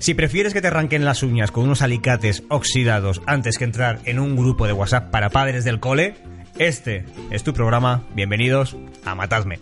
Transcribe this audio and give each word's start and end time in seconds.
Si 0.00 0.14
prefieres 0.14 0.54
que 0.54 0.62
te 0.62 0.68
arranquen 0.68 1.04
las 1.04 1.22
uñas 1.22 1.50
con 1.50 1.64
unos 1.64 1.82
alicates 1.82 2.42
oxidados 2.48 3.20
antes 3.26 3.58
que 3.58 3.64
entrar 3.64 3.98
en 4.06 4.18
un 4.18 4.34
grupo 4.34 4.66
de 4.66 4.72
WhatsApp 4.72 5.10
para 5.10 5.28
padres 5.28 5.62
del 5.62 5.78
cole, 5.78 6.14
este 6.58 7.04
es 7.30 7.44
tu 7.44 7.52
programa. 7.52 8.04
Bienvenidos 8.14 8.78
a 9.04 9.14
Matadme. 9.14 9.58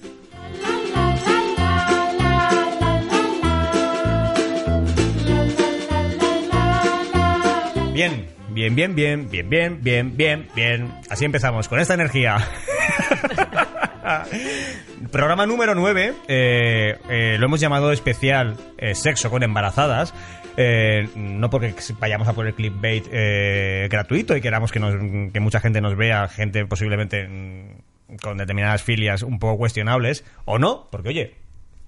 Bien, 7.93 8.27
bien, 8.51 8.77
bien, 8.77 8.95
bien, 8.95 9.29
bien, 9.29 9.51
bien, 9.51 9.81
bien, 9.83 10.17
bien, 10.17 10.49
bien. 10.55 10.95
Así 11.11 11.25
empezamos, 11.25 11.67
con 11.67 11.81
esta 11.81 11.95
energía. 11.95 12.39
Programa 15.13 15.47
número 15.47 15.75
9, 15.75 16.15
eh, 16.29 16.99
eh, 17.09 17.37
lo 17.39 17.47
hemos 17.47 17.61
llamado 17.61 17.93
especial 17.93 18.57
eh, 18.79 18.95
Sexo 18.95 19.31
con 19.31 19.43
embarazadas. 19.43 20.15
Eh, 20.61 21.09
no 21.15 21.51
porque 21.51 21.73
vayamos 22.01 22.27
a 22.27 22.33
poner 22.33 22.55
clickbait 22.55 23.07
eh, 23.13 23.87
gratuito 23.91 24.37
y 24.37 24.41
queramos 24.41 24.73
que, 24.73 24.81
nos, 24.81 24.95
que 25.33 25.39
mucha 25.39 25.61
gente 25.61 25.81
nos 25.81 25.97
vea, 25.97 26.27
gente 26.27 26.67
posiblemente 26.67 27.29
mm, 27.29 28.17
con 28.21 28.39
determinadas 28.39 28.83
filias 28.83 29.23
un 29.23 29.39
poco 29.39 29.57
cuestionables, 29.57 30.25
o 30.47 30.59
no, 30.59 30.89
porque 30.91 31.11
oye, 31.11 31.35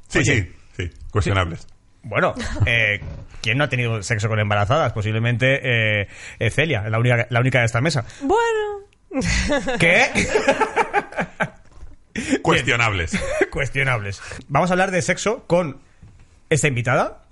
Sí, 0.07 0.19
Oye. 0.21 0.25
sí, 0.77 0.89
sí, 0.89 0.91
cuestionables. 1.11 1.67
bueno, 2.05 2.33
eh, 2.67 3.01
¿quién 3.43 3.59
no 3.59 3.65
ha 3.65 3.69
tenido 3.69 4.03
sexo 4.05 4.29
con 4.29 4.39
embarazadas? 4.39 4.93
Posiblemente 4.93 6.03
eh, 6.03 6.51
Celia, 6.51 6.89
la 6.89 6.99
única, 7.01 7.27
la 7.29 7.41
única 7.41 7.59
de 7.61 7.67
esta 7.67 7.81
mesa. 7.81 8.05
Bueno, 8.23 8.87
¿Qué? 9.81 10.07
Cuestionables. 12.43 13.13
Cuestionables. 13.51 14.21
Vamos 14.49 14.71
a 14.71 14.75
hablar 14.75 14.91
de 14.91 15.03
sexo 15.03 15.45
con 15.47 15.79
esta 16.49 16.69
invitada, 16.69 17.23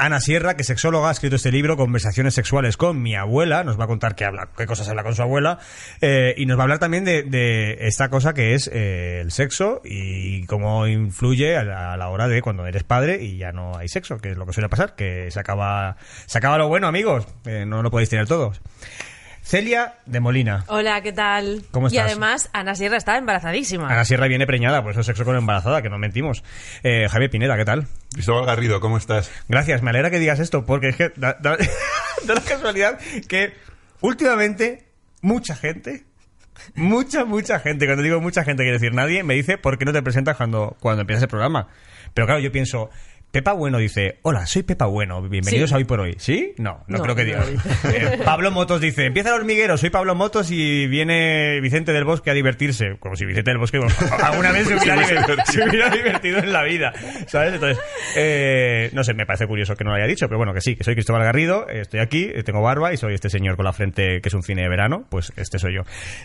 Ana 0.00 0.20
Sierra, 0.20 0.54
que 0.54 0.62
es 0.62 0.68
sexóloga, 0.68 1.08
ha 1.08 1.10
escrito 1.10 1.34
este 1.34 1.50
libro, 1.50 1.76
Conversaciones 1.76 2.32
sexuales 2.32 2.76
con 2.76 3.02
mi 3.02 3.16
abuela. 3.16 3.64
Nos 3.64 3.80
va 3.80 3.84
a 3.84 3.86
contar 3.88 4.14
qué 4.14 4.24
habla, 4.24 4.48
qué 4.56 4.64
cosas 4.64 4.88
habla 4.88 5.02
con 5.02 5.16
su 5.16 5.22
abuela. 5.22 5.58
eh, 6.00 6.34
y 6.36 6.46
nos 6.46 6.56
va 6.56 6.62
a 6.62 6.64
hablar 6.64 6.78
también 6.78 7.04
de, 7.04 7.76
esta 7.80 8.08
cosa 8.08 8.32
que 8.32 8.54
es 8.54 8.70
eh, 8.72 9.20
el 9.20 9.32
sexo 9.32 9.82
y 9.84 10.46
cómo 10.46 10.86
influye 10.86 11.56
a 11.56 11.64
la, 11.64 11.94
a 11.94 11.96
la 11.96 12.10
hora 12.10 12.28
de 12.28 12.40
cuando 12.42 12.64
eres 12.64 12.84
padre 12.84 13.24
y 13.24 13.38
ya 13.38 13.50
no 13.50 13.76
hay 13.76 13.88
sexo, 13.88 14.18
que 14.18 14.30
es 14.30 14.36
lo 14.36 14.46
que 14.46 14.52
suele 14.52 14.68
pasar, 14.68 14.94
que 14.94 15.32
se 15.32 15.40
acaba, 15.40 15.96
se 16.26 16.38
acaba 16.38 16.58
lo 16.58 16.68
bueno, 16.68 16.86
amigos. 16.86 17.26
Eh, 17.44 17.64
no 17.66 17.82
lo 17.82 17.90
podéis 17.90 18.08
tener 18.08 18.28
todos. 18.28 18.60
Celia 19.48 19.94
de 20.04 20.20
Molina. 20.20 20.64
hola, 20.66 21.00
¿qué 21.00 21.10
tal? 21.10 21.62
¿Cómo 21.70 21.86
Y 21.88 21.96
estás? 21.96 22.04
además, 22.10 22.50
Ana 22.52 22.74
Sierra 22.74 22.98
está 22.98 23.16
embarazadísima. 23.16 23.88
Ana 23.88 24.04
Sierra 24.04 24.26
viene 24.28 24.46
preñada, 24.46 24.82
por 24.82 24.92
eso 24.92 25.02
sexo 25.02 25.24
con 25.24 25.36
embarazada, 25.36 25.80
que 25.80 25.88
no 25.88 25.96
mentimos. 25.96 26.44
Eh, 26.82 27.06
Javier 27.08 27.30
Pineda, 27.30 27.56
¿qué 27.56 27.64
tal? 27.64 27.86
Cristóbal 28.12 28.44
Garrido, 28.44 28.78
¿cómo 28.80 28.98
estás? 28.98 29.30
Gracias, 29.48 29.82
me 29.82 29.88
alegra 29.88 30.10
que 30.10 30.18
digas 30.18 30.38
esto, 30.38 30.66
porque 30.66 30.90
es 30.90 30.96
que 30.96 31.12
da, 31.16 31.38
da- 31.40 31.56
da 32.26 32.34
la 32.34 32.42
casualidad 32.42 32.98
que 33.26 33.54
últimamente 34.02 34.84
mucha 35.22 35.56
gente, 35.56 36.04
mucha, 36.74 37.24
mucha 37.24 37.58
gente, 37.58 37.86
cuando 37.86 38.02
digo 38.02 38.20
mucha 38.20 38.44
gente, 38.44 38.64
quiere 38.64 38.78
decir 38.78 38.92
nadie, 38.92 39.22
me 39.22 39.32
dice 39.32 39.56
por 39.56 39.78
qué 39.78 39.86
no 39.86 39.94
te 39.94 40.02
presentas 40.02 40.36
cuando, 40.36 40.76
cuando 40.78 41.00
empiezas 41.00 41.22
el 41.22 41.28
programa. 41.30 41.68
Pero 42.12 42.26
claro, 42.26 42.40
yo 42.42 42.52
pienso, 42.52 42.90
Pepa 43.30 43.52
Bueno 43.52 43.76
dice, 43.76 44.18
hola, 44.22 44.46
soy 44.46 44.62
Pepa 44.62 44.86
Bueno, 44.86 45.20
bienvenidos 45.20 45.68
Sí. 45.68 45.74
a 45.74 45.76
Hoy 45.78 45.84
por 45.84 46.00
Hoy. 46.00 46.14
¿Sí? 46.18 46.54
No, 46.56 46.82
no, 46.88 46.96
No, 46.96 47.02
creo 47.04 47.14
que 47.14 47.24
diga. 47.26 47.44
Eh, 47.92 48.18
Pablo 48.24 48.50
Motos 48.50 48.80
dice, 48.80 49.04
empieza 49.04 49.28
el 49.28 49.34
hormiguero, 49.36 49.76
soy 49.76 49.90
Pablo 49.90 50.14
Motos 50.14 50.50
y 50.50 50.86
viene 50.86 51.60
Vicente 51.60 51.92
del 51.92 52.04
Bosque 52.04 52.30
a 52.30 52.34
divertirse. 52.34 52.96
Como 52.98 53.16
si 53.16 53.26
Vicente 53.26 53.50
del 53.50 53.58
Bosque 53.58 53.78
bueno, 53.78 53.94
alguna 54.22 54.50
vez 54.52 54.66
se 54.66 54.76
hubiera, 54.76 54.94
divertido. 55.06 55.36
se 55.44 55.62
hubiera 55.68 55.90
divertido 55.90 56.38
en 56.38 56.52
la 56.54 56.62
vida. 56.62 56.92
¿Sabes? 57.26 57.52
Entonces, 57.54 57.78
eh, 58.16 58.88
no 58.94 59.04
sé, 59.04 59.12
me 59.12 59.26
parece 59.26 59.46
curioso 59.46 59.76
que 59.76 59.84
no 59.84 59.90
lo 59.90 59.96
haya 59.96 60.06
dicho, 60.06 60.26
pero 60.26 60.38
bueno, 60.38 60.54
que 60.54 60.62
sí, 60.62 60.74
que 60.74 60.84
soy 60.84 60.94
Cristóbal 60.94 61.22
Garrido, 61.22 61.68
estoy 61.68 62.00
aquí, 62.00 62.30
eh, 62.34 62.42
tengo 62.42 62.62
barba 62.62 62.94
y 62.94 62.96
soy 62.96 63.12
este 63.14 63.28
señor 63.28 63.56
con 63.56 63.66
la 63.66 63.74
frente 63.74 64.22
que 64.22 64.28
es 64.28 64.34
un 64.34 64.42
cine 64.42 64.62
de 64.62 64.68
verano, 64.70 65.04
pues 65.10 65.32
este 65.36 65.58
soy 65.58 65.74
yo. 65.74 65.82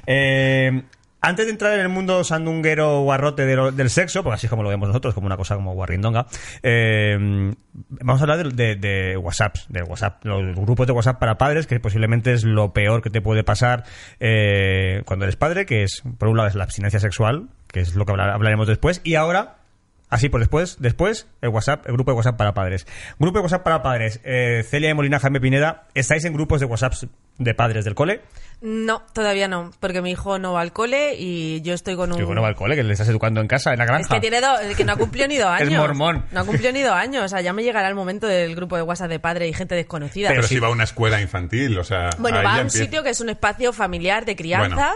Eh, 0.07 0.83
antes 1.23 1.45
de 1.45 1.51
entrar 1.53 1.73
en 1.73 1.79
el 1.79 1.89
mundo 1.89 2.23
sandunguero 2.23 3.01
guarrote 3.01 3.45
del 3.45 3.89
sexo, 3.89 4.21
porque 4.23 4.35
así 4.35 4.45
es 4.45 4.49
como 4.51 4.61
lo 4.61 4.69
vemos 4.69 4.87
nosotros, 4.89 5.13
como 5.15 5.25
una 5.25 5.37
cosa 5.37 5.55
como 5.55 5.73
guarrindonga, 5.73 6.27
eh, 6.61 7.17
vamos 7.71 8.21
a 8.21 8.23
hablar 8.23 8.53
de, 8.53 8.75
de, 8.75 9.17
WhatsApp, 9.17 9.55
de 9.69 9.81
WhatsApp, 9.83 10.23
los 10.25 10.55
grupos 10.55 10.85
de 10.85 10.93
WhatsApp 10.93 11.19
para 11.19 11.37
padres, 11.37 11.65
que 11.65 11.79
posiblemente 11.79 12.33
es 12.33 12.43
lo 12.43 12.73
peor 12.73 13.01
que 13.01 13.09
te 13.09 13.21
puede 13.21 13.43
pasar 13.43 13.85
eh, 14.19 15.01
cuando 15.05 15.25
eres 15.25 15.35
padre, 15.37 15.65
que 15.65 15.83
es, 15.83 16.03
por 16.17 16.27
un 16.27 16.37
lado, 16.37 16.49
es 16.49 16.55
la 16.55 16.65
abstinencia 16.65 16.99
sexual, 16.99 17.47
que 17.71 17.79
es 17.79 17.95
lo 17.95 18.05
que 18.05 18.11
hablar- 18.11 18.29
hablaremos 18.31 18.67
después, 18.67 19.01
y 19.03 19.15
ahora 19.15 19.55
Así, 20.09 20.29
por 20.29 20.41
después, 20.41 20.77
después, 20.79 21.25
el 21.41 21.49
WhatsApp, 21.49 21.87
el 21.87 21.93
grupo 21.93 22.11
de 22.11 22.17
WhatsApp 22.17 22.37
para 22.37 22.53
padres. 22.53 22.85
Grupo 23.17 23.39
de 23.39 23.43
WhatsApp 23.45 23.63
para 23.63 23.81
padres. 23.81 24.21
Eh, 24.23 24.61
Celia 24.63 24.89
de 24.89 24.93
Molina, 24.93 25.17
Jaime 25.17 25.41
Pineda, 25.41 25.87
¿estáis 25.95 26.23
en 26.25 26.33
grupos 26.33 26.59
de 26.59 26.67
WhatsApp 26.67 26.93
de 27.39 27.55
padres 27.55 27.83
del 27.83 27.95
cole? 27.95 28.21
No, 28.65 29.01
todavía 29.11 29.49
no, 29.49 29.71
porque 29.81 30.01
mi 30.01 30.11
hijo 30.11 30.39
no 30.39 30.53
va 30.53 30.61
al 30.61 30.71
cole 30.71 31.15
y 31.19 31.59
yo 31.63 31.73
estoy 31.73 31.97
con 31.97 32.13
un... 32.13 32.17
Que 32.17 32.23
bueno 32.23 32.41
va 32.41 32.47
al 32.47 32.55
cole, 32.55 32.77
que 32.77 32.83
le 32.83 32.93
estás 32.93 33.09
educando 33.09 33.41
en 33.41 33.47
casa, 33.47 33.73
en 33.73 33.79
la 33.79 33.83
granja. 33.85 34.03
Es 34.03 34.07
que 34.07 34.21
tiene 34.21 34.39
dos, 34.39 34.57
que 34.77 34.85
no 34.85 34.93
ha 34.93 34.95
cumplido 34.95 35.27
ni 35.27 35.35
dos 35.37 35.53
Es 35.59 35.67
años. 35.67 35.81
mormón. 35.81 36.25
No 36.31 36.39
ha 36.39 36.45
cumplido 36.45 36.71
ni 36.71 36.81
dos 36.81 36.93
años. 36.93 37.25
O 37.25 37.27
sea, 37.27 37.41
ya 37.41 37.51
me 37.51 37.61
llegará 37.61 37.89
el 37.89 37.95
momento 37.95 38.25
del 38.25 38.55
grupo 38.55 38.77
de 38.77 38.83
WhatsApp 38.83 39.09
de 39.09 39.19
padre 39.19 39.49
y 39.49 39.53
gente 39.53 39.75
desconocida. 39.75 40.29
Pero, 40.29 40.43
sí. 40.43 40.55
si 40.55 40.59
va 40.61 40.67
a 40.67 40.71
una 40.71 40.85
escuela 40.85 41.19
infantil, 41.19 41.77
o 41.77 41.83
sea. 41.83 42.09
bueno, 42.19 42.37
ahí 42.39 42.45
va 42.45 42.51
a 42.51 42.55
un 42.55 42.59
empieza. 42.61 42.85
sitio 42.85 43.03
que 43.03 43.09
es 43.09 43.19
un 43.19 43.29
espacio 43.29 43.73
familiar 43.73 44.23
de 44.23 44.37
crianza 44.37 44.75
Bueno. 44.75 44.93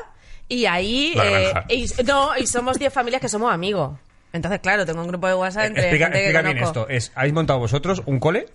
y 0.47 0.65
ahí... 0.65 1.11
La 1.15 1.25
eh, 1.25 1.53
y- 1.67 2.03
no, 2.05 2.37
y 2.37 2.47
somos 2.47 2.79
10 2.79 2.93
familias 2.93 3.21
que 3.21 3.27
somos 3.27 3.53
amigos. 3.53 3.99
Entonces, 4.31 4.61
claro, 4.61 4.85
tengo 4.85 5.01
un 5.01 5.07
grupo 5.09 5.27
de 5.27 5.33
WhatsApp 5.33 5.63
Eh, 5.63 5.67
entre 5.67 5.81
explica 5.83 6.05
gente 6.05 6.31
que 6.31 6.41
bien 6.41 6.57
esto. 6.59 6.87
Es, 6.87 7.11
¿Habéis 7.15 7.33
montado 7.33 7.59
vosotros 7.59 8.01
un 8.05 8.19
cole? 8.21 8.45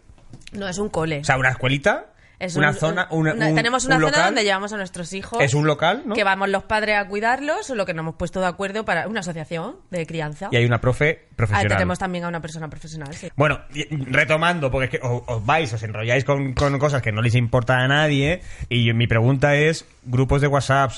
No, 0.52 0.66
es 0.68 0.78
un 0.78 0.88
cole. 0.88 1.20
O 1.20 1.24
sea, 1.24 1.36
una 1.36 1.50
escuelita, 1.50 2.06
Es 2.44 2.56
una 2.56 2.70
un- 2.70 2.74
zona, 2.74 3.06
un- 3.10 3.20
una- 3.20 3.34
una- 3.34 3.48
un- 3.50 3.54
tenemos 3.54 3.84
una 3.84 3.94
un 3.96 4.00
zona 4.02 4.10
local, 4.10 4.24
donde 4.26 4.42
llevamos 4.42 4.72
a 4.72 4.76
nuestros 4.76 5.12
hijos. 5.12 5.40
Es 5.40 5.54
un 5.54 5.64
local, 5.66 6.02
¿no? 6.06 6.14
Que 6.16 6.24
vamos 6.24 6.48
los 6.48 6.64
padres 6.64 6.96
a 6.98 7.06
cuidarlos, 7.06 7.70
lo 7.70 7.86
que 7.86 7.94
nos 7.94 8.02
hemos 8.02 8.16
puesto 8.16 8.40
de 8.40 8.46
acuerdo 8.46 8.84
para 8.84 9.06
una 9.06 9.20
asociación 9.20 9.76
de 9.90 10.04
crianza. 10.06 10.48
Y 10.50 10.56
hay 10.56 10.64
una 10.64 10.80
profe 10.80 11.20
Ah, 11.30 11.34
profesional. 11.36 11.68
tenemos 11.76 11.98
también 12.00 12.24
a 12.24 12.28
una 12.28 12.40
persona 12.42 12.68
profesional, 12.68 13.14
sí. 13.14 13.28
Bueno, 13.36 13.60
retomando, 14.06 14.70
porque 14.70 14.84
es 14.86 14.90
que 14.90 15.06
os, 15.06 15.22
os 15.26 15.44
vais, 15.46 15.72
os 15.72 15.82
enrolláis 15.82 16.24
con, 16.24 16.52
con 16.54 16.78
cosas 16.78 17.02
que 17.02 17.12
no 17.12 17.22
les 17.22 17.34
importa 17.34 17.78
a 17.78 17.86
nadie. 17.88 18.40
Y 18.68 18.92
mi 18.92 19.06
pregunta 19.06 19.54
es: 19.54 19.86
grupos 20.04 20.40
de 20.40 20.48
WhatsApp, 20.48 20.90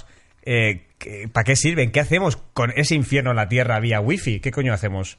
eh, 0.45 0.87
¿qué- 0.99 1.29
¿para 1.33 1.45
qué 1.45 1.57
sirven? 1.57 1.93
¿Qué 1.93 2.01
hacemos 2.01 2.37
con 2.55 2.73
ese 2.77 2.95
infierno 2.95 3.31
en 3.31 3.37
la 3.37 3.49
tierra 3.49 3.79
vía 3.81 4.01
wifi? 4.01 4.41
¿Qué 4.41 4.51
coño 4.51 4.73
hacemos? 4.73 5.19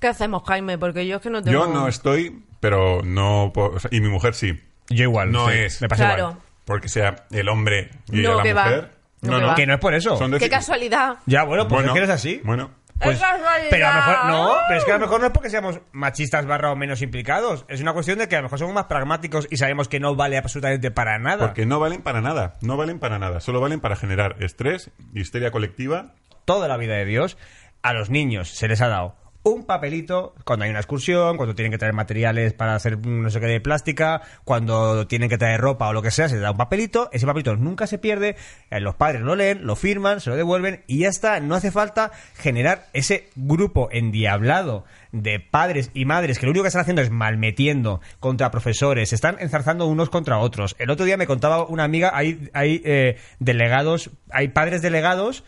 ¿Qué 0.00 0.08
hacemos, 0.08 0.42
Jaime? 0.46 0.76
Porque 0.76 1.06
yo 1.06 1.16
es 1.16 1.22
que 1.22 1.30
no 1.30 1.42
tengo... 1.42 1.58
Yo 1.58 1.72
no 1.72 1.88
estoy, 1.88 2.42
pero 2.60 3.00
no. 3.02 3.50
po- 3.54 3.72
o 3.74 3.78
sea, 3.80 3.88
y 3.92 4.00
mi 4.00 4.08
mujer 4.08 4.34
sí. 4.34 4.52
Yo 4.88 5.04
igual. 5.04 5.30
No 5.32 5.48
sí, 5.48 5.58
es. 5.58 5.80
Me 5.82 5.88
pasa 5.88 6.04
Claro. 6.04 6.18
igual. 6.30 6.36
Porque 6.64 6.88
sea 6.88 7.16
el 7.30 7.48
hombre 7.48 7.90
y 8.10 8.22
No, 8.22 8.36
la 8.36 8.42
que 8.42 8.52
va. 8.54 8.64
mujer. 8.64 8.90
No, 9.22 9.38
que 9.38 9.44
va. 9.46 9.54
Que 9.54 9.66
no 9.66 9.74
es 9.74 9.80
por 9.80 9.94
eso. 9.94 10.16
Son 10.16 10.30
de- 10.30 10.38
¡Qué 10.38 10.48
casualidad! 10.50 11.16
Ya, 11.26 11.44
bueno, 11.44 11.64
pues 11.68 11.78
Bueno, 11.82 11.88
es 11.88 11.92
que 11.92 11.98
eres 11.98 12.10
así. 12.10 12.40
Bueno. 12.44 12.70
Pues- 13.00 13.16
¡Es 13.16 13.22
casualidad! 13.22 13.66
pero 13.70 13.88
a 13.88 13.90
lo 13.90 13.96
mejor 13.96 14.24
no, 14.26 14.54
pero 14.68 14.78
es 14.78 14.84
que 14.84 14.90
a 14.92 14.94
lo 14.94 15.00
mejor 15.00 15.20
no 15.20 15.26
es 15.26 15.32
porque 15.32 15.50
seamos 15.50 15.80
machistas 15.92 16.46
barra 16.46 16.70
o 16.70 16.76
menos 16.76 17.02
implicados. 17.02 17.64
Es 17.68 17.80
una 17.80 17.92
cuestión 17.92 18.18
de 18.18 18.28
que 18.28 18.36
a 18.36 18.38
lo 18.38 18.44
mejor 18.44 18.58
somos 18.60 18.72
más 18.74 18.84
pragmáticos 18.84 19.48
y 19.50 19.56
sabemos 19.56 19.88
que 19.88 19.98
no 20.00 20.14
vale 20.14 20.38
absolutamente 20.38 20.90
para 20.92 21.18
nada. 21.18 21.44
Porque 21.46 21.66
no 21.66 21.80
valen 21.80 22.02
para 22.02 22.20
nada. 22.20 22.54
No 22.62 22.76
valen 22.76 23.00
para 23.00 23.18
nada. 23.18 23.40
Solo 23.40 23.60
valen 23.60 23.80
para 23.80 23.96
generar 23.96 24.36
estrés, 24.42 24.90
histeria 25.12 25.50
colectiva. 25.50 26.12
toda 26.44 26.68
la 26.68 26.76
vida 26.76 26.94
de 26.94 27.04
Dios, 27.06 27.36
a 27.82 27.92
los 27.94 28.10
niños 28.10 28.50
se 28.50 28.68
les 28.68 28.80
ha 28.80 28.88
dado 28.88 29.16
un 29.44 29.64
papelito 29.64 30.34
cuando 30.44 30.64
hay 30.64 30.70
una 30.70 30.80
excursión, 30.80 31.36
cuando 31.36 31.54
tienen 31.54 31.70
que 31.70 31.78
traer 31.78 31.94
materiales 31.94 32.54
para 32.54 32.74
hacer 32.74 32.98
no 33.06 33.30
sé 33.30 33.40
qué 33.40 33.46
de 33.46 33.60
plástica, 33.60 34.22
cuando 34.44 35.06
tienen 35.06 35.28
que 35.28 35.38
traer 35.38 35.60
ropa 35.60 35.88
o 35.88 35.92
lo 35.92 36.02
que 36.02 36.10
sea, 36.10 36.28
se 36.28 36.38
da 36.38 36.50
un 36.50 36.56
papelito, 36.56 37.10
ese 37.12 37.26
papelito 37.26 37.54
nunca 37.54 37.86
se 37.86 37.98
pierde, 37.98 38.36
eh, 38.70 38.80
los 38.80 38.94
padres 38.94 39.20
lo 39.20 39.36
leen, 39.36 39.66
lo 39.66 39.76
firman, 39.76 40.20
se 40.20 40.30
lo 40.30 40.36
devuelven 40.36 40.82
y 40.86 41.00
ya 41.00 41.08
está, 41.08 41.40
no 41.40 41.54
hace 41.54 41.70
falta 41.70 42.10
generar 42.36 42.86
ese 42.94 43.28
grupo 43.36 43.88
endiablado 43.92 44.84
de 45.12 45.40
padres 45.40 45.90
y 45.92 46.06
madres 46.06 46.38
que 46.38 46.46
lo 46.46 46.50
único 46.50 46.64
que 46.64 46.68
están 46.68 46.82
haciendo 46.82 47.02
es 47.02 47.10
malmetiendo 47.10 48.00
contra 48.20 48.50
profesores, 48.50 49.10
se 49.10 49.14
están 49.14 49.36
enzarzando 49.40 49.86
unos 49.86 50.08
contra 50.08 50.38
otros. 50.38 50.74
El 50.78 50.90
otro 50.90 51.04
día 51.04 51.18
me 51.18 51.26
contaba 51.26 51.66
una 51.66 51.84
amiga, 51.84 52.12
hay, 52.14 52.48
hay 52.54 52.80
eh, 52.84 53.18
delegados, 53.40 54.10
hay 54.30 54.48
padres 54.48 54.80
delegados 54.80 55.44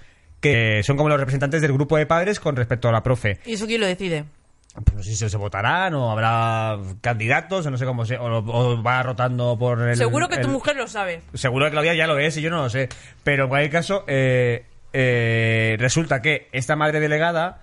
que 0.51 0.83
son 0.83 0.97
como 0.97 1.09
los 1.09 1.19
representantes 1.19 1.61
del 1.63 1.73
grupo 1.73 1.97
de 1.97 2.07
padres 2.07 2.41
con 2.41 2.57
respecto 2.57 2.89
a 2.89 2.93
la 2.93 3.03
profe. 3.03 3.39
¿Y 3.47 3.55
eso 3.55 3.67
quién 3.67 3.81
lo 3.81 3.87
decide? 3.87 4.25
pues 4.85 4.95
no 4.95 5.03
sé 5.03 5.15
si 5.17 5.29
se 5.31 5.37
votarán 5.39 5.95
o 5.95 6.11
habrá 6.13 6.77
candidatos 7.01 7.65
o 7.65 7.71
no 7.71 7.79
sé 7.79 7.87
cómo 7.87 8.05
se 8.05 8.19
o, 8.19 8.27
o 8.27 8.83
va 8.83 9.03
rotando 9.03 9.57
por 9.59 9.81
el 9.81 9.97
Seguro 9.97 10.29
que 10.29 10.37
tu 10.37 10.49
mujer 10.49 10.77
lo 10.77 10.87
sabe. 10.87 11.23
seguro 11.33 11.65
que 11.65 11.71
Claudia 11.71 11.95
ya 11.95 12.07
lo 12.07 12.19
es 12.19 12.37
y 12.37 12.43
yo 12.43 12.51
no 12.51 12.59
lo 12.63 12.69
sé 12.69 12.91
pero 13.25 13.45
en 13.45 13.49
cualquier 13.49 13.73
caso 13.73 14.05
eh, 14.07 14.67
eh, 14.93 15.77
resulta 15.79 16.21
que 16.21 16.49
esta 16.53 16.77
madre 16.77 17.01
delegada 17.01 17.61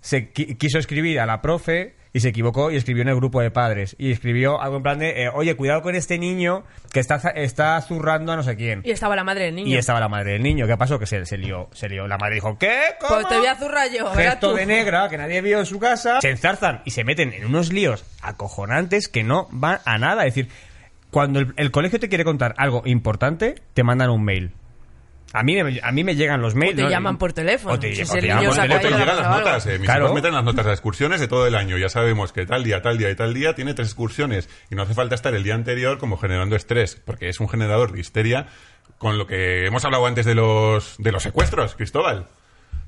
se 0.00 0.32
qui- 0.32 0.56
quiso 0.56 0.78
escribir 0.78 1.18
a 1.18 1.26
la 1.26 1.42
profe 1.42 1.96
y 2.16 2.20
se 2.20 2.30
equivocó 2.30 2.70
y 2.70 2.76
escribió 2.76 3.02
en 3.02 3.08
el 3.08 3.16
grupo 3.16 3.42
de 3.42 3.50
padres. 3.50 3.94
Y 3.98 4.10
escribió 4.10 4.58
algo 4.62 4.78
en 4.78 4.82
plan 4.82 4.98
de 4.98 5.24
eh, 5.24 5.28
oye 5.34 5.54
cuidado 5.54 5.82
con 5.82 5.94
este 5.94 6.16
niño 6.16 6.64
que 6.90 6.98
está 6.98 7.16
está 7.34 7.78
zurrando 7.82 8.32
a 8.32 8.36
no 8.36 8.42
sé 8.42 8.56
quién 8.56 8.80
Y 8.84 8.90
estaba 8.90 9.14
la 9.16 9.22
madre 9.22 9.44
del 9.44 9.54
niño. 9.54 9.68
y 9.68 9.76
estaba 9.76 10.00
la 10.00 10.08
madre 10.08 10.32
del 10.32 10.42
niño. 10.42 10.66
¿qué 10.66 10.78
pasó? 10.78 10.98
que 10.98 11.04
se, 11.04 11.26
se 11.26 11.36
lió 11.36 11.68
se 11.74 11.90
lió. 11.90 12.08
La 12.08 12.16
madre 12.16 12.36
dijo 12.36 12.56
¿qué? 12.56 12.72
¿Cómo? 13.00 13.16
Pues 13.16 13.28
te 13.28 13.36
voy 13.36 13.46
a 13.46 13.56
zurrar 13.56 13.90
yo, 13.90 14.10
gesto 14.14 14.54
de 14.54 14.64
negra 14.64 15.10
que 15.10 15.18
nadie 15.18 15.42
vio 15.42 15.58
en 15.58 15.66
su 15.66 15.78
casa. 15.78 16.22
Se 16.22 16.30
enzarzan 16.30 16.80
y 16.86 16.92
se 16.92 17.04
meten 17.04 17.34
en 17.34 17.44
unos 17.44 17.70
líos 17.70 18.06
acojonantes 18.22 19.08
que 19.08 19.22
no 19.22 19.46
van 19.50 19.80
a 19.84 19.98
nada. 19.98 20.24
Es 20.24 20.34
decir 20.34 20.50
cuando 21.10 21.38
el, 21.40 21.52
el 21.58 21.70
colegio 21.70 22.00
te 22.00 22.08
quiere 22.08 22.24
contar 22.24 22.54
algo 22.56 22.80
importante 22.86 23.56
te 23.74 23.82
mandan 23.82 24.08
un 24.08 24.24
mail 24.24 24.52
a 25.38 25.42
mí, 25.42 25.62
me- 25.62 25.80
a 25.82 25.92
mí 25.92 26.04
me 26.04 26.14
llegan 26.16 26.40
los 26.40 26.54
mails 26.54 26.76
te 26.76 26.82
¿no? 26.82 26.90
llaman 26.90 27.18
por 27.18 27.32
teléfono. 27.32 27.74
O 27.74 27.78
te, 27.78 27.94
Si 27.94 28.02
o 28.02 28.06
te 28.06 28.26
llaman 28.26 28.44
por 28.46 28.54
te 28.80 28.90
llegan 28.90 29.16
las 29.16 29.28
notas. 29.38 29.66
eh, 29.66 29.78
mis 29.78 29.86
Claro. 29.88 30.04
hijos 30.06 30.14
meten 30.14 30.32
las 30.34 30.44
notas 30.44 30.66
de 30.66 30.72
excursiones 30.72 31.20
de 31.20 31.28
todo 31.28 31.46
el 31.46 31.54
año. 31.54 31.76
Ya 31.78 31.88
sabemos 31.88 32.32
que 32.32 32.46
tal 32.46 32.64
día, 32.64 32.82
tal 32.82 32.98
día 32.98 33.10
y 33.10 33.14
tal 33.14 33.34
día 33.34 33.54
tiene 33.54 33.74
tres 33.74 33.88
excursiones. 33.88 34.48
Y 34.70 34.74
no 34.74 34.82
hace 34.82 34.94
falta 34.94 35.14
estar 35.14 35.34
el 35.34 35.42
día 35.42 35.54
anterior 35.54 35.98
como 35.98 36.16
generando 36.16 36.56
estrés, 36.56 36.96
porque 37.04 37.28
es 37.28 37.38
un 37.40 37.48
generador 37.48 37.92
de 37.92 38.00
histeria 38.00 38.46
con 38.98 39.18
lo 39.18 39.26
que 39.26 39.66
hemos 39.66 39.84
hablado 39.84 40.06
antes 40.06 40.24
de 40.24 40.34
los, 40.34 40.96
de 40.98 41.12
los 41.12 41.22
secuestros, 41.22 41.74
Cristóbal. 41.74 42.26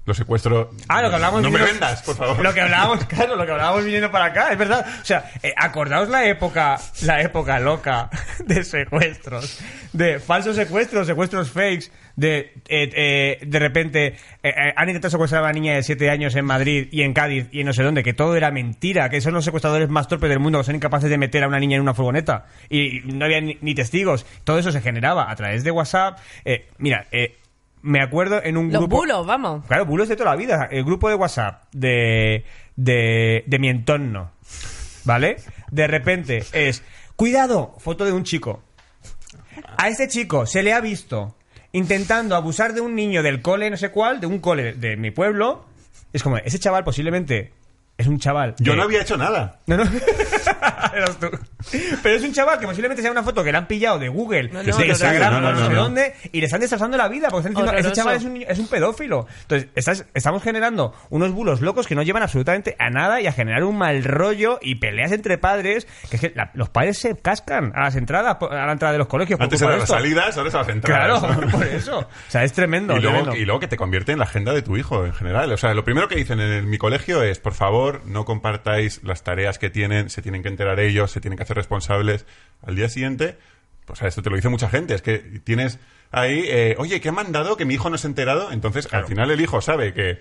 Los 0.09 0.17
secuestros. 0.17 0.69
Ah, 0.89 1.03
lo 1.03 1.11
que 1.11 1.17
hablábamos 1.17 1.43
No 1.43 1.51
me 1.51 1.63
vendas, 1.63 2.03
por 2.03 2.17
favor. 2.17 2.43
Lo 2.43 2.55
que 2.55 2.63
hablábamos, 2.63 3.05
claro, 3.09 3.37
lo 3.37 3.45
que 3.45 3.53
hablábamos 3.53 3.85
viniendo 3.85 4.11
para 4.11 4.25
acá, 4.25 4.49
es 4.51 4.59
verdad. 4.59 4.87
O 5.03 5.05
sea, 5.05 5.31
eh, 5.43 5.53
acordaos 5.55 6.09
la 6.09 6.25
época, 6.25 6.79
la 7.03 7.21
época 7.21 7.61
loca 7.61 8.09
de 8.47 8.65
secuestros, 8.65 9.61
de 9.93 10.19
falsos 10.19 10.57
secuestros, 10.57 11.07
secuestros 11.07 11.51
fakes, 11.51 11.91
de 12.17 12.53
eh, 12.69 12.91
eh, 12.95 13.39
de 13.47 13.59
repente 13.59 14.17
eh, 14.43 14.53
han 14.75 14.89
intentado 14.89 15.11
secuestrar 15.11 15.43
a 15.43 15.45
una 15.45 15.53
niña 15.53 15.75
de 15.75 15.83
7 15.83 16.11
años 16.11 16.35
en 16.35 16.47
Madrid 16.47 16.89
y 16.91 17.03
en 17.03 17.13
Cádiz 17.13 17.47
y 17.53 17.61
en 17.61 17.67
no 17.67 17.73
sé 17.75 17.83
dónde, 17.83 18.03
que 18.03 18.15
todo 18.15 18.35
era 18.35 18.51
mentira, 18.51 19.11
que 19.11 19.21
son 19.21 19.35
los 19.35 19.45
secuestradores 19.45 19.91
más 19.91 20.09
torpes 20.09 20.31
del 20.31 20.41
mundo, 20.41 20.59
que 20.59 20.65
son 20.65 20.75
incapaces 20.75 21.11
de 21.11 21.19
meter 21.19 21.45
a 21.45 21.49
una 21.49 21.61
niña 21.61 21.77
en 21.77 21.83
una 21.83 21.93
furgoneta 21.93 22.47
y, 22.71 23.09
y 23.09 23.13
no 23.13 23.27
había 23.27 23.41
ni, 23.41 23.59
ni 23.61 23.75
testigos. 23.75 24.25
Todo 24.43 24.59
eso 24.59 24.73
se 24.73 24.81
generaba 24.81 25.31
a 25.31 25.37
través 25.37 25.65
de 25.65 25.71
WhatsApp. 25.71 26.19
Eh, 26.47 26.67
mira, 26.79 27.07
eh, 27.13 27.37
me 27.83 28.03
acuerdo 28.03 28.43
en 28.43 28.57
un 28.57 28.71
Los 28.73 28.81
grupo. 28.81 28.97
bulos, 28.97 29.27
vamos. 29.27 29.65
Claro, 29.67 29.87
bulos 29.87 30.09
de 30.09 30.17
toda 30.17 30.31
la 30.31 30.37
vida. 30.37 30.69
El 30.71 30.85
grupo 30.85 31.09
de 31.09 31.15
WhatsApp 31.15 31.65
de, 31.73 32.45
de, 32.77 33.45
de 33.47 33.59
mi 33.59 33.69
entorno, 33.69 34.33
¿vale? 35.05 35.37
De 35.71 35.87
repente 35.87 36.45
es, 36.53 36.83
cuidado, 37.17 37.75
foto 37.79 38.05
de 38.05 38.13
un 38.13 38.25
chico. 38.25 38.63
A 39.77 39.89
este 39.89 40.09
chico 40.09 40.47
se 40.47 40.63
le 40.63 40.73
ha 40.73 40.81
visto 40.81 41.35
intentando 41.73 42.35
abusar 42.37 42.73
de 42.73 42.81
un 42.81 42.95
niño 42.95 43.23
del 43.23 43.43
cole, 43.43 43.71
no 43.71 43.77
sé 43.77 43.91
cuál, 43.91 44.21
de 44.21 44.27
un 44.27 44.39
cole 44.39 44.73
de 44.75 44.97
mi 44.97 45.11
pueblo. 45.11 45.65
Es 46.13 46.23
como, 46.23 46.39
ese 46.39 46.59
chaval 46.59 46.85
posiblemente 46.85 47.53
es 47.99 48.07
un 48.07 48.19
chaval. 48.19 48.55
Yo 48.61 48.75
no 48.77 48.85
había 48.85 49.03
hecho 49.03 49.17
nada. 49.17 49.59
no, 49.67 49.77
no. 49.77 49.85
Eras 50.95 51.19
tú. 51.19 51.29
Pero 52.03 52.15
es 52.17 52.23
un 52.23 52.33
chaval 52.33 52.59
que 52.59 52.67
posiblemente 52.67 53.03
sea 53.03 53.11
una 53.11 53.23
foto 53.23 53.43
que 53.45 53.51
le 53.53 53.59
han 53.59 53.67
pillado 53.67 53.99
de 53.99 54.09
Google, 54.09 54.45
No, 54.51 54.63
no, 54.63 54.77
de 54.77 54.87
Instagram, 54.87 55.33
no, 55.35 55.41
no, 55.41 55.49
o 55.49 55.53
no, 55.53 55.61
no, 55.61 55.67
sé 55.67 55.73
no. 55.75 55.83
dónde, 55.83 56.15
y 56.33 56.39
le 56.41 56.47
están 56.47 56.61
destrozando 56.61 56.97
la 56.97 57.09
vida 57.09 57.29
porque 57.31 57.49
están 57.49 57.65
diciendo, 57.65 57.89
ese 57.89 57.93
chaval 57.97 58.17
es 58.17 58.25
un, 58.25 58.37
es 58.49 58.59
un 58.59 58.69
pedófilo. 58.69 59.27
Entonces, 59.43 59.69
estás- 59.75 60.07
estamos 60.15 60.43
generando 60.43 60.95
unos 61.11 61.33
bulos 61.33 61.61
locos 61.61 61.87
que 61.87 61.95
no 61.95 62.03
llevan 62.03 62.23
absolutamente 62.23 62.77
a 62.79 62.91
nada 62.91 63.21
y 63.21 63.27
a 63.27 63.33
generar 63.33 63.65
un 63.65 63.77
mal 63.77 64.05
rollo 64.05 64.59
y 64.63 64.77
peleas 64.77 65.13
entre 65.13 65.37
padres, 65.39 65.87
que 66.09 66.17
es 66.17 66.21
que 66.23 66.33
la- 66.35 66.51
los 66.55 66.69
padres 66.69 66.99
se 66.99 67.17
cascan 67.17 67.73
a 67.75 67.83
las 67.85 67.97
entradas, 67.97 68.37
a 68.41 68.67
la 68.67 68.73
entrada 68.73 68.93
de 68.93 68.99
los 68.99 69.09
colegios. 69.09 69.41
Antes 69.41 69.61
eran 69.61 69.75
de 69.75 69.81
las 69.81 69.89
salidas, 69.89 70.37
ahora 70.39 70.51
son 70.51 70.67
las 70.67 70.79
Claro, 70.85 71.17
entradas. 71.17 71.51
por 71.53 71.67
eso. 71.67 71.99
O 71.99 72.07
sea, 72.31 72.45
es 72.45 72.53
tremendo. 72.53 72.97
Y 72.97 73.01
luego, 73.01 73.17
tremendo. 73.19 73.37
y 73.37 73.45
luego 73.45 73.61
que 73.61 73.69
te 73.69 73.77
convierte 73.77 74.13
en 74.13 74.19
la 74.19 74.25
agenda 74.25 74.53
de 74.53 74.63
tu 74.63 74.77
hijo 74.77 75.05
en 75.05 75.13
general. 75.13 75.53
O 75.53 75.57
sea, 75.57 75.75
lo 75.75 75.85
primero 75.85 76.07
que 76.09 76.15
dicen 76.17 76.39
en 76.41 76.51
el- 76.53 76.67
mi 76.67 76.79
colegio 76.79 77.23
es, 77.23 77.41
por 77.41 77.55
favor, 77.55 77.88
no 78.07 78.25
compartáis 78.25 79.03
las 79.03 79.23
tareas 79.23 79.59
que 79.59 79.71
tienen, 79.71 80.11
se 80.11 80.23
tienen 80.23 80.43
que 80.43 80.49
enterar 80.49 80.81
ellos, 80.81 81.11
se 81.11 81.21
tienen 81.21 81.37
que 81.37 81.43
hacer 81.43 81.57
responsables. 81.57 82.27
Al 82.63 82.77
día 82.77 82.89
siguiente, 82.89 83.37
pues 83.85 84.03
a 84.03 84.07
esto 84.09 84.23
te 84.23 84.31
lo 84.31 84.37
dice 84.37 84.49
mucha 84.49 84.69
gente, 84.69 84.95
es 84.95 85.03
que 85.03 85.19
tienes 85.45 85.79
ahí, 86.11 86.45
eh, 86.47 86.75
oye, 86.79 87.01
¿qué 87.01 87.13
me 87.13 87.21
han 87.21 87.33
dado 87.33 87.57
que 87.57 87.65
mi 87.65 87.75
hijo 87.75 87.91
no 87.91 87.99
se 87.99 88.07
ha 88.07 88.11
enterado? 88.11 88.53
Entonces, 88.53 88.87
Claro. 88.87 89.05
al 89.05 89.09
final 89.09 89.31
el 89.31 89.41
hijo 89.41 89.61
sabe 89.61 89.93
que 89.95 90.21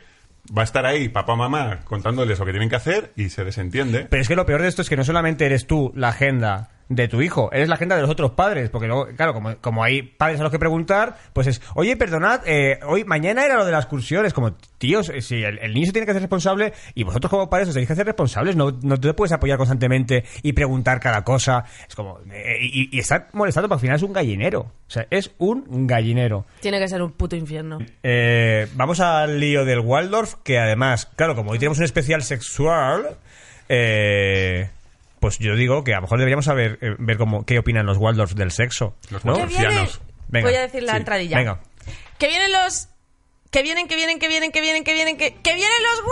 va 0.58 0.62
a 0.62 0.66
estar 0.66 0.86
ahí 0.86 1.10
papá 1.10 1.36
mamá 1.36 1.80
contándoles 1.84 2.40
lo 2.40 2.46
que 2.46 2.52
tienen 2.52 2.70
que 2.70 2.78
hacer 2.78 3.12
y 3.18 3.30
se 3.30 3.44
desentiende. 3.44 4.08
Pero 4.10 4.22
es 4.22 4.28
que 4.28 4.36
lo 4.36 4.46
peor 4.46 4.62
de 4.62 4.70
esto 4.70 4.82
es 4.82 4.90
que 4.90 4.96
no 4.96 5.04
solamente 5.04 5.46
eres 5.46 5.68
tú 5.68 5.92
la 5.96 6.10
agenda 6.10 6.70
de 6.90 7.08
tu 7.08 7.22
hijo, 7.22 7.50
eres 7.52 7.68
la 7.68 7.76
agenda 7.76 7.96
de 7.96 8.02
los 8.02 8.12
otros 8.12 8.32
padres, 8.32 8.70
porque 8.70 8.88
luego, 8.88 9.08
claro, 9.16 9.34
como, 9.34 9.58
como 9.58 9.84
hay 9.84 10.02
padres 10.02 10.40
a 10.40 10.44
los 10.44 10.52
que 10.52 10.60
preguntar, 10.60 11.18
pues 11.34 11.48
es, 11.48 11.62
oye, 11.76 11.98
perdonad, 11.98 12.42
eh, 12.46 12.80
hoy, 12.86 13.04
mañana 13.04 13.46
era 13.46 13.56
lo 13.56 13.66
de 13.66 13.72
la 13.72 13.80
excursión, 13.80 14.26
es 14.26 14.34
como, 14.34 14.54
tíos, 14.78 15.10
eh, 15.10 15.22
si 15.22 15.44
el, 15.44 15.60
el 15.60 15.74
niño 15.74 15.88
se 15.88 15.92
tiene 15.92 16.06
que 16.06 16.12
hacer 16.12 16.22
responsable 16.22 16.74
y 16.96 17.04
vosotros 17.04 17.30
como 17.30 17.50
padres 17.50 17.70
os 17.70 17.74
tenéis 17.74 17.88
que 17.88 17.94
hacer 17.94 18.06
responsables, 18.06 18.56
no, 18.56 18.72
no 18.82 19.00
te 19.00 19.14
puedes 19.14 19.32
apoyar 19.32 19.58
constantemente 19.58 20.24
y 20.44 20.54
preguntar 20.54 21.00
cada 21.00 21.24
cosa, 21.24 21.66
es 21.88 21.96
como, 21.96 22.20
eh, 22.32 22.58
y, 22.62 22.96
y 22.96 23.00
estar 23.00 23.28
molestando, 23.34 23.68
porque 23.68 23.80
al 23.80 23.82
final 23.82 23.96
es 23.98 24.04
un 24.04 24.14
gallinero, 24.14 24.60
o 24.62 24.90
sea, 24.90 25.08
es 25.10 25.32
un 25.38 25.88
gallinero. 25.88 26.46
Tiene 26.62 26.80
que 26.80 26.88
ser 26.88 27.02
un 27.02 27.12
puto 27.12 27.36
infierno. 27.36 27.80
Eh, 28.04 28.68
vamos 28.76 29.00
al 29.00 29.40
lío 29.40 29.66
del 29.66 29.80
Waldorf, 29.80 30.36
que 30.44 30.60
además, 30.60 31.06
claro, 31.16 31.36
como 31.36 31.52
hoy 31.52 31.60
tenemos 31.60 31.78
un 31.80 31.84
especial 31.84 32.24
sexual, 32.24 33.18
eh, 33.70 34.70
pues 35.28 35.40
yo 35.40 35.56
digo 35.56 35.84
que 35.84 35.94
a 35.94 35.98
lo 35.98 36.04
mejor 36.04 36.20
deberíamos 36.20 36.46
saber 36.46 36.80
eh, 36.82 36.96
ver 37.00 37.18
cómo, 37.18 37.46
qué 37.46 37.60
opinan 37.60 37.86
los 37.86 37.98
Waldorf 37.98 38.34
del 38.34 38.52
sexo. 38.52 38.96
Los 39.10 39.26
Waldorf. 39.26 39.54
Venga. 40.30 40.48
voy 40.48 40.56
a 40.58 40.62
decir 40.62 40.84
la 40.84 40.94
Sí. 40.94 40.98
entradilla. 40.98 41.38
Venga. 41.38 41.60
Que 42.18 42.28
vienen 42.28 42.52
los... 42.52 42.88
Que 43.52 43.64
vienen, 43.64 43.88
que 43.88 43.96
vienen, 43.96 44.20
que 44.20 44.28
vienen, 44.28 44.52
que 44.52 44.62
vienen, 44.62 44.84
que 44.84 44.94
vienen, 44.94 45.18
que... 45.18 45.36
¡Que 45.36 45.54
vienen 45.56 45.78
los 45.84 46.04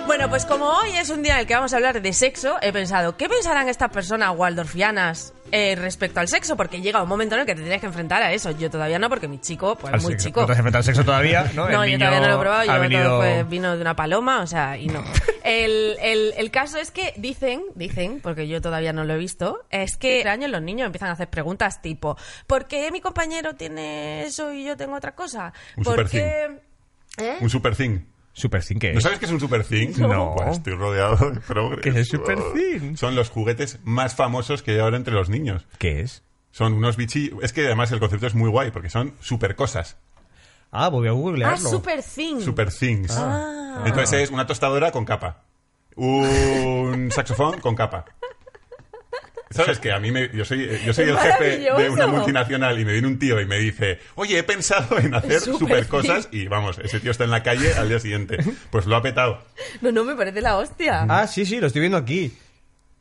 Bueno, 0.07 0.29
pues 0.29 0.45
como 0.45 0.65
hoy 0.65 0.91
es 0.97 1.09
un 1.09 1.21
día 1.23 1.33
en 1.35 1.39
el 1.41 1.47
que 1.47 1.53
vamos 1.55 1.73
a 1.73 1.75
hablar 1.77 2.01
de 2.01 2.13
sexo, 2.13 2.57
he 2.61 2.73
pensado, 2.73 3.17
¿qué 3.17 3.29
pensarán 3.29 3.69
estas 3.69 3.89
personas 3.91 4.33
waldorfianas 4.35 5.33
eh, 5.51 5.75
respecto 5.75 6.19
al 6.19 6.27
sexo? 6.27 6.55
Porque 6.57 6.81
llega 6.81 7.01
un 7.03 7.09
momento 7.09 7.35
en 7.35 7.41
el 7.41 7.45
que 7.47 7.55
te 7.55 7.61
tienes 7.61 7.79
que 7.81 7.87
enfrentar 7.87 8.21
a 8.23 8.31
eso. 8.33 8.51
Yo 8.51 8.69
todavía 8.69 8.97
no, 8.99 9.09
porque 9.09 9.27
mi 9.27 9.39
chico, 9.39 9.75
pues 9.77 9.93
Al 9.93 10.01
muy 10.01 10.13
sexo. 10.13 10.27
chico. 10.27 10.41
No 10.41 10.45
te 10.47 10.53
has 10.53 10.57
enfrentado 10.59 10.79
al 10.79 10.85
sexo 10.85 11.03
todavía, 11.05 11.51
¿no? 11.55 11.69
No, 11.69 11.83
El 11.83 11.91
yo 11.91 11.97
niño 11.97 11.99
todavía 11.99 12.19
no 12.21 12.27
lo 12.27 12.35
he 12.35 12.39
probado, 12.39 12.65
yo 12.65 12.79
venido... 12.79 13.03
todo 13.19 13.45
vino 13.45 13.75
de 13.75 13.81
una 13.81 13.95
paloma, 13.95 14.41
o 14.41 14.47
sea, 14.47 14.77
y 14.77 14.87
no. 14.87 15.03
El, 15.43 15.97
el- 16.01 16.33
el 16.37 16.51
caso 16.51 16.77
es 16.77 16.91
que 16.91 17.13
dicen, 17.17 17.63
dicen, 17.73 18.19
porque 18.21 18.47
yo 18.47 18.61
todavía 18.61 18.93
no 18.93 19.03
lo 19.05 19.15
he 19.15 19.17
visto, 19.17 19.65
es 19.71 19.97
que 19.97 20.19
este 20.19 20.29
año 20.29 20.47
los 20.47 20.61
niños 20.61 20.85
empiezan 20.85 21.09
a 21.09 21.13
hacer 21.13 21.29
preguntas 21.31 21.81
tipo, 21.81 22.15
¿por 22.45 22.67
qué 22.67 22.91
mi 22.91 23.01
compañero 23.01 23.55
tiene 23.55 24.21
eso 24.23 24.53
y 24.53 24.63
yo 24.65 24.77
tengo 24.77 24.95
otra 24.95 25.15
cosa? 25.15 25.51
Un 25.77 25.83
¿Por 25.83 25.93
super 25.95 26.09
qué...? 26.11 26.59
¿Eh? 27.17 27.37
Un 27.41 27.49
super 27.49 27.75
thing. 27.75 28.01
Super 28.33 28.63
Thing, 28.63 28.77
¿qué 28.79 28.91
¿No 28.93 28.97
es? 28.99 29.03
sabes 29.03 29.19
qué 29.19 29.25
es 29.25 29.31
un 29.31 29.39
super 29.39 29.63
thing? 29.65 29.89
No. 29.97 30.33
Pues 30.37 30.57
estoy 30.57 30.73
rodeado 30.75 31.31
de 31.31 31.39
progres. 31.41 31.81
¿Qué 31.93 31.99
es 31.99 32.07
super 32.07 32.37
thing? 32.53 32.95
Son 32.95 33.13
los 33.15 33.29
juguetes 33.29 33.79
más 33.83 34.15
famosos 34.15 34.63
que 34.63 34.71
hay 34.71 34.79
ahora 34.79 34.97
entre 34.97 35.13
los 35.13 35.29
niños. 35.29 35.65
¿Qué 35.77 35.99
es? 36.01 36.23
Son 36.51 36.73
unos 36.73 36.95
bichillos. 36.97 37.43
Es 37.43 37.51
que 37.53 37.65
además 37.65 37.91
el 37.91 37.99
concepto 37.99 38.27
es 38.27 38.35
muy 38.35 38.49
guay 38.49 38.71
porque 38.71 38.89
son 38.89 39.13
super 39.21 39.55
cosas. 39.55 39.97
Ah, 40.71 40.87
voy 40.89 41.07
a 41.07 41.11
Ah, 41.11 41.13
googlearlo. 41.13 41.69
super 41.69 42.01
thing. 42.01 42.39
Super 42.39 42.71
things. 42.71 43.11
Ah. 43.17 43.83
Entonces 43.85 44.21
es 44.23 44.31
una 44.31 44.45
tostadora 44.47 44.91
con 44.91 45.03
capa. 45.05 45.43
Un 45.97 47.09
saxofón 47.11 47.59
con 47.59 47.75
capa. 47.75 48.05
¿Sabes 49.51 49.79
que 49.79 49.91
A 49.91 49.99
mí 49.99 50.11
me, 50.11 50.29
yo 50.33 50.45
soy, 50.45 50.79
yo 50.85 50.93
soy 50.93 51.09
el 51.09 51.17
jefe 51.17 51.57
de 51.59 51.89
una 51.89 52.07
multinacional 52.07 52.79
y 52.79 52.85
me 52.85 52.93
viene 52.93 53.07
un 53.07 53.19
tío 53.19 53.39
y 53.39 53.45
me 53.45 53.57
dice, 53.57 53.99
oye, 54.15 54.39
he 54.39 54.43
pensado 54.43 54.97
en 54.97 55.13
hacer 55.13 55.39
Super 55.41 55.87
cosas 55.87 56.29
y 56.31 56.47
vamos, 56.47 56.79
ese 56.79 56.99
tío 56.99 57.11
está 57.11 57.23
en 57.25 57.31
la 57.31 57.43
calle 57.43 57.73
al 57.75 57.89
día 57.89 57.99
siguiente. 57.99 58.37
Pues 58.69 58.85
lo 58.85 58.95
ha 58.95 59.01
petado. 59.01 59.43
No, 59.81 59.91
no, 59.91 60.03
me 60.03 60.15
parece 60.15 60.41
la 60.41 60.57
hostia. 60.57 61.05
Ah, 61.09 61.27
sí, 61.27 61.45
sí, 61.45 61.59
lo 61.59 61.67
estoy 61.67 61.81
viendo 61.81 61.97
aquí. 61.97 62.33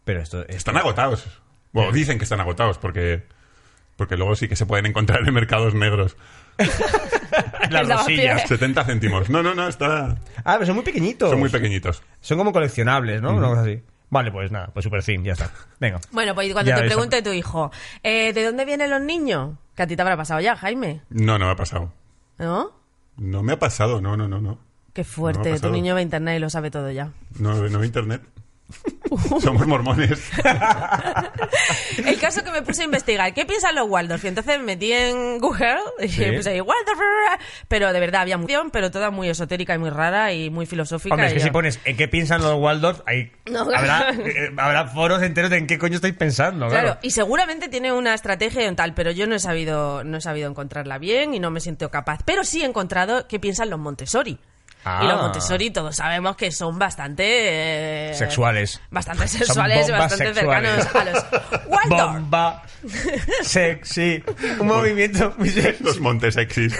Pero 0.05 0.21
esto... 0.21 0.41
esto- 0.43 0.53
Están 0.57 0.77
agotados. 0.77 1.25
Bueno, 1.73 1.93
dicen 1.93 2.19
que 2.19 2.25
están 2.25 2.41
agotados 2.41 2.79
porque, 2.79 3.23
porque 3.97 4.17
luego 4.17 4.35
sí 4.35 4.49
que 4.49 4.57
se 4.57 4.67
pueden 4.67 4.87
encontrar 4.87 5.21
en 5.27 5.33
mercados 5.35 5.75
negros. 5.75 6.17
Las 7.71 7.89
rosillas. 7.89 8.25
lavapiés. 8.27 8.49
70 8.49 8.85
céntimos. 8.85 9.31
No, 9.31 9.43
no, 9.43 9.55
no, 9.55 9.69
está... 9.69 10.17
Ah, 10.45 10.55
pero 10.55 10.67
son 10.67 10.75
muy 10.77 10.85
pequeñitos. 10.85 11.31
Son 11.31 11.39
muy 11.39 11.49
pequeñitos. 11.51 12.03
Son 12.21 12.37
como 12.39 12.53
coleccionables, 12.53 13.23
¿no? 13.23 13.35
Una 13.37 13.49
cosa 13.49 13.61
así. 13.63 13.83
Vale, 14.11 14.33
pues 14.33 14.51
nada, 14.51 14.69
pues 14.73 14.83
Super 14.85 15.03
Thing, 15.05 15.23
ya 15.23 15.33
está. 15.33 15.51
Venga. 15.79 16.01
Bueno, 16.13 16.35
pues 16.35 16.53
cuando 16.53 16.69
Ya 16.71 16.77
te 16.77 16.87
pregunte 16.87 17.23
tu 17.23 17.31
hijo, 17.31 17.71
eh, 18.03 18.33
¿de 18.33 18.45
dónde 18.45 18.65
vienen 18.65 18.91
los 18.91 19.01
niños? 19.01 19.57
Que 19.77 19.83
a 19.85 19.87
ti 19.87 19.97
te 19.97 20.03
habrá 20.03 20.17
pasado 20.17 20.41
ya, 20.41 20.57
Jaime, 20.57 21.03
No, 21.11 21.39
no 21.39 21.47
me 21.47 21.53
ha 21.53 21.57
pasado. 21.57 21.93
¿no? 22.39 22.73
No 23.17 23.43
me 23.43 23.53
ha 23.53 23.59
pasado, 23.59 24.01
no, 24.01 24.17
no, 24.17 24.27
no, 24.29 24.41
no. 24.41 24.59
Qué 24.93 25.03
No 25.03 25.09
fuerte, 25.09 25.41
me 25.45 25.49
ha 25.51 25.55
tu 25.55 25.61
pasado. 25.61 25.73
niño 25.73 25.95
ve 25.95 26.03
internet 26.03 26.37
y 26.37 26.41
lo 26.41 26.51
sabe 26.51 26.71
todo 26.71 26.91
ya. 26.91 27.13
No, 27.39 27.55
no 27.69 27.85
internet. 27.85 28.23
Somos 29.41 29.67
mormones. 29.67 30.31
El 32.07 32.19
caso 32.21 32.43
que 32.45 32.51
me 32.51 32.63
puse 32.63 32.83
a 32.83 32.85
investigar, 32.85 33.33
¿qué 33.35 33.45
piensan 33.45 33.75
los 33.75 33.89
Waldorf? 33.89 34.25
Y 34.25 34.29
entonces 34.29 34.59
me 34.59 34.65
metí 34.65 34.93
en 34.93 35.39
Google 35.39 35.79
y 36.01 36.09
Sí. 36.09 36.25
puse 36.37 36.51
ahí, 36.51 36.61
Waldorf, 36.61 36.99
pero 37.69 37.93
de 37.93 38.01
verdad 38.01 38.23
había 38.23 38.37
mucha, 38.39 38.51
pero 38.73 38.91
toda 38.91 39.11
muy 39.11 39.29
esotérica 39.29 39.75
y 39.75 39.79
muy 39.79 39.91
rara 39.91 40.33
y 40.33 40.51
muy 40.51 40.67
filosófica. 40.67 41.15
Hombre, 41.15 41.29
es 41.29 41.33
que 41.35 41.39
yo- 41.41 41.45
si 41.47 41.51
pones 41.51 41.81
¿en 41.85 41.97
qué 41.97 42.09
piensan 42.09 42.41
los 42.43 42.55
Waldorf? 42.59 43.01
Ahí 43.07 43.33
No. 43.51 43.61
habrá, 43.63 44.11
eh, 44.11 44.51
habrá 44.57 44.87
foros 44.89 45.23
enteros 45.23 45.51
de 45.51 45.59
en 45.59 45.67
qué 45.67 45.79
coño 45.79 45.97
estáis 45.97 46.15
pensando, 46.15 46.69
claro. 46.69 46.83
Claro, 46.85 46.99
y 47.03 47.11
seguramente 47.11 47.69
tiene 47.69 47.93
una 47.93 48.15
estrategia 48.15 48.65
y 48.65 48.69
un 48.69 48.77
tal, 48.77 48.95
pero 48.95 49.11
yo 49.11 49.27
no 49.27 49.35
he 49.35 49.41
sabido, 49.41 50.05
no 50.05 50.17
he 50.19 50.21
sabido 50.21 50.49
encontrarla 50.51 50.99
bien 50.99 51.35
y 51.35 51.41
no 51.41 51.51
me 51.51 51.61
siento 51.61 51.91
capaz. 51.91 52.21
Pero 52.25 52.45
sí 52.45 52.63
he 52.63 52.67
encontrado 52.67 53.27
qué 53.29 53.39
piensan 53.41 53.71
los 53.71 53.79
Montessori. 53.79 54.39
Ah. 54.85 55.01
Y 55.05 55.09
los 55.09 55.21
Montessori 55.21 55.71
todos 55.71 55.97
sabemos 55.97 56.37
que 56.37 56.51
son 56.51 56.79
bastante... 56.79 58.11
eh, 58.11 58.15
Sexuales. 58.15 58.81
Bastante 58.91 59.29
sexuales 59.29 59.89
y 59.89 59.93
bastante 59.93 60.33
sexuales. 60.35 60.85
cercanos 60.85 60.95
a 60.95 61.05
los 61.05 61.67
Waldorf. 61.67 62.13
Bomba, 62.15 62.63
sexy, 63.43 64.23
un 64.59 64.67
movimiento 64.67 65.35
muy 65.39 65.51
sexy. 65.51 65.85
Los 65.85 66.01
montesexis. 66.01 66.75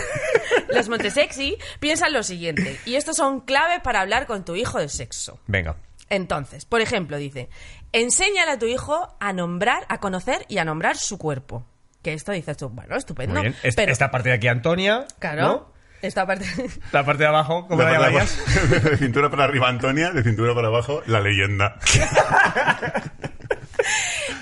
Los 0.69 0.89
Montesexy 0.89 1.59
piensan 1.81 2.13
lo 2.13 2.23
siguiente, 2.23 2.79
y 2.87 2.95
estos 2.95 3.17
son 3.17 3.41
clave 3.41 3.81
para 3.81 4.01
hablar 4.01 4.27
con 4.27 4.45
tu 4.45 4.55
hijo 4.55 4.79
de 4.79 4.89
sexo. 4.89 5.39
Venga. 5.47 5.77
Entonces, 6.09 6.65
por 6.65 6.81
ejemplo, 6.81 7.17
dice, 7.17 7.49
enséñale 7.93 8.53
a 8.53 8.59
tu 8.59 8.67
hijo 8.67 9.17
a 9.21 9.33
nombrar, 9.33 9.85
a 9.89 9.99
conocer 9.99 10.45
y 10.49 10.59
a 10.59 10.65
nombrar 10.65 10.97
su 10.97 11.19
cuerpo. 11.19 11.67
Que 12.03 12.15
esto 12.15 12.33
dices 12.33 12.57
tú, 12.57 12.69
bueno, 12.71 12.97
estupendo. 12.97 13.35
Muy 13.35 13.51
bien. 13.51 13.75
Pero, 13.77 13.93
Esta 13.93 14.11
parte 14.11 14.31
de 14.31 14.37
aquí, 14.37 14.49
Antonia. 14.49 15.07
claro, 15.19 15.43
¿no? 15.43 15.73
Esta 16.03 16.27
parte... 16.27 16.47
La 16.93 17.05
parte 17.05 17.23
de 17.23 17.29
abajo, 17.29 17.67
¿cómo 17.69 17.83
la 17.83 17.89
De, 17.89 17.95
llamarías? 17.95 18.39
de 18.85 18.97
cintura 18.97 19.31
para 19.31 19.45
arriba 19.45 19.69
Antonia, 19.69 20.11
de 20.11 20.23
cintura 20.23 20.55
para 20.55 20.69
abajo 20.69 21.03
la 21.07 21.21
leyenda. 21.21 21.77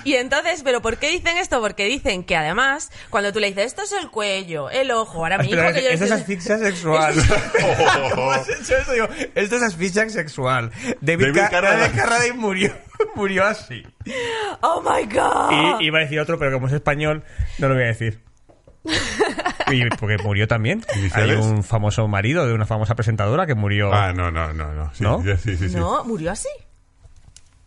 Y 0.03 0.15
entonces, 0.15 0.61
¿pero 0.63 0.81
por 0.81 0.97
qué 0.97 1.09
dicen 1.09 1.37
esto? 1.37 1.61
Porque 1.61 1.85
dicen 1.85 2.23
que 2.23 2.35
además, 2.35 2.89
cuando 3.09 3.31
tú 3.33 3.39
le 3.39 3.47
dices, 3.47 3.65
esto 3.65 3.83
es 3.83 3.91
el 3.91 4.09
cuello, 4.09 4.69
el 4.69 4.91
ojo, 4.91 5.19
ahora 5.19 5.37
mi 5.37 5.49
hijo 5.49 5.61
que 5.73 5.83
yo... 5.83 5.89
esto 5.89 6.05
es 6.05 6.11
asfixia 6.11 6.57
sexual. 6.57 7.13
Oh, 7.17 8.09
¿Cómo 8.15 8.31
has 8.31 8.47
hecho 8.49 8.77
eso? 8.77 8.93
Digo, 8.93 9.07
esto 9.35 9.55
es 9.57 9.61
asfixia 9.63 10.09
sexual. 10.09 10.71
David, 11.01 11.27
David 11.27 11.39
Ca- 11.41 11.49
Carradine. 11.49 11.81
David 11.81 11.97
Carradine 11.99 12.33
murió, 12.35 12.73
murió 13.15 13.45
así. 13.45 13.83
¡Oh, 14.61 14.81
my 14.81 15.05
God! 15.13 15.79
Y 15.81 15.85
iba 15.85 15.99
a 15.99 16.01
decir 16.01 16.19
otro, 16.19 16.39
pero 16.39 16.53
como 16.53 16.67
es 16.67 16.73
español, 16.73 17.23
no 17.59 17.67
lo 17.67 17.75
voy 17.75 17.83
a 17.83 17.87
decir. 17.87 18.21
Y 19.71 19.87
porque 19.99 20.17
murió 20.23 20.47
también. 20.47 20.83
Hay 21.13 21.31
un 21.31 21.63
famoso 21.63 22.07
marido 22.07 22.47
de 22.47 22.53
una 22.53 22.65
famosa 22.65 22.95
presentadora 22.95 23.45
que 23.45 23.55
murió. 23.55 23.93
Ah, 23.93 24.13
no, 24.13 24.31
no, 24.31 24.53
no, 24.53 24.73
no. 24.73 24.93
Sí, 24.93 25.03
¿No? 25.03 25.23
ya, 25.23 25.37
sí, 25.37 25.55
sí, 25.57 25.69
sí. 25.69 25.75
No, 25.75 26.03
murió 26.05 26.31
así. 26.31 26.47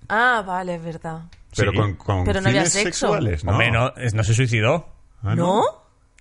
Ah, 0.09 0.43
vale, 0.47 0.75
es 0.77 0.83
verdad. 0.85 1.23
Pero 1.57 1.71
Sí. 1.73 1.77
con, 1.79 1.95
con 1.97 2.25
Pero 2.25 2.41
no 2.41 2.49
había 2.49 2.65
sexo. 2.67 3.07
sexuales, 3.07 3.45
¿no? 3.45 3.53
Hombre, 3.53 3.71
no, 3.71 3.95
es- 3.97 4.15
no 4.15 4.25
se 4.25 4.35
suicidó. 4.35 4.89
Ah, 5.23 5.35
¿No? 5.35 5.63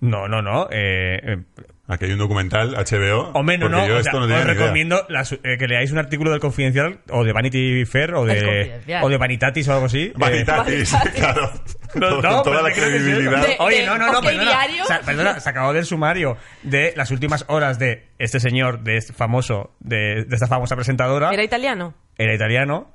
No, 0.00 0.28
no, 0.28 0.42
no. 0.42 0.64
Eh, 0.70 1.20
eh, 1.22 1.42
Aquí 1.88 2.04
hay 2.04 2.12
un 2.12 2.18
documental 2.18 2.74
HBO. 2.76 3.32
hombre, 3.34 3.58
no, 3.58 3.66
porque 3.66 3.76
no. 3.82 3.88
yo 3.88 3.96
o 3.96 3.98
esto 3.98 4.10
sea, 4.12 4.20
no 4.26 4.34
os 4.36 4.44
recomiendo 4.46 5.04
las- 5.08 5.32
eh, 5.32 5.56
que 5.58 5.66
leáis 5.66 5.90
un 5.90 5.98
artículo 5.98 6.30
del 6.30 6.38
Confidencial 6.38 7.00
o 7.10 7.24
de 7.24 7.32
Vanity 7.32 7.84
Fair 7.86 8.14
o 8.14 8.24
de, 8.24 8.80
o 9.02 9.08
de 9.08 9.16
Vanitatis 9.18 9.66
o 9.68 9.72
algo 9.74 9.86
así. 9.86 10.04
Eh, 10.04 10.12
Vanitatis, 10.16 10.92
Vanitatis. 10.92 11.20
claro. 11.20 11.50
No, 11.96 12.08
Con 12.08 12.22
no, 12.22 12.42
toda 12.42 12.62
la 12.62 12.70
credibilidad. 12.72 13.46
De- 13.46 13.56
Oye, 13.58 13.84
no, 13.84 13.98
no, 13.98 14.12
no, 14.12 14.18
OK 14.20 14.24
perdona. 14.24 14.44
Diario. 14.50 14.84
Sa- 14.84 15.00
perdona, 15.00 15.40
se 15.40 15.50
acabó 15.50 15.72
del 15.72 15.84
sumario 15.84 16.36
de 16.62 16.94
las 16.96 17.10
últimas 17.10 17.44
horas 17.48 17.78
de 17.80 18.06
este 18.18 18.38
señor, 18.38 18.84
de 18.84 18.96
este 18.96 19.12
famoso, 19.12 19.74
de, 19.80 20.24
de 20.24 20.34
esta 20.34 20.46
famosa 20.46 20.76
presentadora. 20.76 21.30
¿Era 21.32 21.42
italiano? 21.42 21.94
Era 22.16 22.32
italiano. 22.32 22.92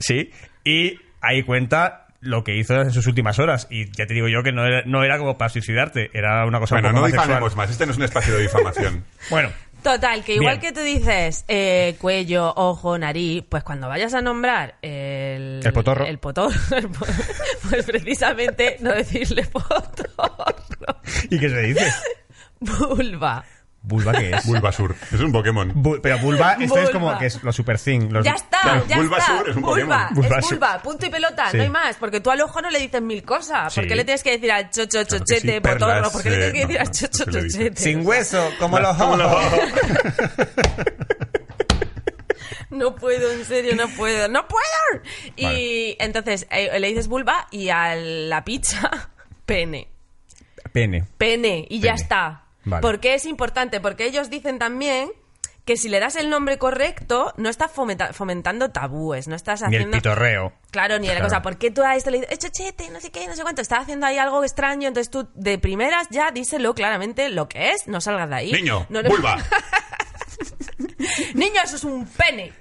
Sí. 0.00 0.30
Y 0.64 0.98
ahí 1.20 1.44
cuenta 1.44 2.07
lo 2.20 2.44
que 2.44 2.56
hizo 2.56 2.80
en 2.80 2.90
sus 2.92 3.06
últimas 3.06 3.38
horas. 3.38 3.66
Y 3.70 3.90
ya 3.92 4.06
te 4.06 4.14
digo 4.14 4.28
yo 4.28 4.42
que 4.42 4.52
no 4.52 4.64
era, 4.64 4.82
no 4.86 5.04
era 5.04 5.18
como 5.18 5.38
para 5.38 5.48
suicidarte, 5.48 6.10
era 6.12 6.44
una 6.46 6.58
cosa 6.60 6.74
Bueno, 6.76 6.88
un 6.88 6.94
poco 6.94 7.00
no 7.00 7.02
más 7.02 7.10
sexual. 7.12 7.28
difamemos 7.28 7.56
más. 7.56 7.70
Este 7.70 7.86
no 7.86 7.92
es 7.92 7.98
un 7.98 8.04
espacio 8.04 8.34
de 8.36 8.42
difamación. 8.42 9.04
Bueno, 9.30 9.50
Total, 9.82 10.24
que 10.24 10.34
igual 10.34 10.58
Bien. 10.58 10.74
que 10.74 10.80
tú 10.80 10.84
dices 10.84 11.44
eh, 11.46 11.94
cuello, 12.00 12.52
ojo, 12.56 12.98
nariz, 12.98 13.44
pues 13.48 13.62
cuando 13.62 13.88
vayas 13.88 14.12
a 14.12 14.20
nombrar 14.20 14.74
el... 14.82 15.60
El 15.64 15.72
potorro. 15.72 16.04
El 16.04 16.18
potorro, 16.18 16.50
pues 17.70 17.86
precisamente 17.86 18.76
no 18.80 18.92
decirle 18.92 19.44
potorro, 19.52 21.00
¿y 21.30 21.38
qué 21.38 21.48
se 21.48 21.60
dice? 21.62 21.92
vulva. 22.60 23.44
¿Vulva 23.88 24.12
qué 24.12 24.30
es? 24.30 24.44
Bulbasur. 24.46 24.94
Es 25.12 25.18
un 25.20 25.32
Pokémon. 25.32 25.72
Bu- 25.74 25.98
pero 26.02 26.18
vulva, 26.18 26.52
esto 26.60 26.78
es 26.78 26.90
como 26.90 27.16
que 27.18 27.26
es 27.26 27.42
lo 27.42 27.52
super 27.52 27.78
thing. 27.80 28.10
Los, 28.10 28.24
Ya 28.24 28.32
está, 28.32 28.60
Claro, 28.60 28.86
ya 28.86 28.98
Bulbasur 28.98 29.36
está. 29.38 29.50
es 29.50 29.56
un 29.56 29.62
vulva, 29.62 29.74
Pokémon. 29.74 30.02
es 30.10 30.14
Bulbasur. 30.14 30.50
vulva, 30.58 30.82
punto 30.82 31.06
y 31.06 31.10
pelota, 31.10 31.50
Sí. 31.50 31.56
no 31.56 31.62
hay 31.62 31.70
más. 31.70 31.96
Porque 31.96 32.20
tú 32.20 32.30
al 32.30 32.40
ojo 32.42 32.60
no 32.60 32.68
le 32.70 32.78
dices 32.80 33.00
mil 33.00 33.22
cosas. 33.24 33.74
¿Por 33.74 33.84
Sí. 33.84 33.88
qué 33.88 33.96
le 33.96 34.04
tienes 34.04 34.22
que 34.22 34.32
decir 34.32 34.52
al 34.52 34.70
chocho, 34.70 34.90
Claro 34.90 35.08
chochete, 35.08 35.40
sí, 35.54 35.60
potorro? 35.60 35.78
perlas, 35.78 36.12
¿Por 36.12 36.22
qué 36.22 36.30
le 36.30 36.36
tienes 36.36 36.52
que 36.52 36.58
eh, 36.58 36.66
decir 36.66 36.76
no, 36.76 36.80
al 36.86 36.90
chocho, 36.92 37.24
no 37.26 37.32
chochete? 37.32 37.82
Sin 37.82 38.06
hueso, 38.06 38.50
como 38.58 38.78
los 38.78 39.00
ojos. 39.00 39.20
No 42.70 42.94
puedo, 42.94 43.32
en 43.32 43.44
serio, 43.46 43.74
no 43.74 43.88
puedo, 43.88 44.28
no 44.28 44.46
puedo. 44.46 45.02
Y 45.36 45.96
entonces 45.98 46.46
eh, 46.50 46.78
le 46.78 46.88
dices 46.88 47.08
vulva 47.08 47.46
y 47.50 47.70
a 47.70 47.94
la 47.96 48.44
pizza, 48.44 49.10
pene. 49.46 49.88
Pene. 50.72 51.04
Pene, 51.16 51.66
y 51.70 51.80
ya 51.80 51.92
está. 51.94 52.42
Vale. 52.68 52.82
¿Por 52.82 53.00
qué 53.00 53.14
es 53.14 53.24
importante? 53.26 53.80
Porque 53.80 54.04
ellos 54.06 54.30
dicen 54.30 54.58
también 54.58 55.10
que 55.64 55.76
si 55.76 55.90
le 55.90 56.00
das 56.00 56.16
el 56.16 56.30
nombre 56.30 56.56
correcto, 56.56 57.34
no 57.36 57.50
estás 57.50 57.70
fomenta- 57.70 58.14
fomentando 58.14 58.70
tabúes, 58.70 59.28
no 59.28 59.36
estás 59.36 59.60
Ni 59.60 59.66
el 59.66 59.82
haciendo... 59.82 59.98
pitorreo. 59.98 60.52
Claro, 60.70 60.98
ni 60.98 61.08
la 61.08 61.20
cosa. 61.20 61.42
¿Por 61.42 61.58
qué 61.58 61.70
tú 61.70 61.82
a 61.82 61.94
esto 61.94 62.10
le 62.10 62.20
dices, 62.20 62.32
"Eh, 62.32 62.38
chochete, 62.38 62.88
no 62.88 63.00
sé 63.00 63.10
qué, 63.10 63.26
no 63.28 63.36
sé 63.36 63.42
cuánto? 63.42 63.60
Estás 63.60 63.80
haciendo 63.82 64.06
ahí 64.06 64.16
algo 64.16 64.42
extraño, 64.42 64.88
entonces 64.88 65.10
tú 65.10 65.28
de 65.34 65.58
primeras 65.58 66.06
ya 66.10 66.30
díselo 66.30 66.74
claramente 66.74 67.28
lo 67.28 67.48
que 67.50 67.72
es, 67.72 67.86
no 67.86 68.00
salgas 68.00 68.30
de 68.30 68.34
ahí. 68.36 68.52
Niño, 68.52 68.86
No 68.88 69.02
le- 69.02 69.08
vulva. 69.10 69.36
Niño, 71.34 71.60
eso 71.64 71.76
es 71.76 71.84
un 71.84 72.06
pene. 72.06 72.52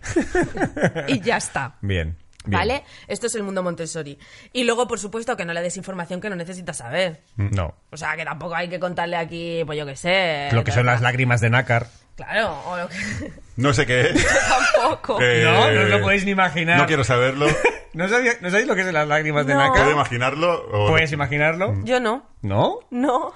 y 1.08 1.20
ya 1.22 1.38
está. 1.38 1.78
Bien. 1.82 2.18
Bien. 2.48 2.60
¿Vale? 2.60 2.84
Esto 3.08 3.28
es 3.28 3.36
el 3.36 3.44
mundo 3.44 3.62
Montessori. 3.64 4.18
Y 4.54 4.64
luego, 4.64 4.88
por 4.88 5.00
supuesto, 5.00 5.36
que 5.38 5.46
no 5.46 5.54
le 5.54 5.62
des 5.62 5.78
información 5.78 6.20
que 6.22 6.30
no 6.30 6.36
necesitas 6.36 6.78
saber. 6.78 7.22
No. 7.36 7.74
O 7.92 7.98
sea, 7.98 8.16
que 8.16 8.26
tampoco 8.26 8.56
hay 8.56 8.70
que 8.70 8.80
contarle 8.80 9.16
aquí, 9.18 9.64
pues 9.66 9.78
yo 9.78 9.86
qué 9.86 9.96
sé. 9.96 10.50
Lo 10.52 10.64
que 10.64 10.72
son 10.72 10.86
las 10.86 11.02
lágrimas 11.02 11.42
de 11.42 11.50
nácar. 11.50 11.88
Claro, 12.16 12.60
o 12.66 12.78
lo 12.78 12.90
que... 12.90 12.96
No 13.58 13.74
sé 13.74 13.86
qué 13.86 14.02
es. 14.10 14.28
tampoco. 14.74 15.22
Eh, 15.22 15.44
No, 15.44 15.72
no 15.72 15.82
os 15.84 15.90
lo 15.90 16.02
podéis 16.02 16.26
ni 16.26 16.32
imaginar. 16.32 16.78
No 16.80 16.86
quiero 16.88 17.04
saberlo. 17.04 17.48
¿No, 17.94 18.08
sabía- 18.10 18.38
¿No 18.42 18.50
sabéis 18.50 18.68
lo 18.68 18.76
que 18.76 18.84
son 18.84 18.94
las 18.94 19.08
lágrimas 19.08 19.46
de 19.46 19.54
No. 19.54 19.60
nácar? 19.60 19.84
¿Puedo 19.84 19.92
imaginarlo? 19.92 20.66
o- 20.72 20.88
¿Puedes 20.90 21.12
imaginarlo? 21.12 21.74
Yo 21.84 22.00
no. 22.00 22.28
¿No? 22.42 22.80
No. 22.92 23.34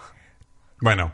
Bueno, 0.79 1.13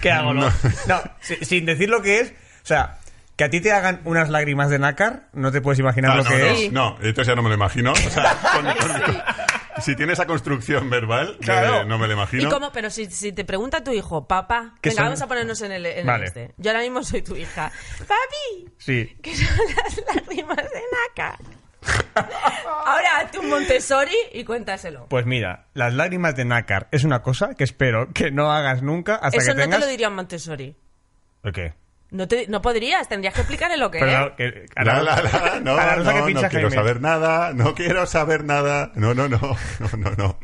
¿Qué 0.00 0.10
hago? 0.10 0.34
No, 0.34 0.50
no 0.86 1.02
si- 1.20 1.36
sin 1.44 1.64
decir 1.64 1.88
lo 1.88 2.02
que 2.02 2.20
es. 2.20 2.30
O 2.30 2.66
sea, 2.66 2.98
que 3.36 3.44
a 3.44 3.50
ti 3.50 3.60
te 3.60 3.72
hagan 3.72 4.00
unas 4.04 4.28
lágrimas 4.30 4.70
de 4.70 4.78
nácar, 4.78 5.28
no 5.32 5.50
te 5.52 5.60
puedes 5.60 5.78
imaginar 5.80 6.12
Ah, 6.12 6.16
lo 6.16 6.24
no, 6.24 6.30
que 6.30 6.38
no, 6.38 6.44
es. 6.46 6.72
no, 6.72 6.96
entonces 7.00 7.26
ya 7.26 7.34
no 7.34 7.42
me 7.42 7.48
lo 7.48 7.54
imagino. 7.56 7.92
O 7.92 7.96
sea, 7.96 8.36
con- 8.54 8.64
con- 8.64 9.22
si 9.82 9.96
tiene 9.96 10.12
esa 10.12 10.24
construcción 10.26 10.88
verbal, 10.88 11.36
eh, 11.40 11.82
no 11.86 11.98
me 11.98 12.06
lo 12.06 12.12
¿Y 12.12 12.16
imagino. 12.16 12.48
cómo? 12.48 12.70
Pero 12.72 12.90
si, 12.90 13.06
si 13.06 13.32
te 13.32 13.44
pregunta 13.44 13.82
tu 13.82 13.90
hijo, 13.92 14.28
papá, 14.28 14.74
¿Qué 14.80 14.90
venga, 14.90 15.00
son? 15.02 15.04
vamos 15.06 15.22
a 15.22 15.26
ponernos 15.26 15.60
en 15.62 15.72
el, 15.72 15.84
en 15.86 15.98
el 15.98 16.06
Vale. 16.06 16.26
este. 16.26 16.54
Yo 16.58 16.70
ahora 16.70 16.82
mismo 16.82 17.02
soy 17.02 17.22
tu 17.22 17.34
hija. 17.34 17.72
Papi, 17.98 18.72
Sí. 18.78 19.16
¿qué 19.20 19.34
son 19.36 19.48
las 19.76 20.14
lágrimas 20.16 20.56
de 20.56 20.80
nácar? 21.08 21.38
Ahora 22.86 23.18
hazte 23.18 23.38
un 23.40 23.48
Montessori 23.50 24.14
y 24.32 24.44
cuéntaselo. 24.44 25.06
Pues 25.08 25.26
mira, 25.26 25.66
las 25.74 25.92
lágrimas 25.92 26.36
de 26.36 26.44
nácar 26.44 26.88
es 26.92 27.04
una 27.04 27.20
cosa 27.22 27.54
que 27.54 27.64
espero 27.64 28.12
que 28.12 28.30
no 28.30 28.52
hagas 28.52 28.80
nunca 28.82 29.16
hasta 29.16 29.38
Eso 29.38 29.48
que 29.48 29.54
no 29.54 29.62
tengas. 29.62 29.80
te 29.80 29.86
lo 29.86 29.90
diría 29.90 30.08
un 30.08 30.14
Montessori. 30.14 30.76
¿El 31.42 31.52
qué? 31.52 31.74
No, 32.14 32.28
te, 32.28 32.46
no 32.46 32.62
podrías, 32.62 33.08
tendrías 33.08 33.34
que 33.34 33.40
explicarle 33.40 33.76
lo 33.76 33.90
que 33.90 33.98
es. 33.98 34.04
que- 34.36 34.66
La, 34.76 35.02
la, 35.02 35.20
la, 35.20 35.60
no, 35.60 35.76
a 35.76 35.84
la 35.84 35.94
rosa 35.96 36.12
que 36.14 36.20
no, 36.20 36.26
pincha 36.26 36.42
no 36.42 36.48
quiero 36.48 36.68
Jaime. 36.68 36.74
saber 36.82 37.00
nada, 37.00 37.52
no 37.52 37.74
quiero 37.74 38.06
saber 38.06 38.44
nada. 38.44 38.92
No, 38.94 39.14
no, 39.14 39.28
no, 39.28 39.38
no, 39.40 39.88
no, 39.98 40.10
no. 40.16 40.38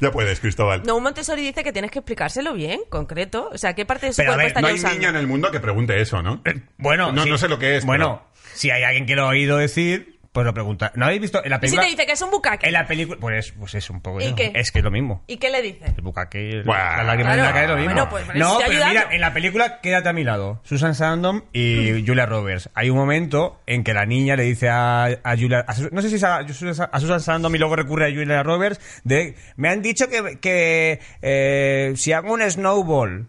Ya 0.00 0.10
puedes, 0.10 0.40
Cristóbal. 0.40 0.82
No, 0.84 0.96
un 0.96 1.02
Montessori 1.02 1.42
dice 1.42 1.64
que 1.64 1.72
tienes 1.72 1.90
que 1.90 2.00
explicárselo 2.00 2.52
bien, 2.52 2.80
concreto. 2.90 3.48
O 3.52 3.56
sea, 3.56 3.74
¿qué 3.74 3.86
parte 3.86 4.06
de 4.06 4.12
su 4.12 4.18
Pero 4.18 4.34
cuerpo 4.34 4.48
estaría 4.48 4.68
No 4.68 4.72
hay 4.74 4.78
usando? 4.78 4.96
niño 4.98 5.08
en 5.08 5.16
el 5.16 5.26
mundo 5.26 5.50
que 5.50 5.60
pregunte 5.60 5.98
eso, 6.00 6.22
¿no? 6.22 6.42
Bueno, 6.76 7.10
No- 7.10 7.22
sí. 7.24 7.30
no 7.30 7.38
sé 7.38 7.48
lo 7.48 7.58
que 7.58 7.76
es, 7.76 7.86
Bueno, 7.86 8.26
si 8.52 8.70
hay 8.70 8.82
alguien 8.82 9.06
que 9.06 9.16
lo 9.16 9.22
ha 9.22 9.28
oído 9.28 9.56
decir, 9.56 10.20
pues 10.32 10.46
lo 10.46 10.54
pregunta. 10.54 10.90
¿No 10.94 11.04
habéis 11.04 11.20
visto 11.20 11.44
en 11.44 11.50
la 11.50 11.56
¿Y 11.56 11.58
si 11.58 11.60
película? 11.60 11.82
te 11.82 11.88
dice 11.90 12.06
que 12.06 12.12
es 12.12 12.22
un 12.22 12.30
bucaque? 12.30 12.66
En 12.66 12.72
la 12.72 12.86
película, 12.86 13.20
pues, 13.20 13.52
pues 13.52 13.74
es 13.74 13.90
un 13.90 14.00
poco. 14.00 14.18
¿Y 14.22 14.34
qué? 14.34 14.50
Es 14.54 14.72
que 14.72 14.78
es 14.78 14.84
lo 14.84 14.90
mismo. 14.90 15.22
¿Y 15.26 15.36
qué 15.36 15.50
le 15.50 15.60
dice? 15.60 15.84
El 15.94 16.02
bucaque, 16.02 16.48
el- 16.50 16.64
la 16.64 17.02
lágrima 17.04 17.32
de 17.32 17.36
Claro. 17.36 17.42
nácar 17.50 17.64
es 17.64 17.68
lo 17.70 17.76
mismo. 17.76 17.92
Bueno, 17.92 18.08
pues, 18.08 18.24
pero 18.26 18.38
no, 18.38 18.56
si 18.58 18.64
pero 18.66 18.86
mira, 18.86 19.04
¿no? 19.04 19.10
en 19.12 19.20
la 19.20 19.34
película 19.34 19.80
quédate 19.82 20.08
a 20.08 20.12
mi 20.14 20.24
lado. 20.24 20.60
Susan 20.64 20.94
Sarandon 20.94 21.44
y 21.52 22.02
Julia 22.06 22.24
Roberts. 22.24 22.70
Hay 22.74 22.88
un 22.88 22.96
momento 22.96 23.60
en 23.66 23.84
que 23.84 23.92
la 23.92 24.06
niña 24.06 24.34
le 24.36 24.44
dice 24.44 24.70
a, 24.70 25.04
a 25.04 25.36
Julia, 25.36 25.66
a 25.68 25.74
no 25.90 26.00
sé 26.00 26.08
si 26.08 26.14
es 26.16 26.24
a, 26.24 26.38
a 26.38 27.00
Susan 27.00 27.20
Sarandon 27.20 27.54
y 27.54 27.58
luego 27.58 27.76
recurre 27.76 28.06
a 28.10 28.14
Julia 28.14 28.42
Roberts 28.42 28.80
de, 29.04 29.36
me 29.56 29.68
han 29.68 29.82
dicho 29.82 30.08
que, 30.08 30.38
que 30.40 30.98
eh, 31.20 31.92
si 31.96 32.12
hago 32.12 32.32
un 32.32 32.40
snowball 32.50 33.26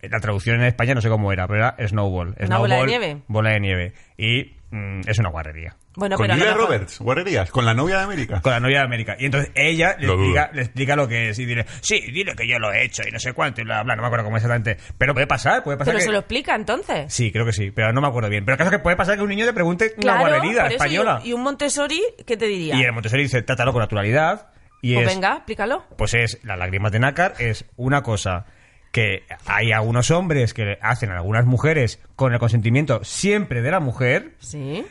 la 0.00 0.20
traducción 0.20 0.60
en 0.60 0.66
España 0.66 0.94
no 0.94 1.00
sé 1.00 1.08
cómo 1.08 1.32
era, 1.32 1.46
pero 1.48 1.58
era 1.58 1.88
Snowball. 1.88 2.36
Una 2.40 2.58
bola 2.58 2.76
de 2.76 2.80
Snowball, 2.82 2.86
nieve. 2.86 3.22
Bola 3.26 3.50
de 3.50 3.60
nieve. 3.60 3.92
Y 4.16 4.52
mm, 4.70 5.00
es 5.06 5.18
una 5.18 5.30
guarrería. 5.30 5.76
Bueno, 5.96 6.16
con 6.16 6.24
pero 6.26 6.34
Julia 6.38 6.52
mejor- 6.54 6.66
Roberts, 6.68 6.98
guarrerías, 7.00 7.50
con 7.50 7.64
la 7.64 7.74
novia 7.74 7.96
de 7.98 8.02
América. 8.04 8.40
Con 8.40 8.52
la 8.52 8.60
novia 8.60 8.78
de 8.78 8.84
América. 8.84 9.16
Y 9.18 9.24
entonces 9.26 9.50
ella 9.54 9.96
le 9.98 10.06
explica, 10.06 10.50
le 10.52 10.62
explica 10.62 10.96
lo 10.96 11.08
que 11.08 11.30
es 11.30 11.38
y 11.38 11.44
dile, 11.46 11.66
sí, 11.80 12.00
dile 12.12 12.34
que 12.36 12.46
yo 12.48 12.58
lo 12.58 12.72
he 12.72 12.84
hecho 12.84 13.02
y 13.06 13.10
no 13.10 13.18
sé 13.18 13.32
cuánto 13.32 13.60
y 13.60 13.64
bla, 13.64 13.82
bla, 13.82 13.96
no 13.96 14.02
me 14.02 14.06
acuerdo 14.08 14.24
cómo 14.24 14.36
exactamente. 14.36 14.76
Pero 14.96 15.14
puede 15.14 15.26
pasar, 15.26 15.62
puede 15.64 15.76
pasar 15.78 15.92
Pero 15.92 15.98
que... 15.98 16.04
se 16.04 16.12
lo 16.12 16.18
explica 16.18 16.54
entonces. 16.54 17.12
Sí, 17.12 17.32
creo 17.32 17.44
que 17.46 17.52
sí, 17.52 17.70
pero 17.70 17.92
no 17.92 18.00
me 18.00 18.08
acuerdo 18.08 18.28
bien. 18.28 18.44
Pero 18.44 18.54
el 18.54 18.58
caso 18.58 18.70
es 18.70 18.76
que 18.76 18.82
puede 18.82 18.96
pasar 18.96 19.16
que 19.16 19.22
un 19.22 19.28
niño 19.30 19.44
te 19.46 19.52
pregunte 19.52 19.94
Claro, 19.94 20.20
una 20.24 20.28
guarrería 20.38 20.66
española. 20.68 21.20
Y, 21.24 21.30
y 21.30 21.32
un 21.32 21.42
Montessori, 21.42 22.00
¿qué 22.26 22.36
te 22.36 22.46
diría? 22.46 22.76
Y 22.76 22.82
el 22.82 22.92
Montessori 22.92 23.22
dice, 23.24 23.42
trátalo 23.42 23.72
con 23.72 23.80
naturalidad. 23.80 24.48
Y 24.80 24.94
Pues 24.94 25.08
es, 25.08 25.14
venga, 25.14 25.36
explícalo. 25.38 25.84
pues 25.96 26.14
es, 26.14 26.38
las 26.44 26.56
lágrimas 26.56 26.92
de 26.92 27.00
nácar 27.00 27.34
es 27.40 27.64
una 27.76 28.02
cosa 28.02 28.46
que 28.92 29.24
hay 29.46 29.72
algunos 29.72 30.10
hombres 30.10 30.54
que 30.54 30.78
hacen 30.80 31.10
a 31.10 31.16
algunas 31.18 31.44
mujeres 31.46 32.00
con 32.16 32.32
el 32.32 32.38
consentimiento 32.38 33.04
siempre 33.04 33.62
de 33.62 33.70
la 33.70 33.80
mujer, 33.80 34.32
Sí. 34.38 34.84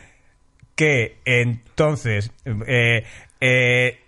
que 0.76 1.18
entonces 1.26 2.32
eh, 2.68 3.04
eh, 3.42 4.00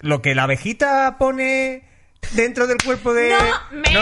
lo 0.00 0.22
que 0.22 0.34
la 0.34 0.44
abejita 0.44 1.16
pone 1.18 1.82
dentro 2.32 2.66
del 2.66 2.78
cuerpo 2.84 3.12
de... 3.14 3.30
No, 3.30 3.36
me, 3.72 3.92
¿No? 3.92 4.00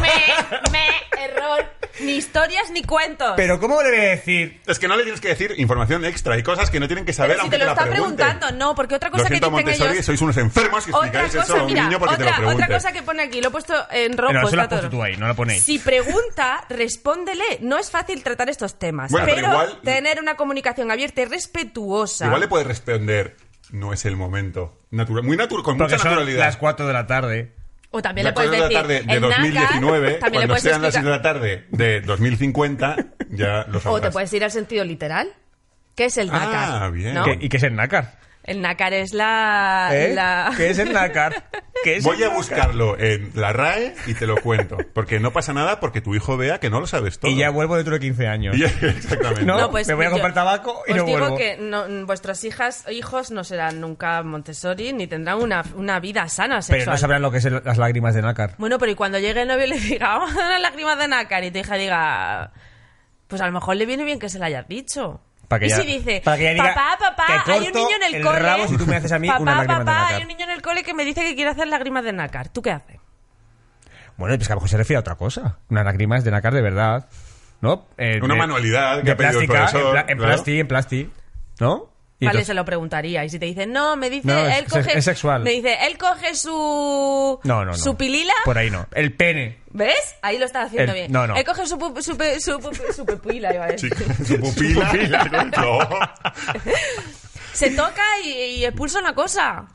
me, 0.00 0.70
me, 0.72 1.24
error. 1.24 1.66
Ni 2.00 2.12
historias 2.16 2.70
ni 2.72 2.82
cuentos. 2.82 3.34
Pero 3.36 3.60
¿cómo 3.60 3.80
le 3.82 3.90
voy 3.90 3.98
a 4.00 4.10
decir? 4.10 4.60
Es 4.66 4.78
que 4.78 4.88
no 4.88 4.96
le 4.96 5.02
tienes 5.04 5.20
que 5.20 5.28
decir 5.28 5.54
información 5.58 6.04
extra. 6.04 6.34
Hay 6.34 6.42
cosas 6.42 6.70
que 6.70 6.80
no 6.80 6.86
tienen 6.88 7.04
que 7.04 7.12
saber 7.12 7.32
Pero 7.36 7.40
si 7.40 7.44
aunque 7.44 7.56
te 7.56 7.64
lo 7.64 7.66
la 7.66 7.72
está 7.72 7.84
pregunten. 7.84 8.16
preguntando, 8.16 8.52
no, 8.58 8.74
porque 8.74 8.94
otra 8.96 9.10
cosa 9.10 9.22
Lo 9.24 9.28
que 9.28 9.34
dicen 9.36 9.52
Montessori, 9.52 9.92
ellos... 9.92 10.06
sois 10.06 10.20
unos 10.22 10.36
enfermos 10.36 10.84
que 10.84 10.92
Otra 10.92 11.06
explicáis 11.06 11.34
eso 11.34 11.42
cosa, 11.42 11.52
a 11.54 11.62
un 11.62 11.66
mira, 11.66 11.84
niño 11.84 11.98
porque 11.98 12.16
te 12.16 12.22
lo 12.24 12.28
otra, 12.28 12.36
pregunte. 12.38 12.62
otra 12.64 12.76
cosa 12.76 12.92
que 12.92 13.02
pone 13.02 13.22
aquí, 13.22 13.40
lo 13.40 13.48
he 13.48 13.50
puesto 13.52 13.74
en 13.92 14.18
rojo. 14.18 14.32
Pero 14.32 14.46
eso 14.48 14.56
lo 14.56 14.62
has 14.62 14.66
está 14.66 14.76
puesto 14.76 14.90
todo. 14.90 14.98
tú 14.98 15.02
ahí, 15.04 15.16
no 15.16 15.28
lo 15.28 15.34
ponéis. 15.36 15.62
Si 15.64 15.78
pregunta, 15.78 16.64
respóndele. 16.68 17.44
No 17.60 17.78
es 17.78 17.90
fácil 17.90 18.22
tratar 18.22 18.48
estos 18.48 18.78
temas, 18.78 19.10
Bueno, 19.12 19.26
pero 19.26 19.36
pero, 19.36 19.48
igual- 19.52 19.80
tener 19.84 20.20
una 20.20 20.34
comunicación 20.36 20.90
abierta 20.90 21.20
y 21.22 21.24
respetuosa. 21.26 22.26
Igual 22.26 22.40
le 22.40 22.48
puedes 22.48 22.66
responder, 22.66 23.36
no 23.70 23.92
es 23.92 24.04
el 24.04 24.16
momento. 24.16 24.80
Natural, 24.90 25.22
muy 25.24 25.36
natural, 25.36 25.62
con 25.64 25.76
Porque 25.78 25.94
mucha 25.94 26.02
son 26.02 26.12
naturalidad. 26.12 26.44
las 26.44 26.56
4 26.56 26.86
de 26.86 26.92
la 26.92 27.06
tarde. 27.06 27.52
O 27.96 28.02
también 28.02 28.24
Las 28.24 28.32
le 28.32 28.34
puedes 28.34 28.50
cuatro 28.50 28.68
de 28.68 28.74
la 28.74 28.82
decir... 28.82 28.82
tarde 28.82 28.94
de 28.94 29.14
el 29.14 29.20
nácar, 29.22 29.38
2019, 29.40 30.12
también 30.14 30.40
le 30.42 30.46
cuando 30.48 30.62
sean 30.62 30.82
las 30.82 30.94
6 30.94 31.04
de 31.04 31.10
la 31.10 31.22
tarde 31.22 31.64
de 31.70 32.00
2050, 32.00 32.96
ya 33.30 33.64
lo 33.68 33.78
O 33.78 33.80
sabrás. 33.80 34.02
te 34.02 34.10
puedes 34.10 34.32
ir 34.32 34.42
al 34.44 34.50
sentido 34.50 34.84
literal. 34.84 35.28
¿Qué 35.94 36.06
es 36.06 36.16
el 36.18 36.28
Ah, 36.30 36.32
nácar? 36.40 36.92
bien. 36.92 37.14
¿No? 37.14 37.24
¿Qué- 37.24 37.38
¿Y 37.40 37.48
qué 37.48 37.56
es 37.58 37.62
el 37.62 37.76
nácar? 37.76 38.18
El 38.44 38.60
nácar 38.60 38.92
es 38.92 39.14
la... 39.14 39.88
¿Eh? 39.92 40.14
la- 40.14 40.52
¿Qué 40.56 40.68
es 40.70 40.78
el 40.78 40.92
nácar? 40.92 41.44
¿Qué 41.82 41.96
es 41.96 42.04
Voy 42.04 42.16
el 42.16 42.24
a 42.24 42.26
nácar? 42.26 42.36
buscarlo 42.36 42.98
en 42.98 43.30
la 43.34 43.52
RAE 43.54 43.94
y 44.06 44.12
te 44.14 44.26
lo 44.26 44.36
cuento. 44.36 44.76
Porque 44.92 45.18
no 45.18 45.32
pasa 45.32 45.52
nada 45.54 45.80
porque 45.80 46.02
tu 46.02 46.14
hijo 46.14 46.36
vea 46.36 46.60
que 46.60 46.68
no 46.68 46.78
lo 46.80 46.86
sabes 46.86 47.18
todo. 47.18 47.30
Y 47.30 47.36
ya 47.36 47.48
vuelvo 47.48 47.76
dentro 47.76 47.94
de 47.94 48.00
15 48.00 48.26
años. 48.28 48.56
Ya- 48.58 48.66
exactamente. 48.66 49.44
No, 49.46 49.58
No, 49.58 49.70
pues 49.70 49.88
me 49.88 49.94
voy 49.94 50.04
a 50.04 50.08
yo- 50.08 50.12
comprar 50.12 50.34
tabaco 50.34 50.82
y 50.86 50.92
os 50.92 50.96
no 50.98 51.04
digo 51.04 51.18
vuelvo. 51.20 51.36
que 51.38 51.56
no- 51.58 51.86
vuestras 52.06 52.44
hijas 52.44 52.84
hijos 52.90 53.30
no 53.30 53.44
serán 53.44 53.80
nunca 53.80 54.22
Montessori 54.22 54.92
ni 54.92 55.06
tendrán 55.06 55.38
una, 55.40 55.64
una 55.74 55.98
vida 56.00 56.28
sana 56.28 56.56
Pero 56.56 56.62
sexual. 56.62 56.94
no 56.94 56.98
sabrán 56.98 57.22
lo 57.22 57.30
que 57.30 57.38
es 57.38 57.44
el- 57.46 57.62
las 57.64 57.78
lágrimas 57.78 58.14
de 58.14 58.20
nácar. 58.22 58.56
Bueno, 58.58 58.78
pero 58.78 58.92
y 58.92 58.94
cuando 58.94 59.18
llegue 59.18 59.40
el 59.42 59.48
novio 59.48 59.64
y 59.64 59.68
le 59.70 59.80
diga, 59.80 60.18
vamos 60.18 60.36
a 60.36 60.48
dar 60.48 60.60
lágrimas 60.60 60.98
de 60.98 61.08
nácar 61.08 61.44
y 61.44 61.50
tu 61.50 61.58
hija 61.60 61.76
diga, 61.76 62.52
pues 63.26 63.40
a 63.40 63.46
lo 63.46 63.52
mejor 63.52 63.76
le 63.76 63.86
viene 63.86 64.04
bien 64.04 64.18
que 64.18 64.28
se 64.28 64.38
la 64.38 64.46
hayas 64.46 64.68
dicho. 64.68 65.22
Para 65.48 65.60
que 65.60 65.66
y 65.66 65.68
ya- 65.70 65.76
si 65.76 65.86
dice, 65.86 66.22
para 66.24 66.36
que 66.36 66.44
ya 66.44 66.50
diga 66.52 66.74
papá, 66.74 66.96
papá, 67.16 67.42
que 67.44 67.52
hay 67.52 67.66
un 67.66 67.72
niño 67.72 67.96
en 67.96 68.02
el, 68.02 68.14
el 68.16 68.22
cole. 68.22 68.38
rabo 68.38 68.66
si 68.68 68.76
tú 68.76 68.86
me 68.86 68.96
haces 68.96 69.12
a 69.12 69.18
mí 69.18 69.28
papá, 69.28 69.40
unas 69.42 69.56
lágrimas 69.56 69.78
de 69.80 69.84
papá, 69.84 69.98
nácar". 70.00 70.14
hay 70.16 70.22
un 70.22 70.28
niño 70.28 70.44
en 70.44 70.50
el 70.50 70.62
cole 70.62 70.82
que 70.82 70.94
me 70.94 71.04
dice 71.04 71.20
que 71.22 71.34
quiere 71.34 71.50
hacer 71.50 71.66
lágrimas 71.68 72.04
de 72.04 72.12
nácar. 72.12 72.48
¿Tú 72.48 72.62
qué 72.62 72.70
haces? 72.72 72.98
Bueno, 74.16 74.36
pues 74.36 74.46
que 74.46 74.52
a 74.52 74.54
lo 74.56 74.60
mejor 74.60 74.68
se 74.70 74.76
refiere 74.76 74.96
a 74.98 75.00
otra 75.00 75.16
cosa. 75.16 75.58
Unas 75.70 75.84
lágrimas 75.84 76.22
de 76.24 76.30
nácar 76.30 76.54
de 76.54 76.62
verdad. 76.62 77.08
¿No? 77.60 77.86
Eh, 77.96 78.20
Una 78.22 78.34
de- 78.34 78.40
manualidad 78.40 78.98
que 78.98 79.04
de 79.04 79.12
ha 79.12 79.16
pedido 79.16 79.40
el 79.40 79.46
plástica, 79.46 79.70
profesor, 79.70 79.86
En, 79.86 79.92
pla- 79.92 80.00
en 80.12 80.18
claro. 80.18 80.32
plasti, 80.34 80.60
en 80.60 80.68
plasti. 80.68 81.10
¿No? 81.60 81.90
Y 82.20 82.26
Vale, 82.26 82.36
entonces- 82.38 82.46
se 82.46 82.54
lo 82.54 82.64
preguntaría. 82.64 83.24
Y 83.24 83.28
si 83.28 83.38
te 83.38 83.46
dice, 83.46 83.66
no, 83.66 83.96
me 83.96 84.08
dice, 84.08 84.28
No, 84.28 84.38
él 84.46 84.64
es- 84.64 84.72
coge. 84.72 84.96
es 84.98 85.04
sexual. 85.04 85.42
Me 85.42 85.50
dice, 85.50 85.76
él 85.86 85.98
coge 85.98 86.34
su. 86.36 87.40
No, 87.42 87.64
no, 87.64 87.72
no. 87.72 87.74
Su 87.76 87.96
pilila. 87.96 88.32
Por 88.44 88.56
ahí 88.56 88.70
no. 88.70 88.86
El 88.94 89.12
pene. 89.12 89.58
¿Ves? 89.72 90.14
Ahí 90.22 90.38
lo 90.38 90.44
estás 90.46 90.66
haciendo 90.68 90.92
El- 90.92 90.98
bien. 90.98 91.12
no, 91.12 91.26
no. 91.26 91.34
Él 91.36 91.44
coge 91.44 91.66
su, 91.66 91.76
pu- 91.76 92.00
su, 92.00 92.16
pe- 92.16 92.40
su, 92.40 92.52
pu- 92.60 92.92
su 92.94 93.04
pupila, 93.04 93.52
iba 93.52 93.64
a 93.66 93.76
Sí, 93.76 93.88
decir. 93.90 94.26
su 94.26 94.40
pupila. 94.40 94.92
No. 95.56 95.78
Se 97.52 97.70
toca 97.70 98.02
y, 98.24 98.28
y 98.28 98.64
expulsa 98.64 98.98
una 99.00 99.14
cosa. 99.14 99.66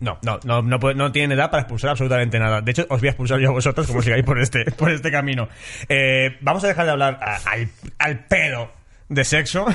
No, 0.00 0.18
no, 0.22 0.40
no, 0.44 0.62
no, 0.62 0.78
no 0.78 1.12
tienen 1.12 1.38
edad 1.38 1.50
para 1.50 1.62
expulsar 1.62 1.90
absolutamente 1.90 2.38
nada. 2.38 2.60
De 2.60 2.72
hecho, 2.72 2.86
os 2.88 2.98
voy 3.00 3.06
a 3.08 3.10
expulsar 3.12 3.38
yo 3.38 3.50
a 3.50 3.52
vosotros 3.52 3.86
como 3.86 4.02
sigáis 4.02 4.24
por 4.24 4.40
este, 4.40 4.64
por 4.72 4.90
este 4.90 5.10
camino. 5.12 5.48
Eh, 5.88 6.36
vamos 6.40 6.64
a 6.64 6.68
dejar 6.68 6.86
de 6.86 6.90
hablar 6.92 7.18
a- 7.22 7.36
al, 7.50 7.68
al 7.98 8.24
pedo 8.26 8.72
de 9.14 9.24
sexo. 9.24 9.66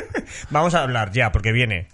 vamos 0.50 0.74
a 0.74 0.82
hablar 0.82 1.10
ya, 1.12 1.32
porque 1.32 1.52
viene 1.52 1.88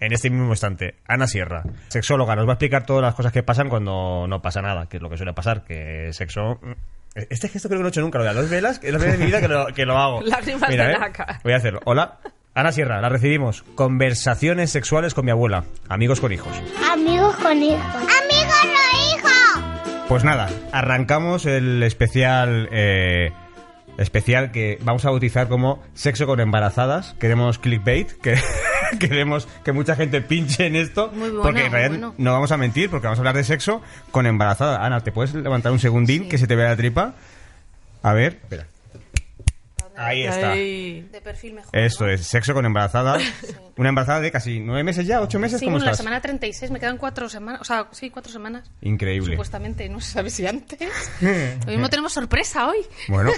en 0.00 0.12
este 0.12 0.30
mismo 0.30 0.48
instante 0.50 0.96
Ana 1.06 1.26
Sierra, 1.26 1.62
sexóloga, 1.88 2.34
nos 2.34 2.46
va 2.46 2.50
a 2.50 2.54
explicar 2.54 2.84
todas 2.84 3.02
las 3.02 3.14
cosas 3.14 3.32
que 3.32 3.42
pasan 3.42 3.68
cuando 3.68 4.26
no 4.28 4.42
pasa 4.42 4.60
nada, 4.60 4.86
que 4.88 4.96
es 4.96 5.02
lo 5.02 5.08
que 5.08 5.16
suele 5.16 5.32
pasar, 5.32 5.62
que 5.64 6.12
sexo... 6.12 6.58
mm, 6.60 6.72
Este 7.30 7.48
gesto 7.48 7.68
creo 7.68 7.78
que 7.78 7.82
no 7.82 7.88
he 7.88 7.90
hecho 7.90 8.00
nunca, 8.00 8.18
lo 8.18 8.24
de 8.24 8.30
las 8.30 8.36
dos 8.42 8.50
velas, 8.50 8.78
que 8.78 8.88
es 8.88 8.92
la 8.92 8.98
primera 8.98 9.16
vez 9.16 9.20
en 9.20 9.26
mi 9.26 9.30
vida 9.30 9.40
que 9.40 9.48
lo, 9.48 9.66
que 9.66 9.86
lo 9.86 9.96
hago. 9.98 10.20
Lágrimas 10.24 10.68
Mira, 10.68 10.86
de 10.88 10.92
¿eh? 10.94 10.98
Voy 11.44 11.52
a 11.52 11.56
hacerlo. 11.56 11.80
Hola. 11.84 12.18
Ana 12.54 12.70
Sierra, 12.72 13.00
la 13.00 13.08
recibimos. 13.08 13.62
Conversaciones 13.76 14.70
sexuales 14.70 15.14
con 15.14 15.24
mi 15.24 15.30
abuela. 15.30 15.64
Amigos 15.88 16.20
con 16.20 16.32
hijos. 16.32 16.52
Amigos 16.92 17.34
con 17.36 17.56
hijos. 17.62 17.80
¡Amigos 17.94 18.54
con 18.60 18.70
hijos! 19.16 20.04
Pues 20.08 20.22
nada, 20.24 20.50
arrancamos 20.72 21.46
el 21.46 21.82
especial 21.82 22.68
eh, 22.70 23.32
especial 23.98 24.52
que 24.52 24.78
vamos 24.82 25.04
a 25.04 25.10
bautizar 25.10 25.48
como 25.48 25.82
sexo 25.94 26.26
con 26.26 26.40
embarazadas. 26.40 27.14
Queremos 27.18 27.58
clickbait, 27.58 28.12
que 28.20 28.36
queremos 28.98 29.48
que 29.64 29.72
mucha 29.72 29.96
gente 29.96 30.20
pinche 30.20 30.66
en 30.66 30.76
esto, 30.76 31.10
buena, 31.10 31.42
porque 31.42 31.66
en 31.66 31.72
realidad 31.72 31.90
bueno. 31.90 32.14
no 32.18 32.32
vamos 32.32 32.52
a 32.52 32.56
mentir, 32.56 32.90
porque 32.90 33.06
vamos 33.06 33.18
a 33.18 33.22
hablar 33.22 33.36
de 33.36 33.44
sexo 33.44 33.82
con 34.10 34.26
embarazada. 34.26 34.84
Ana, 34.84 35.00
¿te 35.00 35.12
puedes 35.12 35.34
levantar 35.34 35.72
un 35.72 35.78
segundín 35.78 36.28
que 36.28 36.38
se 36.38 36.46
te 36.46 36.56
vea 36.56 36.68
la 36.68 36.76
tripa? 36.76 37.14
A 38.02 38.12
ver, 38.12 38.38
espera. 38.42 38.66
Ahí 39.96 40.22
está. 40.24 40.52
Ay. 40.52 41.02
De 41.12 41.20
perfil 41.20 41.54
mejor. 41.54 41.70
Esto 41.76 42.08
es, 42.08 42.26
sexo 42.26 42.54
con 42.54 42.64
embarazada. 42.66 43.18
Una 43.76 43.88
embarazada 43.90 44.20
de 44.20 44.30
casi 44.30 44.60
nueve 44.60 44.84
meses 44.84 45.06
ya, 45.06 45.20
ocho 45.20 45.38
meses, 45.38 45.60
Sí, 45.60 45.66
¿cómo 45.66 45.74
bueno, 45.76 45.86
la 45.86 45.90
estás? 45.92 46.04
semana 46.04 46.20
36 46.20 46.70
me 46.70 46.80
quedan 46.80 46.96
cuatro 46.98 47.28
semanas. 47.28 47.60
O 47.60 47.64
sea, 47.64 47.86
sí, 47.92 48.10
cuatro 48.10 48.32
semanas. 48.32 48.70
Increíble. 48.82 49.32
Supuestamente, 49.32 49.88
no 49.88 50.00
se 50.00 50.12
sabe 50.12 50.30
si 50.30 50.46
antes. 50.46 50.78
Lo 51.66 51.72
mismo 51.72 51.88
tenemos 51.88 52.12
sorpresa 52.12 52.68
hoy. 52.68 52.78
Bueno, 53.08 53.30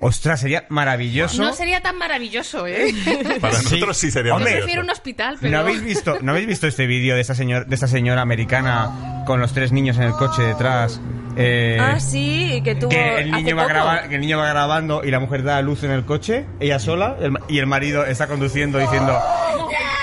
ostras, 0.00 0.40
sería 0.40 0.66
maravilloso. 0.68 1.42
No 1.42 1.52
sería 1.52 1.80
tan 1.80 1.96
maravilloso, 1.98 2.66
¿eh? 2.66 2.92
Para 3.40 3.54
Sí. 3.54 3.64
nosotros 3.64 3.96
sí 3.96 4.10
sería 4.10 4.34
Hombre, 4.34 4.50
Yo 4.50 4.56
maravilloso. 4.60 4.64
prefiero 4.64 4.82
un 4.82 4.90
hospital, 4.90 5.36
pero... 5.40 5.52
¿No 5.52 5.58
habéis 5.60 5.82
visto, 5.82 6.18
¿no 6.22 6.32
habéis 6.32 6.46
visto 6.46 6.66
este 6.66 6.86
vídeo 6.86 7.14
de 7.14 7.20
esta 7.20 7.34
de 7.34 7.74
esta 7.74 7.86
señora 7.86 8.22
americana 8.22 9.22
con 9.26 9.40
los 9.40 9.52
tres 9.52 9.72
niños 9.72 9.96
en 9.96 10.04
el 10.04 10.12
coche 10.12 10.42
detrás? 10.42 11.00
Eh, 11.36 11.78
Ah, 11.80 12.00
sí, 12.00 12.60
que 12.64 12.74
tuvo. 12.74 12.90
que 12.90 13.18
el 13.18 13.30
niño 13.30 13.56
va 13.56 14.02
que 14.08 14.14
el 14.16 14.20
niño 14.20 14.38
va 14.38 14.48
grabando 14.48 15.02
y 15.04 15.10
la 15.10 15.20
mujer 15.20 15.42
da 15.42 15.56
a 15.58 15.62
luz 15.62 15.82
en 15.84 15.90
el 15.90 16.04
coche, 16.04 16.46
ella 16.60 16.78
sola, 16.78 17.16
el 17.20 17.32
y 17.48 17.58
el 17.58 17.66
marido 17.66 18.04
está 18.04 18.26
conduciendo 18.26 18.78
diciendo 18.78 19.18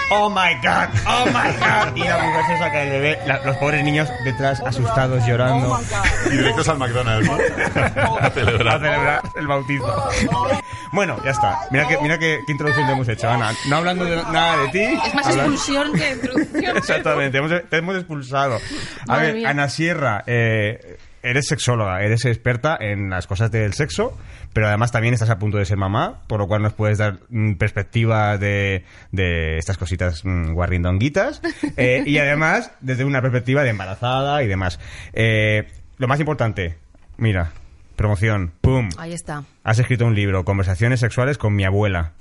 Oh 0.10 0.30
my 0.30 0.56
god, 0.64 0.88
oh 1.06 1.26
my 1.26 1.34
god. 1.60 1.94
Y 1.98 2.00
la 2.08 2.18
mujer 2.18 2.46
se 2.48 2.58
saca 2.60 2.82
el 2.84 2.90
bebé, 2.92 3.20
la- 3.28 3.42
los 3.44 3.58
pobres 3.58 3.84
niños 3.84 4.08
detrás 4.24 4.62
asustados, 4.62 5.26
llorando. 5.28 5.78
Y 6.28 6.38
directos 6.38 6.70
al 6.70 6.78
McDonald's, 6.78 7.28
¿no? 7.30 7.36
a 7.36 8.18
a 8.28 8.30
celebrar. 8.30 8.80
celebrar 8.80 9.22
el 9.36 9.48
bautizo. 9.48 10.10
Bueno, 10.94 11.18
ya 11.26 11.32
está. 11.32 11.60
Mira 11.72 11.86
que, 11.90 11.98
mira 12.02 12.18
qué, 12.18 12.40
qué 12.46 12.52
introducción 12.54 12.88
te 12.88 12.94
hemos 12.94 13.08
hecho, 13.10 13.30
Ana. 13.30 13.52
No 13.68 13.76
hablando 13.76 14.06
de 14.06 14.16
nada 14.16 14.56
de 14.64 14.68
ti. 14.70 14.98
Es 15.08 15.14
más 15.14 15.28
expulsión 15.36 15.92
que 15.94 16.10
introducción. 16.12 16.78
Exactamente, 16.78 17.38
hemos- 17.40 17.70
te 17.70 17.76
hemos 17.78 17.98
expulsado. 17.98 18.56
A 18.56 19.08
Madre 19.08 19.26
ver, 19.26 19.36
mía. 19.36 19.50
Ana 19.50 19.68
Sierra, 19.68 20.24
eh, 20.26 20.98
eres 21.30 21.48
sexóloga, 21.48 22.02
eres 22.02 22.26
experta 22.26 22.78
en 22.80 23.10
las 23.10 23.28
cosas 23.28 23.52
del 23.52 23.74
sexo, 23.74 24.18
pero 24.54 24.68
además 24.68 24.92
también 24.92 25.14
estás 25.14 25.30
a 25.30 25.38
punto 25.40 25.58
de 25.58 25.66
ser 25.66 25.78
mamá, 25.78 26.22
por 26.28 26.40
lo 26.40 26.48
cual 26.48 26.62
nos 26.62 26.74
puedes 26.74 26.98
dar 26.98 27.20
mm, 27.30 27.54
perspectiva 27.56 28.38
de, 28.38 28.84
de 29.12 29.58
estas 29.58 29.78
cositas 29.78 30.24
mm, 30.26 30.54
guarrindonguitas, 30.54 31.42
eh, 31.78 32.04
y 32.06 32.18
además 32.18 32.72
desde 32.82 33.06
una 33.06 33.22
perspectiva 33.22 33.64
de 33.64 33.70
embarazada 33.70 34.42
y 34.44 34.48
demás. 34.48 34.80
Eh, 35.14 35.68
lo 35.98 36.08
más 36.08 36.20
importante, 36.20 36.78
mira, 37.18 37.52
promoción, 37.96 38.52
¡pum! 38.62 38.90
Ahí 38.98 39.14
está. 39.14 39.44
Has 39.64 39.80
escrito 39.80 40.06
un 40.06 40.16
libro, 40.16 40.46
Conversaciones 40.46 41.00
sexuales 41.00 41.38
con 41.38 41.56
mi 41.56 41.64
abuela, 41.66 42.14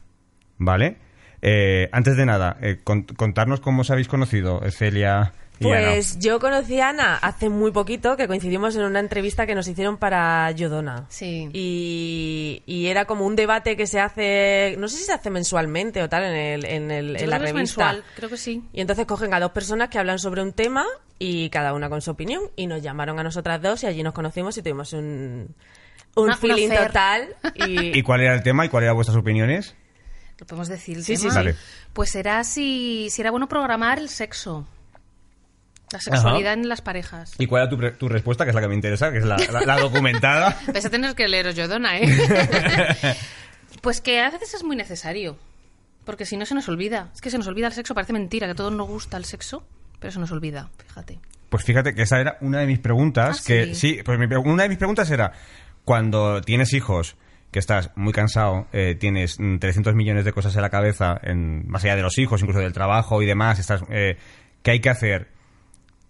¿vale? 0.59 0.97
Eh, 1.43 1.89
antes 1.93 2.17
de 2.17 2.25
nada, 2.27 2.57
con- 2.83 3.03
contarnos 3.03 3.61
cómo 3.61 3.83
os 3.83 3.91
habéis 3.91 4.09
conocido, 4.09 4.61
Celia. 4.71 5.33
Pues 5.61 6.19
yo 6.19 6.39
conocí 6.39 6.81
a 6.81 6.91
Ana 6.91 7.17
hace 7.17 7.49
muy 7.49 7.71
poquito, 7.73 8.17
que 8.17 8.27
coincidimos 8.29 8.77
en 8.77 8.83
una 8.83 9.01
entrevista 9.01 9.47
que 9.47 9.55
nos 9.55 9.67
hicieron 9.69 9.97
para 9.97 10.51
Yodona. 10.51 11.07
Sí. 11.09 11.49
Y, 11.53 12.63
y 12.67 12.87
era 12.89 13.07
como 13.07 13.25
un 13.27 13.37
debate 13.37 13.77
que 13.77 13.87
se 13.87 13.99
hace, 14.01 14.75
no 14.79 14.89
sé 14.89 14.99
si 14.99 15.05
se 15.05 15.13
hace 15.13 15.31
mensualmente 15.31 16.03
o 16.03 16.09
tal 16.09 16.25
en, 16.25 16.35
el, 16.37 16.65
en, 16.67 16.91
el, 16.91 17.17
Yo 17.17 17.25
en 17.25 17.31
la 17.31 17.37
creo 17.39 17.41
que 17.41 17.47
es 17.49 17.55
revista. 17.55 17.85
mensual, 17.93 18.05
creo 18.17 18.29
que 18.31 18.37
sí. 18.37 18.63
Y 18.73 18.81
entonces 18.83 19.07
cogen 19.07 19.33
a 19.33 19.41
dos 19.41 19.53
personas 19.53 19.89
que 19.89 19.99
hablan 19.99 20.19
sobre 20.19 20.43
un 20.43 20.53
tema 20.53 20.85
y 21.19 21.49
cada 21.51 21.73
una 21.73 21.89
con 21.89 22.03
su 22.03 22.11
opinión. 22.11 22.43
Y 22.57 22.67
nos 22.67 22.83
llamaron 22.83 23.19
a 23.19 23.23
nosotras 23.23 23.63
dos 23.63 23.83
y 23.83 23.87
allí 23.87 24.03
nos 24.03 24.13
conocimos 24.13 24.57
y 24.59 24.63
tuvimos 24.63 24.93
un, 24.93 25.55
un 26.17 26.25
Una- 26.25 26.37
feeling 26.37 26.69
total. 26.69 27.29
Y, 27.67 27.99
¿Y 27.99 28.03
cuál 28.03 28.21
era 28.21 28.35
el 28.35 28.43
tema 28.43 28.67
y 28.67 28.69
cuáles 28.69 28.87
eran 28.89 28.97
vuestras 28.97 29.17
opiniones? 29.17 29.75
Lo 30.39 30.45
podemos 30.47 30.69
decir. 30.69 30.99
el 30.99 31.05
Sí, 31.05 31.17
sí, 31.17 31.23
tema? 31.23 31.33
sí. 31.33 31.37
Dale. 31.39 31.55
Pues 31.95 32.11
será 32.11 32.45
si, 32.45 33.09
si 33.11 33.23
era 33.23 33.31
bueno 33.31 33.49
programar 33.49 33.99
el 33.99 34.11
sexo. 34.11 34.67
La 35.93 36.01
sexualidad 36.01 36.55
en 36.55 36.69
las 36.69 36.81
parejas. 36.81 37.35
¿Y 37.39 37.47
cuál 37.47 37.63
era 37.63 37.71
tu, 37.71 37.99
tu 37.99 38.09
respuesta, 38.09 38.45
que 38.45 38.51
es 38.51 38.55
la 38.55 38.61
que 38.61 38.69
me 38.69 38.75
interesa, 38.75 39.13
que 39.13 39.19
es 39.19 39.25
la, 39.25 39.37
la- 39.53 39.61
la 39.61 39.77
documentada? 39.79 40.57
Vais 40.73 40.85
a 40.85 40.91
tener 40.91 41.15
que 41.15 41.29
leeros 41.29 41.55
Yodona, 41.55 41.99
¿eh? 41.99 42.09
pues 43.83 44.01
que 44.01 44.21
a 44.21 44.31
veces 44.31 44.55
es 44.55 44.65
muy 44.65 44.77
necesario. 44.77 45.37
Porque 46.05 46.25
si 46.25 46.37
no 46.37 46.47
se 46.47 46.55
nos 46.55 46.69
olvida. 46.69 47.11
Es 47.15 47.21
que 47.21 47.31
se 47.31 47.39
nos 47.39 47.47
olvida 47.49 47.67
el 47.67 47.73
sexo. 47.73 47.95
Parece 47.95 48.13
mentira 48.13 48.47
que 48.47 48.53
a 48.53 48.55
todos 48.55 48.73
nos 48.73 48.87
gusta 48.87 49.17
el 49.17 49.25
sexo, 49.25 49.65
pero 49.99 50.13
se 50.13 50.19
nos 50.21 50.31
olvida, 50.31 50.71
fíjate. 50.87 51.19
Pues 51.49 51.65
fíjate 51.65 51.95
que 51.95 52.03
esa 52.03 52.21
era 52.21 52.39
una 52.41 52.61
de 52.61 52.67
mis 52.67 52.79
preguntas. 52.79 53.41
Ah, 53.41 53.45
que 53.47 53.75
sí. 53.75 54.01
pues 54.05 54.19
mi 54.19 54.27
una 54.37 54.65
de 54.65 54.69
mis 54.69 54.79
preguntas 54.79 55.11
era: 55.11 55.33
cuando 55.85 56.41
tienes 56.43 56.73
hijos, 56.75 57.17
que 57.51 57.59
estás 57.59 57.91
muy 57.97 58.13
cansado, 58.13 58.67
eh, 58.73 58.97
tienes 58.99 59.39
mm, 59.41 59.59
300 59.59 59.95
millones 59.95 60.25
de 60.25 60.33
cosas 60.33 60.55
en 60.57 60.63
la 60.63 60.71
cabeza, 60.71 61.19
en, 61.23 61.69
más 61.69 61.83
allá 61.85 61.97
de 61.97 62.03
los 62.03 62.19
hijos, 62.19 62.41
incluso 62.41 62.61
del 62.61 62.73
trabajo 62.73 63.21
y 63.23 63.27
demás, 63.27 63.59
estás, 63.59 63.83
eh, 63.91 64.17
¿qué 64.63 64.73
hay 64.73 64.81
que 64.81 64.91
hacer? 64.91 65.29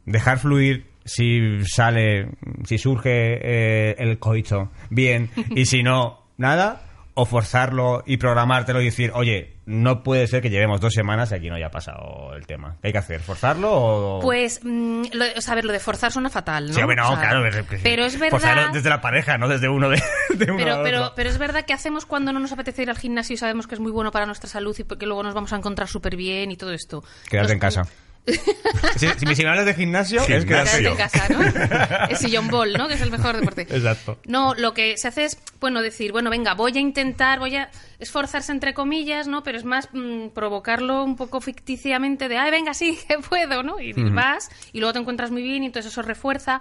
Dejar 0.07 0.39
fluir 0.39 0.87
si 1.05 1.65
sale, 1.65 2.29
si 2.65 2.79
surge 2.79 3.11
eh, 3.11 3.95
el 3.99 4.19
coito, 4.19 4.71
bien, 4.91 5.31
y 5.51 5.67
si 5.67 5.83
no, 5.83 6.27
nada, 6.37 6.83
o 7.15 7.25
forzarlo 7.25 8.03
y 8.07 8.17
programártelo 8.17 8.81
y 8.83 8.87
decir, 8.87 9.11
oye, 9.15 9.55
no 9.65 10.03
puede 10.03 10.27
ser 10.27 10.43
que 10.43 10.51
llevemos 10.51 10.81
dos 10.81 10.93
semanas 10.93 11.33
y 11.33 11.37
aquí 11.37 11.49
no 11.49 11.57
haya 11.57 11.71
pasado 11.71 12.35
el 12.37 12.47
tema. 12.47 12.77
¿Qué 12.83 12.89
hay 12.89 12.93
que 12.93 12.99
hacer? 12.99 13.21
¿Forzarlo 13.21 13.71
o...? 13.73 14.21
Pues, 14.21 14.61
mm, 14.63 15.05
lo, 15.13 15.25
o 15.37 15.41
sea, 15.41 15.53
a 15.53 15.55
ver, 15.55 15.65
lo 15.65 15.73
de 15.73 15.81
forzar 15.81 16.13
suena 16.13 16.29
fatal, 16.29 16.69
¿no? 16.69 16.75
Sí, 16.75 16.81
hombre, 16.81 16.97
no, 16.97 17.09
O 17.11 17.17
sea, 17.17 17.21
claro. 17.31 17.47
es 17.47 17.57
que 17.67 17.77
sí. 17.77 17.83
Pero 17.83 18.05
es 18.05 18.19
verdad... 18.19 18.39
Forzarlo 18.39 18.73
desde 18.73 18.91
la 18.91 19.01
pareja, 19.01 19.39
no 19.39 19.49
desde 19.49 19.69
uno 19.69 19.89
de, 19.89 19.97
de 20.35 20.45
uno 20.51 20.57
Pero, 20.57 20.83
pero, 20.83 21.13
pero 21.17 21.31
es 21.31 21.39
verdad 21.39 21.65
que 21.65 21.73
hacemos 21.73 22.05
cuando 22.05 22.33
no 22.33 22.41
nos 22.41 22.53
apetece 22.53 22.83
ir 22.83 22.91
al 22.91 22.99
gimnasio 22.99 23.35
y 23.35 23.37
sabemos 23.39 23.67
que 23.67 23.75
es 23.77 23.81
muy 23.81 23.91
bueno 23.93 24.11
para 24.11 24.27
nuestra 24.27 24.49
salud 24.51 24.77
y 24.79 24.85
que 24.85 25.07
luego 25.07 25.23
nos 25.23 25.35
vamos 25.35 25.53
a 25.53 25.57
encontrar 25.57 25.89
súper 25.89 26.17
bien 26.17 26.51
y 26.51 26.57
todo 26.57 26.73
esto. 26.73 27.03
Quedarte 27.31 27.49
Nos- 27.49 27.53
en 27.53 27.59
casa. 27.59 27.83
si, 28.97 29.09
si, 29.09 29.35
si 29.37 29.43
me 29.45 29.51
hablas 29.51 29.67
de 29.67 29.75
gimnasio, 29.75 30.21
es 30.23 30.45
Gimnasio. 30.45 30.91
en 30.91 30.97
casa, 30.97 31.29
¿no? 31.29 31.41
El 32.11 32.17
sillón 32.17 32.49
ball, 32.49 32.73
¿no? 32.73 32.89
Que 32.89 32.95
es 32.95 33.01
el 33.01 33.11
mejor 33.11 33.37
deporte. 33.37 33.63
Exacto. 33.63 34.19
No, 34.27 34.55
lo 34.55 34.75
que 34.75 34.97
se 34.97 35.09
hace 35.09 35.25
es, 35.25 35.39
bueno, 35.61 35.81
decir, 35.83 36.13
bueno, 36.13 36.29
venga, 36.31 36.55
voy 36.55 36.77
a 36.77 36.81
intentar, 36.81 37.39
voy 37.39 37.57
a 37.57 37.71
esforzarse 37.99 38.51
entre 38.53 38.75
comillas, 38.75 39.29
¿no? 39.29 39.43
Pero 39.43 39.59
es 39.59 39.65
más 39.65 39.89
mm, 39.93 40.29
provocarlo 40.35 41.05
un 41.05 41.17
poco 41.17 41.41
ficticiamente 41.41 42.29
de, 42.29 42.37
ay, 42.39 42.51
venga, 42.51 42.75
sí, 42.75 42.99
que 43.09 43.19
puedo, 43.19 43.63
¿no? 43.63 43.81
Y 43.81 43.93
vas 43.93 44.51
y 44.73 44.81
luego 44.81 44.93
te 44.93 44.99
encuentras 44.99 45.31
muy 45.31 45.43
bien 45.43 45.63
y 45.63 45.67
entonces 45.67 45.93
eso 45.93 46.03
refuerza. 46.03 46.61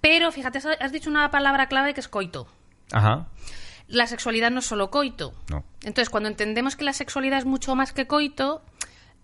Pero 0.00 0.30
fíjate, 0.32 0.58
has- 0.58 0.66
has 0.80 0.92
dicho 0.92 1.10
una 1.10 1.30
palabra 1.30 1.66
clave 1.68 1.94
que 1.94 2.00
es 2.00 2.08
coito. 2.08 2.46
Ajá. 2.92 3.28
La 3.86 4.06
sexualidad 4.06 4.50
no 4.50 4.60
es 4.60 4.66
solo 4.66 4.90
coito. 4.90 5.32
No. 5.50 5.64
Entonces, 5.82 6.10
cuando 6.10 6.28
entendemos 6.28 6.76
que 6.76 6.84
la 6.84 6.92
sexualidad 6.92 7.38
es 7.38 7.44
mucho 7.44 7.74
más 7.74 7.92
que 7.92 8.06
coito, 8.06 8.62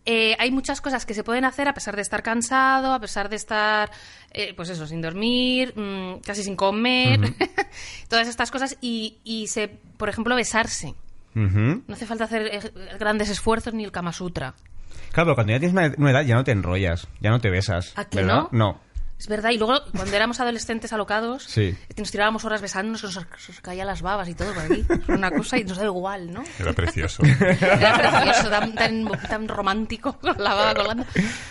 eh, 0.06 0.36
hay 0.38 0.50
muchas 0.52 0.80
cosas 0.80 1.04
que 1.04 1.14
se 1.14 1.24
pueden 1.24 1.44
hacer 1.44 1.68
a 1.68 1.74
pesar 1.74 1.96
de 1.96 2.02
estar 2.02 2.22
cansado, 2.22 2.92
a 2.94 3.00
pesar 3.00 3.28
de 3.28 3.36
estar, 3.36 3.90
eh, 4.30 4.54
pues 4.54 4.68
eso, 4.68 4.86
sin 4.86 5.02
dormir, 5.02 5.74
mm, 5.76 6.20
casi 6.20 6.44
sin 6.44 6.54
comer, 6.54 7.20
todas 8.08 8.28
estas 8.28 8.50
cosas 8.50 8.78
y, 8.80 9.18
y 9.24 9.48
se, 9.48 9.68
por 9.96 10.08
ejemplo, 10.08 10.36
besarse. 10.36 10.94
No 11.34 11.82
hace 11.92 12.06
falta 12.06 12.24
hacer 12.24 12.46
eh, 12.46 12.72
grandes 12.98 13.28
esfuerzos 13.28 13.74
ni 13.74 13.84
el 13.84 13.92
Kama 13.92 14.12
Sutra. 14.12 14.54
Claro, 15.12 15.26
pero 15.26 15.34
cuando 15.34 15.52
ya 15.52 15.60
tienes 15.60 15.94
una, 15.98 16.10
edad 16.10 16.22
ya 16.22 16.34
no 16.34 16.44
te 16.44 16.52
enrollas, 16.52 17.08
ya 17.20 17.30
no 17.30 17.40
te 17.40 17.50
besas. 17.50 17.92
¿A 17.96 18.06
que 18.06 18.18
¿verdad? 18.22 18.48
no? 18.52 18.72
No. 18.72 18.80
Es 19.18 19.28
verdad, 19.28 19.50
y 19.50 19.56
luego 19.58 19.78
cuando 19.92 20.14
éramos 20.14 20.40
adolescentes 20.40 20.92
alocados, 20.92 21.44
Sí. 21.44 21.74
nos 21.96 22.10
tirábamos 22.10 22.44
horas 22.44 22.60
besándonos, 22.60 23.02
nos, 23.02 23.16
nos 23.16 23.60
caían 23.62 23.86
las 23.86 24.02
babas 24.02 24.28
y 24.28 24.34
todo 24.34 24.52
por 24.52 24.64
aquí. 24.64 24.84
Era 25.08 25.14
una 25.16 25.30
cosa 25.30 25.56
y 25.58 25.64
nos 25.64 25.78
da 25.78 25.84
igual, 25.86 26.32
¿no? 26.34 26.44
Era 26.58 26.74
precioso. 26.74 27.22
Era 27.24 27.96
precioso, 27.96 28.50
tan, 28.50 28.74
tan, 28.74 29.08
tan 29.28 29.48
romántico 29.48 30.18
con 30.20 30.36
la 30.36 30.52
baba 30.54 30.74
colgando. 30.74 31.06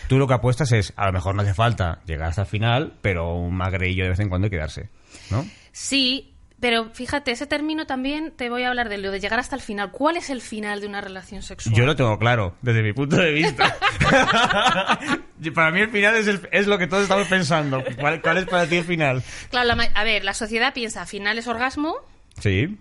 Tú 0.08 0.20
lo 0.20 0.28
que 0.28 0.36
apuestas 0.36 0.72
es, 0.74 0.94
a 0.96 1.08
lo 1.08 1.14
mejor 1.14 1.34
no 1.34 1.42
hace 1.42 1.56
falta 1.56 2.02
llegar 2.06 2.30
hasta 2.30 2.42
el 2.44 2.48
final, 2.48 2.94
pero 3.02 3.34
un 3.36 3.56
magreillo 3.58 4.04
de 4.04 4.10
vez 4.12 4.20
en 4.20 4.30
cuando 4.30 4.46
y 4.48 4.52
quedarse, 4.52 4.90
¿no? 5.32 5.44
Sí, 5.72 6.35
pero 6.68 6.90
fíjate, 6.90 7.30
ese 7.30 7.46
término 7.46 7.86
también 7.86 8.32
te 8.36 8.50
voy 8.50 8.64
a 8.64 8.70
hablar 8.70 8.90
de 8.90 8.98
lo 8.98 9.12
de 9.12 9.20
llegar 9.20 9.38
hasta 9.40 9.56
el 9.56 9.62
final. 9.62 9.92
¿Cuál 9.92 10.18
es 10.18 10.32
el 10.32 10.42
final 10.42 10.82
de 10.82 10.88
una 10.88 11.00
relación 11.00 11.44
sexual? 11.44 11.76
Yo 11.76 11.86
lo 11.86 11.96
tengo 11.96 12.18
claro, 12.18 12.56
desde 12.64 12.82
mi 12.82 12.92
punto 12.92 13.18
de 13.18 13.32
vista. 13.34 13.78
Para 15.54 15.70
mí 15.70 15.82
el 15.82 15.90
final 15.92 16.16
es, 16.16 16.26
el- 16.28 16.50
es 16.52 16.66
lo 16.66 16.80
que 16.80 16.88
todos 16.88 17.04
estamos 17.04 17.28
pensando. 17.28 17.84
¿Cuál, 18.00 18.20
cuál 18.20 18.38
es 18.40 18.46
para 18.46 18.66
ti 18.66 18.78
el 18.78 18.84
final? 18.84 19.22
Claro, 19.52 19.76
la 19.76 19.84
a 19.94 20.04
ver, 20.04 20.24
la 20.26 20.34
sociedad 20.34 20.74
piensa, 20.74 21.06
final 21.06 21.38
es 21.38 21.46
orgasmo. 21.46 21.98
Sí. 22.40 22.76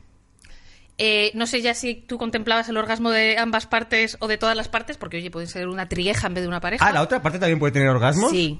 Eh, 0.96 1.30
no 1.34 1.46
sé 1.46 1.60
ya 1.60 1.74
si 1.74 1.94
tú 1.94 2.16
contemplabas 2.16 2.70
el 2.70 2.78
orgasmo 2.78 3.10
de 3.10 3.36
ambas 3.36 3.66
partes 3.66 4.16
o 4.20 4.28
de 4.28 4.38
todas 4.38 4.56
las 4.56 4.68
partes, 4.68 4.96
porque 4.96 5.18
oye, 5.18 5.30
puede 5.30 5.46
ser 5.46 5.68
una 5.68 5.90
trieja 5.90 6.26
en 6.28 6.32
vez 6.32 6.44
de 6.44 6.48
una 6.48 6.60
pareja. 6.60 6.86
Ah, 6.86 6.90
¿la 6.92 7.02
otra 7.02 7.20
parte 7.20 7.38
también 7.38 7.58
puede 7.58 7.72
tener 7.72 7.88
orgasmos? 7.88 8.30
Sí. 8.30 8.58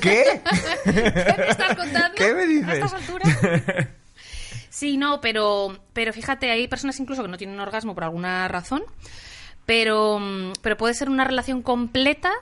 ¿Qué? 0.00 0.40
¿Qué 0.84 0.92
me 0.92 1.48
estás 1.48 1.74
contando? 1.76 2.14
¿Qué 2.16 2.34
me 2.34 2.46
dices? 2.46 2.68
A 2.68 2.74
estas 2.74 2.94
alturas. 2.94 3.36
Sí, 4.74 4.96
no, 4.96 5.20
pero, 5.20 5.78
pero 5.92 6.12
fíjate, 6.12 6.50
hay 6.50 6.66
personas 6.66 6.98
incluso 6.98 7.22
que 7.22 7.28
no 7.28 7.36
tienen 7.38 7.60
orgasmo 7.60 7.94
por 7.94 8.02
alguna 8.02 8.48
razón, 8.48 8.82
pero, 9.66 10.20
pero 10.62 10.76
puede 10.76 10.94
ser 10.94 11.08
una 11.08 11.22
relación 11.24 11.62
completa, 11.62 12.32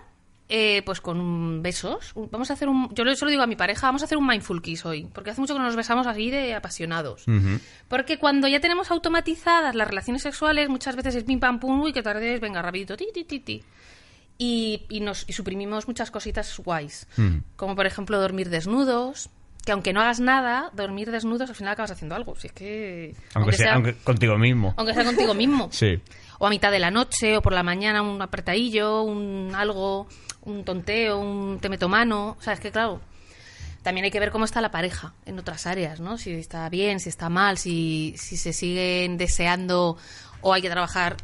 eh, 0.49 0.83
pues 0.87 1.03
con 1.03 1.21
un- 1.21 1.62
besos. 1.62 2.12
Vamos 2.31 2.51
a 2.51 2.55
hacer 2.55 2.68
un, 2.71 2.88
yo 2.95 3.05
se 3.14 3.25
lo 3.27 3.31
digo 3.31 3.42
a 3.42 3.47
mi 3.47 3.55
pareja, 3.57 3.87
vamos 3.88 4.01
a 4.03 4.07
hacer 4.07 4.16
un 4.16 4.27
mindful 4.27 4.62
kiss 4.62 4.85
hoy, 4.87 5.05
porque 5.12 5.29
hace 5.31 5.40
mucho 5.42 5.53
que 5.55 5.61
no 5.61 5.66
nos 5.66 5.77
besamos 5.77 6.07
así 6.07 6.31
de 6.31 6.55
apasionados. 6.55 7.25
Porque 7.88 8.18
cuando 8.18 8.49
ya 8.49 8.61
tenemos 8.61 8.90
automatizadas 8.90 9.75
las 9.75 9.87
relaciones 9.88 10.23
sexuales, 10.23 10.68
muchas 10.71 10.97
veces 10.97 11.14
es 11.14 11.25
pim 11.25 11.38
pam 11.38 11.61
pum, 11.61 11.81
uy, 11.83 11.92
que 11.92 12.03
tarde 12.03 12.35
es, 12.35 12.40
venga, 12.40 12.62
rapidito, 12.62 12.97
ti, 12.97 13.09
ti, 13.12 13.25
ti, 13.25 13.40
ti. 13.40 13.62
Y, 14.38 14.83
y 14.88 15.01
nos 15.01 15.29
y 15.29 15.35
suprimimos 15.35 15.87
muchas 15.87 16.11
cositas 16.11 16.59
guays. 16.59 17.07
Como 17.57 17.77
por 17.77 17.87
ejemplo 17.87 18.18
dormir 18.18 18.49
desnudos. 18.49 19.29
Que 19.64 19.72
aunque 19.72 19.92
no 19.92 20.01
hagas 20.01 20.18
nada, 20.20 20.70
dormir 20.75 21.11
desnudos 21.11 21.48
al 21.48 21.55
final 21.57 21.75
acabas 21.75 21.92
haciendo 21.92 22.14
algo. 22.16 22.35
Si 22.37 22.48
es 22.48 22.53
que. 22.53 23.14
Aunque, 23.35 23.53
sea, 23.57 23.75
aunque 23.75 23.94
contigo 23.94 24.37
mismo. 24.37 24.75
aunque 24.77 24.92
sea 24.94 25.05
contigo 25.05 25.35
mismo. 25.35 25.68
Sí. 25.70 26.01
O 26.38 26.46
a 26.46 26.51
mitad 26.51 26.72
de 26.72 26.81
la 26.81 26.90
noche, 26.90 27.37
o 27.37 27.42
por 27.42 27.53
la 27.53 27.62
mañana, 27.62 28.03
un 28.03 28.20
apretadillo, 28.20 29.03
un 29.03 29.53
algo, 29.55 30.09
un 30.42 30.64
tonteo, 30.64 31.18
un 31.20 31.61
temetomano. 31.61 32.37
O 32.38 32.42
sea, 32.42 32.55
es 32.55 32.59
que 32.61 32.72
claro, 32.72 33.01
también 33.85 34.05
hay 34.05 34.11
que 34.11 34.18
ver 34.18 34.33
cómo 34.33 34.44
está 34.44 34.61
la 34.61 34.72
pareja 34.72 35.14
en 35.27 35.38
otras 35.38 35.66
áreas, 35.68 36.01
¿no? 36.01 36.18
Si 36.18 36.33
está 36.33 36.68
bien, 36.68 36.98
si 36.98 37.09
está 37.09 37.29
mal, 37.29 37.57
si, 37.59 38.14
si 38.16 38.37
se 38.37 38.53
siguen 38.53 39.16
deseando 39.16 39.96
o 40.40 40.53
hay 40.53 40.62
que 40.62 40.70
trabajar 40.70 41.16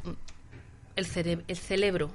el, 0.95 1.07
cere- 1.07 1.43
el 1.49 1.57
cerebro. 1.57 2.11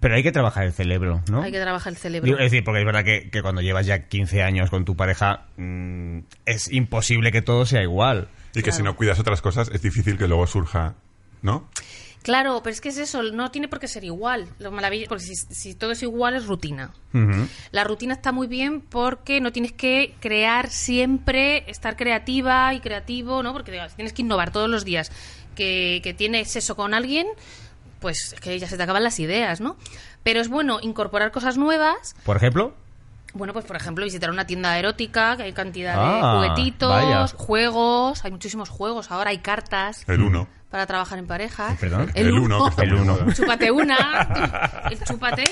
Pero 0.00 0.14
hay 0.14 0.22
que 0.22 0.32
trabajar 0.32 0.64
el 0.64 0.72
cerebro, 0.72 1.22
¿no? 1.30 1.42
Hay 1.42 1.52
que 1.52 1.60
trabajar 1.60 1.92
el 1.92 1.98
cerebro. 1.98 2.24
Digo, 2.24 2.38
Es 2.38 2.50
decir, 2.50 2.64
porque 2.64 2.80
es 2.80 2.86
verdad 2.86 3.04
que, 3.04 3.28
que 3.30 3.42
cuando 3.42 3.60
llevas 3.60 3.84
ya 3.86 4.08
15 4.08 4.42
años 4.42 4.70
con 4.70 4.84
tu 4.86 4.96
pareja, 4.96 5.46
mm, 5.58 6.20
es 6.46 6.72
imposible 6.72 7.30
que 7.32 7.42
todo 7.42 7.66
sea 7.66 7.82
igual. 7.82 8.28
Y 8.54 8.62
que 8.62 8.72
si 8.72 8.82
no 8.82 8.96
cuidas 8.96 9.20
otras 9.20 9.42
cosas, 9.42 9.70
es 9.72 9.82
difícil 9.82 10.18
que 10.18 10.26
luego 10.26 10.46
surja, 10.46 10.94
¿no? 11.42 11.68
Claro, 12.22 12.60
pero 12.62 12.72
es 12.72 12.80
que 12.80 12.90
es 12.90 12.98
eso, 12.98 13.22
no 13.22 13.50
tiene 13.50 13.68
por 13.68 13.78
qué 13.78 13.88
ser 13.88 14.04
igual. 14.04 14.46
Lo 14.58 14.70
maravilloso, 14.70 15.08
porque 15.08 15.24
si, 15.24 15.34
si 15.34 15.74
todo 15.74 15.92
es 15.92 16.02
igual 16.02 16.34
es 16.34 16.46
rutina. 16.46 16.92
Ujú. 17.14 17.48
La 17.70 17.84
rutina 17.84 18.14
está 18.14 18.30
muy 18.32 18.46
bien 18.46 18.82
porque 18.82 19.40
no 19.40 19.52
tienes 19.52 19.72
que 19.72 20.14
crear 20.20 20.68
siempre, 20.68 21.70
estar 21.70 21.96
creativa 21.96 22.74
y 22.74 22.80
creativo, 22.80 23.42
¿no? 23.42 23.52
Porque 23.52 23.72
digas, 23.72 23.96
tienes 23.96 24.12
que 24.12 24.22
innovar 24.22 24.50
todos 24.50 24.68
los 24.68 24.84
días. 24.84 25.10
Que, 25.54 26.00
que 26.02 26.14
tienes 26.14 26.54
eso 26.56 26.76
con 26.76 26.94
alguien, 26.94 27.26
pues 28.00 28.32
es 28.34 28.40
que 28.40 28.58
ya 28.58 28.66
se 28.68 28.76
te 28.76 28.82
acaban 28.82 29.04
las 29.04 29.18
ideas, 29.20 29.60
¿no? 29.60 29.76
Pero 30.22 30.40
es 30.40 30.48
bueno 30.48 30.78
incorporar 30.82 31.30
cosas 31.30 31.56
nuevas. 31.56 32.14
Por 32.24 32.36
ejemplo, 32.36 32.74
Bueno, 33.32 33.52
pues 33.52 33.64
por 33.64 33.76
ejemplo, 33.76 34.04
visitar 34.04 34.28
una 34.30 34.44
tienda 34.46 34.76
erótica, 34.78 35.36
que 35.36 35.44
hay 35.44 35.52
cantidad 35.52 35.94
Ah, 35.96 36.14
de 36.42 36.48
juguetitos, 36.48 36.90
vaya. 36.90 37.26
juegos, 37.28 38.24
hay 38.24 38.32
muchísimos 38.32 38.68
juegos, 38.68 39.10
ahora 39.12 39.30
hay 39.30 39.38
cartas 39.38 40.02
El 40.08 40.22
uno. 40.22 40.48
Para 40.70 40.86
trabajar 40.86 41.18
en 41.18 41.26
pareja. 41.26 41.76
¿Perdón? 41.80 42.10
El 42.14 42.30
uno, 42.32 42.64
que 42.64 42.70
está 42.70 42.82
El 42.84 42.94
uno. 42.94 43.18
Chúpate 43.34 43.70
una, 43.72 44.82
el 44.90 44.98
chúpate. 45.04 45.44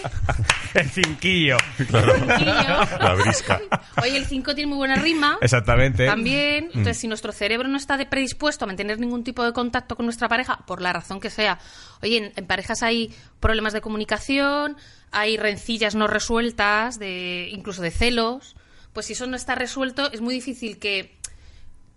el 0.74 0.88
cinquillo. 0.90 1.56
cinquillo. 1.76 2.78
La 3.00 3.14
brisca. 3.20 3.60
Oye, 4.02 4.16
el 4.16 4.26
5 4.26 4.54
tiene 4.54 4.68
muy 4.68 4.76
buena 4.78 4.94
rima. 4.96 5.38
Exactamente. 5.40 6.06
También, 6.06 6.66
Mm. 6.66 6.78
entonces, 6.78 6.98
si 6.98 7.08
nuestro 7.08 7.32
cerebro 7.32 7.66
no 7.68 7.76
está 7.76 7.96
de- 7.96 8.06
predispuesto 8.06 8.64
a 8.64 8.68
mantener 8.68 9.00
ningún 9.00 9.24
tipo 9.24 9.44
de 9.44 9.52
contacto 9.52 9.96
con 9.96 10.06
nuestra 10.06 10.28
pareja, 10.28 10.58
por 10.66 10.80
la 10.80 10.92
razón 10.92 11.18
que 11.20 11.30
sea, 11.30 11.58
oye, 12.02 12.18
en, 12.18 12.32
en 12.36 12.46
parejas 12.46 12.82
hay 12.82 13.12
problemas 13.40 13.72
de 13.72 13.80
comunicación, 13.80 14.76
hay 15.10 15.36
rencillas 15.36 15.94
no 15.94 16.06
resueltas, 16.06 16.98
de 16.98 17.48
incluso 17.52 17.82
de 17.82 17.90
celos, 17.90 18.54
pues 18.92 19.06
si 19.06 19.14
eso 19.14 19.26
no 19.26 19.36
está 19.36 19.54
resuelto, 19.54 20.10
es 20.12 20.20
muy 20.20 20.34
difícil 20.34 20.78
que 20.78 21.17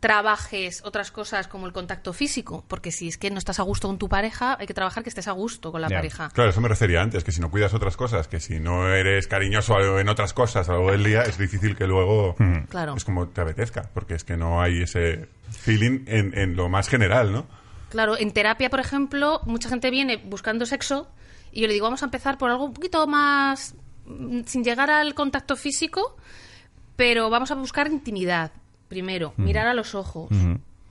trabajes 0.02 0.82
otras 0.84 1.12
cosas 1.12 1.48
como 1.48 1.68
el 1.68 1.74
contacto 1.74 2.12
físico, 2.12 2.66
porque 2.68 2.92
si 2.92 3.08
es 3.08 3.18
que 3.20 3.30
no 3.30 3.38
estás 3.38 3.60
a 3.60 3.64
gusto 3.64 3.88
con 3.88 4.00
tu 4.00 4.10
pareja, 4.10 4.58
hay 4.60 4.66
que 4.66 4.74
trabajar 4.74 5.04
que 5.04 5.10
estés 5.10 5.28
a 5.28 5.32
gusto 5.32 5.72
con 5.72 5.80
la 5.80 5.90
pareja. 5.90 6.30
Claro, 6.34 6.50
eso 6.50 6.60
me 6.60 6.68
refería 6.68 7.02
antes, 7.04 7.24
que 7.24 7.32
si 7.32 7.40
no 7.40 7.52
cuidas 7.52 7.74
otras 7.76 7.96
cosas, 7.96 8.28
que 8.28 8.40
si 8.40 8.60
no 8.60 8.90
eres 8.94 9.28
cariñoso 9.28 10.00
en 10.00 10.10
otras 10.10 10.34
cosas 10.34 10.68
a 10.68 10.72
lo 10.74 10.78
largo 10.80 10.92
del 10.94 11.04
día, 11.04 11.22
es 11.22 11.38
difícil 11.38 11.78
que 11.78 11.86
luego 11.86 12.36
Claro. 12.70 12.96
es 12.98 13.06
como 13.06 13.28
te 13.28 13.42
apetezca, 13.42 13.90
porque 13.94 14.16
es 14.16 14.24
que 14.24 14.36
no 14.38 14.60
hay 14.62 14.82
ese 14.82 15.30
feeling 15.52 16.04
en, 16.08 16.36
en 16.38 16.56
lo 16.56 16.68
más 16.68 16.90
general, 16.90 17.32
¿no? 17.32 17.46
Claro, 17.90 18.18
en 18.18 18.32
terapia, 18.32 18.72
por 18.72 18.80
ejemplo, 18.80 19.42
mucha 19.46 19.70
gente 19.70 19.92
viene 19.92 20.18
buscando 20.18 20.66
sexo 20.66 21.12
y 21.52 21.62
yo 21.62 21.68
le 21.68 21.74
digo, 21.74 21.86
vamos 21.86 22.02
a 22.02 22.06
empezar 22.06 22.40
por 22.40 22.50
algo 22.50 22.66
un 22.66 22.74
poquito 22.74 23.06
más 23.06 23.76
mm, 24.08 24.42
sin 24.46 24.64
llegar 24.64 24.90
al 24.90 25.14
contacto 25.14 25.56
físico, 25.56 26.18
pero 26.96 27.30
vamos 27.30 27.52
a 27.52 27.56
buscar 27.56 27.88
intimidad 27.88 28.52
primero, 28.92 29.34
mirar 29.38 29.68
a 29.68 29.74
los 29.74 29.96
ojos, 29.96 30.30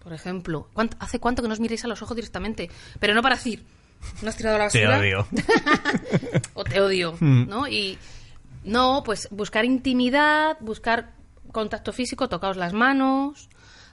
por 0.02 0.14
ejemplo. 0.14 0.66
¿Cuánto- 0.72 0.96
¿Hace 1.00 1.18
cuánto 1.20 1.42
que 1.42 1.48
no 1.48 1.52
os 1.52 1.60
miréis 1.60 1.84
a 1.84 1.88
los 1.88 2.00
ojos 2.00 2.16
directamente? 2.16 2.70
Pero 2.98 3.12
no 3.14 3.20
para 3.20 3.34
decir, 3.36 3.62
¿no 4.22 4.28
has 4.30 4.36
tirado 4.36 4.56
la 4.56 4.68
Te 4.70 4.86
basura? 4.86 4.98
odio. 5.00 5.26
o 6.54 6.64
te 6.64 6.80
odio, 6.80 7.14
¿no? 7.20 7.68
Y 7.68 7.98
no, 8.64 9.02
pues 9.04 9.28
buscar 9.30 9.66
intimidad, 9.66 10.56
buscar 10.60 11.12
contacto 11.52 11.92
físico, 11.92 12.30
tocaos 12.30 12.56
las 12.56 12.72
manos, 12.72 13.50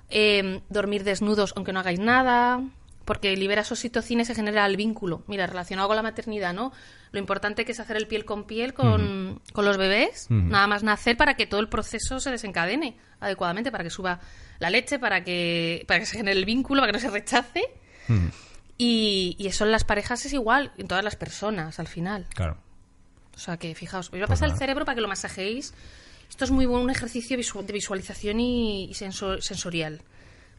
eh, 0.10 0.62
dormir 0.70 1.04
desnudos 1.04 1.52
aunque 1.58 1.74
no 1.74 1.82
hagáis 1.82 2.00
nada, 2.00 2.62
porque 3.08 3.36
liberas 3.36 3.72
oxitocina 3.72 4.22
y 4.22 4.26
se 4.26 4.36
genera 4.36 4.66
el 4.68 4.78
vínculo. 4.78 5.24
Mira, 5.28 5.48
relacionado 5.48 5.88
con 5.88 5.96
la 5.96 6.04
maternidad, 6.04 6.54
¿no? 6.54 6.72
Lo 7.12 7.20
importante 7.20 7.64
que 7.66 7.72
es 7.72 7.80
hacer 7.80 7.96
el 7.98 8.06
piel 8.06 8.26
con 8.26 8.44
piel 8.46 8.74
con, 8.74 9.42
con 9.54 9.66
los 9.66 9.78
bebés, 9.78 10.28
nada 10.30 10.68
más 10.68 10.84
nacer 10.84 11.16
para 11.18 11.36
que 11.36 11.48
todo 11.48 11.62
el 11.62 11.70
proceso 11.70 12.20
se 12.20 12.30
desencadene 12.30 12.98
adecuadamente, 13.22 13.72
para 13.72 13.84
que 13.86 13.90
suba 13.90 14.20
la 14.60 14.70
leche, 14.70 15.00
para 15.00 15.24
que, 15.24 15.86
para 15.88 16.02
que 16.02 16.06
se 16.06 16.18
genere 16.18 16.38
el 16.38 16.46
vínculo, 16.46 16.82
para 16.82 16.92
que 16.92 16.98
no 16.98 17.02
se 17.02 17.10
rechace. 17.10 17.64
Y, 18.78 19.36
y 19.40 19.48
eso 19.48 19.66
en 19.66 19.72
las 19.72 19.84
parejas 19.84 20.26
es 20.26 20.34
igual, 20.34 20.72
en 20.78 20.88
todas 20.88 21.04
las 21.04 21.16
personas, 21.16 21.80
al 21.80 21.88
final. 21.88 22.28
Claro. 22.36 22.58
O 23.36 23.40
sea 23.40 23.58
que, 23.58 23.74
fijaos, 23.74 24.08
os 24.08 24.12
voy 24.12 24.22
a 24.22 24.28
pasar 24.28 24.50
el 24.50 24.58
cerebro 24.58 24.86
para 24.86 24.96
que 24.96 25.02
lo 25.02 25.08
masajéis. 25.08 25.74
Esto 26.30 26.44
es 26.46 26.52
muy 26.52 26.66
buen 26.66 26.84
un 26.84 26.90
ejercicio 26.90 27.38
de 27.38 27.74
visualización 27.74 28.40
y, 28.40 28.86
y 28.86 28.94
senso- 28.94 29.42
sensorial. 29.42 30.02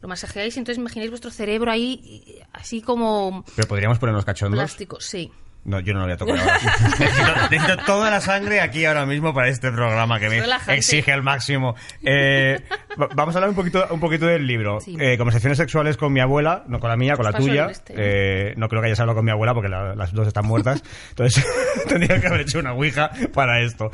Lo 0.00 0.08
masajeáis 0.08 0.54
y 0.56 0.58
entonces 0.60 0.78
imagináis 0.78 1.10
vuestro 1.10 1.30
cerebro 1.30 1.70
ahí, 1.70 2.40
así 2.52 2.80
como 2.82 3.44
Pero 3.56 3.66
podríamos 3.68 3.98
ponernos 3.98 4.24
cachondos. 4.24 4.58
plástico. 4.58 5.00
Sí. 5.00 5.30
No, 5.64 5.80
yo 5.80 5.92
no 5.92 5.98
lo 5.98 6.04
voy 6.06 6.14
a 6.14 6.16
tocar 6.16 6.38
ahora. 6.38 6.58
necesito, 6.98 7.48
necesito 7.50 7.76
toda 7.84 8.10
la 8.10 8.20
sangre 8.22 8.60
aquí 8.60 8.84
ahora 8.86 9.04
mismo 9.04 9.34
para 9.34 9.48
este 9.48 9.70
programa 9.70 10.18
que 10.18 10.28
me 10.30 10.40
exige 10.68 11.12
al 11.12 11.22
máximo. 11.22 11.74
Eh, 12.02 12.58
va- 12.98 13.08
vamos 13.14 13.34
a 13.34 13.38
hablar 13.38 13.50
un 13.50 13.56
poquito, 13.56 13.84
un 13.90 14.00
poquito 14.00 14.24
del 14.24 14.46
libro. 14.46 14.80
Sí. 14.80 14.96
Eh, 14.98 15.18
conversaciones 15.18 15.58
sexuales 15.58 15.96
con 15.98 16.12
mi 16.12 16.20
abuela, 16.20 16.64
no 16.68 16.78
con 16.80 16.88
la 16.88 16.96
mía, 16.96 17.16
con 17.16 17.24
la 17.24 17.30
el 17.32 17.36
tuya. 17.36 17.66
este. 17.70 17.92
Eh, 17.96 18.54
no 18.56 18.68
creo 18.68 18.80
que 18.80 18.86
hayas 18.86 19.00
hablado 19.00 19.16
con 19.16 19.24
mi 19.26 19.32
abuela 19.32 19.52
porque 19.52 19.68
la- 19.68 19.94
las 19.94 20.12
dos 20.12 20.28
están 20.28 20.46
muertas. 20.46 20.82
Entonces 21.10 21.44
tendría 21.88 22.18
que 22.20 22.28
haber 22.28 22.42
hecho 22.42 22.60
una 22.60 22.72
ouija 22.72 23.10
para 23.34 23.60
esto. 23.60 23.90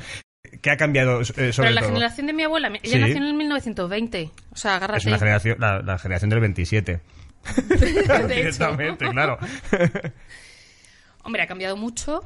¿Qué 0.64 0.70
ha 0.70 0.78
cambiado 0.78 1.20
eh, 1.20 1.24
sobre 1.26 1.52
Pero 1.52 1.70
la 1.72 1.80
todo? 1.82 1.90
generación 1.90 2.26
de 2.26 2.32
mi 2.32 2.42
abuela, 2.42 2.68
ella 2.68 2.80
Sí. 2.82 2.98
nació 2.98 3.16
en 3.18 3.24
el 3.24 3.34
1920. 3.34 4.30
O 4.50 4.56
sea, 4.56 4.76
agárrate. 4.76 5.00
Es 5.00 5.06
una 5.06 5.18
generación, 5.18 5.56
la, 5.60 5.82
la 5.82 5.98
generación 5.98 6.30
del 6.30 6.40
27. 6.40 7.00
De 7.68 7.74
hecho. 8.00 8.26
Directamente, 8.26 9.10
claro. 9.10 9.36
Hombre, 11.22 11.42
ha 11.42 11.46
cambiado 11.46 11.76
mucho, 11.76 12.22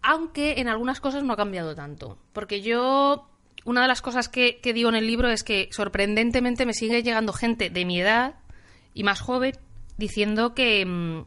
aunque 0.00 0.54
en 0.58 0.68
algunas 0.68 1.00
cosas 1.00 1.22
no 1.22 1.34
ha 1.34 1.36
cambiado 1.36 1.74
tanto. 1.74 2.16
Porque 2.32 2.62
yo, 2.62 3.28
una 3.66 3.82
de 3.82 3.88
las 3.88 4.00
cosas 4.00 4.30
que, 4.30 4.58
que 4.62 4.72
digo 4.72 4.88
en 4.88 4.94
el 4.94 5.06
libro 5.06 5.28
es 5.28 5.44
que 5.44 5.68
sorprendentemente 5.72 6.64
me 6.64 6.72
sigue 6.72 7.02
llegando 7.02 7.34
gente 7.34 7.68
de 7.68 7.84
mi 7.84 8.00
edad 8.00 8.36
y 8.94 9.02
más 9.04 9.20
joven 9.20 9.52
diciendo 9.98 10.54
que 10.54 10.86
mm, 10.86 11.26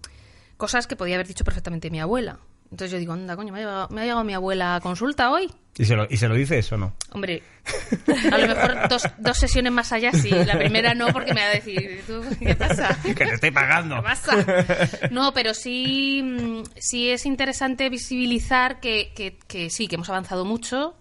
cosas 0.58 0.88
que 0.88 0.95
podía 0.95 1.13
haber 1.13 1.27
dicho 1.27 1.43
perfectamente 1.43 1.91
mi 1.91 1.99
abuela. 1.99 2.39
Entonces 2.71 2.91
yo 2.91 2.99
digo, 2.99 3.13
anda, 3.13 3.36
coño, 3.36 3.51
me 3.51 3.60
ha 3.60 3.62
llegado, 3.62 3.88
me 3.89 4.01
ha 4.01 4.03
llegado 4.03 4.23
mi 4.23 4.34
abuela 4.34 4.75
a 4.75 4.79
consulta 4.79 5.32
hoy. 5.32 5.51
¿Y 5.77 5.86
se, 5.86 5.95
lo, 5.95 6.05
¿Y 6.10 6.17
se 6.17 6.27
lo 6.27 6.36
dices 6.36 6.71
o 6.71 6.77
no? 6.77 6.93
Hombre, 7.13 7.41
a 8.32 8.38
lo 8.38 8.47
mejor 8.47 8.89
dos, 8.89 9.03
dos 9.17 9.38
sesiones 9.38 9.71
más 9.71 9.91
allá 9.91 10.12
sí. 10.12 10.29
La 10.29 10.58
primera 10.58 10.93
no, 10.93 11.08
porque 11.08 11.34
me 11.34 11.41
va 11.41 11.47
a 11.47 11.53
decir, 11.53 12.03
¿tú 12.05 12.21
qué 12.39 12.53
pasa? 12.55 12.95
Que 13.03 13.13
te 13.13 13.34
estoy 13.34 13.51
pagando. 13.51 13.95
¿Qué 13.95 14.01
pasa? 14.03 14.45
No, 15.10 15.34
pero 15.34 15.53
sí, 15.53 16.21
mm, 16.23 16.63
sí 16.77 17.10
es 17.10 17.25
interesante 17.25 17.89
visibilizar 17.89 18.79
que, 18.79 19.13
que- 19.15 19.38
que 19.47 19.69
sí, 19.69 19.88
que 19.88 19.95
hemos 19.95 20.10
avanzado 20.10 20.45
mucho, 20.45 20.95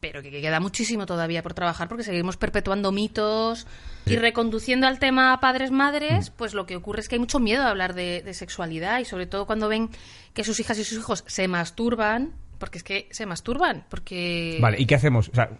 pero 0.00 0.22
que 0.22 0.30
queda 0.30 0.60
muchísimo 0.60 1.06
todavía 1.06 1.42
por 1.42 1.54
trabajar 1.54 1.88
porque 1.88 2.04
seguimos 2.04 2.36
perpetuando 2.36 2.92
mitos 2.92 3.66
y 4.06 4.16
reconduciendo 4.16 4.86
al 4.86 4.98
tema 4.98 5.38
padres-madres, 5.40 6.30
pues 6.30 6.54
lo 6.54 6.66
que 6.66 6.76
ocurre 6.76 7.00
es 7.00 7.08
que 7.08 7.16
hay 7.16 7.20
mucho 7.20 7.40
miedo 7.40 7.62
de 7.62 7.68
hablar 7.68 7.94
de, 7.94 8.22
de 8.22 8.34
sexualidad 8.34 8.98
y 9.00 9.04
sobre 9.04 9.26
todo 9.26 9.46
cuando 9.46 9.68
ven 9.68 9.90
que 10.32 10.44
sus 10.44 10.60
hijas 10.60 10.78
y 10.78 10.84
sus 10.84 10.98
hijos 10.98 11.24
se 11.26 11.48
masturban, 11.48 12.32
porque 12.58 12.78
es 12.78 12.84
que 12.84 13.08
se 13.10 13.26
masturban, 13.26 13.84
porque... 13.88 14.58
Vale, 14.60 14.80
¿y 14.80 14.86
qué 14.86 14.94
hacemos? 14.94 15.28
O 15.28 15.34
sea, 15.34 15.50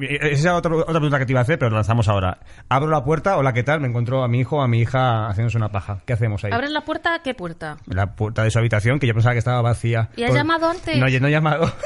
esa 0.00 0.28
es 0.28 0.46
otra, 0.46 0.74
otra 0.76 0.92
pregunta 0.94 1.18
que 1.18 1.26
te 1.26 1.32
iba 1.32 1.40
a 1.40 1.42
hacer, 1.42 1.58
pero 1.58 1.70
la 1.70 1.76
lanzamos 1.76 2.08
ahora. 2.08 2.38
¿Abro 2.68 2.90
la 2.90 3.04
puerta? 3.04 3.36
Hola, 3.36 3.52
¿qué 3.52 3.62
tal? 3.62 3.80
Me 3.80 3.88
encuentro 3.88 4.22
a 4.22 4.28
mi 4.28 4.40
hijo 4.40 4.58
o 4.58 4.62
a 4.62 4.68
mi 4.68 4.80
hija 4.80 5.28
haciéndose 5.28 5.56
una 5.56 5.70
paja. 5.70 6.00
¿Qué 6.06 6.12
hacemos 6.12 6.44
ahí? 6.44 6.52
¿Abres 6.52 6.70
la 6.70 6.82
puerta? 6.82 7.20
¿Qué 7.22 7.34
puerta? 7.34 7.76
La 7.86 8.14
puerta 8.14 8.44
de 8.44 8.50
su 8.50 8.58
habitación, 8.58 8.98
que 8.98 9.06
yo 9.06 9.14
pensaba 9.14 9.32
que 9.34 9.38
estaba 9.40 9.60
vacía. 9.62 10.10
¿Y 10.16 10.22
has 10.24 10.30
Pues- 10.30 10.40
llamado 10.40 10.70
antes? 10.70 10.98
No, 10.98 11.08
yo 11.08 11.20
no 11.20 11.28
he 11.28 11.30
llamado. 11.30 11.72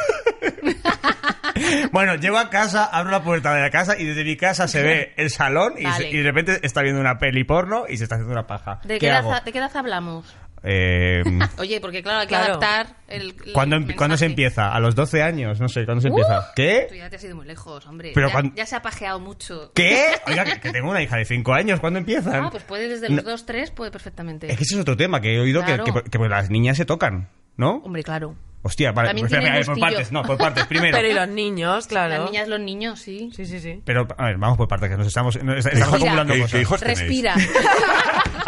bueno, 1.93 2.15
llego 2.17 2.39
a 2.39 2.51
casa, 2.51 2.85
abro 2.85 3.11
la 3.11 3.23
puerta 3.23 3.55
de 3.55 3.63
la 3.63 3.71
casa 3.71 3.99
y 3.99 4.05
desde 4.05 4.25
mi 4.25 4.37
casa 4.37 4.69
se 4.69 4.83
ve 4.83 5.15
el 5.17 5.31
salón 5.31 5.75
y, 5.79 5.85
Vale. 5.85 5.97
se- 5.97 6.11
y 6.11 6.17
de 6.19 6.23
repente 6.25 6.61
está 6.63 6.83
viendo 6.83 7.01
una 7.01 7.19
peli 7.19 7.45
porno 7.45 7.85
y 7.89 7.97
se 7.97 8.05
está 8.05 8.17
haciendo 8.17 8.33
una 8.33 8.47
paja. 8.47 8.81
¿De 8.85 8.95
¿Qué, 8.95 9.01
qué, 9.01 9.09
edad? 9.09 9.43
¿De 9.43 9.53
qué 9.53 9.59
edad 9.59 9.75
hablamos? 9.77 10.37
Eh, 10.69 11.23
Oye, 11.59 11.81
porque 11.81 12.03
claro, 12.03 12.19
hay 12.21 12.27
que 12.27 12.35
Claro. 12.35 12.55
adaptar 12.55 12.97
el, 13.09 13.35
el 13.47 13.53
¿cuándo, 13.53 13.77
em- 13.77 13.83
mensaje. 13.83 13.97
¿Cuándo 13.97 14.17
se 14.17 14.27
empieza? 14.27 14.73
¿A 14.75 14.81
los 14.81 14.95
12 14.97 15.23
años? 15.23 15.61
No 15.61 15.69
sé, 15.69 15.85
¿cuándo 15.85 16.03
se 16.03 16.09
¡Uh! 16.09 16.11
empieza? 16.11 16.53
¿Qué? 16.57 16.87
Tú 16.89 16.95
ya 16.97 17.09
te 17.09 17.17
has 17.17 17.25
ido 17.25 17.37
muy 17.37 17.47
lejos, 17.47 17.87
hombre. 17.87 18.11
Pero 18.15 18.27
ya, 18.29 18.33
cuan- 18.33 18.53
ya 18.57 18.67
se 18.67 18.75
ha 18.77 18.83
pajeado 18.83 19.21
mucho. 19.21 19.71
¿Qué? 19.75 20.05
Oiga, 20.27 20.45
que, 20.45 20.61
que 20.61 20.71
tengo 20.73 20.91
una 20.91 21.03
hija 21.03 21.17
de 21.17 21.25
5 21.25 21.53
años. 21.55 21.79
¿Cuándo 21.81 21.99
empiezan? 22.01 22.45
Ah, 22.45 22.49
pues 22.51 22.65
puede 22.65 22.89
desde 22.89 23.09
los 23.11 23.25
2, 23.25 23.47
3, 23.47 23.71
puede 23.71 23.91
perfectamente. 23.91 24.51
Es 24.51 24.57
que 24.57 24.65
ese 24.65 24.75
es 24.75 24.81
otro 24.81 24.97
tema 24.97 25.21
que 25.21 25.37
he 25.37 25.41
oído 25.41 25.61
que- 25.65 25.77
Claro. 25.77 25.85
que, 26.03 26.11
que 26.11 26.19
las 26.29 26.51
niñas 26.51 26.77
se 26.77 26.85
tocan, 26.85 27.29
¿no? 27.57 27.77
Hombre, 27.85 28.03
claro. 28.03 28.35
Hostia, 28.67 28.93
vale, 28.93 29.09
También 29.09 29.25
pues, 29.29 29.33
espera, 29.33 29.43
tienen 29.43 29.61
espera, 29.61 29.75
por 29.75 29.81
partes, 29.81 30.13
no, 30.13 30.23
por 30.23 30.37
partes, 30.39 30.67
primero. 30.69 30.97
Pero 30.97 31.09
y 31.09 31.15
los 31.15 31.29
niños, 31.29 31.87
claro. 31.87 32.15
Las 32.23 32.31
niñas, 32.31 32.49
los 32.49 32.61
niños, 32.61 33.01
sí. 33.01 33.31
Sí, 33.35 33.47
sí, 33.47 33.61
sí. 33.61 33.81
Pero, 33.85 34.07
a 34.19 34.25
ver, 34.27 34.37
vamos 34.39 34.57
por 34.59 34.69
partes, 34.69 34.91
que 34.91 34.97
nos 34.97 35.07
estamos, 35.07 35.43
nos 35.43 35.65
estamos 35.65 35.95
acumulando 35.95 36.35
¿qué- 36.35 36.41
cosas. 36.41 36.53
qué 36.53 36.61
hijos? 36.63 36.81
Respira. 36.81 37.35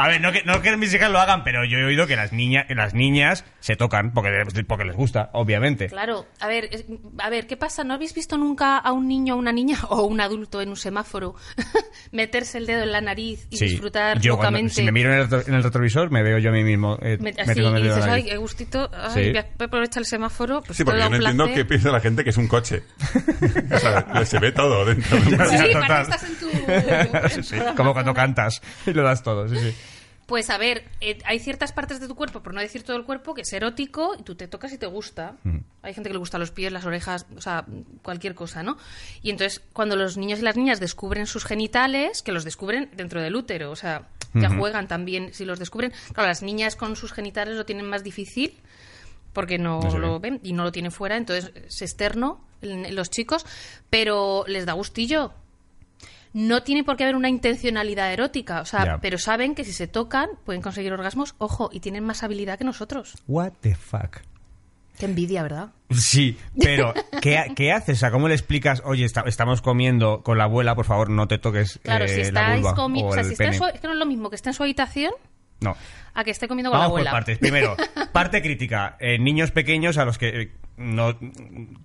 A 0.00 0.07
ver, 0.07 0.20
no 0.20 0.31
que, 0.31 0.44
no 0.44 0.62
que 0.62 0.76
mis 0.76 0.94
hijas 0.94 1.11
lo 1.11 1.18
hagan, 1.18 1.42
pero 1.42 1.64
yo 1.64 1.76
he 1.78 1.85
oído 1.85 2.07
que 2.07 2.14
las, 2.14 2.33
niñas 2.33 2.66
las 2.68 2.94
niñas 2.94 3.44
se 3.59 3.74
tocan 3.74 4.12
porque, 4.12 4.31
porque 4.68 4.85
les 4.85 4.94
gusta, 4.94 5.31
obviamente. 5.33 5.88
Claro, 5.88 6.24
a 6.38 6.46
ver, 6.46 6.68
es- 6.70 6.85
a 7.18 7.28
ver, 7.31 7.48
¿qué 7.48 7.57
pasa? 7.57 7.83
¿No 7.83 7.94
habéis 7.94 8.14
visto 8.14 8.37
nunca 8.38 8.78
a 8.78 8.92
un 8.92 9.09
niño 9.09 9.35
o 9.35 9.38
una 9.38 9.50
niña 9.50 9.76
o 9.88 10.02
un 10.04 10.20
adulto 10.20 10.61
en 10.62 10.68
un 10.68 10.76
semáforo 10.76 11.35
meterse 12.12 12.59
el 12.59 12.66
dedo 12.66 12.83
en 12.85 12.92
la 12.92 13.00
nariz 13.00 13.48
y 13.50 13.57
Sí. 13.57 13.66
disfrutar 13.70 14.20
yo 14.20 14.37
cuando- 14.37 14.50
locamente? 14.59 14.74
si 14.74 14.83
me 14.85 14.92
miro 14.92 15.12
en 15.12 15.18
el, 15.20 15.28
retro- 15.28 15.48
en 15.48 15.54
el 15.54 15.62
retrovisor 15.64 16.11
me 16.12 16.22
veo 16.22 16.38
yo 16.38 16.50
a 16.50 16.52
mí 16.52 16.62
mismo 16.62 16.96
eh, 17.02 17.18
Me- 17.20 17.31
así, 17.31 17.48
metiéndome 17.48 17.78
y 17.81 17.83
el 17.83 17.88
dedo 17.88 17.94
en 17.96 18.00
dices, 18.00 18.07
la 18.07 18.12
ay, 18.12 18.20
nariz. 18.22 18.24
qué 18.33 18.37
gustito, 18.37 18.90
ay, 18.94 19.11
Sí. 19.24 19.31
voy 19.33 19.38
a 19.38 19.64
aprovechar 19.64 20.00
el 20.02 20.07
semáforo. 20.09 20.62
Pues 20.62 20.77
Sí, 20.77 20.85
porque 20.85 21.01
yo 21.01 21.05
no 21.05 21.11
un 21.11 21.14
entiendo 21.23 21.47
qué 21.55 21.64
piensa 21.64 21.90
la 21.90 22.01
gente 22.01 22.25
que 22.25 22.31
es 22.31 22.37
un 22.37 22.49
coche. 22.49 22.83
o 23.73 23.79
sea, 23.79 24.25
se 24.25 24.38
ve 24.38 24.53
todo 24.53 24.85
dentro. 24.85 25.21
Sí, 25.23 25.31
Ya, 25.31 25.37
parece 25.38 25.73
total. 25.73 26.03
estás 26.03 26.25
en 26.25 26.37
tu... 26.37 26.49
Sí, 27.29 27.42
sí, 27.42 27.57
como 27.77 27.92
cuando 27.92 28.14
cantas 28.14 28.61
y 28.87 28.92
lo 28.92 29.03
das 29.03 29.23
todo, 29.23 29.49
sí, 29.49 29.57
sí. 29.59 29.75
Pues 30.29 30.51
a 30.51 30.59
ver, 30.59 30.85
eh, 31.01 31.16
hay 31.25 31.38
ciertas 31.38 31.73
partes 31.73 32.01
de 32.01 32.07
tu 32.07 32.14
cuerpo, 32.14 32.42
por 32.42 32.53
no 32.53 32.61
decir 32.61 32.83
todo 32.83 32.99
el 32.99 33.05
cuerpo, 33.05 33.33
que 33.33 33.40
es 33.40 33.53
erótico 33.55 34.14
y 34.18 34.23
tú 34.23 34.35
te 34.35 34.47
tocas 34.47 34.71
y 34.75 34.77
te 34.77 34.85
gusta. 34.85 35.37
Hay 35.81 35.94
gente 35.94 36.11
que 36.11 36.12
le 36.12 36.18
gusta 36.18 36.37
los 36.37 36.51
pies, 36.51 36.71
las 36.71 36.85
orejas, 36.85 37.25
o 37.35 37.40
sea, 37.40 37.64
cualquier 38.03 38.35
cosa, 38.35 38.62
¿no? 38.62 38.77
Y 39.23 39.31
entonces, 39.31 39.62
cuando 39.73 39.97
los 39.97 40.18
niños 40.18 40.40
y 40.40 40.42
las 40.42 40.55
niñas 40.55 40.81
descubren 40.81 41.27
sus 41.27 41.47
genitales, 41.47 42.21
que 42.21 42.33
los 42.33 42.44
descubren 42.44 42.90
dentro 42.94 43.23
del 43.23 43.37
útero, 43.37 43.71
o 43.71 43.77
sea, 43.77 44.09
ya 44.35 44.51
juegan 44.51 44.87
también 44.87 45.33
si 45.33 45.47
los 45.47 45.59
descubren. 45.59 45.94
Claro, 46.12 46.29
las 46.29 46.42
niñas 46.42 46.77
con 46.77 46.94
sus 46.94 47.14
genitales 47.14 47.57
lo 47.57 47.64
tienen 47.64 47.88
más 47.88 48.05
difícil 48.05 48.53
porque 49.33 49.59
no 49.59 49.81
lo 49.99 50.21
ven 50.21 50.41
y 50.43 50.53
no 50.53 50.64
lo 50.64 50.73
tienen 50.73 50.91
fuera, 50.93 51.17
entonces 51.17 51.53
es 51.55 51.83
externo 51.83 52.45
los 52.61 53.11
chicos, 53.11 53.47
pero 53.91 54.45
les 54.49 54.67
da 54.67 54.73
gustillo. 54.73 55.33
No 56.35 56.62
tiene 56.62 56.85
por 56.85 56.97
qué 56.97 57.05
haber 57.05 57.17
una 57.17 57.29
intencionalidad 57.31 58.12
erótica, 58.12 58.61
o 58.61 58.64
sea, 58.67 58.99
pero 59.01 59.17
saben 59.19 59.55
que 59.55 59.64
si 59.64 59.73
se 59.73 59.87
tocan 59.87 60.29
pueden 60.45 60.61
conseguir 60.61 60.93
orgasmos, 60.93 61.35
ojo, 61.38 61.71
y 61.73 61.81
tienen 61.81 62.05
más 62.05 62.23
habilidad 62.23 62.59
que 62.59 62.64
nosotros. 62.64 63.14
What 63.27 63.53
the 63.61 63.75
fuck. 63.75 64.19
Qué 64.99 65.07
envidia, 65.07 65.43
¿verdad? 65.43 65.69
Sí, 65.91 66.37
pero 66.61 66.93
¿qué, 67.23 67.38
qué 67.57 67.73
haces? 67.73 67.97
O 67.99 68.01
sea, 68.01 68.11
¿cómo 68.11 68.29
le 68.29 68.35
explicas, 68.35 68.83
oye, 68.85 69.05
esta- 69.05 69.23
estamos 69.27 69.62
comiendo 69.62 70.23
con 70.23 70.37
la 70.37 70.45
abuela, 70.45 70.75
por 70.75 70.85
favor, 70.85 71.09
no 71.09 71.29
te 71.29 71.38
toques 71.38 71.79
Claro, 71.83 72.05
eh, 72.05 72.09
si 72.09 72.17
la 72.17 72.23
estáis 72.27 72.61
vulva 72.62 72.75
comiendo, 72.75 73.09
o 73.09 73.11
o 73.11 73.14
sea, 73.14 73.23
el 73.23 73.27
si 73.29 73.33
está 73.35 73.45
en 73.45 73.51
pene? 73.53 73.59
su, 73.59 73.75
es 73.75 73.81
que 73.81 73.87
no 73.87 73.93
es 73.95 73.99
lo 73.99 74.07
mismo 74.07 74.29
que 74.29 74.37
esté 74.37 74.51
en 74.51 74.55
su 74.55 74.62
habitación 74.64 75.12
No. 75.61 75.77
A 76.18 76.24
que 76.24 76.31
esté 76.33 76.48
comiendo 76.48 76.70
con 76.70 76.78
Vamos 76.81 76.87
la 76.87 76.90
por 76.90 76.98
abuela. 77.00 77.11
partes. 77.12 77.38
Primero, 77.38 77.76
parte 78.12 78.42
crítica. 78.42 78.96
Eh, 79.00 79.18
niños 79.18 79.50
pequeños 79.52 79.98
a 79.98 80.04
los 80.04 80.18
que... 80.18 80.28
eh, 80.42 80.52
no, 80.76 81.18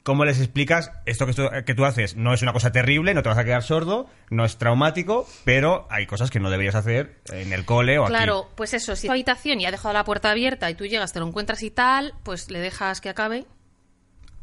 ¿cómo 0.03 0.23
les 0.23 0.39
explicas 0.39 0.91
esto 1.07 1.25
que, 1.25 1.31
esto 1.31 1.49
que 1.65 1.73
tú 1.73 1.83
haces? 1.83 2.15
No 2.15 2.31
es 2.33 2.43
una 2.43 2.53
cosa 2.53 2.71
terrible, 2.71 3.13
no 3.15 3.23
te 3.23 3.29
vas 3.29 3.39
a 3.39 3.43
quedar 3.43 3.63
sordo, 3.63 4.07
no 4.29 4.45
es 4.45 4.57
traumático, 4.57 5.27
pero 5.45 5.87
hay 5.89 6.05
cosas 6.05 6.29
que 6.29 6.39
no 6.39 6.51
deberías 6.51 6.75
hacer 6.75 7.19
en 7.31 7.53
el 7.53 7.65
cole 7.65 7.97
o 7.97 8.05
Claro, 8.05 8.49
pues 8.55 8.73
eso, 8.75 8.95
si 8.95 9.07
tu 9.07 9.11
habitación 9.13 9.59
y 9.61 9.65
ha 9.65 9.71
dejado 9.71 9.93
la 9.95 10.03
puerta 10.03 10.29
abierta 10.29 10.69
y 10.69 10.75
tú 10.75 10.85
llegas, 10.85 11.11
te 11.11 11.19
lo 11.19 11.27
encuentras 11.27 11.63
y 11.63 11.71
tal, 11.71 12.13
pues 12.23 12.51
le 12.51 12.59
dejas 12.59 13.01
que 13.01 13.09
acabe. 13.09 13.45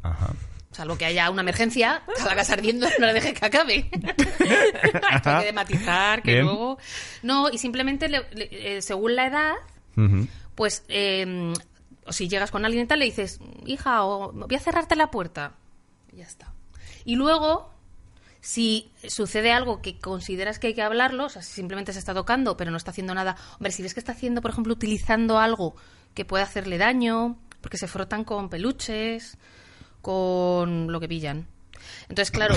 Ajá. 0.02 0.32
Salvo 0.72 0.96
que 0.98 1.04
haya 1.04 1.30
una 1.30 1.42
emergencia, 1.42 2.02
está 2.16 2.26
la 2.30 2.36
casa 2.36 2.52
ardiendo, 2.54 2.88
no 2.98 3.06
le 3.06 3.12
dejes 3.14 3.34
que 3.38 3.46
acabe. 3.46 3.90
Hay 5.24 5.44
que 5.44 5.52
matizar, 5.52 6.22
que 6.22 6.32
Bien. 6.32 6.44
luego... 6.44 6.78
No, 7.22 7.50
y 7.50 7.58
simplemente, 7.58 8.08
le- 8.08 8.24
le- 8.32 8.76
eh, 8.78 8.82
según 8.82 9.16
la 9.16 9.26
edad, 9.26 9.52
Pues 10.54 10.84
eh, 10.88 11.52
o 12.10 12.12
si 12.12 12.28
llegas 12.28 12.50
con 12.50 12.64
alguien 12.64 12.84
y 12.84 12.86
tal, 12.88 12.98
le 12.98 13.04
dices, 13.04 13.40
hija, 13.66 14.04
o 14.04 14.32
voy 14.32 14.56
a 14.56 14.60
cerrarte 14.60 14.96
la 14.96 15.10
puerta. 15.10 15.52
Y 16.12 16.16
ya 16.16 16.24
está. 16.24 16.52
Y 17.04 17.16
luego, 17.16 17.70
si 18.40 18.90
sucede 19.06 19.52
algo 19.52 19.80
que 19.80 19.98
consideras 19.98 20.58
que 20.58 20.68
hay 20.68 20.74
que 20.74 20.82
hablarlo, 20.82 21.26
o 21.26 21.28
sea, 21.28 21.42
si 21.42 21.52
simplemente 21.52 21.92
se 21.92 21.98
está 21.98 22.14
tocando, 22.14 22.56
pero 22.56 22.70
no 22.70 22.76
está 22.76 22.90
haciendo 22.90 23.14
nada. 23.14 23.36
Hombre, 23.54 23.70
si 23.72 23.82
ves 23.82 23.94
que 23.94 24.00
está 24.00 24.12
haciendo, 24.12 24.42
por 24.42 24.50
ejemplo, 24.50 24.72
utilizando 24.72 25.38
algo 25.38 25.76
que 26.14 26.24
puede 26.24 26.42
hacerle 26.42 26.78
daño, 26.78 27.36
porque 27.60 27.78
se 27.78 27.86
frotan 27.86 28.24
con 28.24 28.48
peluches, 28.48 29.38
con 30.02 30.90
lo 30.90 30.98
que 30.98 31.08
pillan. 31.08 31.46
Entonces, 32.08 32.30
claro, 32.30 32.54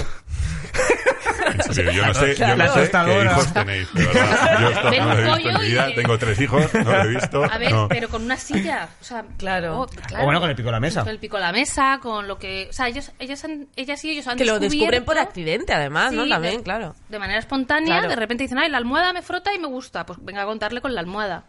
serio, 1.72 1.92
yo 1.92 2.06
no 2.06 2.14
sé, 2.14 2.36
yo 2.36 2.56
no 2.56 2.74
sé 2.74 2.92
qué 2.92 3.24
hijos 3.24 3.54
tenéis, 3.54 3.94
de 3.94 4.06
verdad. 4.06 4.60
Yo 4.62 4.70
esto 4.70 4.84
no 4.84 4.90
lo 4.90 5.14
he 5.14 5.22
visto 5.36 5.50
en 5.50 5.58
mi 5.62 5.68
vida. 5.68 5.88
Tengo 5.96 6.18
tres 6.18 6.40
hijos, 6.42 6.74
no 6.74 6.84
lo 6.84 7.02
he 7.04 7.08
visto. 7.08 7.44
a 7.44 7.58
ver, 7.58 7.72
no. 7.72 7.88
pero 7.88 8.10
con 8.10 8.24
una 8.24 8.38
silla. 8.38 8.90
O 9.02 9.04
sea, 9.04 9.24
Claro. 9.38 9.82
oh, 9.82 9.84
O 9.84 10.24
bueno, 10.24 10.40
con 10.40 10.50
el 10.50 10.56
pico 10.56 10.68
de 10.68 10.72
la 10.74 10.80
mesa. 10.80 11.02
Con 11.02 11.10
el 11.10 11.20
pico 11.20 11.38
de 11.38 11.44
la 11.44 11.52
mesa, 11.52 12.00
con 12.02 12.28
lo 12.28 12.38
que. 12.38 12.68
O 12.70 12.74
sea, 12.74 12.88
ellos, 12.88 13.12
ellas, 13.20 13.44
han- 13.44 13.68
ellas 13.76 14.04
y 14.06 14.12
ellos 14.12 14.28
han 14.28 14.38
Que 14.38 14.46
lo 14.46 14.60
descubren 14.60 15.04
por 15.06 15.18
accidente, 15.18 15.74
además, 15.74 16.12
¿no? 16.14 16.24
Sí, 16.24 16.30
También, 16.30 16.58
de, 16.58 16.64
claro. 16.64 16.96
De 17.10 17.20
manera 17.20 17.40
espontánea, 17.40 17.98
Claro. 18.00 18.10
de 18.10 18.16
repente 18.16 18.44
dicen, 18.44 18.58
ay, 18.58 18.70
la 18.70 18.78
almohada 18.78 19.14
me 19.14 19.22
frota 19.22 19.54
y 19.54 19.60
me 19.60 19.68
gusta. 19.68 20.06
Pues 20.06 20.20
venga 20.22 20.44
a 20.44 20.46
contarle 20.46 20.82
con 20.82 20.94
la 20.96 21.02
almohada. 21.02 21.44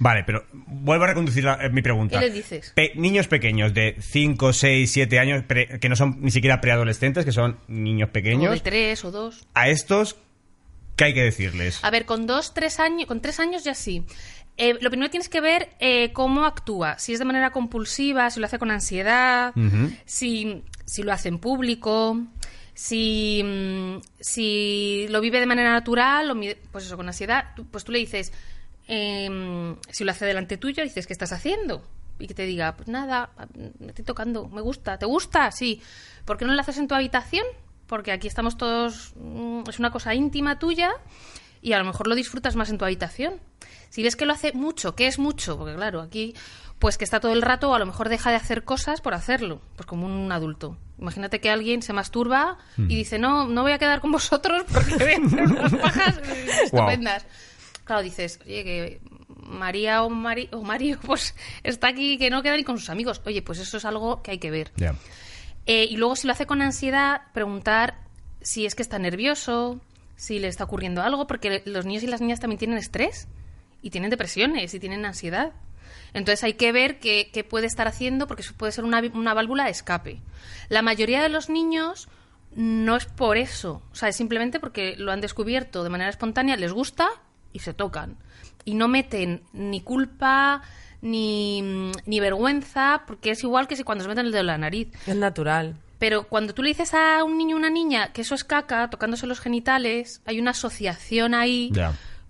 Vale, 0.00 0.24
pero 0.24 0.44
vuelvo 0.52 1.04
a 1.04 1.08
reconducir 1.08 1.44
la- 1.44 1.58
eh, 1.64 1.70
mi 1.70 1.82
pregunta. 1.82 2.18
¿Qué 2.20 2.26
les 2.26 2.34
dices? 2.34 2.72
Pe- 2.74 2.92
niños 2.94 3.26
pequeños 3.28 3.74
de 3.74 3.96
5, 4.00 4.52
6, 4.52 4.90
7 4.90 5.18
años, 5.18 5.42
pre- 5.46 5.80
que 5.80 5.88
no 5.88 5.96
son 5.96 6.18
ni 6.20 6.30
siquiera 6.30 6.60
preadolescentes, 6.60 7.24
que 7.24 7.32
son 7.32 7.58
niños 7.68 8.10
O 8.10 8.12
pequeños, 8.12 8.52
de 8.52 8.60
tres 8.60 9.04
o 9.04 9.10
dos. 9.10 9.46
a 9.54 9.68
estos, 9.68 10.16
¿qué 10.96 11.04
hay 11.04 11.14
que 11.14 11.22
decirles? 11.22 11.80
A 11.82 11.90
ver, 11.90 12.04
con 12.04 12.26
dos, 12.26 12.54
tres 12.54 12.78
años, 12.80 13.06
con 13.06 13.20
tres 13.20 13.40
años 13.40 13.64
ya 13.64 13.74
sí. 13.74 14.04
Eh, 14.60 14.76
lo 14.80 14.90
primero 14.90 15.08
tienes 15.10 15.28
que 15.28 15.40
ver 15.40 15.68
eh, 15.78 16.12
cómo 16.12 16.44
actúa. 16.44 16.98
Si 16.98 17.12
es 17.12 17.20
de 17.20 17.24
manera 17.24 17.50
compulsiva, 17.50 18.28
si 18.30 18.40
lo 18.40 18.46
hace 18.46 18.58
con 18.58 18.70
ansiedad, 18.72 19.52
si, 20.04 20.64
si 20.84 21.02
lo 21.04 21.12
hace 21.12 21.28
en 21.28 21.38
público, 21.38 22.20
si, 22.74 23.42
mm, 23.44 23.96
si 24.20 25.06
lo 25.10 25.20
vive 25.20 25.38
de 25.40 25.46
manera 25.46 25.70
natural, 25.72 26.30
o 26.30 26.36
pues 26.72 26.84
eso, 26.86 26.96
con 26.96 27.06
ansiedad, 27.06 27.46
pues 27.70 27.84
tú 27.84 27.92
le 27.92 27.98
dices, 28.00 28.32
em, 28.88 29.76
si 29.90 30.04
lo 30.04 30.10
hace 30.10 30.26
delante 30.26 30.56
tuyo, 30.56 30.82
dices, 30.82 31.06
¿qué 31.06 31.12
estás 31.12 31.32
haciendo? 31.32 31.86
Y 32.18 32.26
que 32.26 32.34
te 32.34 32.46
diga, 32.46 32.74
pues 32.74 32.88
nada, 32.88 33.30
me 33.78 33.88
estoy 33.88 34.04
tocando, 34.04 34.48
me 34.48 34.60
gusta, 34.60 34.98
¿te 34.98 35.06
gusta? 35.06 35.52
Sí. 35.52 35.80
¿Por 36.24 36.36
qué 36.36 36.44
no 36.44 36.54
lo 36.54 36.60
haces 36.60 36.78
en 36.78 36.88
tu 36.88 36.94
habitación? 36.94 37.44
Porque 37.86 38.10
aquí 38.10 38.26
estamos 38.26 38.56
todos, 38.56 39.12
mm, 39.16 39.62
es 39.68 39.78
una 39.78 39.90
cosa 39.90 40.14
íntima 40.14 40.58
tuya 40.58 40.90
y 41.62 41.72
a 41.72 41.78
lo 41.78 41.84
mejor 41.84 42.08
lo 42.08 42.14
disfrutas 42.14 42.56
más 42.56 42.70
en 42.70 42.78
tu 42.78 42.84
habitación. 42.84 43.34
Si 43.90 44.02
ves 44.02 44.16
que 44.16 44.26
lo 44.26 44.32
hace 44.32 44.52
mucho, 44.52 44.94
que 44.94 45.06
es 45.06 45.18
mucho, 45.18 45.56
porque 45.56 45.74
claro, 45.74 46.00
aquí 46.00 46.34
pues 46.78 46.96
que 46.96 47.04
está 47.04 47.20
todo 47.20 47.32
el 47.32 47.42
rato 47.42 47.74
a 47.74 47.78
lo 47.78 47.86
mejor 47.86 48.08
deja 48.08 48.30
de 48.30 48.36
hacer 48.36 48.64
cosas 48.64 49.00
por 49.00 49.14
hacerlo, 49.14 49.60
pues 49.76 49.86
como 49.86 50.06
un 50.06 50.30
adulto. 50.30 50.76
Imagínate 50.98 51.40
que 51.40 51.50
alguien 51.50 51.82
se 51.82 51.92
masturba 51.92 52.58
y 52.76 52.94
dice, 52.94 53.18
no, 53.18 53.46
no 53.46 53.62
voy 53.62 53.72
a 53.72 53.78
quedar 53.78 54.00
con 54.00 54.12
vosotros 54.12 54.64
porque 54.72 54.94
voy 54.98 55.12
a 55.12 55.26
hacer 55.26 55.42
unas 55.42 55.74
pajas 55.74 56.20
estupendas. 56.64 57.26
Claro, 57.88 58.02
dices, 58.02 58.38
oye, 58.44 58.62
que 58.64 59.00
María 59.42 60.02
o, 60.04 60.10
Mari- 60.10 60.48
o 60.52 60.62
Mario 60.62 60.98
pues 61.04 61.34
está 61.64 61.88
aquí 61.88 62.18
que 62.18 62.30
no 62.30 62.42
queda 62.42 62.56
ni 62.56 62.62
con 62.64 62.78
sus 62.78 62.90
amigos. 62.90 63.20
Oye, 63.26 63.42
pues 63.42 63.58
eso 63.58 63.78
es 63.78 63.84
algo 63.84 64.22
que 64.22 64.30
hay 64.32 64.38
que 64.38 64.50
ver. 64.52 64.70
Eh, 65.66 65.86
y 65.90 65.96
luego, 65.96 66.14
si 66.16 66.26
lo 66.26 66.32
hace 66.34 66.46
con 66.46 66.62
ansiedad, 66.62 67.22
preguntar 67.32 67.98
si 68.40 68.64
es 68.66 68.74
que 68.74 68.82
está 68.82 68.98
nervioso, 68.98 69.80
si 70.16 70.38
le 70.38 70.48
está 70.48 70.64
ocurriendo 70.64 71.02
algo, 71.02 71.26
porque 71.26 71.62
los 71.66 71.84
niños 71.86 72.02
y 72.02 72.06
las 72.06 72.20
niñas 72.20 72.40
también 72.40 72.58
tienen 72.58 72.78
estrés 72.78 73.26
y 73.82 73.90
tienen 73.90 74.10
depresiones 74.10 74.72
y 74.74 74.80
tienen 74.80 75.04
ansiedad. 75.04 75.52
Entonces 76.14 76.44
hay 76.44 76.54
que 76.54 76.70
ver 76.72 76.98
qué, 77.00 77.30
qué 77.32 77.42
puede 77.44 77.66
estar 77.66 77.88
haciendo, 77.88 78.26
porque 78.26 78.42
eso 78.42 78.54
puede 78.54 78.72
ser 78.72 78.84
una, 78.84 79.00
una 79.14 79.34
válvula 79.34 79.64
de 79.64 79.70
escape. 79.70 80.20
La 80.68 80.82
mayoría 80.82 81.22
de 81.22 81.28
los 81.30 81.48
niños 81.50 82.08
no 82.54 82.96
es 82.96 83.04
por 83.06 83.36
eso, 83.36 83.82
o 83.92 83.94
sea, 83.94 84.08
es 84.08 84.16
simplemente 84.16 84.58
porque 84.60 84.96
lo 84.96 85.12
han 85.12 85.20
descubierto 85.20 85.84
de 85.84 85.90
manera 85.90 86.08
espontánea, 86.10 86.56
les 86.56 86.72
gusta 86.72 87.08
y 87.52 87.58
se 87.60 87.74
tocan. 87.74 88.16
Y 88.64 88.74
no 88.74 88.88
meten 88.88 89.42
ni 89.52 89.80
culpa 89.80 90.62
ni, 91.00 91.62
ni 92.06 92.20
vergüenza, 92.20 93.02
porque 93.06 93.30
es 93.30 93.42
igual 93.44 93.66
que 93.68 93.76
si 93.76 93.84
cuando 93.84 94.02
se 94.04 94.08
meten 94.08 94.26
el 94.26 94.32
dedo 94.32 94.40
en 94.42 94.46
la 94.48 94.58
nariz. 94.58 94.88
Es 95.06 95.16
natural. 95.16 95.76
Pero 95.98 96.24
cuando 96.28 96.54
tú 96.54 96.62
le 96.62 96.68
dices 96.68 96.94
a 96.94 97.24
un 97.24 97.36
niño 97.38 97.56
o 97.56 97.58
una 97.58 97.70
niña 97.70 98.12
que 98.12 98.20
eso 98.22 98.34
es 98.34 98.44
caca, 98.44 98.88
tocándose 98.90 99.26
los 99.26 99.40
genitales, 99.40 100.22
hay 100.26 100.38
una 100.40 100.52
asociación 100.52 101.34
ahí 101.34 101.72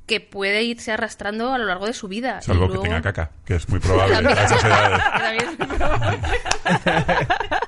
que 0.06 0.20
puede 0.20 0.62
irse 0.62 0.90
arrastrando 0.90 1.52
a 1.52 1.58
lo 1.58 1.66
largo 1.66 1.84
de 1.86 1.92
su 1.92 2.08
vida. 2.08 2.40
Salvo 2.40 2.64
Y 2.64 2.68
que 2.68 2.74
luego- 2.74 2.82
tenga 2.84 3.02
caca, 3.02 3.30
que 3.44 3.56
es 3.56 3.68
muy 3.68 3.78
probable 3.78 4.14
a 4.16 4.22
También. 4.22 4.38
esas 4.44 4.64
edades. 4.64 5.02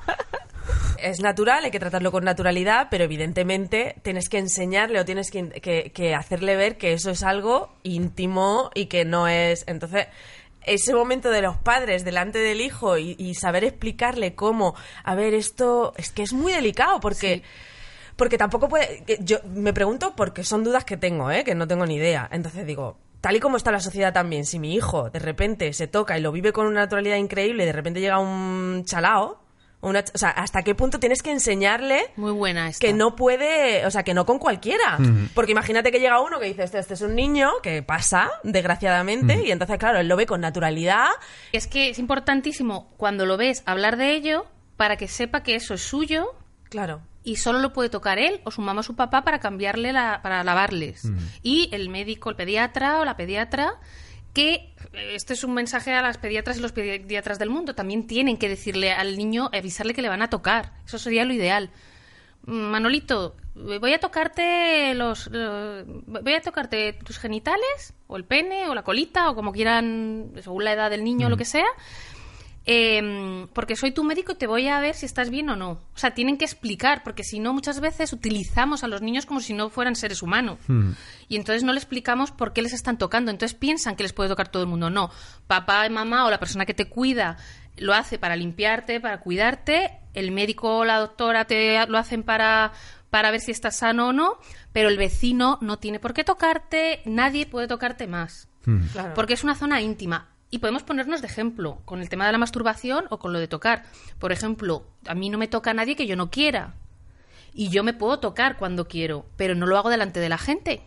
Es 1.01 1.19
natural, 1.19 1.63
hay 1.65 1.71
que 1.71 1.79
tratarlo 1.79 2.11
con 2.11 2.23
naturalidad, 2.23 2.87
pero 2.91 3.03
evidentemente 3.03 3.95
tienes 4.03 4.29
que 4.29 4.37
enseñarle 4.37 4.99
o 4.99 5.05
tienes 5.05 5.31
que, 5.31 5.49
que- 5.49 5.91
que 5.93 6.15
hacerle 6.15 6.55
ver 6.55 6.77
que 6.77 6.93
eso 6.93 7.09
es 7.11 7.23
algo 7.23 7.73
íntimo 7.83 8.71
y 8.75 8.85
que 8.85 9.05
no 9.05 9.27
es. 9.27 9.63
Entonces, 9.67 10.07
ese 10.63 10.93
momento 10.93 11.29
de 11.31 11.41
los 11.41 11.57
padres 11.57 12.05
delante 12.05 12.37
del 12.39 12.61
hijo 12.61 12.97
y, 12.97 13.15
y 13.17 13.33
saber 13.35 13.63
explicarle 13.63 14.35
cómo, 14.35 14.75
a 15.03 15.15
ver, 15.15 15.33
esto 15.33 15.93
es 15.97 16.11
que 16.11 16.23
es 16.23 16.33
muy 16.33 16.53
delicado 16.53 16.99
porque. 16.99 17.43
Porque 18.17 18.37
tampoco 18.37 18.69
puede. 18.69 19.03
Yo 19.21 19.37
me 19.47 19.73
pregunto 19.73 20.13
porque 20.15 20.43
son 20.43 20.63
dudas 20.63 20.85
que 20.85 20.97
tengo, 20.97 21.31
¿eh? 21.31 21.43
que 21.43 21.55
no 21.55 21.67
tengo 21.67 21.87
ni 21.87 21.95
idea. 21.95 22.29
Entonces 22.31 22.67
digo, 22.67 22.99
tal 23.19 23.35
y 23.35 23.39
como 23.39 23.57
está 23.57 23.71
la 23.71 23.79
sociedad 23.79 24.13
también, 24.13 24.45
si 24.45 24.59
mi 24.59 24.75
hijo 24.75 25.09
de 25.09 25.17
repente 25.17 25.73
se 25.73 25.87
toca 25.87 26.19
y 26.19 26.21
lo 26.21 26.31
vive 26.31 26.51
con 26.53 26.67
una 26.67 26.81
naturalidad 26.81 27.15
increíble 27.15 27.63
y 27.63 27.65
de 27.65 27.71
repente 27.71 27.99
llega 27.99 28.19
un 28.19 28.83
chalao, 28.85 29.40
una 29.81 30.03
o 30.13 30.17
sea, 30.17 30.29
¿hasta 30.29 30.61
qué 30.63 30.75
punto 30.75 30.99
tienes 30.99 31.21
que 31.23 31.31
enseñarle 31.31 32.01
Muy 32.15 32.31
buena 32.31 32.67
esta. 32.69 32.85
que 32.85 32.93
no 32.93 33.15
puede, 33.15 33.85
o 33.85 33.91
sea, 33.91 34.03
que 34.03 34.13
no 34.13 34.25
con 34.25 34.37
cualquiera? 34.39 34.97
Porque 35.33 35.51
imagínate 35.53 35.91
que 35.91 35.99
llega 35.99 36.19
uno 36.21 36.39
que 36.39 36.45
dice, 36.47 36.63
este, 36.63 36.79
este 36.79 36.93
es 36.93 37.01
un 37.01 37.15
niño 37.15 37.49
que 37.63 37.81
pasa, 37.83 38.29
desgraciadamente, 38.43 39.43
y 39.45 39.51
entonces, 39.51 39.77
claro, 39.77 39.99
él 39.99 40.07
lo 40.07 40.15
ve 40.15 40.25
con 40.25 40.41
naturalidad. 40.41 41.09
Es 41.51 41.67
que 41.67 41.89
es 41.89 41.99
importantísimo 41.99 42.91
cuando 42.97 43.25
lo 43.25 43.37
ves 43.37 43.63
hablar 43.65 43.97
de 43.97 44.13
ello 44.13 44.45
para 44.77 44.97
que 44.97 45.07
sepa 45.07 45.43
que 45.43 45.55
eso 45.55 45.73
es 45.73 45.81
suyo 45.81 46.35
Claro. 46.69 47.01
y 47.23 47.35
solo 47.35 47.59
lo 47.59 47.73
puede 47.73 47.89
tocar 47.89 48.17
él 48.17 48.39
o 48.45 48.51
su 48.51 48.61
mamá 48.61 48.79
o 48.79 48.83
su 48.83 48.95
papá 48.95 49.23
para 49.23 49.39
cambiarle 49.39 49.91
la, 49.93 50.21
para 50.23 50.43
lavarles. 50.43 51.03
Y 51.43 51.69
el 51.73 51.89
médico, 51.89 52.29
el 52.29 52.35
pediatra 52.35 52.99
o 52.99 53.05
la 53.05 53.17
pediatra, 53.17 53.73
que 54.33 54.70
este 54.93 55.33
es 55.33 55.43
un 55.43 55.53
mensaje 55.53 55.93
a 55.93 56.01
las 56.01 56.17
pediatras 56.17 56.57
y 56.57 56.61
los 56.61 56.71
pediatras 56.71 57.39
del 57.39 57.49
mundo, 57.49 57.75
también 57.75 58.07
tienen 58.07 58.37
que 58.37 58.49
decirle 58.49 58.91
al 58.91 59.17
niño, 59.17 59.49
avisarle 59.53 59.93
que 59.93 60.01
le 60.01 60.09
van 60.09 60.21
a 60.21 60.29
tocar. 60.29 60.73
Eso 60.85 60.97
sería 60.99 61.25
lo 61.25 61.33
ideal. 61.33 61.69
Mm, 62.45 62.53
Manolito, 62.71 63.35
voy 63.55 63.93
a 63.93 63.99
tocarte 63.99 64.93
los, 64.95 65.27
lo- 65.27 65.85
voy 65.85 66.33
a 66.33 66.41
tocarte 66.41 66.93
tus 66.93 67.19
genitales 67.19 67.93
o 68.07 68.17
el 68.17 68.25
pene 68.25 68.67
o 68.67 68.75
la 68.75 68.83
colita 68.83 69.29
o 69.29 69.35
como 69.35 69.51
quieran 69.51 70.31
según 70.41 70.63
la 70.63 70.73
edad 70.73 70.89
del 70.89 71.03
niño 71.03 71.27
o 71.27 71.29
lo 71.29 71.37
que 71.37 71.45
sea 71.45 71.67
Em, 72.65 73.47
porque 73.53 73.75
soy 73.75 73.91
tu 73.91 74.03
médico 74.03 74.33
y 74.33 74.35
te 74.35 74.45
voy 74.45 74.67
a 74.67 74.79
ver 74.79 74.93
si 74.93 75.05
estás 75.07 75.31
bien 75.31 75.49
o 75.49 75.55
no. 75.55 75.71
O 75.71 75.97
sea, 75.97 76.11
tienen 76.13 76.37
que 76.37 76.45
explicar, 76.45 77.01
porque 77.03 77.23
si 77.23 77.39
no, 77.39 77.53
muchas 77.53 77.79
veces 77.79 78.13
utilizamos 78.13 78.83
a 78.83 78.87
los 78.87 79.01
niños 79.01 79.25
como 79.25 79.39
si 79.39 79.53
no 79.53 79.69
fueran 79.71 79.95
seres 79.95 80.21
humanos. 80.21 80.59
Y 81.27 81.35
entonces 81.37 81.63
no 81.63 81.73
le 81.73 81.79
explicamos 81.79 82.31
por 82.31 82.53
qué 82.53 82.61
les 82.61 82.73
están 82.73 82.97
tocando. 82.99 83.31
Entonces 83.31 83.57
piensan 83.57 83.95
que 83.95 84.03
les 84.03 84.13
puede 84.13 84.29
tocar 84.29 84.49
todo 84.49 84.61
el 84.63 84.69
mundo. 84.69 84.89
No, 84.91 85.09
papá 85.47 85.85
y 85.87 85.89
mamá 85.89 86.25
o 86.25 86.29
la 86.29 86.39
persona 86.39 86.65
que 86.65 86.73
te 86.75 86.85
cuida 86.87 87.37
lo 87.77 87.93
hace 87.93 88.19
para 88.19 88.35
limpiarte, 88.35 88.99
para 88.99 89.19
cuidarte. 89.21 89.97
El 90.13 90.31
médico 90.31 90.77
o 90.79 90.85
la 90.85 90.99
doctora 90.99 91.45
te 91.45 91.83
lo 91.87 91.97
hacen 91.97 92.21
para 92.23 92.73
para 93.09 93.29
ver 93.31 93.41
si 93.41 93.51
estás 93.51 93.75
sano 93.75 94.07
o 94.07 94.13
no, 94.13 94.37
pero 94.71 94.87
el 94.87 94.97
vecino 94.97 95.57
no 95.59 95.79
tiene 95.79 95.99
por 95.99 96.13
qué 96.13 96.23
tocarte, 96.23 97.01
nadie 97.03 97.45
puede 97.45 97.67
tocarte 97.67 98.07
más 98.07 98.47
Claro. 98.93 99.13
porque 99.15 99.33
es 99.33 99.43
una 99.43 99.53
zona 99.55 99.81
íntima. 99.81 100.29
Y 100.51 100.59
podemos 100.59 100.83
ponernos 100.83 101.21
de 101.21 101.27
ejemplo 101.27 101.79
con 101.85 102.01
el 102.01 102.09
tema 102.09 102.25
de 102.25 102.33
la 102.33 102.37
masturbación 102.37 103.05
o 103.09 103.19
con 103.19 103.31
lo 103.33 103.39
de 103.39 103.47
tocar. 103.47 103.83
Por 104.19 104.31
ejemplo, 104.33 104.85
a 105.07 105.15
mí 105.15 105.29
no 105.29 105.37
me 105.37 105.47
toca 105.47 105.71
a 105.71 105.73
nadie 105.73 105.95
que 105.95 106.07
yo 106.07 106.15
no 106.17 106.29
quiera. 106.29 106.73
Y 107.53 107.69
yo 107.69 107.83
me 107.83 107.93
puedo 107.93 108.19
tocar 108.19 108.57
cuando 108.57 108.87
quiero, 108.87 109.25
pero 109.37 109.55
no 109.55 109.65
lo 109.65 109.77
hago 109.77 109.89
delante 109.89 110.19
de 110.19 110.29
la 110.29 110.37
gente. 110.37 110.81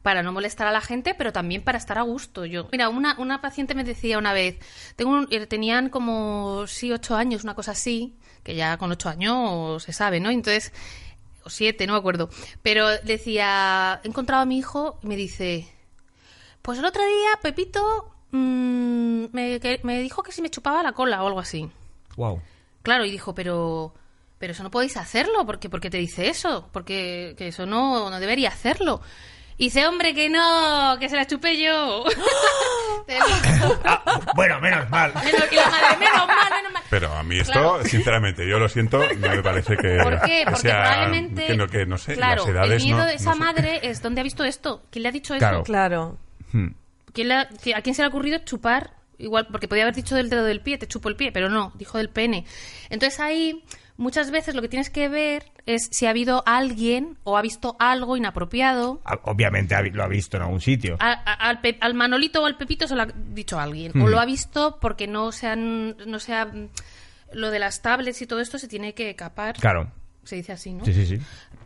para 0.00 0.22
no 0.22 0.32
molestar 0.32 0.66
a 0.66 0.72
la 0.72 0.80
gente, 0.80 1.14
pero 1.14 1.32
también 1.34 1.62
para 1.62 1.76
estar 1.76 1.98
a 1.98 2.02
gusto. 2.02 2.46
Yo, 2.46 2.68
mira, 2.72 2.88
una, 2.88 3.16
una 3.18 3.42
paciente 3.42 3.74
me 3.74 3.84
decía 3.84 4.16
una 4.16 4.32
vez, 4.32 4.56
tengo 4.96 5.10
un- 5.10 5.26
eh, 5.30 5.44
tenían 5.46 5.90
como 5.90 6.66
sí 6.66 6.90
ocho 6.92 7.14
años, 7.16 7.42
una 7.44 7.54
cosa 7.54 7.72
así, 7.72 8.16
que 8.42 8.54
ya 8.54 8.78
con 8.78 8.90
ocho 8.90 9.10
años 9.10 9.82
se 9.82 9.92
sabe, 9.92 10.18
¿no? 10.20 10.30
Entonces, 10.30 10.72
o 11.44 11.50
siete, 11.50 11.86
no 11.86 11.92
me 11.94 11.98
acuerdo. 11.98 12.30
Pero 12.62 12.88
decía, 13.02 14.00
he 14.02 14.08
encontrado 14.08 14.42
a 14.42 14.46
mi 14.46 14.56
hijo 14.58 14.98
y 15.02 15.08
me 15.08 15.16
dice, 15.16 15.68
pues 16.62 16.78
el 16.78 16.84
otro 16.86 17.04
día 17.04 17.30
Pepito 17.42 18.14
mm, 18.30 19.26
me, 19.32 19.60
que- 19.60 19.80
me 19.82 20.00
dijo 20.00 20.22
que 20.22 20.32
si 20.32 20.42
me 20.42 20.50
chupaba 20.50 20.82
la 20.82 20.92
cola 20.92 21.22
o 21.22 21.26
algo 21.26 21.40
así. 21.40 21.70
Wow. 22.16 22.40
Claro, 22.82 23.04
y 23.04 23.10
dijo, 23.10 23.34
pero 23.34 23.94
pero 24.38 24.52
eso 24.52 24.62
no 24.62 24.70
podéis 24.70 24.96
hacerlo, 24.96 25.44
porque 25.44 25.68
porque 25.68 25.90
te 25.90 25.98
dice 25.98 26.28
eso, 26.28 26.68
porque 26.72 27.34
que 27.36 27.48
eso 27.48 27.66
no, 27.66 28.08
no 28.08 28.20
debería 28.20 28.48
hacerlo. 28.50 29.00
Y 29.56 29.64
dice, 29.64 29.84
hombre, 29.88 30.14
que 30.14 30.30
no, 30.30 30.96
que 31.00 31.08
se 31.08 31.16
la 31.16 31.26
chupé 31.26 31.60
yo. 31.60 32.04
Ah, 33.84 34.20
bueno, 34.34 34.60
menos 34.60 34.88
mal. 34.90 35.12
Menos, 35.14 35.52
la 35.52 35.70
madre, 35.70 35.96
menos 35.98 36.26
mal, 36.26 36.50
menos 36.54 36.72
mal. 36.72 36.82
Pero 36.90 37.12
a 37.12 37.22
mí 37.22 37.38
esto, 37.38 37.52
Claro. 37.52 37.84
sinceramente, 37.84 38.46
yo 38.48 38.58
lo 38.58 38.68
siento, 38.68 38.98
no 39.18 39.28
me 39.30 39.42
parece 39.42 39.76
que, 39.76 39.98
¿Por 40.02 40.20
qué? 40.22 40.40
que 40.40 40.44
Porque 40.44 40.60
sea- 40.60 40.82
probablemente... 40.82 41.46
que 41.46 41.56
no, 41.56 41.66
que 41.68 41.86
no 41.86 41.96
sé, 41.98 42.14
claro, 42.14 42.42
las 42.42 42.50
edades 42.50 42.82
el 42.82 42.84
miedo 42.84 42.98
no- 42.98 43.06
de 43.06 43.14
esa 43.14 43.30
no 43.30 43.36
sé. 43.36 43.40
madre 43.40 43.80
es, 43.82 44.02
¿dónde 44.02 44.20
ha 44.20 44.24
visto 44.24 44.44
esto? 44.44 44.82
¿Quién 44.90 45.04
le 45.04 45.08
ha 45.08 45.12
dicho 45.12 45.34
Claro. 45.38 45.56
eso? 45.58 45.64
Claro. 45.64 46.18
Hmm. 46.52 46.68
¿Quién 47.12 47.28
que- 47.62 47.74
¿A 47.74 47.82
quién 47.82 47.94
se 47.94 48.02
le 48.02 48.06
ha 48.06 48.08
ocurrido 48.08 48.38
chupar? 48.44 48.92
Igual, 49.18 49.48
porque 49.50 49.66
podía 49.66 49.82
haber 49.82 49.94
dicho 49.96 50.14
del 50.14 50.30
dedo 50.30 50.44
del 50.44 50.60
pie, 50.60 50.78
te 50.78 50.86
chupo 50.86 51.08
el 51.08 51.16
pie, 51.16 51.32
pero 51.32 51.48
no, 51.48 51.72
dijo 51.76 51.98
del 51.98 52.08
pene. 52.08 52.44
Entonces 52.88 53.18
ahí, 53.18 53.64
muchas 53.96 54.30
veces 54.30 54.54
lo 54.54 54.62
que 54.62 54.68
tienes 54.68 54.90
que 54.90 55.08
ver 55.08 55.50
es 55.66 55.88
si 55.90 56.06
ha 56.06 56.10
habido 56.10 56.44
alguien 56.46 57.18
o 57.24 57.36
ha 57.36 57.42
visto 57.42 57.74
algo 57.80 58.16
inapropiado. 58.16 59.00
Ah, 59.04 59.18
Obviamente 59.24 59.74
lo 59.90 60.04
ha 60.04 60.08
visto 60.08 60.36
en 60.36 60.44
algún 60.44 60.60
sitio. 60.60 60.96
A- 61.00 61.12
a- 61.12 61.48
al, 61.48 61.60
Pe- 61.60 61.78
al 61.80 61.94
Manolito 61.94 62.42
o 62.42 62.46
al 62.46 62.56
Pepito 62.56 62.86
se 62.86 62.94
lo 62.94 63.02
ha 63.02 63.06
dicho 63.06 63.58
alguien. 63.58 64.00
O 64.00 64.06
lo 64.06 64.20
ha 64.20 64.24
visto 64.24 64.78
porque 64.80 65.08
no 65.08 65.32
se 65.32 65.48
han, 65.48 65.96
no 66.06 66.20
se 66.20 66.34
ha- 66.34 66.52
lo 67.32 67.50
de 67.50 67.58
las 67.58 67.82
tablets 67.82 68.22
y 68.22 68.26
todo 68.28 68.38
esto 68.40 68.56
se 68.58 68.68
tiene 68.68 68.94
que 68.94 69.16
capar. 69.16 69.56
Claro. 69.56 69.90
Se 70.28 70.36
dice 70.36 70.52
así, 70.52 70.74
¿no? 70.74 70.84
Sí, 70.84 70.92
sí, 70.92 71.06
sí. 71.06 71.18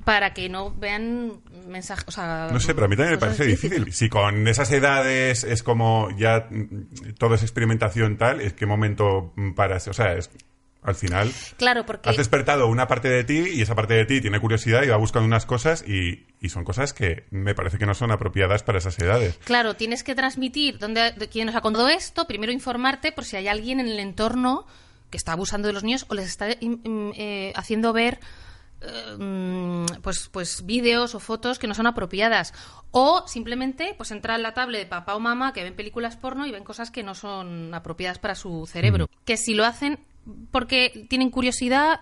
Para 0.04 0.34
que 0.34 0.48
no 0.48 0.72
vean 0.72 1.40
mensajes. 1.66 2.04
O 2.06 2.12
sea, 2.12 2.48
No 2.52 2.60
sé, 2.60 2.74
pero 2.74 2.86
a 2.86 2.88
mí 2.88 2.94
también 2.94 3.14
me 3.14 3.18
parece 3.18 3.44
difícil. 3.44 3.92
Si 3.92 4.08
con 4.08 4.46
esas 4.46 4.70
edades 4.70 5.42
es 5.42 5.64
como 5.64 6.08
ya 6.16 6.46
mm, 6.48 7.14
todo 7.18 7.34
es 7.34 7.42
experimentación 7.42 8.16
tal, 8.18 8.40
es 8.40 8.52
qué 8.52 8.64
momento 8.64 9.32
mm, 9.34 9.54
paras. 9.54 9.88
O 9.88 9.92
sea, 9.92 10.12
es, 10.12 10.30
al 10.80 10.94
final 10.94 11.32
Claro, 11.56 11.84
porque. 11.84 12.08
has 12.08 12.16
despertado 12.16 12.68
una 12.68 12.86
parte 12.86 13.08
de 13.08 13.24
ti 13.24 13.42
y 13.52 13.62
esa 13.62 13.74
parte 13.74 13.94
de 13.94 14.04
ti 14.04 14.20
tiene 14.20 14.38
curiosidad 14.38 14.84
y 14.84 14.88
va 14.90 14.96
buscando 14.96 15.26
unas 15.26 15.44
cosas 15.44 15.82
y, 15.84 16.26
y 16.40 16.48
son 16.50 16.62
cosas 16.62 16.92
que 16.92 17.24
me 17.32 17.56
parece 17.56 17.78
que 17.78 17.86
no 17.86 17.94
son 17.94 18.12
apropiadas 18.12 18.62
para 18.62 18.78
esas 18.78 18.96
edades. 19.00 19.40
Claro, 19.42 19.74
tienes 19.74 20.04
que 20.04 20.14
transmitir 20.14 20.78
dónde, 20.78 21.10
de 21.10 21.28
quién 21.28 21.46
nos 21.46 21.56
ha 21.56 21.62
contado 21.62 21.88
esto, 21.88 22.28
primero 22.28 22.52
informarte 22.52 23.10
por 23.10 23.24
si 23.24 23.34
hay 23.34 23.48
alguien 23.48 23.80
en 23.80 23.88
el 23.88 23.98
entorno 23.98 24.68
que 25.10 25.16
está 25.16 25.32
abusando 25.32 25.66
de 25.66 25.74
los 25.74 25.82
niños 25.82 26.06
o 26.08 26.14
les 26.14 26.26
está 26.26 26.46
eh, 26.48 27.52
haciendo 27.56 27.92
ver 27.92 28.20
eh, 28.84 29.16
mm, 29.18 29.86
pues, 30.02 30.28
pues 30.30 30.64
vídeos 30.66 31.14
o 31.14 31.20
fotos 31.20 31.58
que 31.58 31.66
no 31.66 31.74
son 31.74 31.86
apropiadas. 31.86 32.52
O 32.90 33.24
simplemente 33.26 33.94
pues 33.96 34.10
entrar 34.10 34.36
en 34.36 34.42
la 34.42 34.52
tablet 34.54 34.80
de 34.80 34.86
papá 34.86 35.14
o 35.14 35.20
mamá 35.20 35.52
que 35.52 35.62
ven 35.64 35.74
películas 35.74 36.16
porno 36.16 36.46
y 36.46 36.52
ven 36.52 36.64
cosas 36.64 36.90
que 36.90 37.02
no 37.02 37.14
son 37.14 37.72
apropiadas 37.74 38.18
para 38.18 38.34
su 38.34 38.66
cerebro. 38.66 39.08
Que 39.24 39.36
si 39.36 39.54
lo 39.54 39.64
hacen 39.64 39.98
porque 40.50 41.06
tienen 41.08 41.30
curiosidad, 41.30 42.00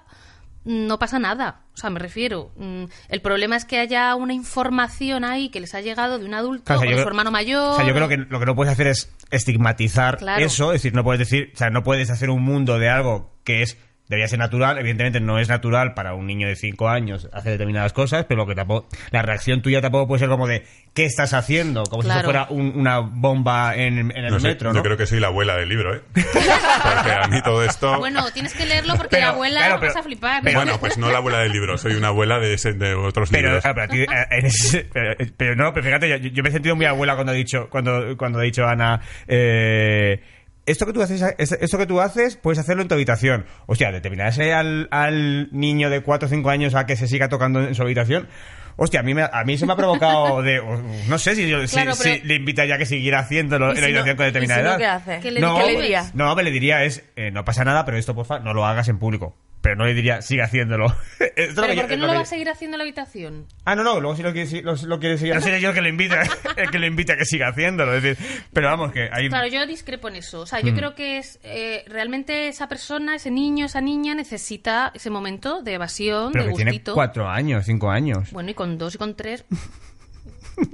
no 0.64 0.98
pasa 0.98 1.18
nada. 1.18 1.62
O 1.72 1.76
sea, 1.76 1.88
me 1.90 1.98
refiero. 2.00 2.50
mm, 2.56 2.84
El 3.08 3.22
problema 3.22 3.56
es 3.56 3.64
que 3.64 3.78
haya 3.78 4.14
una 4.14 4.34
información 4.34 5.24
ahí 5.24 5.48
que 5.48 5.60
les 5.60 5.74
ha 5.74 5.80
llegado 5.80 6.18
de 6.18 6.26
un 6.26 6.34
adulto 6.34 6.64
Claro, 6.64 6.80
o 6.80 6.84
de 6.84 6.88
su 6.90 6.94
creo- 6.96 7.06
hermano 7.08 7.30
mayor. 7.30 7.72
O 7.72 7.76
sea, 7.76 7.86
yo 7.86 7.94
creo 7.94 8.08
que 8.08 8.16
lo 8.18 8.38
que 8.40 8.46
no 8.46 8.54
puedes 8.54 8.72
hacer 8.72 8.88
es 8.88 9.10
estigmatizar 9.30 10.18
Claro. 10.18 10.44
eso, 10.44 10.72
es 10.72 10.82
decir, 10.82 10.94
no 10.94 11.02
puedes 11.04 11.18
decir, 11.20 11.50
o 11.54 11.56
sea, 11.56 11.70
no 11.70 11.82
puedes 11.82 12.10
hacer 12.10 12.28
un 12.30 12.42
mundo 12.42 12.78
de 12.78 12.90
algo 12.90 13.30
que 13.44 13.62
es 13.62 13.78
debería 14.10 14.28
ser 14.28 14.40
natural, 14.40 14.76
evidentemente 14.78 15.20
no 15.20 15.38
es 15.38 15.48
natural 15.48 15.94
para 15.94 16.12
un 16.14 16.26
niño 16.26 16.48
de 16.48 16.56
5 16.56 16.88
años 16.90 17.28
hacer 17.32 17.52
determinadas 17.52 17.92
cosas, 17.94 18.26
pero 18.28 18.38
lo 18.42 18.46
que 18.46 18.54
tampoco 18.56 18.88
la 19.12 19.22
reacción 19.22 19.62
tuya 19.62 19.80
tampoco 19.80 20.08
puede 20.08 20.18
ser 20.18 20.28
como 20.28 20.46
de 20.46 20.64
¿qué 20.92 21.04
estás 21.06 21.32
haciendo? 21.32 21.84
Como 21.84 22.02
si 22.02 22.08
Claro. 22.08 22.20
eso 22.20 22.24
fuera 22.26 22.46
un- 22.50 22.72
una 22.76 22.98
bomba 22.98 23.74
en, 23.76 24.10
en 24.10 24.24
el 24.24 24.32
No 24.32 24.40
sé, 24.40 24.48
metro, 24.48 24.74
yo 24.74 24.82
creo 24.82 24.96
que 24.96 25.06
soy 25.06 25.20
la 25.20 25.28
abuela 25.28 25.56
del 25.56 25.68
libro, 25.68 25.94
¿eh? 25.94 26.00
Porque 26.14 27.12
a 27.12 27.28
mí 27.28 27.40
todo 27.42 27.64
esto... 27.64 27.98
Bueno, 27.98 28.24
tienes 28.32 28.52
que 28.52 28.66
leerlo 28.66 28.94
porque 28.96 29.10
Pero, 29.10 29.26
la 29.26 29.32
abuela 29.32 29.60
claro, 29.60 29.74
vas 29.74 29.80
pero- 29.88 30.00
a 30.00 30.02
flipar. 30.02 30.42
Bueno, 30.42 30.78
pues 30.80 30.98
no 30.98 31.10
la 31.12 31.18
abuela 31.18 31.38
del 31.38 31.52
libro, 31.52 31.78
soy 31.78 31.94
una 31.94 32.08
abuela 32.08 32.38
de, 32.40 32.54
ese- 32.54 32.72
de 32.72 32.94
otros 32.94 33.30
Pero, 33.30 33.48
libros. 33.48 33.64
ah, 33.64 33.72
pero, 33.74 33.88
ti, 33.88 34.04
ese- 34.30 34.86
pero, 34.92 35.14
pero 35.36 35.54
no, 35.54 35.72
pero 35.72 35.86
fíjate, 35.86 36.08
yo, 36.08 36.16
yo 36.16 36.42
me 36.42 36.48
he 36.48 36.52
sentido 36.52 36.74
muy 36.74 36.86
abuela 36.86 37.14
cuando 37.14 37.30
ha 37.32 37.36
dicho, 37.36 37.68
cuando, 37.70 38.16
cuando 38.16 38.40
ha 38.40 38.42
dicho 38.42 38.66
Ana, 38.66 39.00
eh, 39.28 40.20
esto 40.66 40.86
que 40.86 40.92
tú 40.92 41.02
haces, 41.02 41.22
es- 41.38 41.52
esto 41.52 41.78
que 41.78 41.86
tú 41.86 42.00
haces, 42.00 42.36
puedes 42.36 42.58
hacerlo 42.58 42.82
en 42.82 42.88
tu 42.88 42.94
habitación. 42.94 43.46
Hostia, 43.66 43.90
determinarse 43.92 44.52
al, 44.52 44.88
al 44.90 45.48
niño 45.52 45.90
de 45.90 46.02
4 46.02 46.26
o 46.26 46.28
5 46.30 46.50
años 46.50 46.74
a 46.74 46.86
que 46.86 46.96
se 46.96 47.06
siga 47.08 47.28
tocando 47.28 47.60
en 47.62 47.74
su 47.74 47.82
habitación. 47.82 48.28
Hostia, 48.76 49.00
a 49.00 49.02
mí, 49.02 49.12
me, 49.14 49.22
a 49.30 49.44
mí 49.44 49.58
se 49.58 49.66
me 49.66 49.72
ha 49.72 49.76
provocado 49.76 50.40
de... 50.42 50.62
No 51.08 51.18
sé 51.18 51.34
si, 51.34 51.48
yo- 51.48 51.66
si- 51.66 51.74
Claro, 51.74 51.94
si 51.94 52.02
pero- 52.04 52.24
le 52.24 52.34
invitaría 52.36 52.76
a 52.76 52.78
que 52.78 52.86
siguiera 52.86 53.18
haciéndolo 53.18 53.74
¿Y 53.74 53.76
en 53.76 53.80
la 53.80 53.86
si 53.88 53.92
no- 53.92 53.98
habitación 54.00 54.16
con 54.16 54.24
y 54.26 54.28
si 54.28 54.32
determinada 54.32 54.62
no, 54.62 54.68
edad. 54.70 54.78
qué 54.78 54.86
hace? 54.86 55.20
¿Qué 55.20 55.30
le- 55.32 55.40
no, 55.40 55.58
qué 55.58 55.66
le 55.72 55.80
diría? 55.80 56.10
No, 56.14 56.34
me 56.34 56.42
le 56.42 56.50
diría 56.50 56.84
es, 56.84 57.04
eh, 57.16 57.30
no 57.30 57.44
pasa 57.44 57.64
nada, 57.64 57.84
pero 57.84 57.98
esto, 57.98 58.14
porfa, 58.14 58.38
no 58.38 58.54
lo 58.54 58.64
hagas 58.64 58.88
en 58.88 58.98
público. 58.98 59.36
Pero 59.62 59.76
no 59.76 59.84
le 59.84 59.92
diría, 59.92 60.22
sigue 60.22 60.42
haciéndolo. 60.42 60.86
Esto 61.20 61.32
es 61.36 61.54
lo 61.56 61.62
¿Pero 61.62 61.74
por 61.82 61.86
qué 61.88 61.96
no 61.98 62.06
lo 62.06 62.14
va 62.14 62.20
a 62.20 62.24
seguir 62.24 62.48
haciendo 62.48 62.76
en 62.76 62.78
la 62.78 62.84
habitación? 62.84 63.46
Ah, 63.66 63.74
no, 63.76 63.82
no, 63.84 64.00
luego 64.00 64.16
si 64.16 64.22
lo 64.22 64.32
quiere, 64.32 64.48
si 64.48 64.62
lo, 64.62 64.74
lo 64.74 64.98
quiere 64.98 65.18
seguir. 65.18 65.34
No 65.34 65.40
seré 65.42 65.60
yo 65.60 65.68
el 65.68 65.74
que 65.74 65.82
le 65.82 65.90
invite, 65.90 66.16
el 66.56 66.70
que 66.70 66.78
le 66.78 66.86
invite 66.86 67.12
a 67.12 67.16
que 67.18 67.26
siga 67.26 67.48
haciéndolo. 67.48 67.94
Es 67.94 68.02
decir, 68.02 68.26
pero 68.54 68.68
vamos, 68.68 68.90
que 68.92 69.10
hay. 69.12 69.28
Claro, 69.28 69.48
yo 69.48 69.66
discrepo 69.66 70.08
en 70.08 70.16
eso. 70.16 70.40
O 70.40 70.46
sea, 70.46 70.60
Mm. 70.62 70.66
yo 70.66 70.74
creo 70.74 70.94
que 70.94 71.18
es 71.18 71.38
eh, 71.42 71.84
realmente 71.88 72.48
esa 72.48 72.68
persona, 72.68 73.14
ese 73.16 73.30
niño, 73.30 73.66
esa 73.66 73.82
niña 73.82 74.14
necesita 74.14 74.92
ese 74.94 75.10
momento 75.10 75.62
de 75.62 75.74
evasión, 75.74 76.32
pero 76.32 76.44
de 76.44 76.50
que 76.50 76.56
tiene 76.56 76.70
gustito. 76.72 76.94
cuatro 76.94 77.28
años, 77.28 77.66
cinco 77.66 77.90
años. 77.90 78.30
Bueno, 78.32 78.50
y 78.50 78.54
con 78.54 78.78
dos 78.78 78.94
y 78.94 78.98
con 78.98 79.14
tres. 79.14 79.44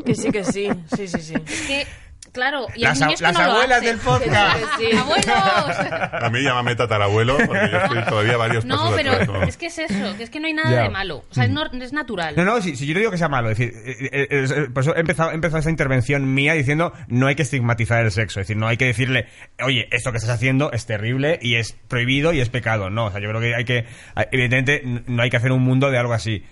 Que 0.05 0.15
sí, 0.17 0.31
que 0.33 0.43
sí. 0.43 0.69
Sí, 0.97 1.07
sí, 1.07 1.21
sí. 1.21 1.35
Es 1.47 1.61
que, 1.69 1.87
claro, 2.37 2.67
y 2.77 2.83
Las, 2.83 3.01
hay 3.03 3.07
niños 3.09 3.23
a- 3.23 3.25
las 3.25 3.33
que 3.37 3.43
no 3.43 3.49
lo 3.49 3.55
abuelas 3.55 3.79
hacen. 3.79 3.91
del 3.97 3.99
podcast. 3.99 4.79
Que 4.79 4.91
sí. 4.93 4.97
¡Abuelos! 4.97 6.23
A 6.23 6.31
mí 6.31 6.43
llámame 6.43 6.77
tatarabuelo, 6.77 7.37
porque 7.39 7.69
yo 7.73 7.79
estoy 7.79 8.03
todavía 8.05 8.37
varios 8.37 8.65
No, 8.65 8.77
pasos 8.77 8.95
pero 8.97 9.13
atrás, 9.13 9.29
¿no? 9.29 9.43
es 9.43 9.57
que 9.57 9.67
es 9.67 9.79
eso, 9.79 10.17
que 10.17 10.23
es 10.23 10.31
que 10.31 10.39
no 10.39 10.47
hay 10.47 10.53
nada 10.53 10.71
Ya. 10.71 10.83
de 10.85 10.91
malo. 10.91 11.25
O 11.29 11.35
sea, 11.35 11.45
es, 11.45 11.51
es 11.83 11.93
natural. 11.93 12.35
No, 12.37 12.45
no, 12.45 12.61
si, 12.61 12.77
si 12.77 12.87
yo 12.87 12.95
no 12.95 13.01
digo 13.01 13.11
que 13.11 13.19
sea 13.19 13.29
malo. 13.29 13.51
Es 13.51 13.59
decir, 13.59 13.75
eh, 13.85 13.97
eh, 14.13 14.27
eh, 14.31 14.69
por 14.73 14.83
eso 14.85 14.95
he 14.95 15.01
empezado, 15.01 15.33
he 15.33 15.35
empezado 15.35 15.59
esta 15.59 15.71
intervención 15.71 16.33
mía 16.35 16.53
diciendo 16.53 16.93
no 17.09 17.27
hay 17.27 17.35
que 17.35 17.43
estigmatizar 17.43 18.05
el 18.05 18.13
sexo. 18.13 18.41
Es 18.41 18.47
decir, 18.47 18.57
no 18.57 18.69
hay 18.69 18.77
que 18.77 18.85
decirle, 18.87 19.27
oye, 19.65 19.89
esto 19.91 20.13
que 20.13 20.19
estás 20.19 20.31
haciendo 20.35 20.71
es 20.73 20.87
terrible 20.87 21.39
y 21.43 21.57
es 21.57 21.73
prohibido 21.89 22.33
y 22.33 22.41
es 22.41 22.49
pecado. 22.51 22.91
No, 22.91 23.07
o 23.07 23.11
sea, 23.11 23.21
yo 23.21 23.29
creo 23.31 23.41
que 23.41 23.55
hay 23.55 23.65
que. 23.65 23.87
Evidentemente, 24.31 24.83
no 25.07 25.23
hay 25.23 25.31
que 25.31 25.37
hacer 25.39 25.53
un 25.53 25.63
mundo 25.63 25.91
de 25.91 25.99
algo 25.99 26.13
así. 26.13 26.45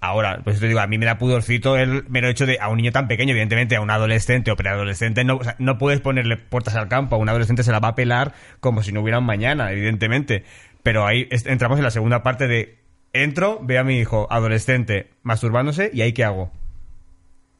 Ahora, 0.00 0.40
pues 0.44 0.60
te 0.60 0.68
digo, 0.68 0.78
a 0.78 0.86
mí 0.86 0.96
me 0.96 1.06
da 1.06 1.18
pudorcito 1.18 1.76
el 1.76 2.04
mero 2.08 2.28
hecho 2.28 2.46
de 2.46 2.58
a 2.60 2.68
un 2.68 2.76
niño 2.76 2.92
tan 2.92 3.08
pequeño, 3.08 3.32
evidentemente 3.32 3.74
a 3.74 3.80
un 3.80 3.90
adolescente 3.90 4.50
o 4.52 4.56
preadolescente, 4.56 5.24
no, 5.24 5.36
o 5.38 5.42
sea, 5.44 5.56
no 5.58 5.76
puedes 5.76 6.00
ponerle 6.00 6.36
puertas 6.36 6.76
al 6.76 6.86
campo, 6.88 7.16
a 7.16 7.18
un 7.18 7.28
adolescente 7.28 7.64
se 7.64 7.72
la 7.72 7.80
va 7.80 7.88
a 7.88 7.94
pelar 7.96 8.32
como 8.60 8.82
si 8.84 8.92
no 8.92 9.00
hubiera 9.00 9.18
un 9.18 9.26
mañana, 9.26 9.72
evidentemente. 9.72 10.44
Pero 10.84 11.04
ahí 11.04 11.28
entramos 11.30 11.78
en 11.78 11.84
la 11.84 11.90
segunda 11.90 12.22
parte 12.22 12.46
de 12.46 12.78
entro, 13.12 13.58
veo 13.62 13.80
a 13.80 13.84
mi 13.84 13.98
hijo 13.98 14.28
adolescente 14.30 15.10
masturbándose 15.22 15.90
y 15.92 16.02
ahí 16.02 16.12
qué 16.12 16.22
hago. 16.24 16.52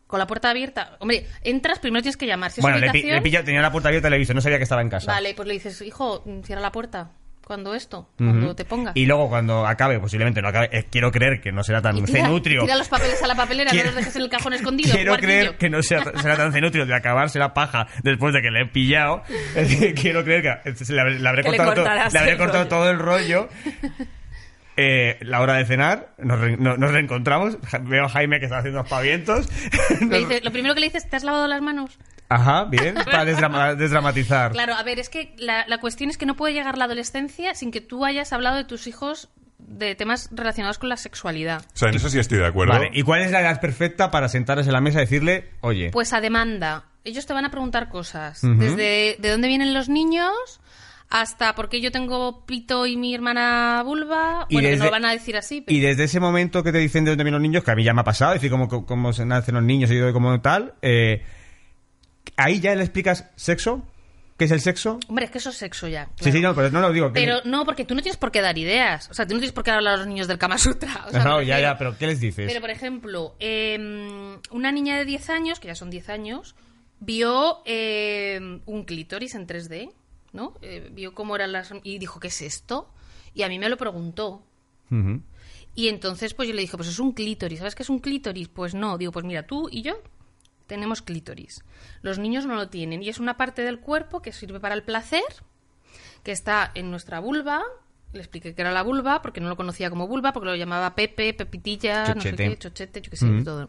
Con 0.06 0.18
la 0.20 0.26
puerta 0.26 0.48
abierta. 0.48 0.96
Hombre, 1.00 1.26
entras, 1.42 1.80
primero 1.80 2.02
tienes 2.02 2.16
que 2.16 2.26
llamar. 2.26 2.50
Si 2.50 2.60
es 2.60 2.62
bueno, 2.62 2.78
le, 2.78 2.90
pi- 2.92 3.02
le 3.02 3.20
pilla, 3.20 3.44
tenía 3.44 3.60
la 3.60 3.72
puerta 3.72 3.88
abierta 3.88 4.08
y 4.08 4.10
le 4.10 4.16
he 4.16 4.18
visto, 4.20 4.32
no 4.32 4.40
sabía 4.40 4.56
que 4.56 4.62
estaba 4.62 4.80
en 4.80 4.88
casa. 4.88 5.12
Vale, 5.12 5.34
pues 5.34 5.46
le 5.48 5.54
dices, 5.54 5.82
hijo, 5.82 6.24
cierra 6.44 6.62
la 6.62 6.72
puerta. 6.72 7.10
Cuando 7.48 7.74
esto, 7.74 8.08
cuando 8.18 8.44
Ujú. 8.48 8.54
te 8.54 8.64
ponga. 8.66 8.92
Y 8.94 9.06
luego 9.06 9.28
cuando 9.30 9.66
acabe, 9.66 9.98
posiblemente 9.98 10.40
no 10.42 10.48
acabe, 10.48 10.68
eh, 10.70 10.84
quiero 10.90 11.10
creer 11.10 11.40
que 11.40 11.50
no 11.50 11.64
será 11.64 11.80
tan 11.82 11.94
tira, 11.96 12.06
cenutrio. 12.06 12.62
tira 12.62 12.76
los 12.76 12.88
papeles 12.88 13.20
a 13.22 13.26
la 13.26 13.34
papelera, 13.34 13.70
Quiero- 13.70 13.86
no 13.86 13.92
los 13.92 13.96
dejes 14.04 14.14
en 14.16 14.22
el 14.22 14.28
cajón 14.28 14.52
escondido. 14.52 14.94
Quiero 14.94 15.16
creer 15.16 15.56
que 15.56 15.70
no 15.70 15.82
sea, 15.82 16.04
será 16.20 16.36
tan 16.36 16.52
cenutrio 16.52 16.84
de 16.84 16.94
acabarse 16.94 17.38
la 17.38 17.54
paja 17.54 17.86
después 18.04 18.34
de 18.34 18.42
que 18.42 18.50
le 18.50 18.60
he 18.60 18.66
pillado. 18.66 19.22
Quiero 20.00 20.22
creer 20.24 20.60
que 20.62 20.74
se 20.84 20.92
le 20.92 21.00
habré, 21.00 21.18
le 21.18 21.28
habré 21.28 21.42
Que 21.42 21.50
le 21.50 21.56
cortado, 21.56 21.74
todo, 21.74 21.84
cortarás 21.86 22.12
le 22.12 22.18
habré 22.18 22.32
el 22.32 22.38
cortado 22.38 22.58
rollo. 22.64 22.68
todo 22.68 22.90
el 22.90 22.98
rollo. 22.98 23.48
Eh, 24.76 25.16
la 25.22 25.40
hora 25.40 25.54
de 25.54 25.64
cenar, 25.64 26.10
nos, 26.18 26.38
re- 26.38 26.56
no- 26.56 26.76
nos 26.76 26.92
reencontramos. 26.92 27.58
Veo 27.82 28.04
a 28.04 28.08
Jaime 28.08 28.38
que 28.38 28.44
está 28.44 28.58
haciendo 28.58 28.80
aspavientos. 28.80 29.48
Le 30.00 30.18
dices- 30.26 30.44
lo 30.44 30.52
primero 30.52 30.74
que 30.74 30.80
le 30.80 30.86
dices, 30.86 31.08
¿te 31.08 31.16
has 31.16 31.24
lavado 31.24 31.48
las 31.48 31.60
manos? 31.62 31.98
Ajá, 32.28 32.64
bien, 32.64 32.94
para 33.04 33.24
desdrama- 33.24 33.74
desdramatizar. 33.74 34.52
Claro, 34.52 34.74
a 34.74 34.82
ver, 34.82 34.98
es 34.98 35.08
que 35.08 35.34
la, 35.38 35.66
la 35.66 35.78
cuestión 35.78 36.10
es 36.10 36.18
que 36.18 36.26
no 36.26 36.36
puede 36.36 36.52
llegar 36.54 36.76
la 36.78 36.84
adolescencia 36.84 37.54
sin 37.54 37.70
que 37.70 37.80
tú 37.80 38.04
hayas 38.04 38.32
hablado 38.32 38.56
de 38.56 38.64
tus 38.64 38.86
hijos 38.86 39.28
de 39.58 39.94
temas 39.94 40.28
relacionados 40.32 40.78
con 40.78 40.88
la 40.88 40.96
sexualidad. 40.96 41.62
O 41.74 41.76
sea, 41.76 41.88
en 41.88 41.96
eso 41.96 42.08
sí 42.08 42.18
estoy 42.18 42.38
de 42.38 42.46
acuerdo. 42.46 42.74
Vale, 42.74 42.90
¿y 42.92 43.02
cuál 43.02 43.22
es 43.22 43.30
la 43.30 43.40
edad 43.40 43.60
perfecta 43.60 44.10
para 44.10 44.28
sentarse 44.28 44.68
en 44.68 44.72
la 44.72 44.80
mesa 44.80 44.98
y 44.98 45.02
decirle, 45.02 45.50
oye, 45.60 45.90
Pues 45.90 46.12
a 46.12 46.20
demanda. 46.20 46.84
Ellos 47.04 47.26
te 47.26 47.32
van 47.32 47.44
a 47.44 47.50
preguntar 47.50 47.88
cosas. 47.88 48.40
Desde 48.42 49.16
de 49.18 49.30
dónde 49.30 49.48
vienen 49.48 49.72
los 49.74 49.88
niños 49.88 50.32
hasta 51.10 51.54
porque 51.54 51.80
yo 51.80 51.90
tengo 51.90 52.44
pito 52.44 52.84
y 52.86 52.96
mi 52.98 53.14
hermana 53.14 53.82
vulva. 53.84 54.44
Y 54.50 54.54
bueno, 54.56 54.68
que 54.68 54.76
no 54.76 54.84
lo 54.86 54.90
van 54.90 55.06
a 55.06 55.12
decir 55.12 55.36
así. 55.36 55.62
pero- 55.62 55.74
Y 55.76 55.80
desde 55.80 56.04
ese 56.04 56.20
momento 56.20 56.62
que 56.62 56.70
te 56.70 56.78
dicen 56.78 57.04
de 57.04 57.12
dónde 57.12 57.24
vienen 57.24 57.40
los 57.40 57.48
niños, 57.48 57.64
que 57.64 57.70
a 57.70 57.74
mí 57.74 57.82
ya 57.82 57.94
me 57.94 58.02
ha 58.02 58.04
pasado, 58.04 58.34
decir 58.34 58.50
cómo, 58.50 58.68
cómo 58.68 59.12
se 59.14 59.24
nacen 59.24 59.54
los 59.54 59.64
niños 59.64 59.90
y 59.90 60.12
como 60.12 60.38
tal, 60.42 60.74
eh, 60.82 61.24
ahí 62.38 62.60
ya 62.60 62.74
le 62.74 62.82
explicas 62.84 63.28
sexo, 63.36 63.84
qué 64.38 64.44
es 64.46 64.50
el 64.52 64.60
sexo. 64.60 64.98
Hombre, 65.08 65.26
es 65.26 65.30
que 65.30 65.38
eso 65.38 65.50
es 65.50 65.56
sexo 65.56 65.88
ya. 65.88 66.08
Sí, 66.20 66.32
sí, 66.32 66.40
no, 66.40 66.54
pero 66.54 66.70
no 66.70 66.80
lo 66.80 66.92
digo. 66.92 67.12
que- 67.12 67.20
Pero 67.20 67.40
no, 67.44 67.64
porque 67.64 67.84
tú 67.84 67.94
no 67.94 68.00
tienes 68.02 68.16
por 68.16 68.30
qué 68.32 68.40
dar 68.40 68.56
ideas. 68.56 69.10
O 69.10 69.14
sea, 69.14 69.26
tú 69.26 69.34
no 69.34 69.40
tienes 69.40 69.52
por 69.52 69.64
qué 69.64 69.72
hablar 69.72 69.94
a 69.94 69.96
los 69.98 70.06
niños 70.06 70.28
del 70.28 70.38
Kama 70.38 70.56
Sutra. 70.58 71.04
O 71.06 71.10
sea, 71.10 71.24
no, 71.24 71.42
ya, 71.42 71.60
ya, 71.60 71.76
pero 71.76 71.98
¿qué 71.98 72.06
les 72.06 72.20
dices? 72.20 72.46
Pero, 72.48 72.60
por 72.60 72.70
ejemplo, 72.70 73.34
eh, 73.40 73.76
una 74.50 74.72
niña 74.72 74.96
de 74.96 75.04
10 75.04 75.28
años, 75.30 75.60
que 75.60 75.68
ya 75.68 75.74
son 75.74 75.90
10 75.90 76.08
años, 76.08 76.54
vio 77.00 77.58
eh, 77.66 78.60
un 78.66 78.84
clítoris 78.84 79.34
en 79.34 79.46
3D, 79.46 79.92
¿no? 80.32 80.54
Eh, 80.62 80.88
vio 80.92 81.14
cómo 81.14 81.34
eran 81.36 81.52
las... 81.52 81.72
Y 81.82 81.98
dijo, 81.98 82.20
¿qué 82.20 82.28
es 82.28 82.42
esto? 82.42 82.90
Y 83.34 83.42
a 83.42 83.48
mí 83.48 83.58
me 83.58 83.68
lo 83.68 83.76
preguntó. 83.76 84.42
Y 85.74 85.88
entonces, 85.88 86.34
pues 86.34 86.48
yo 86.48 86.54
le 86.54 86.62
dije, 86.62 86.76
pues 86.76 86.88
es 86.88 86.98
un 86.98 87.12
clítoris. 87.12 87.58
¿Sabes 87.58 87.74
qué 87.74 87.82
es 87.82 87.90
un 87.90 87.98
clítoris? 88.00 88.48
Pues 88.48 88.74
no. 88.74 88.98
Digo, 88.98 89.12
pues 89.12 89.24
mira, 89.24 89.44
tú 89.46 89.68
y 89.70 89.82
yo 89.82 90.00
tenemos 90.68 91.02
clítoris. 91.02 91.64
Los 92.02 92.20
niños 92.20 92.46
no 92.46 92.54
lo 92.54 92.68
tienen. 92.68 93.02
Y 93.02 93.08
es 93.08 93.18
una 93.18 93.36
parte 93.36 93.62
del 93.62 93.80
cuerpo 93.80 94.22
que 94.22 94.30
sirve 94.32 94.60
para 94.60 94.76
el 94.76 94.84
placer, 94.84 95.24
que 96.22 96.30
está 96.30 96.70
en 96.76 96.92
nuestra 96.92 97.18
vulva. 97.18 97.62
Le 98.12 98.20
expliqué 98.20 98.54
que 98.54 98.62
era 98.62 98.70
la 98.70 98.82
vulva, 98.82 99.20
porque 99.20 99.40
no 99.40 99.48
lo 99.48 99.56
conocía 99.56 99.90
como 99.90 100.06
vulva, 100.06 100.32
porque 100.32 100.48
lo 100.50 100.54
llamaba 100.54 100.94
Pepe, 100.94 101.34
Pepitilla, 101.34 102.14
no 102.14 102.20
sé 102.20 102.30
Chochete. 102.30 102.48
qué, 102.50 102.56
chochete, 102.58 103.00
yo 103.02 103.10
qué 103.10 103.16
sé, 103.16 103.26
Ujú. 103.26 103.42
todo. 103.44 103.68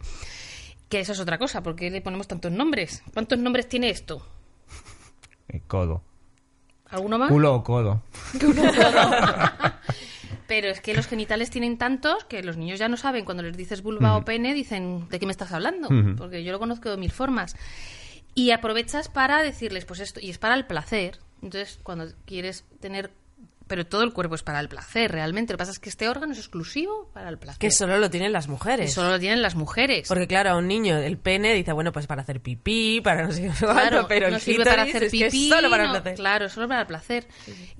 Que 0.87 0.99
eso 0.99 1.13
es 1.13 1.19
otra 1.19 1.37
cosa, 1.37 1.63
porque 1.63 1.89
le 1.89 2.01
ponemos 2.01 2.27
tantos 2.27 2.51
nombres. 2.51 3.01
¿Cuántos 3.13 3.39
nombres 3.39 3.67
tiene 3.67 3.89
esto? 3.89 4.25
Eh, 5.47 5.61
codo. 5.67 6.03
¿Alguno 6.89 7.17
más? 7.17 7.29
Culo 7.29 7.55
o 7.55 7.63
codo. 7.63 8.01
Pero 10.49 10.67
es 10.67 10.81
que 10.81 10.95
los 10.95 11.05
genitales 11.05 11.51
tienen 11.51 11.77
tantos 11.77 12.25
que 12.25 12.41
los 12.41 12.57
niños 12.57 12.79
ya 12.79 12.89
no 12.89 12.97
saben. 12.97 13.23
Cuando 13.23 13.43
les 13.43 13.55
dices 13.55 13.83
vulva 13.83 14.17
o 14.17 14.25
pene, 14.25 14.55
dicen, 14.55 15.07
¿de 15.07 15.19
qué 15.19 15.27
me 15.27 15.31
estás 15.31 15.51
hablando? 15.51 15.87
Porque 16.17 16.43
yo 16.43 16.51
lo 16.51 16.57
conozco 16.57 16.89
de 16.89 16.97
mil 16.97 17.11
formas. 17.11 17.55
Y 18.33 18.49
aprovechas 18.49 19.09
para 19.09 19.43
decirles, 19.43 19.85
pues 19.85 19.99
esto, 19.99 20.19
y 20.19 20.31
es 20.31 20.39
para 20.39 20.55
el 20.55 20.65
placer. 20.65 21.19
Entonces, 21.43 21.79
cuando 21.83 22.07
quieres 22.25 22.65
tener. 22.79 23.11
Pero 23.69 23.85
todo 23.85 24.01
el 24.03 24.11
cuerpo 24.11 24.33
es 24.33 24.41
para 24.41 24.59
el 24.59 24.67
placer, 24.67 25.11
realmente. 25.11 25.53
Lo 25.53 25.57
que 25.57 25.61
pasa 25.61 25.71
es 25.71 25.79
que 25.79 25.89
este 25.89 26.09
órgano 26.09 26.33
es 26.33 26.39
exclusivo 26.39 27.09
para 27.13 27.29
el 27.29 27.37
placer. 27.37 27.59
Que 27.59 27.69
solo 27.69 27.99
lo 27.99 28.09
tienen 28.09 28.33
las 28.33 28.47
mujeres. 28.47 28.91
solo 28.91 29.11
lo 29.11 29.19
tienen 29.19 29.43
las 29.43 29.53
mujeres. 29.53 30.07
Porque 30.07 30.27
claro, 30.27 30.49
a 30.49 30.57
un 30.57 30.67
niño 30.67 30.97
el 30.97 31.17
pene 31.19 31.53
dice, 31.53 31.71
bueno, 31.71 31.91
pues 31.91 32.07
para 32.07 32.23
hacer 32.23 32.41
pipí, 32.41 32.99
para 32.99 33.23
no 33.27 33.31
sé 33.31 33.43
qué, 33.43 33.49
Claro, 33.59 34.07
pero 34.07 34.25
el 34.27 34.33
no 34.33 34.39
sirve 34.39 34.65
para 34.65 34.81
hacer 34.81 35.03
es 35.03 35.11
que 35.11 35.27
es 35.27 35.31
pipí. 35.31 35.49
solo 35.49 35.69
para 35.69 35.83
el 35.85 35.91
placer. 35.91 36.15
Claro, 36.15 36.49
solo 36.49 36.67
para 36.67 36.81
el 36.81 36.87
placer. 36.87 37.27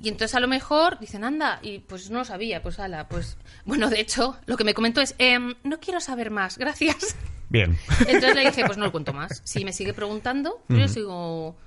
Y 0.01 0.09
entonces 0.09 0.35
a 0.35 0.39
lo 0.39 0.47
mejor 0.47 0.99
dicen, 0.99 1.23
anda, 1.23 1.59
y 1.63 1.79
pues 1.79 2.09
no 2.11 2.19
lo 2.19 2.25
sabía, 2.25 2.61
pues 2.61 2.79
ala, 2.79 3.07
pues. 3.07 3.37
Bueno, 3.65 3.89
de 3.89 3.99
hecho, 3.99 4.37
lo 4.45 4.55
que 4.57 4.63
me 4.63 4.75
comentó 4.75 5.01
es, 5.01 5.15
em, 5.17 5.55
no 5.63 5.79
quiero 5.79 5.99
saber 5.99 6.29
más, 6.29 6.57
gracias. 6.59 7.15
Bien. 7.49 7.75
Entonces 8.01 8.35
le 8.35 8.41
dije, 8.45 8.63
pues 8.63 8.77
no 8.77 8.85
lo 8.85 8.91
cuento 8.91 9.11
más. 9.11 9.41
Si 9.43 9.65
me 9.65 9.73
sigue 9.73 9.93
preguntando, 9.95 10.61
yo 10.69 10.77
le 10.77 10.87
sigo, 10.87 11.57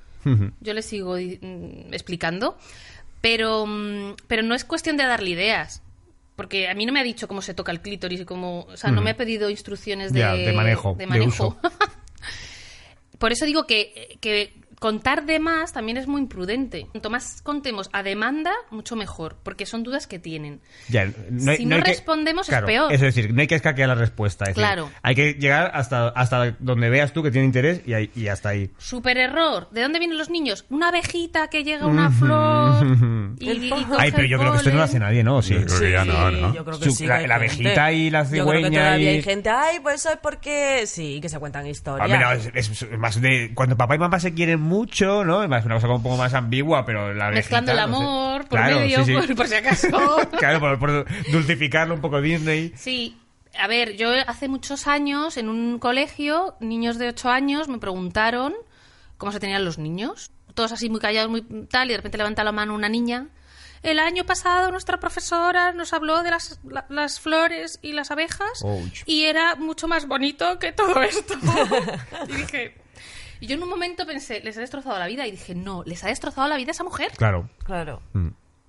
yo 0.60 0.74
le 0.74 0.82
sigo 0.82 1.16
mm, 1.16 1.92
explicando. 1.92 2.56
Pero, 3.22 3.64
mm, 3.66 4.16
pero 4.26 4.42
no 4.42 4.54
es 4.54 4.66
cuestión 4.66 4.98
de 4.98 5.04
darle 5.04 5.30
ideas. 5.30 5.82
Porque 6.36 6.68
a 6.68 6.74
mí 6.74 6.84
no 6.84 6.92
me 6.92 7.00
ha 7.00 7.04
dicho 7.04 7.28
cómo 7.28 7.40
se 7.40 7.54
toca 7.54 7.72
el 7.72 7.80
clítoris 7.80 8.20
y 8.20 8.24
cómo. 8.26 8.64
O 8.64 8.76
sea, 8.76 8.90
no 8.90 9.00
me 9.00 9.10
ha 9.10 9.16
pedido 9.16 9.48
instrucciones 9.48 10.12
de, 10.12 10.20
Ya, 10.20 10.34
de 10.34 10.52
manejo, 10.52 10.94
de 10.98 11.20
uso. 11.20 11.58
Por 13.18 13.32
eso 13.32 13.46
digo 13.46 13.66
que, 13.66 14.18
que 14.20 14.52
contar 14.83 15.24
de 15.26 15.39
más 15.39 15.72
también 15.72 15.97
es 15.97 16.09
muy 16.09 16.20
imprudente. 16.20 16.89
Cuanto 16.91 17.09
más 17.09 17.41
contemos 17.43 17.89
a 17.93 18.03
demanda, 18.03 18.51
mucho 18.70 18.97
mejor. 18.97 19.37
Porque 19.45 19.64
son 19.64 19.85
dudas 19.85 20.09
que 20.09 20.18
tienen. 20.18 20.61
Ya, 20.89 21.07
no 21.30 21.53
hay- 21.53 21.57
Si 21.59 21.64
no 21.64 21.70
no 21.70 21.76
hay 21.76 21.83
que- 21.85 21.91
respondemos, 21.93 22.47
es 22.47 22.51
Claro, 22.51 22.66
peor. 22.66 22.93
Es 22.93 23.01
decir, 23.01 23.33
no 23.33 23.41
hay 23.41 23.47
que 23.47 23.55
escaquear 23.55 23.89
la 23.89 23.95
respuesta. 23.95 24.45
es 24.47 24.49
decir, 24.57 24.62
Claro. 24.64 24.91
hay 25.03 25.14
que 25.14 25.35
llegar 25.35 25.70
hasta, 25.74 26.09
hasta 26.09 26.57
donde 26.59 26.91
veas 26.91 27.12
tú 27.12 27.22
que 27.22 27.30
tiene 27.30 27.47
interés 27.47 27.83
y, 27.87 27.93
ahí- 27.95 28.11
y 28.16 28.26
hasta 28.26 28.49
ahí. 28.49 28.70
Super 28.78 29.16
error. 29.18 29.68
¿De 29.70 29.83
dónde 29.83 30.01
vienen 30.01 30.18
los 30.18 30.30
niños? 30.30 30.64
Una 30.68 30.89
abejita 30.89 31.49
que 31.49 31.62
llega 31.62 31.85
a 31.85 31.87
una 31.87 32.11
flor. 32.11 32.85
y, 33.39 33.51
y 33.51 33.70
coge 33.70 33.85
Ay, 33.99 34.11
pero 34.12 34.26
yo 34.26 34.39
creo 34.39 34.51
que 34.53 34.59
esto 34.59 34.70
no 34.70 34.76
lo 34.78 34.83
hace 34.83 34.99
nadie, 34.99 35.22
¿no? 35.22 35.41
Sí. 35.43 35.55
Yo 35.55 35.64
creo 35.66 35.80
que 35.80 35.91
ya 35.93 36.05
no, 36.05 36.30
¿no? 36.30 36.55
yo 36.55 36.64
creo 36.64 36.78
que 36.80 36.85
Su- 36.87 36.91
sí. 36.97 37.07
la- 37.07 37.20
que 37.20 37.28
la 37.28 37.37
abejita 37.37 37.93
y 37.93 38.11
la 38.11 38.24
Yo 38.24 38.30
creo 38.30 38.45
que 38.47 38.53
cigüeña 38.59 38.78
todavía 38.80 39.12
y- 39.12 39.14
hay 39.16 39.22
gente, 39.22 39.49
ay, 39.51 39.78
pues 39.80 39.95
eso 39.97 40.11
es 40.11 40.16
porque... 40.16 40.87
Sí, 40.87 41.20
que 41.22 41.28
se 41.28 41.39
cuentan 41.39 41.66
historias. 41.68 42.20
No, 42.20 42.33
es, 42.33 42.51
es- 42.55 42.83
es 42.83 42.99
más 42.99 43.20
de 43.20 43.53
cuando 43.55 43.76
papá 43.76 43.95
y 43.95 43.99
mamá 43.99 44.18
se 44.18 44.35
quieren 44.35 44.61
mucho, 44.72 45.24
¿no? 45.24 45.42
Es 45.42 45.64
una 45.64 45.74
cosa 45.74 45.88
un 45.88 46.02
poco 46.02 46.16
más 46.16 46.34
ambigua, 46.34 46.84
pero 46.84 47.12
la 47.14 47.30
Mezclando 47.30 47.72
el 47.72 47.78
abejita, 47.78 47.92
no 47.92 47.98
sé. 48.00 48.04
amor 48.06 48.40
por 48.48 48.58
Claro, 48.58 48.76
medio, 48.80 48.98
sí, 48.98 49.04
sí. 49.04 49.12
Por, 49.12 49.36
por 49.36 49.46
si 49.48 49.54
acaso. 49.54 49.88
claro, 50.38 50.60
por, 50.60 50.78
por 50.78 51.06
dulcificarlo 51.30 51.94
un 51.94 52.00
poco 52.00 52.20
Disney. 52.20 52.72
Sí, 52.76 53.16
a 53.58 53.66
ver, 53.66 53.96
yo 53.96 54.08
hace 54.26 54.48
muchos 54.48 54.86
años 54.86 55.36
en 55.36 55.48
un 55.48 55.78
colegio, 55.78 56.56
niños 56.60 56.98
de 56.98 57.08
8 57.08 57.28
años 57.30 57.68
me 57.68 57.78
preguntaron 57.78 58.54
cómo 59.18 59.30
se 59.32 59.40
tenían 59.40 59.64
los 59.64 59.78
niños. 59.78 60.30
Todos 60.54 60.72
así 60.72 60.88
muy 60.90 61.00
callados, 61.00 61.30
muy 61.30 61.42
tal, 61.70 61.88
y 61.88 61.90
de 61.92 61.96
repente 61.98 62.18
levanta 62.18 62.42
la 62.44 62.52
mano 62.52 62.74
una 62.74 62.88
niña. 62.88 63.28
El 63.82 63.98
año 63.98 64.24
pasado 64.24 64.70
nuestra 64.70 65.00
profesora 65.00 65.72
nos 65.72 65.92
habló 65.92 66.22
de 66.22 66.30
las, 66.30 66.60
la- 66.68 66.86
las 66.88 67.18
flores 67.20 67.78
y 67.82 67.92
las 67.94 68.10
abejas 68.12 68.62
Ouch. 68.62 69.02
y 69.06 69.24
era 69.24 69.56
mucho 69.56 69.88
más 69.88 70.06
bonito 70.06 70.58
que 70.60 70.70
todo 70.72 71.02
esto. 71.02 71.34
y 72.28 72.32
dije... 72.32 72.76
Y 73.43 73.49
yo 73.49 73.57
en 73.57 73.62
un 73.64 73.68
momento 73.68 74.07
pensé, 74.07 74.40
les 74.45 74.57
ha 74.57 74.61
destrozado 74.61 74.97
la 75.01 75.09
vida. 75.09 75.26
Y 75.26 75.32
dije, 75.32 75.53
no, 75.57 75.82
les 75.84 76.05
ha 76.05 76.07
destrozado 76.07 76.47
la 76.47 76.57
vida 76.57 76.70
a 76.70 76.70
esa 76.70 76.84
mujer. 76.84 77.11
Claro. 77.16 77.51
Claro. 77.64 78.01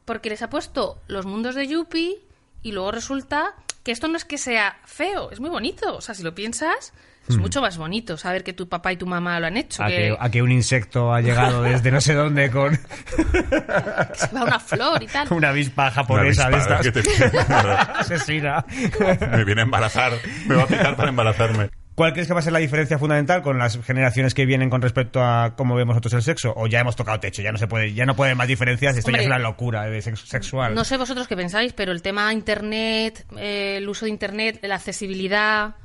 Porque 0.03 0.29
les 0.31 0.41
ha 0.41 0.49
puesto 0.49 0.99
los 1.07 1.27
mundos 1.27 1.53
de 1.53 1.67
Yuppie 1.67 2.17
y 2.63 2.71
luego 2.71 2.91
resulta 2.91 3.53
que 3.83 3.91
esto 3.91 4.07
no 4.07 4.17
es 4.17 4.25
que 4.25 4.39
sea 4.39 4.77
feo, 4.85 5.29
es 5.29 5.39
muy 5.39 5.51
bonito. 5.51 5.95
O 5.95 6.01
sea, 6.01 6.15
si 6.15 6.23
lo 6.23 6.33
piensas, 6.33 6.91
es 7.29 7.37
mucho 7.37 7.61
más 7.61 7.77
bonito 7.77 8.17
saber 8.17 8.43
que 8.43 8.51
tu 8.53 8.67
papá 8.67 8.91
y 8.93 8.97
tu 8.97 9.05
mamá 9.05 9.39
lo 9.39 9.45
han 9.45 9.57
hecho. 9.57 9.83
A 9.83 9.87
que, 9.89 9.95
que, 9.95 10.17
a 10.19 10.29
que 10.31 10.41
un 10.41 10.51
insecto 10.51 11.13
ha 11.13 11.21
llegado 11.21 11.61
desde 11.63 11.91
no 11.91 12.01
sé 12.01 12.15
dónde 12.15 12.49
con 12.49 12.71
que 12.75 14.15
se 14.17 14.35
va 14.35 14.43
una 14.43 14.59
flor 14.59 15.03
y 15.03 15.07
tal. 15.07 15.27
una 15.31 15.49
avispa 15.49 15.83
Una 15.83 15.91
japonesa 15.91 16.49
de 16.49 16.57
estas 16.57 16.81
te- 16.91 17.37
asesina. 17.99 18.65
me 19.31 19.43
viene 19.45 19.61
a 19.61 19.65
embarazar. 19.65 20.13
Me 20.47 20.55
va 20.55 20.63
a 20.63 20.67
picar 20.67 20.95
para 20.95 21.09
embarazarme. 21.09 21.69
¿Cuál 21.95 22.13
crees 22.13 22.27
que 22.27 22.33
va 22.33 22.39
a 22.39 22.43
ser 22.43 22.53
la 22.53 22.59
diferencia 22.59 22.97
fundamental 22.97 23.41
con 23.43 23.59
las 23.59 23.79
generaciones 23.83 24.33
que 24.33 24.45
vienen 24.45 24.69
con 24.69 24.81
respecto 24.81 25.21
a 25.23 25.55
cómo 25.55 25.75
vemos 25.75 25.93
nosotros 25.95 26.13
el 26.13 26.23
sexo? 26.23 26.53
¿O 26.57 26.65
ya 26.67 26.79
hemos 26.79 26.95
tocado 26.95 27.19
techo? 27.19 27.41
Ya 27.43 27.51
no 27.51 27.57
se 27.59 27.67
puede, 27.67 27.93
ya 27.93 28.05
no 28.05 28.15
puede 28.15 28.29
haber 28.31 28.37
más 28.37 28.47
diferencias. 28.47 28.97
Esto 28.97 29.11
ya 29.11 29.19
es 29.19 29.27
una 29.27 29.37
locura 29.39 29.83
de 29.85 30.01
sexo 30.01 30.25
sexual. 30.25 30.73
No 30.73 30.83
sé 30.85 30.97
vosotros 30.97 31.27
qué 31.27 31.35
pensáis, 31.35 31.73
pero 31.73 31.91
el 31.91 32.01
tema 32.01 32.33
Internet, 32.33 33.25
eh, 33.37 33.75
el 33.77 33.87
uso 33.87 34.05
de 34.05 34.11
Internet, 34.11 34.59
la 34.63 34.75
accesibilidad, 34.75 35.75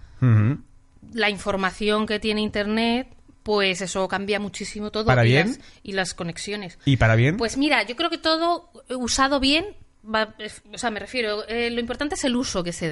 la 1.12 1.30
información 1.30 2.06
que 2.06 2.18
tiene 2.18 2.40
Internet, 2.40 3.08
pues 3.42 3.80
eso 3.82 4.08
cambia 4.08 4.40
muchísimo 4.40 4.90
todo. 4.90 5.04
¿Para 5.06 5.24
y, 5.26 5.28
bien? 5.28 5.48
Las, 5.48 5.60
y 5.82 5.92
las 5.92 6.14
conexiones. 6.14 6.78
¿Y 6.84 6.96
para 6.96 7.16
bien? 7.16 7.36
Pues 7.36 7.56
mira, 7.58 7.82
yo 7.84 7.96
creo 7.96 8.08
que 8.10 8.18
todo 8.18 8.70
usado 8.90 9.40
bien, 9.40 9.66
va- 10.04 10.34
o 10.72 10.78
sea, 10.78 10.90
me 10.90 11.00
refiero, 11.00 11.46
eh, 11.48 11.70
lo 11.70 11.80
importante 11.80 12.14
es 12.14 12.24
el 12.24 12.34
uso 12.36 12.64
que 12.64 12.72
se 12.72 12.88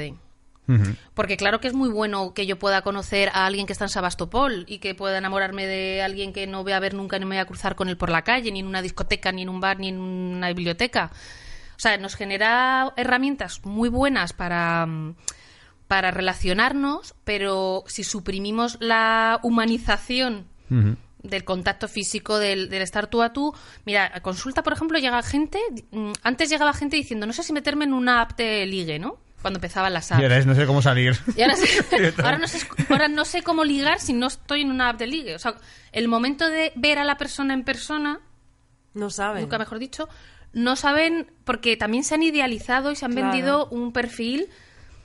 Porque 1.14 1.36
claro 1.36 1.60
que 1.60 1.68
es 1.68 1.74
muy 1.74 1.88
bueno 1.88 2.34
que 2.34 2.46
yo 2.46 2.58
pueda 2.58 2.82
conocer 2.82 3.28
a 3.32 3.46
alguien 3.46 3.66
que 3.66 3.72
está 3.72 3.84
en 3.84 3.88
Sebastopol 3.88 4.64
y 4.66 4.78
que 4.78 4.94
pueda 4.94 5.18
enamorarme 5.18 5.66
de 5.66 6.02
alguien 6.02 6.32
que 6.32 6.46
no 6.46 6.64
voy 6.64 6.72
a 6.72 6.80
ver 6.80 6.94
nunca, 6.94 7.18
no 7.18 7.26
me 7.26 7.36
voy 7.36 7.40
a 7.40 7.46
cruzar 7.46 7.76
con 7.76 7.88
él 7.88 7.96
por 7.96 8.10
la 8.10 8.22
calle, 8.22 8.50
ni 8.50 8.60
en 8.60 8.66
una 8.66 8.82
discoteca, 8.82 9.30
ni 9.30 9.42
en 9.42 9.48
un 9.48 9.60
bar, 9.60 9.78
ni 9.78 9.88
en 9.88 9.98
una 10.00 10.48
biblioteca. 10.48 11.10
O 11.76 11.78
sea, 11.78 11.96
nos 11.98 12.16
genera 12.16 12.92
herramientas 12.96 13.64
muy 13.64 13.88
buenas 13.88 14.32
para, 14.32 14.86
mm, 14.86 15.14
para 15.86 16.10
relacionarnos, 16.10 17.14
pero 17.24 17.84
si 17.86 18.02
suprimimos 18.02 18.76
la 18.80 19.38
humanización 19.42 20.46
del 21.22 21.44
contacto 21.44 21.86
físico, 21.86 22.38
del, 22.38 22.68
del 22.68 22.82
estar 22.82 23.06
tú 23.06 23.22
a 23.22 23.32
tú. 23.32 23.54
Mira, 23.84 24.10
a 24.12 24.20
consulta, 24.20 24.62
por 24.62 24.72
ejemplo, 24.72 24.98
llega 24.98 25.22
gente, 25.22 25.60
mm, 25.92 26.12
antes 26.22 26.50
llegaba 26.50 26.72
gente 26.72 26.96
diciendo, 26.96 27.26
no 27.26 27.32
sé 27.32 27.42
si 27.42 27.52
meterme 27.52 27.84
en 27.84 27.92
una 27.92 28.22
app 28.22 28.36
de 28.36 28.66
ligue, 28.66 28.98
¿no? 28.98 29.18
Cuando 29.46 29.58
empezaban 29.58 29.92
las 29.92 30.10
apps. 30.10 30.20
Y 30.20 30.24
ahora 30.24 30.38
es 30.38 30.46
no 30.46 30.54
sé 30.56 30.66
cómo 30.66 30.82
salir. 30.82 31.16
Y 31.36 31.42
ahora, 31.42 31.54
sé, 31.54 31.68
ahora 32.24 32.38
no 32.38 32.48
sé, 32.48 32.66
ahora 32.90 33.06
no 33.08 33.24
sé 33.24 33.42
cómo 33.42 33.62
ligar 33.64 34.00
si 34.00 34.12
no 34.12 34.26
estoy 34.26 34.62
en 34.62 34.70
una 34.72 34.88
app 34.88 34.98
de 34.98 35.06
ligue. 35.06 35.34
O 35.36 35.38
sea, 35.38 35.54
el 35.92 36.08
momento 36.08 36.48
de 36.48 36.72
ver 36.74 36.98
a 36.98 37.04
la 37.04 37.16
persona 37.16 37.54
en 37.54 37.62
persona, 37.62 38.18
No 38.92 39.08
saben. 39.10 39.42
nunca 39.42 39.56
mejor 39.58 39.78
dicho, 39.78 40.08
no 40.52 40.74
saben, 40.74 41.30
porque 41.44 41.76
también 41.76 42.02
se 42.02 42.14
han 42.16 42.24
idealizado 42.24 42.90
y 42.90 42.96
se 42.96 43.04
han 43.04 43.12
Claro. 43.12 43.28
vendido 43.30 43.66
un 43.68 43.92
perfil, 43.92 44.48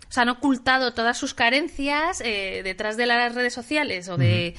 o 0.09 0.11
sea, 0.11 0.23
han 0.23 0.29
ocultado 0.29 0.93
todas 0.93 1.17
sus 1.19 1.33
carencias 1.35 2.19
eh, 2.25 2.61
detrás 2.63 2.97
de 2.97 3.05
las 3.05 3.35
redes 3.35 3.53
sociales 3.53 4.09
o 4.09 4.17
de, 4.17 4.55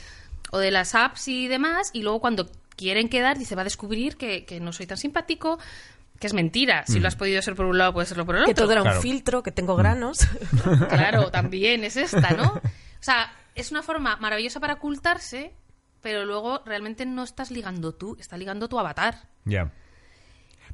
o 0.52 0.58
de 0.58 0.70
las 0.70 0.94
apps 0.94 1.26
y 1.28 1.48
demás, 1.48 1.90
y 1.92 2.02
luego 2.02 2.20
cuando 2.20 2.48
quieren 2.76 3.08
quedar, 3.08 3.36
dice, 3.38 3.54
va 3.54 3.62
a 3.62 3.64
descubrir 3.64 4.16
que, 4.16 4.44
que 4.44 4.60
no 4.60 4.72
soy 4.72 4.86
tan 4.86 4.96
simpático, 4.96 5.58
que 6.22 6.28
es 6.28 6.32
mentira. 6.34 6.84
Si 6.86 7.00
lo 7.00 7.08
has 7.08 7.16
podido 7.16 7.42
ser 7.42 7.54
por 7.56 7.66
un 7.66 7.76
lado, 7.76 7.92
puede 7.92 8.06
serlo 8.06 8.24
por 8.24 8.36
el 8.36 8.44
Que 8.44 8.52
otro. 8.52 8.64
todo 8.64 8.72
era 8.72 8.80
Claro. 8.82 8.96
un 8.96 9.02
filtro, 9.02 9.42
que 9.42 9.50
tengo 9.52 9.76
granos. 9.76 10.20
Claro, 10.88 11.30
también 11.30 11.82
es 11.84 11.96
esta, 11.96 12.30
¿no? 12.30 12.52
O 12.54 12.60
sea, 13.00 13.32
es 13.54 13.70
una 13.72 13.82
forma 13.82 14.16
maravillosa 14.16 14.60
para 14.60 14.74
ocultarse, 14.74 15.52
pero 16.00 16.24
luego 16.24 16.62
realmente 16.64 17.04
no 17.06 17.24
estás 17.24 17.50
ligando 17.50 17.92
tú, 17.92 18.16
está 18.20 18.36
ligando 18.36 18.68
tu 18.68 18.78
avatar. 18.78 19.28
Ya. 19.44 19.72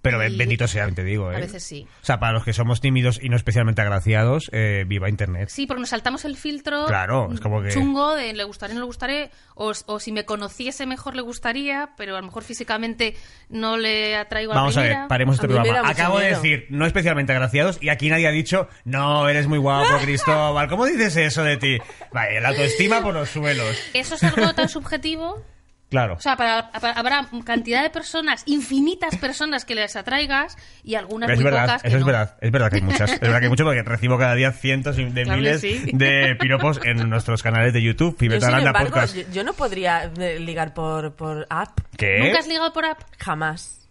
Pero 0.03 0.25
Y- 0.27 0.37
bendito 0.37 0.69
sea, 0.69 0.89
te 0.91 1.03
digo, 1.05 1.33
¿eh? 1.33 1.37
A 1.37 1.41
veces 1.41 1.63
sí. 1.63 1.87
O 2.03 2.05
sea, 2.05 2.21
para 2.21 2.33
los 2.33 2.45
que 2.45 2.53
somos 2.53 2.81
tímidos 2.81 3.19
y 3.23 3.29
no 3.29 3.37
especialmente 3.37 3.83
agraciados, 3.83 4.49
eh, 4.53 4.85
viva 4.87 5.09
Internet. 5.09 5.49
Sí, 5.49 5.67
porque 5.67 5.81
nos 5.81 5.91
saltamos 5.91 6.25
el 6.25 6.37
filtro 6.37 6.87
Claro, 6.87 7.31
es 7.33 7.41
como 7.41 7.63
que- 7.63 7.71
chungo 7.71 8.15
de 8.15 8.33
le 8.33 8.45
gustaré, 8.45 8.75
no 8.75 8.81
le 8.81 8.87
gustaré, 8.87 9.31
o, 9.55 9.73
o 9.87 10.01
si 10.01 10.13
me 10.13 10.25
conociese 10.25 10.87
mejor 10.87 11.17
le 11.17 11.23
gustaría, 11.23 11.91
pero 11.97 12.17
a 12.17 12.21
lo 12.21 12.27
mejor 12.27 12.45
físicamente 12.45 13.17
no 13.49 13.77
le 13.77 14.17
atraigo 14.17 14.55
Vamos 14.55 14.77
a 14.77 14.81
a 14.81 14.83
primera. 14.83 15.01
ver, 15.03 15.09
paremos 15.09 15.35
este 15.37 15.47
A 15.47 15.51
programa. 15.63 15.89
Acabo 15.89 16.19
de 16.19 16.29
decir, 16.31 16.67
no 16.71 16.87
especialmente 16.87 17.33
agraciados, 17.33 17.79
y 17.81 17.89
aquí 17.89 18.09
nadie 18.09 18.29
ha 18.29 18.33
dicho, 18.33 18.69
no, 18.85 19.29
eres 19.29 19.47
muy 19.47 19.59
guapo, 19.59 19.89
Cristóbal. 20.03 20.69
¿Cómo 20.69 20.87
dices 20.87 21.17
eso 21.17 21.43
de 21.43 21.57
ti? 21.57 21.79
Vaya, 22.13 22.41
la 22.41 22.49
autoestima 22.51 23.03
por 23.03 23.15
los 23.15 23.29
suelos. 23.31 23.77
Eso 23.95 24.15
es 24.15 24.23
algo 24.25 24.55
tan 24.55 24.69
subjetivo. 24.69 25.43
Claro. 25.91 26.15
O 26.15 26.21
sea, 26.21 26.37
para, 26.37 26.71
para- 26.71 26.93
habrá 26.93 27.27
cantidad 27.45 27.83
de 27.83 27.89
personas, 27.91 28.43
infinitas 28.47 29.17
personas 29.17 29.65
que 29.65 29.75
les 29.75 29.97
atraigas 29.97 30.57
y 30.85 30.97
algunas 30.97 31.31
es 31.31 31.37
muy 31.37 31.45
verdad, 31.45 31.65
pocas 31.65 31.83
que 31.83 31.89
eso 31.89 31.97
es 31.97 32.05
verdad, 32.05 32.37
es 32.41 32.51
verdad 32.51 32.71
que 32.71 32.77
hay 32.77 32.83
muchas, 32.83 33.13
es 33.13 33.21
verdad 33.21 33.39
que 33.39 33.45
hay 33.47 33.51
muchas 33.51 33.65
porque 33.65 33.83
recibo 33.83 34.19
cada 34.19 34.35
día 34.35 34.53
cientos 34.53 34.97
de 34.97 35.11
Claro 35.11 35.39
miles 35.39 35.61
sí. 35.63 35.91
de 35.93 36.37
piropos 36.39 36.79
en 36.85 37.09
nuestros 37.09 37.43
canales 37.43 37.73
de 37.73 37.83
YouTube, 37.83 38.17
sin 38.19 38.33
embargo, 38.67 39.05
yo, 39.15 39.23
yo 39.33 39.45
no 39.45 39.55
podría 39.55 40.11
eh, 40.19 40.39
ligar 40.39 40.75
por, 40.75 41.15
por 41.15 41.47
app. 41.49 41.81
¿Qué? 41.97 42.19
¿Nunca 42.21 42.41
has 42.41 42.49
ligado 42.49 42.73
por 42.73 42.85
app? 42.85 43.01
Jamás. 43.19 43.88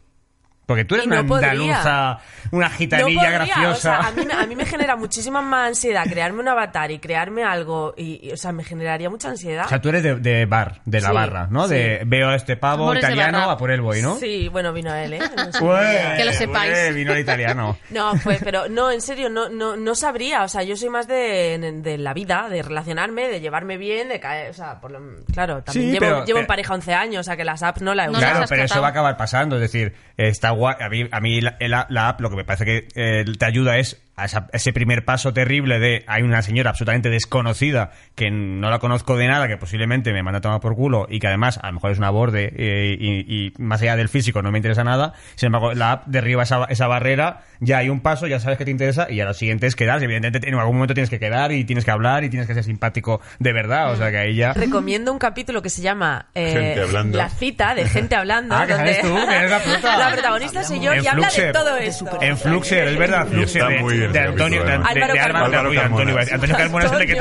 Porque 0.67 0.85
tú 0.85 0.93
eres 0.95 1.07
no 1.07 1.15
una 1.21 1.25
podría. 1.27 1.51
andaluza, 1.51 2.19
una 2.51 2.67
No 2.69 2.75
gitanilla 2.75 3.19
podría, 3.21 3.31
graciosa. 3.31 3.71
O 3.71 3.75
sea, 4.01 4.07
a 4.09 4.11
mí, 4.11 4.25
me- 4.25 4.33
a 4.33 4.45
mí 4.45 4.55
me 4.55 4.65
genera 4.65 4.95
muchísima 4.97 5.41
más 5.41 5.69
ansiedad 5.69 6.03
crearme 6.07 6.41
un 6.41 6.47
avatar 6.49 6.91
y 6.91 6.99
crearme 6.99 7.43
algo. 7.43 7.93
Y, 7.97 8.19
y, 8.27 8.31
o 8.33 8.37
sea, 8.37 8.51
me 8.51 8.63
generaría 8.63 9.09
mucha 9.09 9.29
ansiedad. 9.29 9.65
O 9.65 9.69
sea, 9.69 9.81
tú 9.81 9.89
eres 9.89 10.03
de, 10.03 10.15
de 10.17 10.45
bar, 10.45 10.81
de 10.85 11.01
la 11.01 11.07
Sí, 11.09 11.13
barra, 11.15 11.47
¿no? 11.49 11.67
sí. 11.67 11.73
De 11.73 12.01
veo 12.05 12.29
a 12.29 12.35
este 12.35 12.57
pavo 12.57 12.83
Amores 12.83 13.01
italiano, 13.01 13.49
a 13.49 13.57
por 13.57 13.71
él 13.71 13.79
voy, 13.81 14.01
¿no? 14.01 14.17
Sí, 14.17 14.49
bueno, 14.49 14.73
vino 14.73 14.93
él, 14.93 15.13
¿eh? 15.13 15.19
No 15.35 15.51
sé. 15.53 15.63
Ué, 15.63 16.13
Que 16.17 16.25
lo 16.25 16.33
sepáis. 16.33 16.73
ué, 16.73 16.91
vino 16.91 17.13
el 17.13 17.19
italiano. 17.19 17.77
No, 17.89 18.11
pues, 18.23 18.39
pero 18.43 18.67
no, 18.67 18.91
en 18.91 18.99
serio, 19.01 19.29
no, 19.29 19.47
no, 19.49 19.77
no 19.77 19.95
sabría. 19.95 20.43
O 20.43 20.49
sea, 20.49 20.63
yo 20.63 20.75
soy 20.75 20.89
más 20.89 21.07
de, 21.07 21.79
de 21.81 21.97
la 21.97 22.13
vida, 22.13 22.49
de 22.49 22.61
relacionarme, 22.61 23.29
de 23.29 23.39
llevarme 23.39 23.77
bien, 23.77 24.09
de 24.09 24.19
caer. 24.19 24.51
O 24.51 24.53
sea, 24.53 24.81
por 24.81 24.91
lo- 24.91 24.99
claro, 25.33 25.63
también 25.63 25.85
Sí, 25.87 25.91
llevo, 25.93 25.99
pero- 26.05 26.25
llevo 26.25 26.39
en 26.39 26.45
pareja 26.47 26.73
11 26.73 26.93
años, 26.93 27.21
o 27.21 27.23
sea, 27.23 27.37
que 27.37 27.45
las 27.45 27.63
apps 27.63 27.81
no 27.81 27.95
la 27.95 28.03
he 28.03 28.07
No 28.07 28.11
usado. 28.17 28.25
las 28.25 28.31
claro, 28.33 28.45
pero 28.49 28.63
eso 28.63 28.81
va 28.81 28.87
a 28.87 28.91
acabar 28.91 29.15
pasando. 29.15 29.55
Es 29.55 29.61
decir, 29.61 29.95
está 30.17 30.51
A 30.65 30.89
mí, 30.89 31.07
a 31.11 31.19
mí 31.19 31.41
la 31.41 32.07
app 32.07 32.21
lo 32.21 32.29
que 32.29 32.35
me 32.35 32.45
parece 32.45 32.65
que 32.65 32.87
eh, 32.95 33.25
te 33.37 33.45
ayuda 33.45 33.77
es 33.77 34.06
a 34.17 34.25
esa- 34.25 34.47
ese 34.51 34.73
primer 34.73 35.05
paso 35.05 35.31
terrible 35.31 35.79
de 35.79 36.03
hay 36.07 36.23
una 36.23 36.41
señora 36.41 36.71
absolutamente 36.71 37.09
desconocida 37.09 37.91
que 38.15 38.31
no 38.31 38.69
la 38.69 38.79
conozco 38.79 39.15
de 39.15 39.27
nada, 39.27 39.47
que 39.47 39.57
posiblemente 39.57 40.11
me 40.11 40.23
manda 40.23 40.39
a 40.39 40.41
tomar 40.41 40.59
por 40.59 40.75
culo 40.75 41.07
y 41.09 41.19
que 41.19 41.27
además 41.27 41.59
a 41.61 41.67
lo 41.67 41.73
mejor 41.73 41.91
es 41.91 41.99
una 41.99 42.09
borde 42.09 42.51
eh, 42.57 42.97
y, 42.99 43.19
y 43.47 43.53
más 43.59 43.81
allá 43.81 43.95
del 43.95 44.09
físico 44.09 44.41
no 44.41 44.51
me 44.51 44.57
interesa 44.57 44.83
nada. 44.83 45.13
Sin 45.35 45.47
embargo, 45.47 45.73
la 45.73 45.91
app 45.91 46.07
derriba 46.07 46.43
esa, 46.43 46.65
esa 46.65 46.87
barrera, 46.87 47.43
ya 47.59 47.77
hay 47.77 47.89
un 47.89 48.01
paso, 48.01 48.27
ya 48.27 48.39
sabes 48.39 48.57
que 48.57 48.65
te 48.65 48.71
interesa 48.71 49.07
y 49.09 49.17
ya 49.17 49.25
lo 49.25 49.33
siguiente 49.33 49.67
es 49.67 49.75
quedar. 49.75 50.01
Evidentemente, 50.03 50.47
en 50.49 50.55
algún 50.55 50.75
momento 50.75 50.93
tienes 50.95 51.09
que 51.09 51.19
quedar 51.19 51.51
y 51.51 51.63
tienes 51.63 51.85
que 51.85 51.91
hablar 51.91 52.23
y 52.23 52.29
tienes 52.29 52.47
que 52.47 52.53
ser 52.55 52.63
simpático 52.63 53.21
de 53.39 53.53
verdad. 53.53 53.91
O 53.93 53.95
sea 53.97 54.09
que 54.09 54.17
ahí 54.17 54.35
ya. 54.35 54.53
Recomiendo 54.53 55.11
un 55.11 55.19
capítulo 55.19 55.61
que 55.61 55.69
se 55.69 55.81
llama 55.83 56.25
eh. 56.33 56.75
La 57.11 57.29
cita 57.29 57.75
de 57.75 57.87
gente 57.87 58.15
hablando. 58.15 58.55
Ah, 58.55 58.65
que 58.65 58.73
donde 58.73 58.95
sabes 58.95 59.07
tú, 59.07 59.27
que 59.27 59.35
eres 59.35 59.51
la 59.51 59.97
la 59.97 60.11
protagonista 60.11 60.63
soy 60.63 60.79
yo 60.79 60.91
En 60.93 61.03
y 61.03 61.07
habla 61.07 61.29
de 61.29 61.51
todo 61.53 61.77
esto. 61.77 62.17
En 62.21 62.35
Fluxer, 62.37 62.87
es 62.87 62.97
verdad, 62.97 63.27
Fluxer 63.27 63.61
está 63.63 63.81
muy 63.83 63.97
bien 63.97 64.06
Antonio, 64.15 64.63
de, 64.63 64.71
capítulo, 64.71 64.83
de- 64.83 64.99
Álvaro 64.99 65.13
Carmona. 65.13 65.59
Antonio, 65.83 66.17
Antonio 66.33 66.55
Carmona 66.57 66.85
es 66.85 66.91
el 66.91 66.99
de 66.99 67.07
que. 67.07 67.13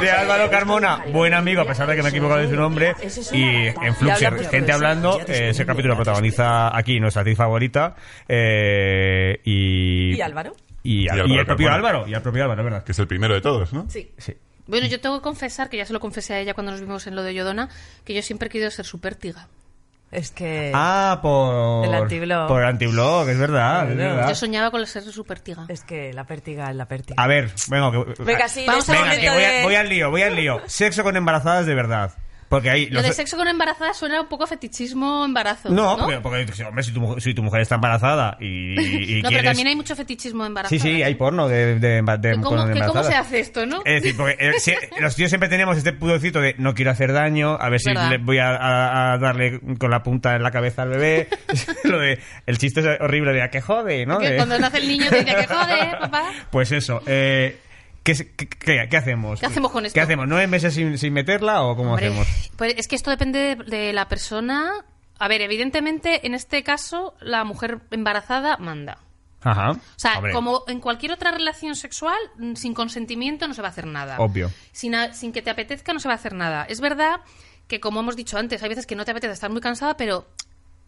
De 0.00 0.10
Álvaro 0.10 0.50
Carmona, 0.50 1.04
buen 1.12 1.34
amigo, 1.34 1.60
a 1.62 1.66
pesar 1.66 1.86
de 1.88 1.96
que 1.96 2.02
me 2.02 2.08
he 2.08 2.10
equivocado 2.10 2.40
de 2.40 2.48
su 2.48 2.56
nombre. 2.56 2.94
Y 3.32 3.66
en 3.66 3.94
Fluxer, 3.96 4.48
gente 4.48 4.72
hablando, 4.72 5.20
eh, 5.26 5.50
ese 5.50 5.66
capítulo 5.66 5.94
lo 5.94 5.96
protagoniza 5.96 6.76
aquí 6.76 6.98
nuestra 7.00 7.20
actriz 7.22 7.36
favorita. 7.36 7.94
eh, 8.28 9.40
y, 9.44 10.14
¿Y 10.16 10.20
Álvaro? 10.20 10.54
Y, 10.82 11.02
Y 11.02 11.04
y 11.04 11.08
Álvaro 11.08 11.40
el 11.40 11.46
propio 11.46 11.66
Carmona. 11.66 11.74
Álvaro, 11.88 12.08
y 12.08 12.14
el 12.14 12.22
propio 12.22 12.42
Álvaro, 12.44 12.64
verdad. 12.64 12.84
Que 12.84 12.92
es 12.92 12.98
el 12.98 13.06
primero 13.06 13.34
de 13.34 13.40
todos, 13.40 13.72
¿no? 13.72 13.86
Sí. 13.90 14.10
Sí. 14.16 14.34
Bueno, 14.66 14.86
yo 14.86 15.00
tengo 15.00 15.18
que 15.18 15.22
confesar, 15.22 15.68
que 15.68 15.76
ya 15.76 15.84
se 15.84 15.92
lo 15.92 16.00
confesé 16.00 16.34
a 16.34 16.38
ella 16.40 16.54
cuando 16.54 16.70
nos 16.72 16.80
vimos 16.80 17.06
en 17.06 17.16
lo 17.16 17.22
de 17.22 17.34
Yodona, 17.34 17.68
que 18.04 18.14
yo 18.14 18.22
siempre 18.22 18.46
he 18.46 18.50
querido 18.50 18.70
ser 18.70 18.86
su 18.86 19.00
pértiga. 19.00 19.48
Es 20.10 20.32
que. 20.32 20.72
Ah, 20.74 21.20
por. 21.22 21.84
El 21.86 21.94
antiblog. 21.94 22.48
Por 22.48 22.62
el 22.62 22.68
antiblog, 22.68 23.28
es 23.28 23.38
verdad. 23.38 23.88
es 23.90 23.96
Claro. 23.96 24.14
verdad. 24.16 24.28
Yo 24.28 24.34
soñaba 24.34 24.70
con 24.72 24.84
ser 24.86 25.04
su 25.04 25.24
pértiga. 25.24 25.66
Es 25.68 25.82
que 25.84 26.12
la 26.12 26.24
pértiga 26.24 26.68
es 26.70 26.74
la 26.76 26.86
pértiga. 26.86 27.22
A 27.22 27.26
ver, 27.28 27.50
venga, 27.68 27.92
que, 27.92 28.22
Venga, 28.24 28.48
sí, 28.48 28.64
que 28.66 29.30
voy, 29.30 29.44
a- 29.44 29.62
voy 29.62 29.74
al 29.76 29.88
lío, 29.88 30.10
voy 30.10 30.22
al 30.22 30.34
lío. 30.34 30.60
Sexo 30.66 31.04
con 31.04 31.16
embarazadas 31.16 31.66
de 31.66 31.74
verdad. 31.76 32.12
Porque 32.50 32.68
ahí... 32.68 32.86
Lo 32.86 32.94
los- 33.00 33.04
de 33.04 33.12
sexo 33.12 33.36
con 33.36 33.46
embarazada 33.46 33.94
suena 33.94 34.20
un 34.20 34.26
poco 34.28 34.42
a 34.42 34.46
fetichismo 34.48 35.24
embarazo. 35.24 35.68
No, 35.70 35.96
No, 35.96 36.04
porque, 36.20 36.44
porque, 36.46 36.64
hombre, 36.64 36.82
si 36.82 36.90
tu, 36.92 37.00
mujer- 37.00 37.22
si 37.22 37.32
tu 37.32 37.44
mujer 37.44 37.60
está 37.60 37.76
embarazada 37.76 38.36
y, 38.40 38.74
y 39.18 39.22
No, 39.22 39.28
pero 39.28 39.44
también 39.44 39.68
hay 39.68 39.76
mucho 39.76 39.94
fetichismo 39.94 40.44
embarazo. 40.44 40.74
Sí, 40.74 40.80
sí, 40.80 41.00
hay 41.00 41.14
porno 41.14 41.46
de, 41.48 41.78
de, 41.78 42.02
de, 42.18 42.32
¿Cómo, 42.32 42.56
con 42.56 42.72
que 42.74 42.80
¿Cómo 42.80 43.04
se 43.04 43.14
hace 43.14 43.38
esto, 43.38 43.66
no? 43.66 43.82
Es 43.84 44.02
decir, 44.02 44.16
porque 44.16 44.36
eh, 44.40 44.52
si- 44.58 44.74
los 45.00 45.14
tíos 45.14 45.30
siempre 45.30 45.48
tenemos 45.48 45.76
este 45.78 45.92
pudorcito 45.92 46.40
de 46.40 46.56
no 46.58 46.74
quiero 46.74 46.90
hacer 46.90 47.12
daño, 47.12 47.56
a 47.60 47.68
ver 47.68 47.78
si 47.78 47.90
Verdad. 47.90 48.10
le 48.10 48.18
voy 48.18 48.38
a, 48.38 48.50
a- 48.56 49.12
a 49.12 49.18
darle 49.18 49.60
con 49.78 49.92
la 49.92 50.02
punta 50.02 50.34
en 50.34 50.42
la 50.42 50.50
cabeza 50.50 50.82
al 50.82 50.88
bebé. 50.88 51.28
Lo 51.84 52.00
de, 52.00 52.18
el 52.46 52.58
chiste 52.58 52.80
es 52.80 53.00
horrible 53.00 53.32
de 53.32 53.42
a 53.42 53.50
que 53.50 53.60
jode, 53.60 54.06
¿no? 54.06 54.18
Que 54.18 54.30
De- 54.30 54.36
cuando 54.36 54.58
nace 54.58 54.78
el 54.78 54.88
niño 54.88 55.08
te 55.08 55.22
dice 55.22 55.36
que 55.36 55.46
jode, 55.46 55.96
papá. 56.00 56.24
Pues 56.50 56.72
eso, 56.72 57.00
eh, 57.06 57.60
¿qué, 58.02 58.14
qué, 58.36 58.48
qué- 58.48 58.86
qué 58.90 58.96
hacemos? 58.96 59.40
¿Qué 59.40 59.46
hacemos 59.46 59.70
con 59.70 59.86
esto? 59.86 59.94
¿Qué 59.94 60.00
hacemos? 60.00 60.26
¿Nueve 60.28 60.46
meses 60.46 60.74
sin, 60.74 60.98
sin 60.98 61.12
meterla 61.12 61.62
o 61.62 61.76
cómo 61.76 61.90
Hombre, 61.92 62.06
hacemos? 62.08 62.26
pues 62.56 62.74
es 62.76 62.88
que 62.88 62.96
esto 62.96 63.10
depende 63.10 63.56
de, 63.56 63.64
de 63.64 63.92
la 63.92 64.08
persona. 64.08 64.70
A 65.18 65.28
ver, 65.28 65.42
evidentemente, 65.42 66.26
en 66.26 66.34
este 66.34 66.62
caso, 66.62 67.14
la 67.20 67.44
mujer 67.44 67.80
embarazada 67.90 68.56
manda. 68.56 68.98
Ajá. 69.42 69.70
O 69.72 69.78
sea, 69.96 70.18
Hombre, 70.18 70.32
como 70.32 70.64
en 70.66 70.80
cualquier 70.80 71.12
otra 71.12 71.30
relación 71.30 71.74
sexual, 71.74 72.18
mm, 72.38 72.54
sin 72.56 72.74
consentimiento 72.74 73.46
no 73.48 73.54
se 73.54 73.62
va 73.62 73.68
a 73.68 73.70
hacer 73.70 73.86
nada. 73.86 74.16
Obvio. 74.18 74.50
Sin, 74.72 74.94
a- 74.94 75.12
sin 75.14 75.32
que 75.32 75.42
te 75.42 75.50
apetezca 75.50 75.92
no 75.92 76.00
se 76.00 76.08
va 76.08 76.14
a 76.14 76.16
hacer 76.16 76.34
nada. 76.34 76.64
Es 76.64 76.80
verdad 76.80 77.20
que, 77.68 77.80
como 77.80 78.00
hemos 78.00 78.16
dicho 78.16 78.36
antes, 78.36 78.62
hay 78.62 78.68
veces 78.68 78.86
que 78.86 78.96
no 78.96 79.04
te 79.04 79.12
apetece 79.12 79.32
estar 79.32 79.50
muy 79.50 79.60
cansada, 79.60 79.96
pero 79.96 80.26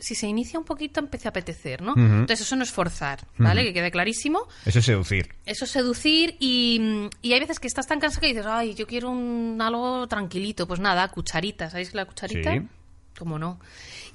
si 0.02 0.16
se 0.16 0.26
inicia 0.26 0.58
un 0.58 0.64
poquito, 0.64 0.98
empieza 0.98 1.28
a 1.28 1.30
apetecer, 1.30 1.80
¿no? 1.80 1.94
Entonces, 1.96 2.40
eso 2.40 2.56
no 2.56 2.64
es 2.64 2.72
forzar, 2.72 3.20
¿vale? 3.38 3.62
Que 3.62 3.72
quede 3.72 3.92
clarísimo. 3.92 4.48
Eso 4.66 4.80
es 4.80 4.84
seducir. 4.84 5.32
Eso 5.46 5.64
es 5.64 5.70
seducir 5.70 6.36
y, 6.40 7.08
y 7.22 7.32
hay 7.32 7.38
veces 7.38 7.60
que 7.60 7.68
estás 7.68 7.86
tan 7.86 8.00
cansada 8.00 8.20
que 8.22 8.26
dices, 8.26 8.44
ay, 8.46 8.74
yo 8.74 8.88
quiero 8.88 9.10
un, 9.10 9.58
algo 9.62 10.08
tranquilito. 10.08 10.66
Pues 10.66 10.80
nada, 10.80 11.06
cucharita, 11.06 11.70
¿sabéis 11.70 11.94
la 11.94 12.04
cucharita? 12.04 12.52
Sí. 12.52 12.62
¿Cómo 13.16 13.38
no? 13.38 13.60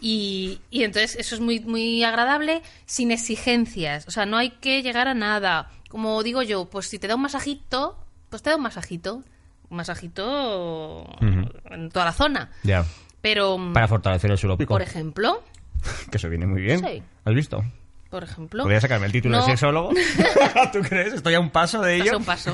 Y, 0.01 0.59
y 0.69 0.83
entonces 0.83 1.15
eso 1.15 1.35
es 1.35 1.41
muy, 1.41 1.61
muy 1.61 2.03
agradable 2.03 2.61
sin 2.85 3.11
exigencias. 3.11 4.05
O 4.09 4.11
sea, 4.11 4.25
no 4.25 4.35
hay 4.35 4.49
que 4.49 4.83
llegar 4.83 5.07
a 5.07 5.13
nada. 5.13 5.71
Como 5.87 6.21
digo 6.21 6.41
yo, 6.41 6.65
pues 6.65 6.87
si 6.87 6.99
te 6.99 7.07
da 7.07 7.15
un 7.15 7.21
masajito, 7.21 7.97
pues 8.29 8.43
te 8.43 8.49
da 8.49 8.57
un 8.57 8.63
masajito. 8.63 9.23
Un 9.69 9.77
masajito 9.77 11.07
en 11.21 11.89
toda 11.91 12.05
la 12.05 12.13
zona. 12.13 12.51
Ya. 12.63 12.85
Pero, 13.21 13.57
Para 13.73 13.87
fortalecer 13.87 14.31
el 14.31 14.37
suelo 14.37 14.57
por 14.57 14.81
ejemplo, 14.81 15.43
Que 16.11 16.17
eso 16.17 16.29
viene 16.29 16.45
muy 16.47 16.61
bien. 16.61 16.79
Sí. 16.79 17.01
¿Has 17.25 17.33
visto? 17.33 17.63
por 18.09 18.23
ejemplo... 18.23 18.63
¿Podría 18.63 18.79
sacarme 18.79 19.05
el 19.07 19.11
título 19.11 19.35
No. 19.35 19.43
de 19.43 19.51
sexólogo? 19.51 19.89
¿Tú 20.71 20.79
crees? 20.79 21.13
Estoy 21.13 21.33
a 21.33 21.41
un 21.41 21.49
paso 21.49 21.81
de 21.81 21.97
ello. 21.97 22.17
Un 22.17 22.23
paso. 22.23 22.53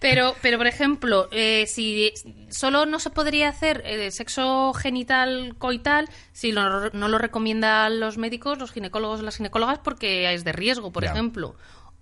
pero, 0.00 0.34
pero, 0.42 0.58
por 0.58 0.66
ejemplo, 0.66 1.28
eh, 1.32 1.66
si 1.66 2.12
solo 2.48 2.86
no 2.86 2.98
se 2.98 3.10
podría 3.10 3.48
hacer 3.48 3.82
eh, 3.84 4.10
sexo 4.10 4.72
genital 4.74 5.54
coital, 5.58 6.08
si 6.32 6.52
lo- 6.52 6.90
no 6.90 7.08
lo 7.08 7.18
recomiendan 7.18 8.00
los 8.00 8.16
médicos, 8.18 8.58
los 8.58 8.72
ginecólogos, 8.72 9.22
las 9.22 9.36
ginecólogas, 9.36 9.78
porque 9.80 10.32
es 10.32 10.44
de 10.44 10.52
riesgo, 10.52 10.90
por 10.92 11.04
Ya. 11.04 11.10
ejemplo. 11.12 11.54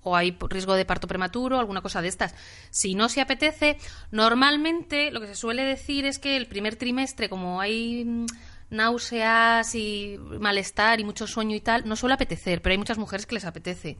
O 0.04 0.16
hay 0.16 0.36
riesgo 0.50 0.74
de 0.74 0.84
parto 0.84 1.06
prematuro, 1.06 1.58
alguna 1.60 1.80
cosa 1.80 2.02
de 2.02 2.08
estas. 2.08 2.34
Si 2.70 2.94
no 2.94 3.08
se 3.08 3.20
apetece, 3.20 3.76
normalmente 4.10 5.12
lo 5.12 5.20
que 5.20 5.28
se 5.28 5.36
suele 5.36 5.62
decir 5.64 6.06
es 6.06 6.18
que 6.18 6.36
el 6.36 6.46
primer 6.46 6.74
trimestre, 6.76 7.28
como 7.28 7.60
hay 7.60 8.04
mm, 8.04 8.26
náuseas 8.72 9.74
y 9.74 10.18
malestar 10.40 11.00
y 11.00 11.04
mucho 11.04 11.26
sueño 11.26 11.54
y 11.54 11.60
tal, 11.60 11.86
no 11.86 11.96
suele 11.96 12.14
apetecer, 12.14 12.62
pero 12.62 12.72
hay 12.72 12.78
muchas 12.78 12.98
mujeres 12.98 13.26
que 13.26 13.34
les 13.34 13.44
apetece. 13.44 13.98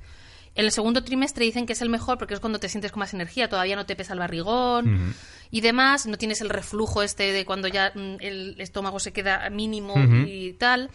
En 0.54 0.66
el 0.66 0.72
segundo 0.72 1.02
trimestre 1.02 1.44
dicen 1.44 1.64
que 1.64 1.72
es 1.72 1.80
el 1.80 1.88
mejor 1.88 2.18
porque 2.18 2.34
es 2.34 2.40
cuando 2.40 2.58
te 2.58 2.68
sientes 2.68 2.92
con 2.92 3.00
más 3.00 3.14
energía, 3.14 3.48
todavía 3.48 3.76
no 3.76 3.86
te 3.86 3.96
pesa 3.96 4.12
el 4.12 4.18
barrigón 4.18 5.14
y 5.50 5.60
demás, 5.62 6.06
no 6.06 6.18
tienes 6.18 6.40
el 6.42 6.50
reflujo 6.50 7.02
este 7.02 7.32
de 7.32 7.46
cuando 7.46 7.68
ya 7.68 7.92
mm, 7.94 8.16
el 8.20 8.60
estómago 8.60 8.98
se 8.98 9.12
queda 9.12 9.48
mínimo 9.48 9.94
y 10.26 10.52
tal. 10.54 10.90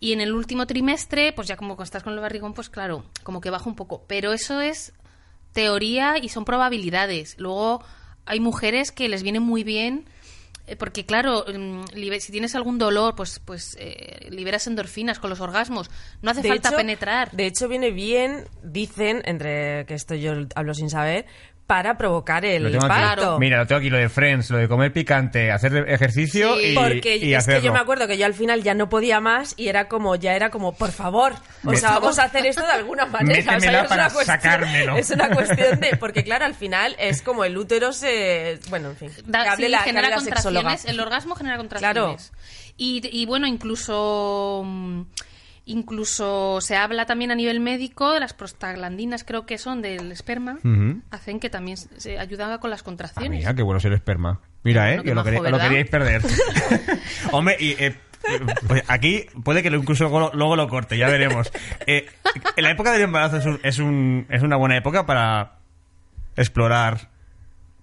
Y 0.00 0.12
en 0.12 0.22
el 0.22 0.32
último 0.32 0.66
trimestre, 0.66 1.32
pues 1.32 1.46
ya 1.46 1.56
como 1.56 1.80
estás 1.82 2.02
con 2.02 2.14
el 2.14 2.20
barrigón, 2.20 2.54
pues 2.54 2.70
claro, 2.70 3.04
como 3.22 3.40
que 3.40 3.50
baja 3.50 3.68
un 3.68 3.76
poco. 3.76 4.04
Pero 4.06 4.32
eso 4.32 4.60
es 4.60 4.94
teoría 5.52 6.16
y 6.18 6.28
son 6.28 6.44
probabilidades. 6.44 7.36
Luego 7.38 7.82
hay 8.24 8.40
mujeres 8.40 8.92
que 8.92 9.08
les 9.08 9.22
viene 9.22 9.40
muy 9.40 9.64
bien 9.64 10.06
porque 10.76 11.04
claro, 11.06 11.44
mm, 11.52 11.84
si 12.20 12.32
tienes 12.32 12.54
algún 12.54 12.78
dolor, 12.78 13.14
pues 13.16 13.40
pues 13.44 13.76
eh, 13.80 14.28
liberas 14.30 14.66
endorfinas 14.66 15.18
con 15.18 15.30
los 15.30 15.40
orgasmos. 15.40 15.90
No 16.22 16.30
hace 16.30 16.42
De 16.42 16.48
falta 16.48 16.68
hecho- 16.68 16.76
penetrar. 16.76 17.30
De 17.32 17.46
hecho, 17.46 17.68
viene 17.68 17.90
bien, 17.90 18.46
dicen, 18.62 19.22
entre 19.24 19.84
que 19.86 19.94
esto 19.94 20.14
yo 20.14 20.32
hablo 20.54 20.74
sin 20.74 20.90
saber, 20.90 21.26
para 21.70 21.96
provocar 21.96 22.44
el 22.44 22.64
Lo 22.64 22.80
parto. 22.80 23.38
Mira, 23.38 23.58
lo 23.58 23.64
tengo 23.68 23.78
aquí, 23.78 23.90
lo 23.90 23.96
de 23.98 24.08
Friends, 24.08 24.50
lo 24.50 24.58
de 24.58 24.66
comer 24.66 24.92
picante, 24.92 25.52
hacer 25.52 25.88
ejercicio 25.88 26.56
Sí. 26.56 26.72
y, 26.72 26.74
Porque 26.74 27.16
y 27.16 27.32
es 27.32 27.46
que 27.46 27.62
yo 27.62 27.72
me 27.72 27.78
acuerdo 27.78 28.08
que 28.08 28.18
yo 28.18 28.26
al 28.26 28.34
final 28.34 28.64
ya 28.64 28.74
no 28.74 28.88
podía 28.88 29.20
más 29.20 29.54
y 29.56 29.68
era 29.68 29.86
como, 29.86 30.16
ya 30.16 30.34
era 30.34 30.50
como, 30.50 30.72
por 30.72 30.90
favor, 30.90 31.32
o 31.64 31.72
sea, 31.76 31.90
vamos 31.90 32.18
a 32.18 32.24
hacer 32.24 32.44
esto 32.44 32.66
de 32.66 32.72
alguna 32.72 33.06
manera. 33.06 33.56
O 33.56 33.60
sea, 33.60 33.82
es 33.82 33.88
para 33.88 34.06
una 34.06 34.12
cuestión- 34.12 34.24
sacármelo. 34.26 34.96
Es 34.96 35.10
una 35.10 35.30
cuestión 35.30 35.78
de, 35.78 35.96
porque 36.00 36.24
claro, 36.24 36.44
al 36.44 36.54
final 36.56 36.96
es 36.98 37.22
como 37.22 37.44
el 37.44 37.56
útero 37.56 37.92
se, 37.92 38.58
bueno, 38.68 38.90
en 38.90 38.96
fin, 38.96 39.10
Da- 39.26 39.44
que 39.44 39.48
hable 39.50 39.66
sí, 39.66 39.70
la, 39.70 39.78
que 39.78 39.84
genera 39.84 40.08
la 40.10 40.16
contracciones. 40.16 40.84
El 40.86 40.98
orgasmo 40.98 41.36
genera 41.36 41.56
contracciones. 41.56 42.32
Y, 42.76 43.00
y 43.12 43.26
bueno, 43.26 43.46
incluso. 43.46 44.62
mm, 44.66 45.02
Incluso 45.70 46.60
se 46.60 46.76
habla 46.76 47.06
también 47.06 47.30
a 47.30 47.36
nivel 47.36 47.60
médico 47.60 48.12
de 48.12 48.18
las 48.20 48.34
prostaglandinas, 48.34 49.22
creo 49.22 49.46
que 49.46 49.56
son 49.56 49.82
del 49.82 50.10
esperma, 50.10 50.58
hacen 51.12 51.38
que 51.38 51.48
también 51.48 51.76
se 51.76 52.18
ayudan 52.18 52.58
con 52.58 52.70
las 52.70 52.80
Ah, 52.80 52.84
contracciones. 52.84 53.30
mira, 53.30 53.54
qué 53.54 53.62
bueno 53.62 53.78
es 53.78 53.84
el 53.84 53.92
esperma. 53.92 54.40
Mira, 54.64 54.92
eh, 54.92 55.02
que 55.02 55.14
lo, 55.14 55.22
queríais 55.22 55.88
perder. 55.88 56.22
Hombre, 57.32 57.56
y 57.60 57.70
eh, 57.78 57.94
pues 58.66 58.82
aquí 58.88 59.26
puede 59.44 59.62
que 59.62 59.70
lo- 59.70 59.78
incluso 59.78 60.08
luego, 60.08 60.30
luego 60.34 60.56
lo 60.56 60.68
corte, 60.68 60.98
ya 60.98 61.08
veremos. 61.08 61.52
Eh, 61.86 62.06
en 62.56 62.64
la 62.64 62.70
época 62.72 62.92
del 62.92 63.02
embarazo 63.02 63.36
es, 63.38 63.46
un- 63.46 63.60
es, 63.62 63.78
un- 63.78 64.26
es 64.28 64.42
una 64.42 64.56
buena 64.56 64.76
época 64.76 65.06
para 65.06 65.58
explorar 66.36 67.10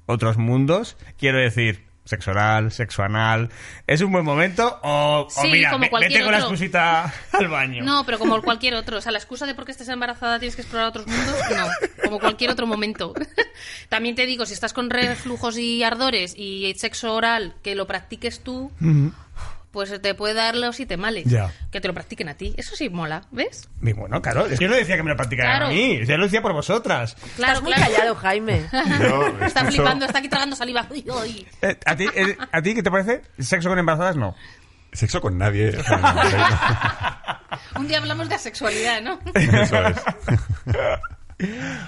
otros 0.07 0.37
mundos. 0.37 0.97
Quiero 1.17 1.37
decir, 1.39 1.85
sexo 2.07 2.31
oral, 2.31 2.71
sexo 2.71 3.03
anal. 3.03 3.49
¿Es 3.85 4.01
un 4.01 4.11
buen 4.11 4.25
momento? 4.25 4.79
O, 4.83 5.27
mira, 5.43 5.71
como 5.71 5.87
vete 5.99 6.23
con 6.23 6.31
la 6.31 6.39
excusita 6.39 7.13
al 7.33 7.47
baño. 7.47 7.83
No, 7.83 8.05
pero 8.05 8.17
como 8.17 8.41
cualquier 8.41 8.75
otro. 8.75 8.97
O 8.97 9.01
sea, 9.01 9.11
la 9.11 9.17
excusa 9.17 9.45
de 9.45 9.53
por 9.53 9.65
qué 9.65 9.71
estés 9.71 9.89
embarazada 9.89 10.39
tienes 10.39 10.55
que 10.55 10.61
explorar 10.61 10.87
otros 10.89 11.07
mundos, 11.07 11.35
no. 11.55 11.67
Como 12.03 12.19
cualquier 12.19 12.51
otro 12.51 12.65
momento. 12.65 13.13
También 13.89 14.15
te 14.15 14.25
digo, 14.25 14.45
si 14.45 14.53
estás 14.53 14.73
con 14.73 14.89
reflujos 14.89 15.57
y 15.57 15.83
ardores 15.83 16.33
y 16.37 16.73
sexo 16.77 17.13
oral, 17.13 17.55
que 17.61 17.75
lo 17.75 17.87
practiques 17.87 18.39
tú, 18.41 18.71
pues 19.77 20.01
te 20.01 20.15
puede 20.15 20.33
dar 20.33 20.55
los 20.55 20.75
siete 20.75 20.97
males. 20.97 21.25
Ya. 21.25 21.51
Que 21.71 21.79
te 21.79 21.87
lo 21.87 21.93
practiquen 21.93 22.29
a 22.29 22.33
ti. 22.33 22.55
Eso 22.57 22.75
sí 22.75 22.89
mola, 22.89 23.25
¿ves? 23.29 23.69
Y 23.83 23.93
bueno, 23.93 24.19
claro, 24.23 24.47
es 24.47 24.57
que 24.57 24.65
yo 24.65 24.71
no 24.71 24.75
decía 24.75 24.95
que 24.97 25.03
me 25.03 25.11
lo 25.11 25.15
practicaran 25.15 25.51
Claro. 25.57 25.65
a 25.67 25.69
mí, 25.69 26.03
yo 26.03 26.17
lo 26.17 26.23
decía 26.23 26.41
por 26.41 26.51
vosotras. 26.53 27.15
Claro, 27.35 27.53
Estás 27.59 27.61
muy 27.63 27.73
claro. 27.73 27.91
callado, 27.93 28.15
Jaime. 28.15 28.65
Yo 28.71 29.27
Está 29.45 29.59
escucho- 29.61 29.65
flipando, 29.75 30.05
está 30.05 30.17
aquí 30.17 30.29
tragando 30.29 30.55
saliva. 30.55 30.87
Uy, 30.89 31.05
uy. 31.07 31.47
Eh, 31.61 31.77
¿a, 31.85 31.95
ti, 31.95 32.07
eh, 32.15 32.35
¿A 32.51 32.59
ti 32.63 32.73
qué 32.73 32.81
te 32.81 32.89
parece? 32.89 33.21
¿Sexo 33.37 33.69
con 33.69 33.77
embarazadas? 33.77 34.15
No. 34.15 34.33
Sexo 34.93 35.21
con 35.21 35.37
nadie. 35.37 35.73
no, 35.73 35.79
Un 37.79 37.87
día 37.87 37.99
hablamos 37.99 38.29
de 38.29 38.35
asexualidad, 38.35 38.99
¿no? 39.01 39.19
no, 39.23 39.61
eso 39.61 39.87
es. 39.87 39.97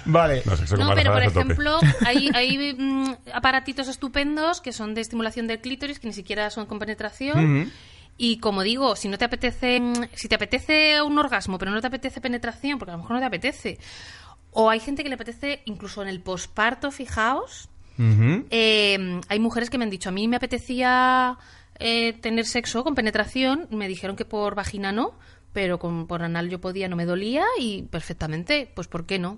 Vale. 0.05 0.43
No, 0.45 0.55
sexo 0.55 0.75
con 0.75 0.85
No, 0.85 0.93
pero 0.93 1.11
por 1.11 1.21
embarazadas 1.21 1.31
a 1.31 1.41
tope. 1.41 1.53
ejemplo, 1.53 1.79
hay, 2.05 2.29
hay 2.33 2.75
mm, 2.77 3.15
aparatitos 3.33 3.87
estupendos 3.87 4.61
que 4.61 4.71
son 4.71 4.93
de 4.93 5.01
estimulación 5.01 5.47
del 5.47 5.59
clítoris, 5.59 5.99
que 5.99 6.07
ni 6.07 6.13
siquiera 6.13 6.49
son 6.49 6.65
con 6.65 6.79
penetración. 6.79 7.71
Y 8.17 8.39
como 8.39 8.63
digo, 8.63 8.95
si 8.95 9.07
no 9.07 9.17
te 9.17 9.25
apetece, 9.25 9.79
mm, 9.79 10.09
si 10.13 10.27
te 10.27 10.35
apetece 10.35 11.01
un 11.01 11.17
orgasmo, 11.17 11.57
pero 11.57 11.71
no 11.71 11.81
te 11.81 11.87
apetece 11.87 12.21
penetración, 12.21 12.77
porque 12.77 12.91
a 12.91 12.95
lo 12.95 13.01
mejor 13.01 13.15
no 13.15 13.19
te 13.19 13.25
apetece. 13.25 13.79
O 14.51 14.69
hay 14.69 14.79
gente 14.79 15.03
que 15.03 15.09
le 15.09 15.15
apetece 15.15 15.61
incluso 15.65 16.01
en 16.01 16.09
el 16.09 16.21
posparto, 16.21 16.91
fijaos. 16.91 17.69
Eh, 18.49 19.19
hay 19.27 19.39
mujeres 19.39 19.69
que 19.69 19.77
me 19.77 19.83
han 19.83 19.89
dicho, 19.89 20.07
a 20.07 20.13
mí 20.13 20.29
me 20.29 20.37
apetecía 20.37 21.37
eh, 21.79 22.13
tener 22.13 22.45
sexo 22.45 22.83
con 22.83 22.95
penetración, 22.95 23.67
me 23.71 23.89
dijeron 23.89 24.15
que 24.15 24.23
por 24.23 24.55
vagina 24.55 24.93
no, 24.93 25.13
pero 25.53 25.79
con, 25.79 26.07
por 26.07 26.21
anal 26.23 26.49
yo 26.49 26.59
podía, 26.61 26.87
no 26.87 26.95
me 26.95 27.05
dolía 27.05 27.43
y 27.59 27.83
perfectamente, 27.83 28.69
pues 28.73 28.87
¿por 28.87 29.05
qué 29.05 29.19
no? 29.19 29.37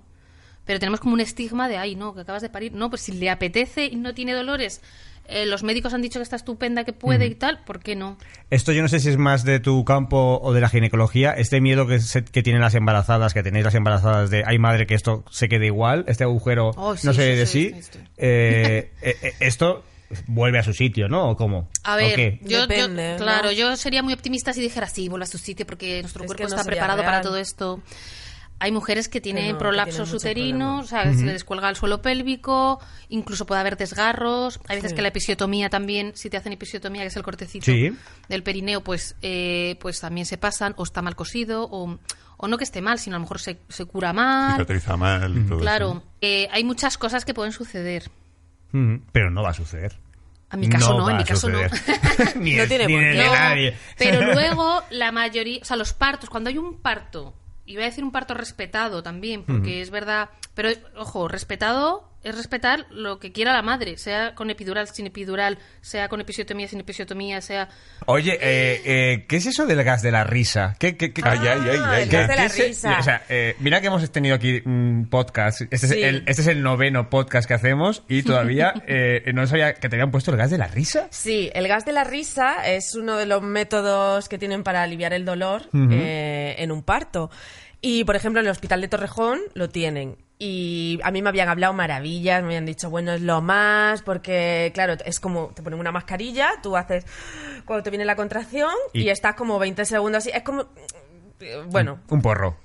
Pero 0.66 0.80
tenemos 0.80 1.00
como 1.00 1.14
un 1.14 1.22
estigma 1.22 1.68
de, 1.68 1.78
ay, 1.78 1.96
no, 1.96 2.14
que 2.14 2.22
acabas 2.22 2.42
de 2.44 2.50
parir. 2.50 2.74
No, 2.74 2.90
pues 2.90 3.02
si 3.02 3.14
le 3.14 3.30
apetece 3.32 3.86
y 3.86 3.96
no 3.96 4.14
tiene 4.14 4.34
dolores, 4.34 4.80
eh, 5.26 5.46
los 5.48 5.64
médicos 5.64 5.94
han 5.96 6.02
dicho 6.04 6.20
que 6.20 6.24
está 6.24 6.36
estupenda, 6.36 6.84
que 6.84 6.94
puede 6.94 7.26
y 7.26 7.34
tal, 7.36 7.64
¿por 7.64 7.80
qué 7.80 7.96
no? 7.96 8.16
Esto 8.52 8.72
yo 8.72 8.82
no 8.84 8.88
sé 8.88 9.00
si 9.00 9.10
es 9.10 9.18
más 9.18 9.44
de 9.44 9.60
tu 9.60 9.84
campo 9.86 10.40
o 10.42 10.54
de 10.54 10.62
la 10.62 10.70
ginecología. 10.70 11.32
Este 11.32 11.62
miedo 11.62 11.88
que, 11.88 12.00
se- 12.00 12.24
que 12.24 12.44
tienen 12.44 12.62
las 12.62 12.76
embarazadas, 12.76 13.34
que 13.34 13.42
tenéis 13.42 13.66
las 13.66 13.74
embarazadas 13.76 14.30
de, 14.30 14.44
ay 14.46 14.60
madre, 14.60 14.86
que 14.86 14.94
esto 14.94 15.24
se 15.32 15.50
quede 15.50 15.66
igual, 15.66 16.06
este 16.08 16.26
agujero 16.26 16.72
Oh, 16.78 16.96
sí, 16.96 17.08
no 17.08 17.14
se 17.14 17.22
sí, 17.24 17.28
ve 17.30 17.36
de 17.36 17.46
sí, 17.48 17.70
sí. 17.74 17.82
sí, 17.82 17.90
sí. 17.94 18.00
Eh, 18.18 18.92
eh, 19.02 19.18
eh, 19.24 19.34
esto 19.40 19.84
vuelve 20.28 20.60
a 20.60 20.64
su 20.64 20.74
sitio, 20.74 21.08
¿no? 21.10 21.30
¿O 21.32 21.36
cómo? 21.36 21.70
A 21.84 21.94
¿O 21.94 21.98
ver, 21.98 22.16
qué? 22.16 22.40
yo, 22.44 22.50
yo- 22.60 22.68
Depende, 22.68 23.12
¿no? 23.14 23.18
claro, 23.18 23.52
yo 23.52 23.76
sería 23.76 24.04
muy 24.04 24.14
optimista 24.14 24.54
si 24.54 24.62
dijera 24.62 24.88
sí, 24.88 25.10
vuelve 25.10 25.24
a 25.26 25.28
su 25.28 25.38
sitio 25.38 25.66
porque 25.66 26.02
nuestro 26.02 26.24
Es 26.24 26.28
cuerpo 26.28 26.44
no 26.44 26.50
está 26.56 26.64
preparado 26.64 27.04
para 27.04 27.22
todo 27.22 27.38
esto. 27.38 27.82
Hay 28.64 28.72
mujeres 28.72 29.10
que 29.10 29.20
tienen 29.22 29.54
no, 29.54 29.58
prolapsos 29.58 30.14
uterinos, 30.14 30.86
o 30.86 30.88
sea, 30.88 31.04
se 31.14 31.24
les 31.24 31.34
descuelga 31.34 31.68
el 31.68 31.76
suelo 31.76 32.04
pélvico, 32.04 32.80
incluso 33.10 33.48
puede 33.48 33.60
haber 33.60 33.76
desgarros. 33.76 34.60
Hay 34.68 34.76
veces 34.76 34.92
Sí. 34.92 34.96
que 34.98 35.02
la 35.02 35.08
episiotomía 35.08 35.70
también, 35.72 36.12
si 36.14 36.30
te 36.30 36.38
hacen 36.38 36.54
episiotomía, 36.54 37.02
que 37.02 37.08
es 37.08 37.16
el 37.16 37.24
cortecito 37.24 37.66
Sí. 37.66 37.92
del 38.30 38.44
perineo, 38.44 38.84
pues, 38.84 39.16
eh, 39.24 39.78
pues 39.80 40.00
también 40.00 40.28
se 40.28 40.38
pasan, 40.38 40.76
o 40.78 40.84
está 40.84 41.02
mal 41.02 41.16
cosido, 41.16 41.68
o, 41.72 41.98
o 42.38 42.48
no 42.48 42.58
que 42.60 42.64
esté 42.64 42.82
mal, 42.84 43.00
sino 43.00 43.16
a 43.16 43.20
lo 43.20 43.24
mejor 43.24 43.40
se, 43.42 43.58
se 43.68 43.86
cura 43.86 44.14
mal. 44.14 44.52
Cicatriza 44.54 44.96
mal. 44.96 45.44
todo 45.50 45.58
Claro, 45.60 45.90
eso. 45.90 46.04
Eh, 46.22 46.48
hay 46.52 46.64
muchas 46.64 47.00
cosas 47.00 47.26
que 47.26 47.34
pueden 47.34 47.54
suceder. 47.54 48.12
Ujú. 48.74 49.02
Pero 49.12 49.30
no 49.32 49.44
va 49.44 49.50
a 49.50 49.54
suceder. 49.54 49.98
A 50.50 50.58
mi 50.58 50.68
caso 50.68 50.98
no, 50.98 51.10
en 51.10 51.18
mi 51.18 51.24
caso 51.24 51.48
no. 51.50 51.60
ni 52.36 52.56
No 52.56 52.68
tiene 52.68 52.86
ni 52.88 52.94
por 52.94 53.02
qué. 53.04 53.08
de 53.18 53.26
No, 53.26 53.34
nadie. 53.34 53.78
Pero 53.98 54.22
luego 54.34 54.84
la 54.90 55.12
mayoría, 55.14 55.60
o 55.62 55.66
sea, 55.66 55.78
los 55.78 55.94
partos, 55.94 56.30
cuando 56.30 56.50
hay 56.50 56.58
un 56.58 56.82
parto, 56.82 57.34
y 57.66 57.76
voy 57.76 57.84
a 57.84 57.86
decir 57.86 58.04
un 58.04 58.12
parto 58.12 58.34
respetado 58.34 59.02
también, 59.02 59.44
porque 59.44 59.82
es 59.82 59.92
verdad, 59.92 60.30
pero 60.54 60.70
ojo, 60.98 61.30
respetado 61.30 62.11
es 62.24 62.36
respetar 62.36 62.86
lo 62.92 63.20
que 63.20 63.32
quiera 63.32 63.52
la 63.54 63.62
madre, 63.62 63.98
sea 63.98 64.36
con 64.36 64.50
epidural, 64.50 64.88
sin 64.88 65.08
epidural, 65.08 65.58
sea 65.82 66.08
con 66.08 66.22
episiotomía, 66.22 66.68
sin 66.68 66.80
episiotomía, 66.80 67.42
sea... 67.42 67.70
Oye, 68.06 68.38
eh, 68.42 68.82
eh, 68.86 69.26
¿qué 69.28 69.38
es 69.38 69.46
eso 69.48 69.66
del 69.66 69.84
gas 69.84 70.02
de 70.04 70.12
la 70.12 70.24
risa? 70.24 70.76
¿Qué, 70.80 70.98
qué, 70.98 71.14
qué- 71.14 71.22
Ay, 71.26 71.40
ay, 71.42 71.48
ay, 71.48 71.60
ay, 71.70 71.76
el 71.76 71.84
ay. 71.84 72.06
gas 72.10 72.28
de 72.28 72.36
la 72.36 72.44
¿Qué 72.44 72.50
se- 72.50 72.68
risa. 72.68 72.98
O 73.00 73.04
sea, 73.04 73.24
eh, 73.30 73.56
mira 73.60 73.82
que 73.82 73.88
hemos 73.88 74.12
tenido 74.12 74.36
aquí 74.36 74.62
un 74.66 75.08
podcast. 75.10 75.62
Este, 75.62 75.78
Sí. 75.88 76.02
es 76.02 76.04
el, 76.04 76.24
este 76.28 76.42
es 76.44 76.48
el 76.48 76.62
noveno 76.62 77.10
podcast 77.10 77.48
que 77.48 77.54
hacemos 77.56 78.04
y 78.08 78.24
todavía 78.24 78.74
eh, 78.88 79.32
no 79.34 79.48
sabía 79.48 79.74
que 79.74 79.90
te 79.90 79.96
habían 79.96 80.12
puesto 80.12 80.30
el 80.32 80.38
gas 80.38 80.52
de 80.52 80.58
la 80.60 80.68
risa. 80.68 81.08
Sí, 81.10 81.50
el 81.56 81.68
gas 81.68 81.86
de 81.86 81.92
la 81.94 82.04
risa 82.04 82.68
es 82.70 82.94
uno 82.96 83.18
de 83.18 83.26
los 83.26 83.42
métodos 83.42 84.30
que 84.30 84.38
tienen 84.38 84.64
para 84.64 84.84
aliviar 84.84 85.14
el 85.14 85.26
dolor 85.26 85.64
eh, 85.74 86.56
en 86.60 86.72
un 86.72 86.84
parto. 86.84 87.32
Y, 87.82 88.04
por 88.04 88.16
ejemplo, 88.16 88.40
en 88.42 88.46
el 88.46 88.52
hospital 88.52 88.80
de 88.82 88.88
Torrejón 88.90 89.40
lo 89.56 89.70
tienen. 89.70 90.18
Y 90.44 91.00
a 91.04 91.12
mí 91.12 91.22
me 91.22 91.30
habían 91.30 91.50
hablado 91.50 91.72
maravillas, 91.74 92.42
me 92.42 92.48
habían 92.48 92.66
dicho, 92.66 92.90
bueno, 92.90 93.12
es 93.14 93.22
lo 93.22 93.44
más, 93.44 94.02
porque, 94.02 94.72
claro, 94.74 94.96
es 95.06 95.20
como, 95.20 95.50
te 95.54 95.62
ponen 95.62 95.80
una 95.80 95.92
mascarilla, 95.92 96.50
tú 96.64 96.76
haces, 96.76 97.06
cuando 97.64 97.84
te 97.84 97.92
viene 97.92 98.06
la 98.06 98.16
contracción, 98.16 98.72
Y- 98.92 99.02
y, 99.02 99.10
estás 99.12 99.36
como 99.36 99.60
20 99.60 99.86
segundos 99.86 100.24
así, 100.24 100.32
es 100.34 100.42
como, 100.42 100.66
eh, 101.42 101.64
bueno, 101.68 102.00
Un 102.10 102.24
porro. 102.24 102.58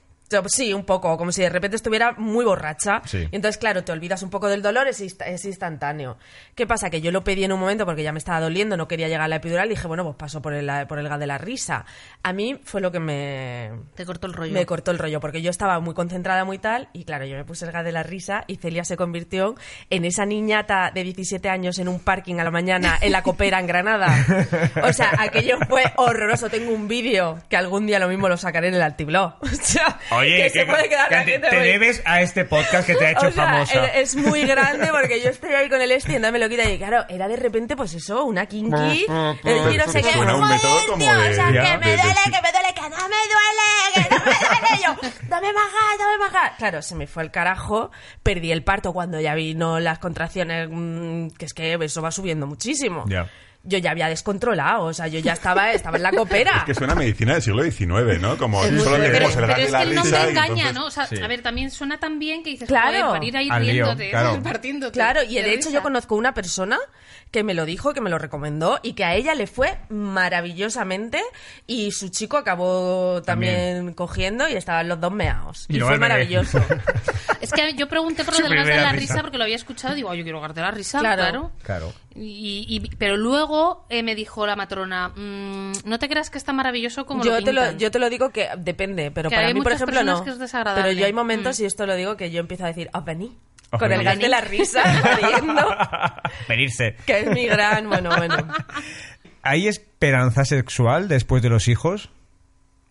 Sí, 0.49 0.73
un 0.75 0.85
poco, 0.85 1.17
como 1.17 1.33
si 1.33 1.43
de 1.43 1.49
repente 1.51 1.77
estuviera 1.77 2.13
muy 2.19 2.45
borracha. 2.45 3.03
Sí. 3.05 3.29
Y 3.31 3.37
entonces, 3.37 3.59
claro, 3.59 3.85
te 3.85 3.93
olvidas 3.93 4.23
un 4.23 4.31
poco 4.31 4.49
del 4.49 4.63
dolor, 4.63 4.89
es, 4.89 5.01
insta- 5.01 5.27
es 5.27 5.45
instantáneo. 5.45 6.17
¿Qué 6.55 6.67
pasa? 6.67 6.91
Que 6.91 7.01
yo 7.01 7.11
lo 7.13 7.23
pedí 7.25 7.45
en 7.45 7.53
un 7.53 7.61
momento 7.61 7.85
porque 7.87 8.03
ya 8.03 8.13
me 8.13 8.19
estaba 8.19 8.41
doliendo, 8.41 8.77
no 8.77 8.89
quería 8.89 9.07
llegar 9.09 9.23
a 9.23 9.29
la 9.29 9.37
epidural, 9.37 9.67
y 9.67 9.71
dije, 9.71 9.87
bueno, 9.87 10.05
pues 10.05 10.17
paso 10.17 10.43
por 10.43 10.55
el, 10.55 10.71
por 10.87 10.99
el 10.99 11.09
gas 11.09 11.19
de 11.21 11.27
la 11.27 11.39
risa. 11.39 11.85
A 12.23 12.33
mí 12.33 12.61
fue 12.65 12.81
lo 12.81 12.91
que 12.93 13.01
me, 13.01 13.71
Te 13.95 14.05
cortó 14.05 14.27
el 14.27 14.33
rollo. 14.33 14.53
me 14.53 14.67
cortó 14.67 14.91
el 14.91 14.99
rollo, 14.99 15.21
porque 15.21 15.43
yo 15.43 15.51
estaba 15.51 15.79
muy 15.81 15.95
concentrada, 15.95 16.45
muy 16.45 16.59
tal, 16.59 16.89
y 16.93 17.05
claro, 17.05 17.25
yo 17.25 17.37
me 17.37 17.45
puse 17.45 17.65
el 17.65 17.73
gas 17.73 17.85
de 17.85 17.93
la 17.93 18.03
risa 18.03 18.45
y 18.47 18.57
Celia 18.57 18.85
se 18.85 18.97
convirtió 18.97 19.55
en 19.91 20.05
esa 20.05 20.25
niñata 20.27 20.91
de 20.93 21.05
17 21.05 21.49
años 21.49 21.79
en 21.79 21.89
un 21.89 22.01
parking 22.01 22.37
a 22.41 22.45
la 22.45 22.51
mañana 22.51 22.99
en 23.01 23.13
la 23.13 23.23
copera 23.23 23.61
en 23.61 23.67
Granada. 23.67 24.09
O 24.83 24.93
sea, 24.93 25.11
aquello 25.19 25.59
fue 25.69 25.85
horroroso. 25.97 26.49
Tengo 26.49 26.73
un 26.73 26.89
vídeo 26.89 27.39
que 27.49 27.57
algún 27.57 27.87
día 27.87 27.99
lo 27.99 28.09
mismo 28.09 28.29
lo 28.29 28.37
sacaré 28.37 28.69
en 28.69 28.75
el 28.75 28.83
altiblog. 28.83 29.35
O 29.43 29.47
sea, 29.69 29.99
Oye, 30.19 30.37
que 30.45 30.51
se 30.51 30.67
puede 30.67 30.89
quedar 30.89 31.09
que 31.09 31.15
la 31.15 31.25
te, 31.25 31.31
gente 31.33 31.49
te 31.49 31.57
muy- 31.59 31.67
debes 31.67 32.03
a 32.05 32.21
este 32.23 32.45
podcast 32.45 32.87
que 32.87 32.95
te 32.95 33.07
ha 33.07 33.11
hecho 33.13 33.27
o 33.29 33.31
sea, 33.31 33.45
famosa. 33.45 33.85
Es, 33.87 34.15
es 34.15 34.25
muy 34.27 34.45
grande 34.47 34.89
porque 34.89 35.21
yo 35.23 35.31
estoy 35.31 35.55
ahí 35.55 35.69
con 35.69 35.81
el 35.81 35.93
este 35.93 36.15
y 36.15 36.19
me 36.19 36.39
lo 36.39 36.49
quita 36.49 36.69
y 36.69 36.79
claro, 36.79 37.05
era 37.09 37.29
de 37.29 37.37
repente 37.37 37.77
pues 37.77 37.95
eso, 37.95 38.25
una 38.25 38.47
kinky. 38.47 39.07
Pero 39.43 39.71
y 39.71 39.77
no 39.77 39.87
sé 39.89 40.03
qué. 40.03 40.13
suena 40.13 40.35
un 40.37 40.43
"Joder, 40.43 40.57
método 40.57 40.79
como 40.89 40.99
tío, 41.05 41.19
de- 41.19 41.31
o 41.31 41.35
sea, 41.35 41.51
Ya, 41.53 41.63
que 41.63 41.79
me 41.79 41.87
de- 41.91 41.97
de- 41.97 42.03
duele, 42.03 42.21
que 42.25 42.43
me 42.43 42.53
duele, 42.53 42.75
que 42.75 42.81
no 42.83 43.09
me 43.09 43.23
duele, 43.33 43.95
que 43.95 44.01
no 44.11 44.19
me 44.19 44.25
duele. 44.25 44.83
Yo, 44.85 44.97
dame 45.29 45.53
más 45.53 45.73
gas, 45.73 45.99
dame 45.99 46.19
más 46.19 46.33
gas. 46.33 46.53
Claro, 46.59 46.83
se 46.83 46.95
me 46.95 47.07
fue 47.07 47.23
el 47.23 47.31
carajo, 47.31 47.91
perdí 48.23 48.53
el 48.53 48.63
parto 48.63 48.93
cuando 48.93 49.21
ya 49.21 49.35
vino 49.35 49.81
las 49.81 49.99
contracciones, 49.99 50.69
mm, 50.71 51.29
que 51.39 51.47
es 51.47 51.55
que 51.55 51.75
eso 51.81 52.03
va 52.03 52.11
subiendo 52.11 52.47
muchísimo. 52.47 53.05
Ya. 53.09 53.29
Yo 53.67 53.79
ya 53.79 53.91
había 53.91 54.09
descontrolado, 54.09 54.85
o 54.85 54.95
sea, 54.95 55.09
yo 55.09 55.19
ya 55.19 55.33
estaba, 55.33 55.73
estaba 55.73 55.97
en 55.97 56.03
la 56.05 56.13
copera. 56.13 56.59
Es 56.59 56.65
que 56.65 56.75
suena 56.75 56.93
a 56.93 56.97
medicina 56.97 57.35
del 57.35 57.43
siglo 57.43 57.63
XIX, 57.65 58.21
¿no? 58.21 58.37
Como 58.39 58.63
muy 58.63 58.81
solo 58.81 58.99
leemos 58.99 59.35
pero, 59.35 59.47
pero 59.47 59.57
de 59.59 59.65
es 59.65 59.71
la 59.73 59.79
que 59.83 59.89
el 59.89 59.95
nombre 59.97 60.31
engaña, 60.31 60.49
entonces- 60.69 60.75
¿no? 60.75 60.87
O 60.87 60.91
sea, 60.91 61.07
Sí. 61.07 61.21
a 61.21 61.27
ver, 61.29 61.43
también 61.43 61.71
suena 61.71 61.99
tan 61.99 62.19
bien 62.19 62.43
que 62.43 62.51
dices, 62.51 62.69
Claro. 62.69 62.91
joder, 63.09 63.11
para 63.13 63.25
ir 63.25 63.37
ahí 63.37 63.51
riéndote, 63.51 64.11
claro. 64.11 64.41
partiéndote. 64.43 64.93
Claro, 64.93 65.23
y 65.23 65.35
de 65.35 65.51
hecho 65.55 65.69
risa. 65.69 65.71
yo 65.79 65.83
conozco 65.83 66.15
una 66.15 66.33
persona 66.33 66.79
que 67.37 67.45
me 67.45 67.53
lo 67.53 67.67
dijo, 67.67 67.93
que 67.93 68.01
me 68.01 68.09
lo 68.09 68.17
recomendó 68.19 68.81
y 68.83 68.95
que 68.95 69.05
a 69.05 69.15
ella 69.15 69.35
le 69.35 69.47
fue 69.47 69.77
maravillosamente 69.91 71.21
y 71.67 71.91
su 71.93 72.09
chico 72.09 72.39
acabó 72.39 73.21
también, 73.23 73.93
cogiendo 73.93 74.49
y 74.49 74.55
estaban 74.55 74.89
los 74.89 74.99
dos 75.01 75.13
meados. 75.13 75.67
Y 75.69 75.79
fue 75.81 75.99
maravilloso. 75.99 76.59
Es 77.43 77.53
que 77.53 77.75
yo 77.75 77.87
pregunté 77.87 78.25
por 78.25 78.33
lo 78.41 78.49
del 78.49 78.57
gas 78.57 78.67
de 78.67 78.77
la 78.77 78.93
risa. 78.93 79.13
risa 79.15 79.21
porque 79.23 79.37
lo 79.37 79.45
había 79.45 79.57
escuchado 79.57 79.93
y 79.93 79.97
digo, 79.97 80.11
"Ay, 80.11 80.19
yo 80.19 80.25
quiero 80.25 80.41
gas 80.41 80.55
de 80.55 80.63
la 80.63 80.71
risa, 80.71 81.01
Claro. 81.01 81.21
claro. 81.23 81.53
Claro. 81.63 81.93
Y, 82.15 82.65
y- 82.67 82.97
pero 82.97 83.19
luego 83.19 83.85
eh, 83.91 84.03
me 84.03 84.15
dijo 84.15 84.47
la 84.47 84.57
matrona, 84.57 85.11
"Mm, 85.11 85.73
no 85.85 85.99
te 85.99 86.09
creas 86.09 86.31
que 86.31 86.39
está 86.39 86.55
maravilloso 86.55 87.05
como 87.05 87.23
yo 87.23 87.33
lo 87.39 87.45
te 87.45 87.53
lo, 87.53 87.61
pintan". 87.61 87.79
yo 87.79 87.91
te 87.91 87.99
lo 87.99 88.09
digo 88.09 88.31
que 88.31 88.49
depende, 88.57 89.11
pero 89.11 89.29
Que 89.29 89.37
para 89.37 89.49
hay 89.49 89.55
mí, 89.55 89.61
por 89.61 89.73
ejemplo, 89.73 90.03
no. 90.03 90.25
que 90.25 90.31
es 90.31 90.39
desagradable. 90.39 90.83
Pero 90.83 90.99
yo 90.99 91.05
hay 91.05 91.13
momentos, 91.13 91.61
Mm. 91.61 91.63
y 91.63 91.67
esto 91.67 91.85
lo 91.87 91.95
digo, 91.95 92.17
que 92.17 92.31
yo 92.31 92.41
empiezo 92.41 92.65
a 92.65 92.69
decir, 92.69 92.89
¡ah, 92.95 93.01
vení! 93.01 93.37
Con 93.79 93.93
el 93.93 94.03
gas 94.05 94.19
de 94.19 94.29
la 94.29 94.41
risa, 94.41 94.83
riendo, 95.17 95.67
Venirse. 96.49 96.97
que 97.07 97.21
es 97.21 97.27
mi 97.31 97.47
gran, 97.47 97.89
bueno, 97.89 98.11
bueno. 98.17 98.37
¿Hay 99.43 99.69
esperanza 99.69 100.45
sexual 100.45 101.09
después 101.09 101.43
de 101.43 101.49
los 101.51 101.69
hijos? 101.69 102.11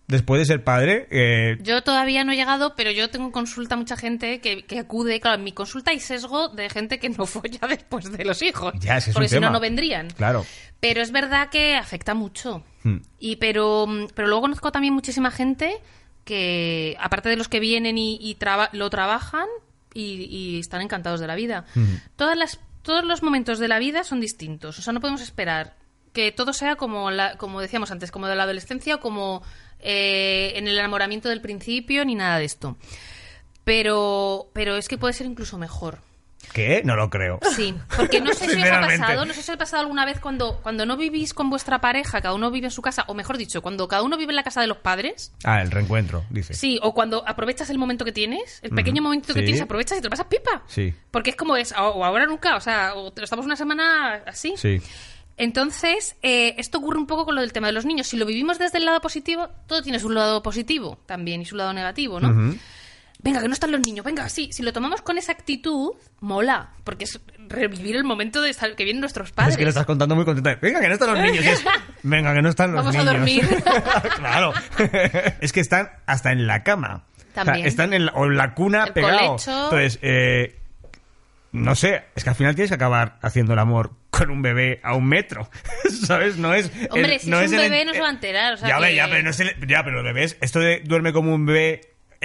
Después 0.07 0.38
de 0.39 0.45
ser 0.45 0.63
padre, 0.63 1.07
eh, 1.09 1.57
Yo 1.61 1.81
todavía 1.81 2.23
no 2.23 2.31
he 2.31 2.36
llegado, 2.36 2.75
pero 2.75 2.91
yo 2.91 3.09
tengo 3.09 3.25
en 3.25 3.31
consulta 3.31 3.75
mucha 3.75 3.97
gente 3.97 4.39
que, 4.39 4.63
que 4.63 4.77
acude. 4.77 5.19
Claro, 5.19 5.38
en 5.38 5.43
mi 5.43 5.51
consulta 5.51 5.89
hay 5.89 5.99
sesgo 5.99 6.49
de 6.49 6.69
gente 6.69 6.99
que 6.99 7.09
no 7.09 7.25
folla 7.25 7.59
después 7.67 8.11
de 8.11 8.23
los 8.23 8.39
hijos. 8.43 8.73
Ya, 8.79 8.97
ese 8.97 9.09
es 9.09 9.15
porque 9.15 9.25
un 9.25 9.29
si 9.29 9.39
no, 9.39 9.49
no 9.49 9.59
vendrían. 9.59 10.09
claro. 10.11 10.45
Pero 10.79 11.01
es 11.01 11.11
verdad 11.11 11.49
que 11.49 11.75
afecta 11.75 12.13
mucho. 12.13 12.63
Hmm. 12.83 12.97
Y 13.17 13.38
pero, 13.38 13.88
pero 14.13 14.27
luego 14.27 14.41
conozco 14.43 14.71
también 14.71 14.93
muchísima 14.93 15.31
gente 15.31 15.75
que, 16.23 16.95
aparte 16.99 17.29
de 17.29 17.38
los 17.38 17.47
que 17.49 17.59
vienen 17.59 17.97
y, 17.97 18.19
y 18.21 18.36
traba- 18.36 18.69
lo 18.73 18.89
trabajan 18.91 19.47
y, 19.95 20.27
y 20.29 20.59
están 20.59 20.81
encantados 20.81 21.19
de 21.19 21.25
la 21.25 21.33
vida. 21.33 21.65
Todas 22.15 22.37
las, 22.37 22.59
todos 22.83 23.03
los 23.03 23.23
momentos 23.23 23.57
de 23.57 23.67
la 23.67 23.79
vida 23.79 24.03
son 24.03 24.21
distintos. 24.21 24.77
O 24.77 24.81
sea, 24.83 24.93
no 24.93 24.99
podemos 24.99 25.21
esperar 25.21 25.75
que 26.13 26.31
todo 26.31 26.53
sea 26.53 26.75
como, 26.75 27.09
la, 27.09 27.37
como 27.37 27.59
decíamos 27.61 27.91
antes, 27.91 28.11
como 28.11 28.27
de 28.27 28.35
la 28.35 28.43
adolescencia 28.43 28.95
o 28.95 28.99
como 28.99 29.41
eh, 29.79 30.53
en 30.55 30.67
el 30.67 30.77
enamoramiento 30.77 31.29
del 31.29 31.41
principio, 31.41 32.05
ni 32.05 32.15
nada 32.15 32.37
de 32.37 32.45
esto. 32.45 32.77
Pero, 33.63 34.51
pero 34.53 34.75
es 34.75 34.87
que 34.87 34.97
puede 34.97 35.13
ser 35.13 35.25
incluso 35.25 35.57
mejor. 35.57 35.99
¿Qué? 36.53 36.81
No 36.85 36.95
lo 36.95 37.09
creo. 37.09 37.39
Sí, 37.55 37.73
porque 37.95 38.21
no 38.21 38.33
sé 38.33 38.49
si 38.49 38.61
os 38.61 38.69
ha 38.69 38.81
pasado, 38.81 39.25
no 39.25 39.33
sé 39.33 39.41
si 39.41 39.51
os 39.51 39.55
ha 39.55 39.57
pasado 39.57 39.81
alguna 39.81 40.05
vez 40.05 40.19
cuando, 40.19 40.59
cuando 40.63 40.85
no 40.85 40.95
vivís 40.97 41.33
con 41.33 41.49
vuestra 41.49 41.79
pareja, 41.81 42.21
cada 42.21 42.33
uno 42.33 42.51
vive 42.51 42.67
en 42.67 42.71
su 42.71 42.81
casa, 42.81 43.03
o 43.07 43.13
mejor 43.13 43.37
dicho, 43.37 43.61
cuando 43.61 43.87
cada 43.87 44.03
uno 44.03 44.17
vive 44.17 44.31
en 44.31 44.35
la 44.37 44.43
casa 44.43 44.61
de 44.61 44.67
los 44.67 44.77
padres, 44.77 45.33
Ah, 45.43 45.61
el 45.61 45.71
reencuentro, 45.71 46.23
dice. 46.29 46.53
sí, 46.53 46.79
o 46.81 46.93
cuando 46.93 47.27
aprovechas 47.27 47.69
el 47.69 47.77
momento 47.77 48.05
que 48.05 48.11
tienes, 48.11 48.59
el 48.63 48.71
pequeño 48.71 49.01
momento 49.01 49.33
que 49.33 49.39
Sí. 49.41 49.45
tienes, 49.45 49.61
aprovechas 49.61 49.97
y 49.97 50.01
te 50.01 50.05
lo 50.05 50.11
pasas 50.11 50.27
pipa. 50.27 50.63
Sí. 50.67 50.93
Porque 51.11 51.31
es 51.31 51.35
como 51.35 51.55
es, 51.57 51.71
o 51.73 52.03
ahora 52.05 52.25
nunca, 52.25 52.55
o 52.55 52.61
sea, 52.61 52.93
o 52.95 53.11
te- 53.11 53.23
estamos 53.23 53.45
una 53.45 53.55
semana 53.55 54.21
así. 54.25 54.53
Sí. 54.57 54.81
Entonces, 55.37 56.15
eh, 56.23 56.55
esto 56.57 56.77
ocurre 56.77 56.97
un 56.97 57.07
poco 57.07 57.25
con 57.25 57.35
lo 57.35 57.41
del 57.41 57.51
tema 57.51 57.67
de 57.67 57.73
los 57.73 57.85
niños. 57.85 58.07
Si 58.07 58.15
lo 58.17 58.25
vivimos 58.25 58.57
desde 58.57 58.77
el 58.77 58.85
lado 58.85 59.01
positivo, 59.01 59.49
todo 59.67 59.81
tiene 59.81 59.99
su 59.99 60.09
lado 60.09 60.41
positivo 60.41 60.97
también 61.05 61.41
y 61.41 61.45
su 61.45 61.57
lado 61.57 61.73
negativo, 61.73 62.19
¿no? 62.21 62.55
Venga, 63.26 63.41
que 63.41 63.47
no 63.47 63.53
están 63.55 63.71
los 63.71 63.82
niños, 63.82 64.05
venga, 64.05 64.30
sí. 64.30 64.49
Si 64.53 64.61
lo 64.63 64.71
tomamos 64.71 65.01
con 65.01 65.17
esa 65.17 65.32
actitud, 65.32 65.93
mola, 66.21 66.69
porque 66.84 67.05
es 67.05 67.19
revivir 67.49 67.95
el 67.95 68.03
momento 68.03 68.39
de 68.41 68.51
estar, 68.51 68.73
que 68.76 68.84
vienen 68.84 69.01
nuestros 69.01 69.32
padres. 69.32 69.53
Es 69.55 69.57
que 69.57 69.63
lo 69.63 69.69
estás 69.69 69.86
contando 69.88 70.15
muy 70.15 70.26
contenta. 70.26 70.55
Venga, 70.61 70.80
que 70.80 70.88
no 70.88 70.93
están 70.93 71.09
los 71.09 71.19
niños. 71.19 71.43
Es, 71.43 71.63
Venga, 72.03 72.34
que 72.36 72.41
no 72.43 72.49
están 72.49 72.71
los 72.73 72.86
Vamos 72.86 72.95
a 72.95 72.99
niños. 72.99 73.13
dormir. 73.15 73.63
claro. 74.17 74.53
es 75.41 75.51
que 75.51 75.59
están 75.59 75.89
hasta 76.05 76.32
en 76.32 76.45
la 76.47 76.63
cama. 76.63 77.03
O 77.17 77.34
sea, 77.34 77.43
También. 77.45 77.65
están 77.67 77.93
en 77.93 78.05
la, 78.05 78.11
o 78.13 78.26
en 78.26 78.38
la 78.38 78.53
cuna 78.53 78.93
pegados. 78.93 79.47
Entonces, 79.47 79.99
eh, 80.03 80.59
no 81.51 81.73
sé, 81.73 82.03
es 82.15 82.23
que 82.23 82.30
al 82.30 82.36
final 82.36 82.53
tienes 82.55 82.69
que 82.69 82.76
acabar 82.76 83.17
haciendo 83.21 83.53
el 83.53 83.59
amor 83.59 83.93
con 84.11 84.30
un 84.30 84.41
bebé 84.41 84.80
a 84.84 84.93
un 84.93 85.07
metro. 85.07 85.49
¿Sabes? 86.05 86.38
No 86.38 86.53
es. 86.53 86.71
Hombre, 86.91 87.15
el- 87.15 87.19
si 87.21 87.30
no 87.30 87.39
es 87.41 87.49
un 87.51 87.59
el- 87.59 87.71
bebé 87.71 87.86
no 87.86 87.93
se 87.93 88.01
va 88.01 88.07
a 88.07 88.11
enterar, 88.11 88.53
o 88.53 88.57
sea 88.57 88.69
ya, 88.69 88.80
que- 88.88 88.95
ya, 88.95 89.07
pero 89.09 89.23
no 89.23 89.30
es 89.32 89.39
el- 89.39 89.67
ya, 89.67 89.84
pero 89.84 89.95
los 89.95 90.03
bebés, 90.03 90.38
esto 90.41 90.59
de 90.59 90.82
duerme 90.86 91.11
como 91.11 91.34
un 91.34 91.45
bebé 91.45 91.82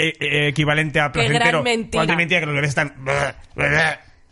eh, 0.09 0.15
eh, 0.21 0.49
equivalente 0.49 1.01
a 1.01 1.13
Qué 1.13 1.21
gran 1.21 1.31
placentero. 1.31 1.63
mentira. 1.63 2.17
Mentira 2.17 2.41
que 2.41 2.47
los 2.47 2.55
bebés 2.55 2.71
están. 2.71 2.95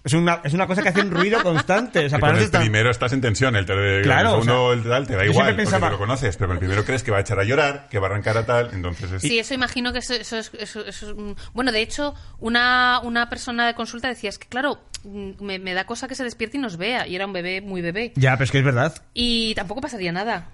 Es 0.04 0.14
una, 0.14 0.40
es 0.44 0.54
una 0.54 0.66
cosa 0.66 0.80
que 0.82 0.88
hace 0.88 1.00
un 1.02 1.10
ruido 1.10 1.42
constante. 1.42 2.06
O 2.06 2.08
sea, 2.08 2.18
para 2.18 2.32
con 2.32 2.40
el 2.40 2.46
estar- 2.46 2.60
primero 2.62 2.90
estás 2.90 3.12
en 3.12 3.20
tensión, 3.20 3.56
el, 3.56 3.66
te- 3.66 4.00
Claro, 4.02 4.28
el 4.28 4.34
segundo 4.42 4.64
o 4.66 4.72
sea, 4.74 4.82
el 4.82 4.88
tal 4.88 5.06
te 5.06 5.16
da 5.16 5.26
igual, 5.26 5.54
pensaba- 5.56 5.80
porque 5.80 5.86
te 5.86 5.92
lo 5.92 5.98
conoces, 5.98 6.36
pero 6.36 6.48
con 6.48 6.56
el 6.56 6.60
primero 6.60 6.84
crees 6.84 7.02
que 7.02 7.10
va 7.10 7.18
a 7.18 7.20
echar 7.20 7.38
a 7.38 7.44
llorar, 7.44 7.88
que 7.90 7.98
va 7.98 8.06
a 8.06 8.10
arrancar 8.10 8.38
a 8.38 8.46
tal, 8.46 8.70
entonces 8.72 9.10
es... 9.12 9.20
Sí, 9.22 9.38
eso 9.38 9.52
imagino 9.52 9.92
que 9.92 9.98
eso, 9.98 10.14
eso 10.14 10.38
es, 10.38 10.50
eso- 10.58 10.86
eso 10.86 11.10
es 11.10 11.16
Bueno, 11.52 11.72
de 11.72 11.82
hecho, 11.82 12.14
una, 12.38 13.00
una 13.02 13.28
persona 13.28 13.66
de 13.66 13.74
consulta 13.74 14.08
decía, 14.08 14.30
es 14.30 14.38
que 14.38 14.46
claro, 14.48 14.80
mm, 15.04 15.30
me, 15.44 15.58
me 15.58 15.74
da 15.74 15.84
cosa 15.84 16.08
que 16.08 16.14
se 16.14 16.24
despierte 16.24 16.56
y 16.56 16.60
nos 16.60 16.78
vea. 16.78 17.06
Y 17.06 17.14
era 17.16 17.26
un 17.26 17.32
bebé 17.34 17.60
muy 17.60 17.82
bebé. 17.82 18.12
Ya, 18.14 18.32
pero 18.34 18.44
es 18.44 18.50
que 18.50 18.58
es 18.60 18.64
verdad. 18.64 18.94
Y 19.12 19.54
tampoco 19.56 19.82
pasaría 19.82 20.12
nada. 20.12 20.48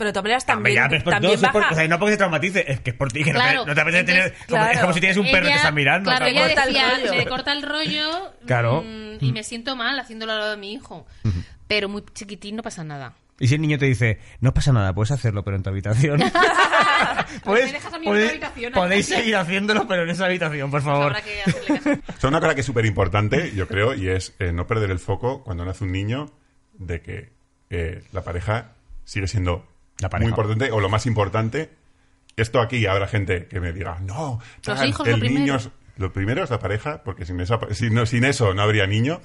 Pero 0.00 0.08
de 0.08 0.12
todas 0.14 0.24
maneras 0.24 0.46
también, 0.46 0.76
ya, 0.76 0.84
pero 0.88 0.96
es 0.96 1.02
por 1.04 1.12
también 1.12 1.32
todos, 1.34 1.42
es 1.44 1.50
por- 1.50 1.60
baja... 1.60 1.74
o 1.74 1.76
sea, 1.76 1.86
no 1.88 1.98
porque 1.98 2.12
se 2.12 2.16
traumatice, 2.16 2.64
es 2.72 2.80
que 2.80 2.88
es 2.90 2.96
por 2.96 3.12
ti, 3.12 3.22
que 3.22 3.34
no 3.34 3.38
te, 3.38 3.54
no 3.54 3.74
te 3.74 3.80
apetece 3.82 4.04
tener. 4.04 4.34
como- 4.48 4.64
Es 4.64 4.78
como 4.80 4.92
si 4.94 5.00
tienes 5.00 5.18
un 5.18 5.26
perro 5.30 5.44
que 5.46 5.50
te 5.50 5.56
está 5.56 5.72
mirando. 5.72 6.08
Claro, 6.10 6.24
ella 6.24 6.46
Corta 6.46 6.62
el 6.64 6.72
decía, 6.72 6.90
rollo. 7.02 7.14
me 7.16 7.26
corta 7.26 7.52
el 7.52 7.62
rollo 7.62 8.32
Claro. 8.46 8.82
mm, 8.82 9.18
y 9.22 9.32
me 9.32 9.42
siento 9.44 9.76
mal 9.76 9.98
haciéndolo 10.00 10.32
al 10.32 10.38
lado 10.38 10.50
de 10.52 10.56
mi 10.56 10.72
hijo. 10.72 11.06
Pero 11.68 11.90
muy 11.90 12.02
chiquitín 12.14 12.56
no 12.56 12.62
pasa 12.62 12.82
nada. 12.82 13.12
Y 13.38 13.48
si 13.48 13.56
el 13.56 13.60
niño 13.60 13.76
te 13.78 13.84
dice, 13.86 14.18
no 14.40 14.54
pasa 14.54 14.72
nada, 14.72 14.94
puedes 14.94 15.10
hacerlo, 15.10 15.44
pero 15.44 15.56
en 15.58 15.62
tu 15.62 15.68
habitación. 15.68 16.20
Pues 17.44 17.72
otra 17.74 18.28
habitación. 18.30 18.72
podéis 18.72 19.06
seguir 19.06 19.36
haciéndolo, 19.36 19.86
pero 19.86 20.02
en 20.04 20.10
esa 20.10 20.26
habitación, 20.26 20.70
por 20.70 20.82
favor. 20.82 21.12
Caso. 21.12 21.56
O 22.16 22.20
sea, 22.20 22.28
una 22.28 22.40
cosa 22.40 22.54
que 22.54 22.60
es 22.60 22.66
súper 22.66 22.86
importante, 22.86 23.52
yo 23.54 23.68
creo, 23.68 23.94
y 23.94 24.08
es 24.08 24.34
eh, 24.38 24.52
no 24.52 24.66
perder 24.66 24.90
el 24.90 24.98
foco 24.98 25.42
cuando 25.44 25.64
nace 25.64 25.84
un 25.84 25.92
niño 25.92 26.30
de 26.74 27.00
que 27.02 27.32
eh, 27.70 28.02
la 28.12 28.22
pareja 28.22 28.72
sigue 29.04 29.26
siendo 29.28 29.66
La 30.00 30.08
pareja. 30.08 30.26
muy 30.28 30.30
importante 30.30 30.70
o 30.72 30.80
lo 30.80 30.88
más 30.88 31.06
importante. 31.06 31.70
Esto 32.36 32.60
aquí 32.60 32.86
habrá 32.86 33.06
gente 33.06 33.46
que 33.46 33.60
me 33.60 33.72
diga, 33.72 33.98
no, 34.00 34.40
Los 34.66 34.78
tal, 34.78 34.88
hijos 34.88 35.06
el 35.06 35.14
lo 35.14 35.18
primero". 35.20 35.40
niño 35.40 35.56
es- 35.56 35.70
lo 35.98 36.12
primero 36.12 36.42
es 36.44 36.50
la 36.50 36.58
pareja, 36.58 37.02
porque 37.04 37.26
sin, 37.26 37.38
esa, 37.40 37.58
sin, 37.72 37.92
no- 37.94 38.06
sin 38.06 38.24
eso 38.24 38.54
no 38.54 38.62
habría 38.62 38.86
niño. 38.86 39.20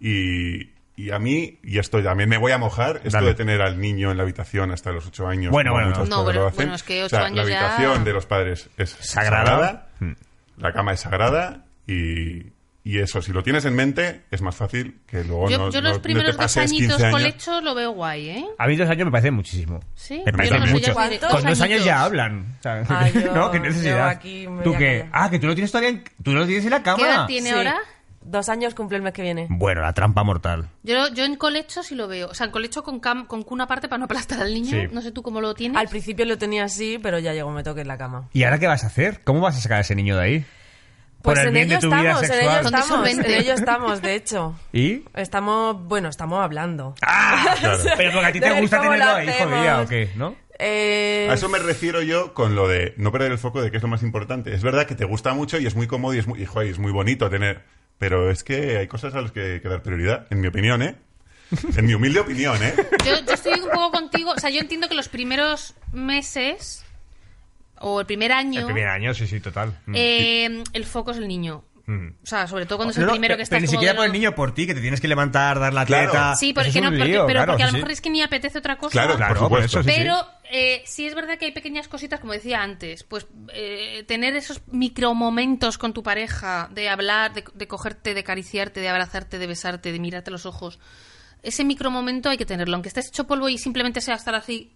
Y, 0.00 0.70
y 0.96 1.10
a 1.10 1.18
mí, 1.18 1.58
y 1.62 1.78
esto 1.78 2.02
también 2.02 2.28
me 2.28 2.38
voy 2.38 2.52
a 2.52 2.58
mojar, 2.58 2.96
esto 3.04 3.10
Dale. 3.10 3.28
de 3.28 3.34
tener 3.34 3.60
al 3.62 3.78
niño 3.80 4.10
en 4.10 4.16
la 4.16 4.22
habitación 4.22 4.70
hasta 4.70 4.90
los 4.92 5.06
ocho 5.06 5.26
años. 5.28 5.52
Bueno, 5.52 5.72
bueno, 5.72 5.90
no. 6.06 6.24
bueno, 6.24 6.46
hacen. 6.46 6.56
bueno, 6.56 6.74
es 6.74 6.82
que 6.82 7.02
O 7.02 7.06
ocho 7.06 7.16
sea, 7.16 7.26
años 7.26 7.46
La 7.46 7.50
ya- 7.52 7.66
habitación 7.74 8.04
de 8.04 8.12
los 8.12 8.26
padres 8.26 8.70
es 8.78 8.90
Sagrada. 9.00 9.44
sagrada, 9.46 9.88
Mm. 10.00 10.12
la 10.58 10.72
cama 10.72 10.92
es 10.92 11.00
sagrada 11.00 11.64
y, 11.86 12.46
y 12.90 12.98
eso, 13.00 13.20
si 13.20 13.32
lo 13.32 13.42
tienes 13.42 13.64
en 13.64 13.74
mente, 13.74 14.22
es 14.30 14.40
más 14.42 14.54
fácil 14.56 15.00
que 15.06 15.22
luego 15.24 15.48
Yo, 15.50 15.58
no, 15.58 15.70
yo 15.70 15.80
no- 15.82 15.88
los 15.88 15.98
no 15.98 16.02
primeros 16.02 16.30
te 16.30 16.36
dos 16.36 16.44
pases 16.44 16.70
añitos 16.70 16.96
15 16.96 17.04
años. 17.06 17.18
colecho 17.20 17.60
lo 17.60 17.74
veo 17.74 17.90
guay, 17.92 18.28
¿eh? 18.30 18.44
A 18.58 18.66
mí 18.66 18.76
dos 18.76 18.88
años 18.88 19.04
me 19.06 19.10
parece 19.12 19.30
muchísimo. 19.30 19.80
Sí, 19.94 20.22
me 20.24 20.32
parece 20.32 20.58
no 20.58 20.66
sé, 20.66 20.72
mucho. 20.72 20.94
Con 20.94 21.10
Dos 21.10 21.20
dos 21.20 21.44
años 21.44 21.60
añitos. 21.60 21.84
ya 21.84 22.02
hablan. 22.02 22.56
O 22.58 22.62
sea, 22.62 22.82
Ah, 22.88 23.08
yo- 23.14 23.34
¿no? 23.34 23.50
Qué 23.50 23.60
necesidad. 23.60 24.08
aquí 24.08 24.46
¿Tú 24.64 24.72
qué? 24.72 25.00
callar. 25.00 25.08
Ah, 25.12 25.30
que 25.30 25.38
tú 25.38 25.46
lo 25.46 25.54
tienes 25.54 25.70
todavía 25.70 25.90
en, 25.90 26.04
tú 26.22 26.32
lo 26.32 26.46
tienes 26.46 26.64
en 26.64 26.70
la 26.70 26.82
cama. 26.82 26.96
¿Qué 26.98 27.04
edad 27.04 27.26
tiene 27.26 27.48
Sí. 27.50 27.54
ahora? 27.54 27.76
Dos 28.20 28.48
años 28.50 28.74
cumple 28.74 28.96
el 28.96 29.02
mes 29.02 29.12
que 29.14 29.22
viene. 29.22 29.46
Bueno, 29.48 29.80
la 29.80 29.92
trampa 29.94 30.22
mortal. 30.22 30.68
Yo, 30.82 31.08
yo 31.14 31.24
en 31.24 31.36
colecho 31.36 31.82
sí 31.82 31.94
lo 31.94 32.08
veo. 32.08 32.28
O 32.28 32.34
sea, 32.34 32.46
en 32.46 32.52
colecho 32.52 32.82
con, 32.82 33.00
cam- 33.00 33.26
con 33.26 33.42
cuna 33.42 33.64
aparte 33.64 33.88
para 33.88 33.98
no 34.00 34.04
aplastar 34.06 34.40
al 34.40 34.52
niño. 34.52 34.70
Sí. 34.70 34.88
No 34.92 35.00
sé 35.00 35.12
tú 35.12 35.22
cómo 35.22 35.40
lo 35.40 35.54
tienes. 35.54 35.78
Al 35.78 35.88
principio 35.88 36.26
lo 36.26 36.36
tenía 36.36 36.64
así, 36.64 36.98
pero 37.02 37.18
ya 37.20 37.32
llegó, 37.32 37.50
me 37.52 37.62
toque 37.62 37.82
en 37.82 37.88
la 37.88 37.96
cama. 37.96 38.28
¿Y 38.34 38.42
ahora 38.42 38.58
qué 38.58 38.66
vas 38.66 38.84
a 38.84 38.88
hacer? 38.88 39.20
¿Cómo 39.24 39.40
vas 39.40 39.56
a 39.56 39.60
sacar 39.60 39.78
a 39.78 39.80
ese 39.82 39.94
niño 39.94 40.16
de 40.16 40.22
ahí? 40.22 40.44
Pues 41.22 41.36
Por 41.36 41.38
el 41.38 41.48
en 41.48 41.54
bien 41.54 41.68
de 41.68 41.74
ello 41.76 41.88
vida 41.88 42.10
estamos, 42.10 42.30
en 42.30 42.40
ello 42.40 42.60
estamos, 42.60 43.08
en 43.08 43.24
ello 43.26 43.54
estamos, 43.54 44.02
de 44.02 44.14
hecho. 44.14 44.54
¿Y? 44.72 45.04
Estamos, 45.14 45.84
bueno, 45.84 46.08
estamos 46.08 46.40
hablando. 46.44 46.94
¡Ah! 47.02 47.56
Claro. 47.58 47.82
Pero 47.96 48.12
porque 48.12 48.26
a 48.26 48.32
ti 48.32 48.40
te 48.40 48.60
gusta 48.60 48.80
tenerlo 48.80 49.04
lo 49.04 49.14
ahí, 49.14 49.28
jodida, 49.28 49.80
¿o 49.82 49.88
qué? 49.88 50.10
¿No? 50.14 50.36
Eh, 50.60 51.28
A 51.30 51.34
eso 51.34 51.48
me 51.48 51.58
refiero 51.58 52.02
yo 52.02 52.34
con 52.34 52.54
lo 52.54 52.66
de 52.68 52.94
no 52.96 53.12
perder 53.12 53.32
el 53.32 53.38
foco 53.38 53.62
de 53.62 53.70
que 53.70 53.76
es 53.78 53.82
lo 53.82 53.88
más 53.88 54.02
importante. 54.02 54.54
Es 54.54 54.62
verdad 54.62 54.86
que 54.86 54.94
te 54.94 55.04
gusta 55.04 55.32
mucho 55.34 55.58
y 55.58 55.66
es 55.66 55.74
muy 55.74 55.86
cómodo 55.86 56.14
y 56.14 56.18
es 56.18 56.26
muy, 56.26 56.42
y, 56.42 56.46
joder, 56.46 56.68
es 56.68 56.78
muy 56.78 56.92
bonito 56.92 57.28
tener. 57.30 57.62
Pero 57.98 58.30
es 58.30 58.44
que 58.44 58.78
hay 58.78 58.86
cosas 58.86 59.14
a 59.14 59.20
las 59.20 59.32
que 59.32 59.54
hay 59.54 59.60
que 59.60 59.68
dar 59.68 59.82
prioridad, 59.82 60.26
en 60.30 60.40
mi 60.40 60.46
opinión, 60.46 60.82
¿eh? 60.82 60.96
En 61.76 61.86
mi 61.86 61.94
humilde 61.94 62.20
opinión, 62.20 62.62
¿eh? 62.62 62.74
Yo, 63.04 63.14
yo 63.26 63.32
estoy 63.32 63.58
un 63.58 63.70
poco 63.70 63.90
contigo. 63.90 64.32
O 64.36 64.38
sea, 64.38 64.50
yo 64.50 64.60
entiendo 64.60 64.88
que 64.88 64.94
los 64.94 65.08
primeros 65.08 65.74
meses 65.92 66.84
o 67.80 68.00
el 68.00 68.06
primer 68.06 68.32
año, 68.32 68.60
El 68.60 68.66
primer 68.66 68.88
año, 68.88 69.14
sí, 69.14 69.26
sí, 69.26 69.40
total. 69.40 69.78
Mm. 69.86 69.94
eh, 69.96 70.62
el 70.72 70.84
foco 70.84 71.10
es 71.12 71.18
el 71.18 71.28
niño. 71.28 71.64
Mm. 71.86 72.08
O 72.22 72.26
sea, 72.26 72.46
sobre 72.46 72.66
todo 72.66 72.76
cuando 72.76 72.90
es 72.90 72.98
No, 72.98 73.04
el 73.04 73.06
no, 73.06 73.12
primero 73.14 73.34
que 73.36 73.42
estás 73.44 73.56
Pero 73.56 73.62
ni 73.62 73.68
siquiera 73.68 73.94
por 73.96 74.04
el 74.04 74.12
niño, 74.12 74.34
por 74.34 74.52
ti, 74.52 74.66
que 74.66 74.74
te 74.74 74.82
tienes 74.82 75.00
que 75.00 75.08
levantar, 75.08 75.58
dar 75.58 75.72
la 75.72 75.86
Claro. 75.86 76.10
teta. 76.10 76.34
Sí, 76.36 76.52
porque, 76.52 76.68
es 76.68 76.76
no, 76.76 76.82
porque- 76.90 77.04
lío, 77.06 77.24
pero 77.26 77.38
claro, 77.38 77.52
porque 77.52 77.62
a 77.62 77.66
lo 77.68 77.72
mejor 77.72 77.88
sí. 77.88 77.92
es 77.94 78.00
que 78.02 78.10
ni 78.10 78.20
apetece 78.20 78.58
otra 78.58 78.76
cosa. 78.76 78.92
Claro, 78.92 79.16
Claro, 79.16 79.34
por 79.34 79.48
por 79.48 79.48
supuesto. 79.62 79.80
eso 79.80 79.88
sí, 79.88 79.94
sí. 79.94 79.96
Pero 80.02 80.16
eh, 80.50 80.82
sí 80.84 81.06
es 81.06 81.14
verdad 81.14 81.38
que 81.38 81.46
hay 81.46 81.52
pequeñas 81.52 81.88
cositas, 81.88 82.20
como 82.20 82.34
decía 82.34 82.62
antes, 82.62 83.04
pues 83.04 83.26
eh, 83.54 84.04
tener 84.06 84.36
esos 84.36 84.60
micromomentos 84.66 85.78
con 85.78 85.94
tu 85.94 86.02
pareja, 86.02 86.68
de 86.74 86.90
hablar, 86.90 87.32
de, 87.32 87.44
de 87.54 87.66
cogerte, 87.66 88.12
de 88.12 88.20
acariciarte, 88.20 88.80
de 88.80 88.88
abrazarte, 88.90 89.38
de 89.38 89.46
besarte, 89.46 89.90
de 89.90 89.98
mirarte 89.98 90.28
a 90.28 90.32
los 90.32 90.44
ojos, 90.44 90.78
ese 91.42 91.64
micromomento 91.64 92.28
hay 92.28 92.36
que 92.36 92.44
tenerlo. 92.44 92.74
Aunque 92.74 92.88
estés 92.88 93.08
hecho 93.08 93.26
polvo 93.26 93.48
y 93.48 93.56
simplemente 93.56 94.00
sea 94.02 94.16
estar 94.16 94.34
así 94.34 94.72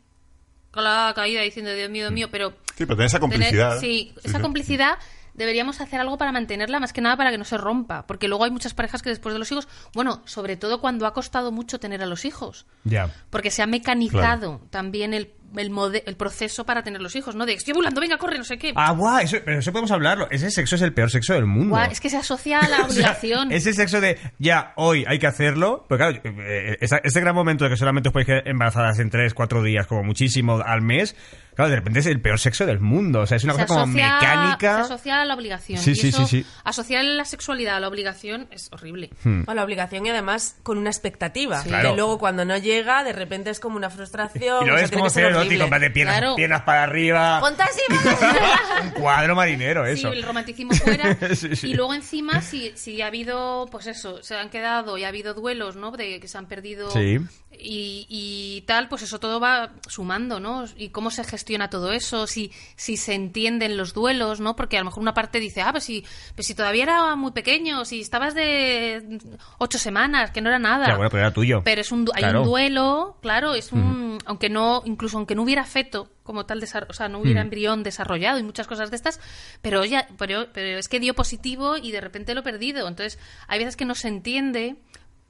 con 0.73 0.85
la 0.85 1.12
caída 1.14 1.43
diciendo, 1.43 1.73
Dios 1.75 1.91
mío, 1.91 2.05
Dios 2.05 2.12
mío, 2.12 2.29
pero... 2.31 2.51
Sí, 2.77 2.87
pero 2.87 2.97
tener 2.97 3.07
esa 3.07 3.20
tener- 3.20 3.31
complicidad. 3.39 3.79
sí, 3.79 4.12
Sí, 4.14 4.20
esa 4.29 4.39
sí. 4.39 4.43
complicidad 4.43 4.99
deberíamos 5.35 5.81
hacer 5.81 6.01
algo 6.01 6.18
para 6.18 6.33
mantenerla, 6.33 6.79
más 6.81 6.93
que 6.93 7.01
nada 7.01 7.16
para 7.16 7.31
que 7.31 7.39
no 7.39 7.45
se 7.45 7.57
rompa. 7.57 8.07
Porque 8.07 8.29
luego 8.29 8.45
hay 8.45 8.51
muchas 8.51 8.75
parejas 8.75 9.01
que 9.03 9.09
después 9.11 9.33
de 9.35 9.39
los 9.39 9.51
hijos, 9.53 9.68
bueno, 9.95 10.23
sobre 10.27 10.57
todo 10.57 10.81
cuando 10.81 11.07
ha 11.07 11.14
costado 11.14 11.53
mucho 11.53 11.79
tener 11.81 12.03
a 12.03 12.07
los 12.07 12.25
hijos, 12.25 12.66
Ya. 12.85 13.11
porque 13.31 13.51
se 13.51 13.62
ha 13.62 13.66
mecanizado 13.66 14.61
también 14.70 15.14
el, 15.14 15.33
el, 15.57 15.71
mode- 15.71 16.03
el 16.07 16.17
proceso 16.17 16.65
para 16.65 16.83
tener 16.83 17.01
los 17.01 17.15
hijos, 17.17 17.35
¿no? 17.35 17.47
De 17.47 17.55
estoy 17.55 17.75
volando, 17.75 18.01
venga, 18.01 18.17
corre, 18.19 18.39
no 18.39 18.45
sé 18.45 18.59
qué. 18.59 18.73
Ah, 18.77 18.93
guau, 18.93 19.19
eso, 19.19 19.37
pero 19.45 19.59
eso 19.59 19.73
podemos 19.73 19.91
hablarlo. 19.91 20.29
Ese 20.31 20.51
sexo 20.51 20.77
es 20.77 20.83
el 20.83 20.93
peor 20.95 21.11
sexo 21.11 21.35
del 21.35 21.47
mundo. 21.47 21.71
Guau, 21.77 21.91
es 21.91 22.01
que 22.01 22.11
se 22.11 22.17
asocia 22.17 22.61
a 22.61 22.69
la 22.69 22.77
O 22.85 22.91
sea, 22.91 23.13
obligación. 23.13 23.53
ese 23.53 23.73
sexo 23.73 24.01
de 24.01 24.19
ya, 24.39 24.73
hoy 24.77 25.05
hay 25.07 25.19
que 25.19 25.27
hacerlo. 25.27 25.85
Pero 25.89 25.99
claro, 25.99 26.21
eh, 26.25 26.77
este 26.81 27.21
gran 27.21 27.35
momento 27.35 27.65
de 27.65 27.71
que 27.71 27.77
solamente 27.77 28.09
os 28.09 28.13
podéis 28.13 28.27
quedar 28.27 28.49
embarazadas 28.49 28.99
en 28.99 29.11
3, 29.11 29.35
4 29.35 29.63
días, 29.63 29.87
como 29.87 30.03
muchísimo 30.03 30.61
al 30.65 30.83
mes. 30.83 31.15
Claro, 31.55 31.69
de 31.69 31.77
repente 31.77 31.99
es 31.99 32.07
el 32.07 32.19
peor 32.23 32.39
sexo 32.39 32.65
del 32.65 32.81
mundo. 32.81 33.21
O 33.21 33.27
sea, 33.27 33.37
es 33.37 33.45
una 33.45 33.53
se 33.53 33.67
cosa 33.67 33.81
como 33.83 33.87
mecánica. 33.89 34.77
Se 34.87 34.93
asocia 34.95 35.21
a 35.21 35.25
la 35.27 35.35
obligación. 35.35 35.79
Sí, 35.79 35.91
y 35.91 35.95
sí, 35.97 36.09
eso, 36.09 36.27
sí, 36.27 36.43
sí. 36.43 36.51
Asociar 36.65 37.05
la 37.05 37.27
sexualidad 37.27 37.77
a 37.77 37.81
la 37.81 37.89
obligación 37.89 38.49
es 38.51 38.71
horrible. 38.73 39.11
Hmm. 39.23 39.43
O 39.47 39.53
la 39.53 39.63
obligación 39.63 40.07
y 40.07 40.11
además 40.11 40.57
con 40.63 40.79
una 40.79 40.89
expectativa. 40.89 41.61
Sí. 41.63 41.69
Claro. 41.69 41.91
Que 41.91 41.97
luego 41.97 42.19
cuando 42.19 42.47
no 42.47 42.57
llega, 42.57 43.05
de 43.05 43.13
repente 43.13 43.51
es 43.51 43.61
como 43.61 43.77
una 43.77 43.91
frustración. 43.91 44.65
Y 44.65 44.67
lo 44.69 44.73
o 44.75 44.77
sea, 44.79 44.83
ves 44.83 44.91
tiene 44.91 45.01
como 45.01 45.11
ser. 45.11 45.25
Erótico, 45.43 45.62
en 45.64 45.68
plan 45.68 45.80
de 45.80 45.90
piernas, 45.90 46.18
Claro. 46.18 46.36
piernas 46.36 46.62
para 46.62 46.82
arriba. 46.84 47.40
Un 48.82 48.90
cuadro 48.90 49.34
marinero, 49.36 49.86
eso. 49.86 50.11
Sí, 50.11 50.16
el 50.18 50.22
romanticismo 50.22 50.72
fuera. 50.74 51.16
Sí, 51.34 51.57
sí. 51.57 51.68
Y 51.68 51.74
luego 51.74 51.95
encima, 51.95 52.40
si, 52.43 52.72
si 52.74 53.01
ha 53.03 53.07
habido, 53.07 53.66
pues 53.70 53.86
eso, 53.86 54.22
se 54.22 54.36
han 54.36 54.51
quedado 54.51 54.99
y 54.99 55.05
ha 55.05 55.09
habido 55.09 55.34
duelos, 55.34 55.76
¿no? 55.76 55.90
De 55.93 56.20
que 56.20 56.28
se 56.28 56.38
han 56.38 56.47
perdido 56.47 56.90
Sí. 56.90 57.18
y, 57.53 58.07
y 58.09 58.62
tal, 58.66 58.88
pues 58.88 59.03
eso 59.03 59.18
todo 59.20 59.40
va 59.40 59.72
sumando, 59.88 60.40
¿no? 60.40 60.64
Y 60.76 60.88
cómo 60.90 61.11
se 61.11 61.24
gestiona 61.24 61.70
todo 61.70 61.93
eso, 61.93 62.26
si, 62.26 62.53
si 62.76 62.97
se 62.97 63.14
entienden 63.14 63.76
los 63.76 63.95
duelos, 63.95 64.40
¿no? 64.40 64.57
Porque 64.57 64.76
a 64.76 64.80
lo 64.80 64.86
mejor 64.86 65.03
una 65.03 65.14
parte 65.14 65.38
dice, 65.40 65.62
ah, 65.62 65.72
pues 65.72 65.84
si, 65.84 66.05
pues 66.34 66.47
si 66.47 66.55
todavía 66.55 66.82
era 66.84 67.16
muy 67.16 67.32
pequeño, 67.32 67.84
si 67.84 68.01
estabas 68.01 68.34
de 68.34 69.18
ocho 69.59 69.78
semanas, 69.78 70.30
que 70.30 70.40
no 70.40 70.49
era 70.49 70.59
nada. 70.59 70.86
Ya, 70.88 70.95
bueno, 70.97 71.11
pero 71.11 71.22
era 71.22 71.32
tuyo. 71.32 71.62
Pero 71.64 71.80
es 71.80 71.93
un, 71.93 72.09
hay 72.14 72.22
Claro. 72.22 72.43
un 72.43 72.49
duelo, 72.49 73.16
claro, 73.22 73.55
es 73.55 73.72
un, 73.72 74.18
aunque 74.26 74.49
no, 74.49 74.82
incluso 74.84 75.16
aunque 75.16 75.32
no 75.35 75.43
hubiera 75.43 75.64
feto 75.64 76.11
como 76.22 76.47
tal, 76.47 76.62
o 76.89 76.93
sea, 76.93 77.09
no 77.09 77.18
hubiera 77.18 77.41
embrión 77.41 77.83
desarrollado 77.83 78.39
y 78.39 78.43
muchas 78.43 78.66
cosas 78.66 78.91
de 78.91 78.97
estas, 78.97 79.20
pero 79.61 79.85
ya, 79.85 80.07
pero, 80.18 80.49
pero 80.53 80.78
es 80.78 80.89
que 80.89 81.01
dio 81.01 81.14
positivo 81.14 81.76
y 81.76 81.91
de 81.93 82.01
repente 82.01 82.35
lo 82.35 82.41
he 82.41 82.45
perdido. 82.45 82.87
Entonces, 82.89 83.18
hay 83.49 83.59
veces 83.59 83.76
que 83.76 83.85
no 83.85 83.95
se 83.95 84.09
entiende 84.09 84.76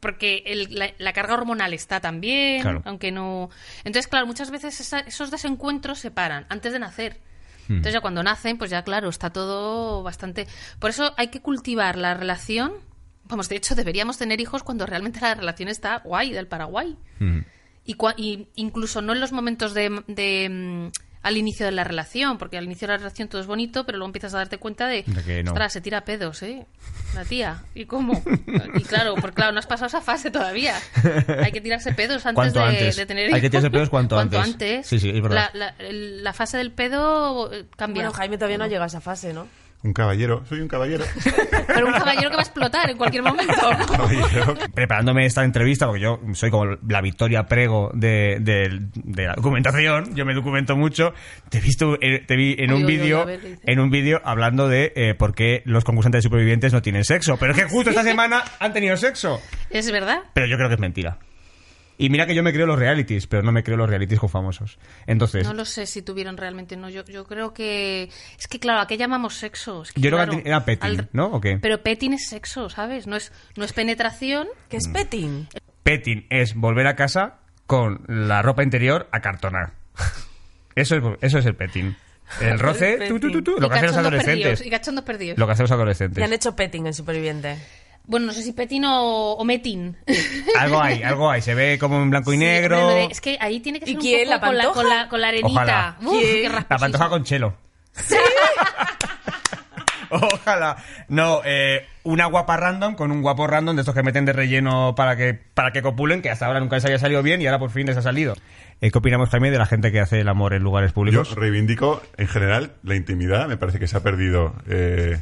porque 0.00 0.42
el- 0.46 0.74
la, 0.74 0.90
la 0.98 1.12
carga 1.12 1.34
hormonal 1.34 1.72
está 1.74 2.00
también, 2.00 2.60
Claro. 2.62 2.82
aunque 2.84 3.12
no. 3.12 3.50
Entonces, 3.84 4.08
claro, 4.08 4.26
muchas 4.26 4.50
veces 4.50 4.80
esa- 4.80 5.00
esos 5.00 5.30
desencuentros 5.30 5.98
se 6.00 6.10
paran 6.10 6.44
antes 6.48 6.72
de 6.72 6.78
nacer. 6.80 7.20
Hmm. 7.68 7.74
Entonces, 7.74 7.94
ya 7.94 8.00
cuando 8.00 8.22
nacen, 8.24 8.58
pues 8.58 8.70
ya, 8.70 8.82
claro, 8.82 9.08
está 9.08 9.30
todo 9.30 10.02
bastante. 10.02 10.48
Por 10.80 10.90
eso 10.90 11.14
hay 11.16 11.28
que 11.28 11.40
cultivar 11.40 11.96
la 11.96 12.14
relación. 12.14 12.72
Vamos, 13.26 13.48
de 13.48 13.54
hecho, 13.56 13.76
deberíamos 13.76 14.18
tener 14.18 14.40
hijos 14.40 14.64
cuando 14.64 14.84
realmente 14.84 15.20
la 15.20 15.34
relación 15.36 15.68
está 15.68 15.98
guay, 16.00 16.32
del 16.32 16.48
Paraguay. 16.48 16.96
Mm. 17.20 17.38
Y, 17.84 17.94
cua- 17.94 18.14
y 18.16 18.46
incluso 18.56 19.02
no 19.02 19.12
en 19.12 19.20
los 19.20 19.32
momentos 19.32 19.74
de, 19.74 20.02
de, 20.06 20.48
mm, 20.48 20.90
al 21.22 21.36
inicio 21.36 21.66
de 21.66 21.72
la 21.72 21.84
relación, 21.84 22.38
porque 22.38 22.56
al 22.58 22.64
inicio 22.64 22.86
de 22.86 22.92
la 22.94 22.98
relación 22.98 23.28
todo 23.28 23.40
es 23.40 23.46
bonito, 23.46 23.84
pero 23.84 23.98
luego 23.98 24.08
empiezas 24.08 24.34
a 24.34 24.38
darte 24.38 24.58
cuenta 24.58 24.86
de, 24.88 25.02
De 25.06 25.22
que 25.24 25.42
no. 25.42 25.50
ostras, 25.52 25.72
se 25.72 25.80
tira 25.80 26.04
pedos, 26.04 26.42
¿eh? 26.42 26.66
La 27.14 27.24
tía. 27.24 27.62
¿Y 27.74 27.84
cómo? 27.86 28.22
Y 28.74 28.82
claro, 28.84 29.14
porque 29.20 29.34
claro, 29.36 29.52
no 29.52 29.58
has 29.58 29.66
pasado 29.66 29.86
esa 29.88 30.00
fase 30.00 30.30
todavía. 30.30 30.74
Hay 31.42 31.52
que 31.52 31.60
tirarse 31.60 31.92
pedos 31.92 32.24
antes, 32.26 32.34
¿Cuánto 32.34 32.60
de, 32.60 32.64
antes? 32.66 32.96
de 32.96 33.06
tener 33.06 33.24
Hay 33.26 33.32
que 33.32 33.38
hijos. 33.38 33.50
tirarse 33.50 33.70
pedos 33.70 33.88
cuanto 33.90 34.18
antes. 34.18 34.86
Sí, 34.86 34.98
sí, 34.98 35.10
es 35.10 35.20
verdad. 35.22 35.50
La, 35.54 35.74
la 35.80 36.32
fase 36.32 36.56
del 36.58 36.70
pedo 36.72 37.52
eh, 37.52 37.66
cambia. 37.76 38.02
Bueno, 38.04 38.12
Jaime 38.16 38.36
todavía 38.38 38.58
no 38.58 38.66
llega 38.66 38.84
a 38.84 38.86
esa 38.86 39.00
fase, 39.00 39.32
¿no? 39.32 39.46
Un 39.84 39.92
caballero. 39.92 40.44
Soy 40.48 40.60
un 40.60 40.68
caballero. 40.68 41.04
Pero 41.66 41.86
un 41.86 41.92
caballero 41.92 42.30
que 42.30 42.36
va 42.36 42.42
a 42.42 42.44
explotar 42.44 42.88
en 42.90 42.96
cualquier 42.96 43.22
momento. 43.24 43.52
caballero. 43.90 44.54
preparándome 44.74 45.26
esta 45.26 45.42
entrevista, 45.44 45.86
porque 45.86 46.02
yo 46.02 46.20
soy 46.34 46.50
como 46.50 46.76
la 46.88 47.00
Victoria 47.00 47.46
Prego 47.46 47.90
de, 47.94 48.38
de- 48.40 48.80
de 48.94 49.26
la 49.26 49.34
documentación, 49.34 50.14
yo 50.14 50.24
me 50.24 50.34
documento 50.34 50.76
mucho, 50.76 51.14
te 51.48 51.58
he 51.58 51.60
visto, 51.60 51.96
eh, 52.00 52.20
te 52.26 52.36
vi 52.36 52.54
en 52.58 52.72
un 52.72 52.86
vídeo, 52.86 53.26
en 53.28 53.80
un 53.80 53.90
vídeo 53.90 54.20
hablando 54.24 54.68
de 54.68 54.92
eh, 54.94 55.14
por 55.14 55.34
qué 55.34 55.62
los 55.64 55.82
concursantes 55.84 56.18
de 56.18 56.22
supervivientes 56.28 56.72
no 56.72 56.80
tienen 56.80 57.04
sexo, 57.04 57.36
pero 57.38 57.52
es 57.52 57.58
que 57.58 57.68
justo 57.68 57.90
esta 57.90 58.02
semana 58.04 58.44
han 58.60 58.72
tenido 58.72 58.96
sexo, 58.96 59.40
¿Es 59.70 59.90
verdad? 59.90 60.20
pero 60.32 60.46
yo 60.46 60.56
creo 60.56 60.68
que 60.68 60.74
es 60.74 60.80
mentira. 60.80 61.18
Y 61.98 62.10
mira 62.10 62.26
que 62.26 62.34
yo 62.34 62.42
me 62.42 62.52
creo 62.52 62.66
los 62.66 62.78
realities, 62.78 63.26
pero 63.26 63.42
no 63.42 63.52
me 63.52 63.62
creo 63.62 63.76
los 63.76 63.88
realities 63.88 64.18
con 64.18 64.28
famosos. 64.28 64.78
Entonces, 65.06 65.44
No 65.46 65.54
lo 65.54 65.64
sé 65.64 65.86
si 65.86 66.02
tuvieron 66.02 66.36
realmente, 66.36 66.76
no. 66.76 66.88
Yo, 66.88 67.04
yo 67.04 67.24
creo 67.26 67.52
que. 67.54 68.08
Es 68.38 68.48
que, 68.48 68.58
claro, 68.58 68.80
¿a 68.80 68.86
qué 68.86 68.96
llamamos 68.96 69.34
sexo? 69.34 69.82
Es 69.82 69.92
que, 69.92 70.00
Yo 70.00 70.10
creo 70.10 70.26
que 70.28 70.48
era 70.48 70.64
petting, 70.64 71.08
¿no? 71.12 71.26
¿O 71.26 71.40
qué? 71.40 71.58
Pero 71.60 71.82
petting 71.82 72.14
es 72.14 72.28
sexo, 72.28 72.68
¿sabes? 72.70 73.06
No 73.06 73.16
es, 73.16 73.32
no 73.56 73.64
es 73.64 73.72
penetración. 73.72 74.48
¿Qué 74.68 74.78
es 74.78 74.88
petting? 74.88 75.48
petting 75.82 76.26
es 76.30 76.54
volver 76.54 76.86
a 76.86 76.96
casa 76.96 77.38
con 77.66 78.04
la 78.08 78.42
ropa 78.42 78.62
interior 78.62 79.08
a 79.12 79.20
cartonar. 79.20 79.74
Eso 80.74 80.96
es, 80.96 81.02
eso 81.20 81.38
es 81.38 81.46
el 81.46 81.54
petting. 81.54 81.94
El 82.40 82.58
roce, 82.58 82.94
El 82.94 83.08
tú, 83.08 83.20
tú, 83.20 83.30
tú, 83.30 83.42
tú, 83.42 83.54
y 83.58 83.60
lo 83.60 83.68
que 83.68 83.74
hacen 83.76 83.88
los 83.88 83.96
adolescentes. 83.98 84.42
perdidos, 84.42 84.66
y 84.66 84.70
cachondos 84.70 85.04
perdidos. 85.04 85.38
Lo 85.38 85.46
que 85.46 85.52
hacen 85.52 85.64
los 85.64 85.70
Y 85.70 85.74
adolescentes. 85.74 86.24
han 86.24 86.32
hecho 86.32 86.56
petting 86.56 86.86
en 86.86 86.94
Superviviente. 86.94 87.58
Bueno, 88.04 88.26
no 88.26 88.32
sé 88.32 88.42
si 88.42 88.52
petting 88.52 88.84
o, 88.84 89.32
o 89.34 89.44
meting. 89.44 89.94
Algo 90.58 90.80
hay, 90.82 91.02
algo 91.02 91.30
hay. 91.30 91.40
Se 91.40 91.54
ve 91.54 91.78
como 91.78 92.02
en 92.02 92.10
blanco 92.10 92.32
y 92.32 92.36
Sí, 92.36 92.40
negro. 92.40 92.98
es 93.10 93.20
que 93.20 93.38
ahí 93.40 93.60
tiene 93.60 93.78
que 93.80 93.84
¿Y 93.86 93.94
ser 93.94 93.96
un 93.96 94.00
quién? 94.02 94.28
poco 94.28 94.40
¿La 94.40 94.40
con, 94.40 94.56
la, 94.58 94.64
con, 94.72 94.88
la, 94.88 95.08
con 95.08 95.20
la 95.20 95.28
arenita. 95.28 95.50
Ojalá. 95.50 95.96
Uf, 96.02 96.20
qué 96.20 96.48
La 96.68 96.78
pantoja 96.78 97.08
con 97.08 97.24
chelo. 97.24 97.54
Ojalá. 100.10 100.76
No, 101.08 101.40
eh, 101.44 101.86
una 102.02 102.26
guapa 102.26 102.56
random 102.58 102.94
con 102.96 103.10
un 103.12 103.22
guapo 103.22 103.46
random 103.46 103.76
de 103.76 103.80
estos 103.82 103.94
que 103.94 104.02
meten 104.02 104.24
de 104.26 104.32
relleno 104.34 104.94
para 104.94 105.16
que, 105.16 105.32
para 105.32 105.70
que 105.72 105.80
copulen, 105.80 106.20
que 106.20 106.28
hasta 106.30 106.46
ahora 106.46 106.60
nunca 106.60 106.76
les 106.76 106.84
haya 106.84 106.98
salido 106.98 107.22
bien 107.22 107.40
y 107.40 107.46
ahora 107.46 107.58
por 107.58 107.70
fin 107.70 107.86
les 107.86 107.96
ha 107.96 108.02
salido. 108.02 108.34
Eh, 108.82 108.90
¿Qué 108.90 108.98
opinamos, 108.98 109.30
Jaime, 109.30 109.50
de 109.50 109.58
la 109.58 109.64
gente 109.66 109.90
que 109.90 110.00
hace 110.00 110.20
el 110.20 110.28
amor 110.28 110.52
en 110.52 110.62
lugares 110.62 110.90
Yo 110.90 110.94
públicos? 110.94 111.34
reivindico, 111.34 112.02
en 112.18 112.28
general, 112.28 112.72
la 112.82 112.94
intimidad. 112.96 113.46
Me 113.48 113.56
parece 113.56 113.78
que 113.78 113.86
se 113.88 113.96
ha 113.96 114.00
perdido. 114.02 114.54
eh, 114.68 115.18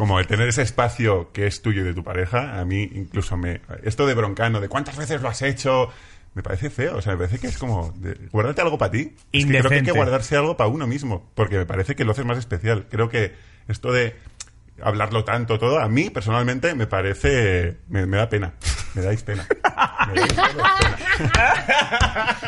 como 0.00 0.18
el 0.18 0.26
tener 0.26 0.48
ese 0.48 0.62
espacio 0.62 1.30
que 1.32 1.46
es 1.46 1.62
tuyo 1.62 1.82
y 1.82 1.84
de 1.84 1.94
tu 1.94 2.02
pareja. 2.02 2.58
A 2.58 2.64
mí, 2.64 2.90
incluso 2.94 3.36
me. 3.36 3.60
Esto 3.84 4.06
de 4.06 4.14
broncano, 4.14 4.60
de 4.60 4.68
cuántas 4.68 4.96
veces 4.96 5.20
lo 5.22 5.28
has 5.28 5.42
hecho. 5.42 5.90
Me 6.34 6.42
parece 6.42 6.70
feo. 6.70 6.96
O 6.96 7.02
sea, 7.02 7.12
me 7.12 7.18
parece 7.18 7.38
que 7.38 7.46
es 7.48 7.58
como. 7.58 7.92
de- 7.96 8.14
guardarte 8.32 8.62
algo 8.62 8.78
para 8.78 8.90
ti. 8.92 9.14
Es 9.32 9.44
que 9.46 9.50
creo 9.58 9.68
que 9.68 9.74
hay 9.76 9.82
que 9.82 9.92
guardarse 9.92 10.36
algo 10.36 10.56
para 10.56 10.68
uno 10.68 10.86
mismo. 10.86 11.30
Porque 11.34 11.56
me 11.58 11.66
parece 11.66 11.94
que 11.94 12.04
lo 12.04 12.12
haces 12.12 12.24
más 12.24 12.38
especial. 12.38 12.86
Creo 12.90 13.08
que 13.08 13.34
esto 13.68 13.92
de 13.92 14.14
hablarlo 14.82 15.24
tanto, 15.24 15.58
todo, 15.58 15.78
a 15.80 15.88
mí 15.88 16.10
personalmente 16.10 16.74
me 16.74 16.86
parece. 16.86 17.78
Me, 17.88 18.06
me 18.06 18.16
da 18.16 18.28
pena. 18.28 18.52
Me 18.94 19.02
dais 19.02 19.22
pena. 19.22 19.46
Me 20.08 20.20
dais 20.20 20.32
pena. 20.32 20.96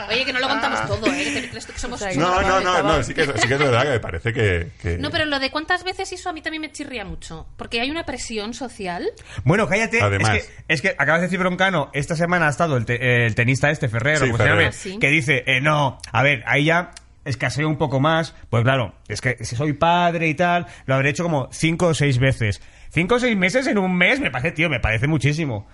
Oye, 0.08 0.24
que 0.24 0.32
no 0.32 0.40
lo 0.40 0.48
contamos 0.48 0.86
todo, 0.86 1.06
¿eh? 1.06 1.24
Que 1.34 1.40
te 1.42 1.48
crees 1.50 1.66
que 1.66 1.78
somos... 1.78 2.00
O 2.00 2.04
sea, 2.04 2.12
que 2.12 2.18
No, 2.18 2.42
no, 2.42 2.60
no, 2.60 2.82
no, 2.82 3.02
sí 3.02 3.14
que, 3.14 3.22
es- 3.22 3.32
sí 3.36 3.46
que 3.48 3.54
es 3.54 3.60
verdad 3.60 3.82
que 3.84 3.88
me 3.90 4.00
parece 4.00 4.32
que. 4.32 4.70
que- 4.80 4.98
No, 4.98 5.10
pero 5.10 5.24
lo 5.26 5.38
de 5.38 5.50
cuántas 5.50 5.84
veces 5.84 6.12
eso 6.12 6.28
a 6.30 6.32
mí 6.32 6.42
también 6.42 6.60
me 6.62 6.72
chirría 6.72 7.04
mucho. 7.04 7.46
Porque 7.56 7.80
hay 7.80 7.90
una 7.90 8.04
presión 8.04 8.54
social. 8.54 9.10
Bueno, 9.44 9.68
cállate. 9.68 10.00
Además. 10.02 10.36
Es 10.36 10.46
que, 10.46 10.64
es 10.68 10.82
que 10.82 10.88
acabas 10.98 11.20
de 11.20 11.26
decir 11.26 11.38
broncano. 11.38 11.90
Esta 11.92 12.16
semana 12.16 12.46
ha 12.46 12.50
estado 12.50 12.76
el, 12.76 12.84
te- 12.84 13.26
el 13.26 13.34
tenista 13.34 13.70
este, 13.70 13.88
Ferrero, 13.88 14.26
Sí, 14.26 14.32
llame, 14.36 14.66
Ah, 14.66 14.72
sí. 14.72 14.98
que 14.98 15.08
dice, 15.08 15.44
eh, 15.46 15.60
no, 15.60 15.98
a 16.12 16.22
ver, 16.22 16.42
ahí 16.46 16.64
ya 16.64 16.90
escaseo 17.24 17.68
un 17.68 17.76
poco 17.76 18.00
más. 18.00 18.34
Pues 18.50 18.62
claro, 18.64 18.94
es 19.08 19.20
que 19.20 19.44
si 19.44 19.56
soy 19.56 19.72
padre 19.72 20.28
y 20.28 20.34
tal, 20.34 20.66
lo 20.86 20.94
habré 20.94 21.10
hecho 21.10 21.22
como 21.22 21.48
cinco 21.52 21.88
o 21.88 21.94
seis 21.94 22.18
veces. 22.18 22.60
Cinco 22.90 23.14
o 23.14 23.18
seis 23.18 23.36
meses 23.36 23.66
en 23.66 23.78
un 23.78 23.96
mes, 23.96 24.20
me 24.20 24.30
parece, 24.30 24.52
tío, 24.52 24.68
me 24.68 24.80
parece 24.80 25.06
muchísimo. 25.06 25.66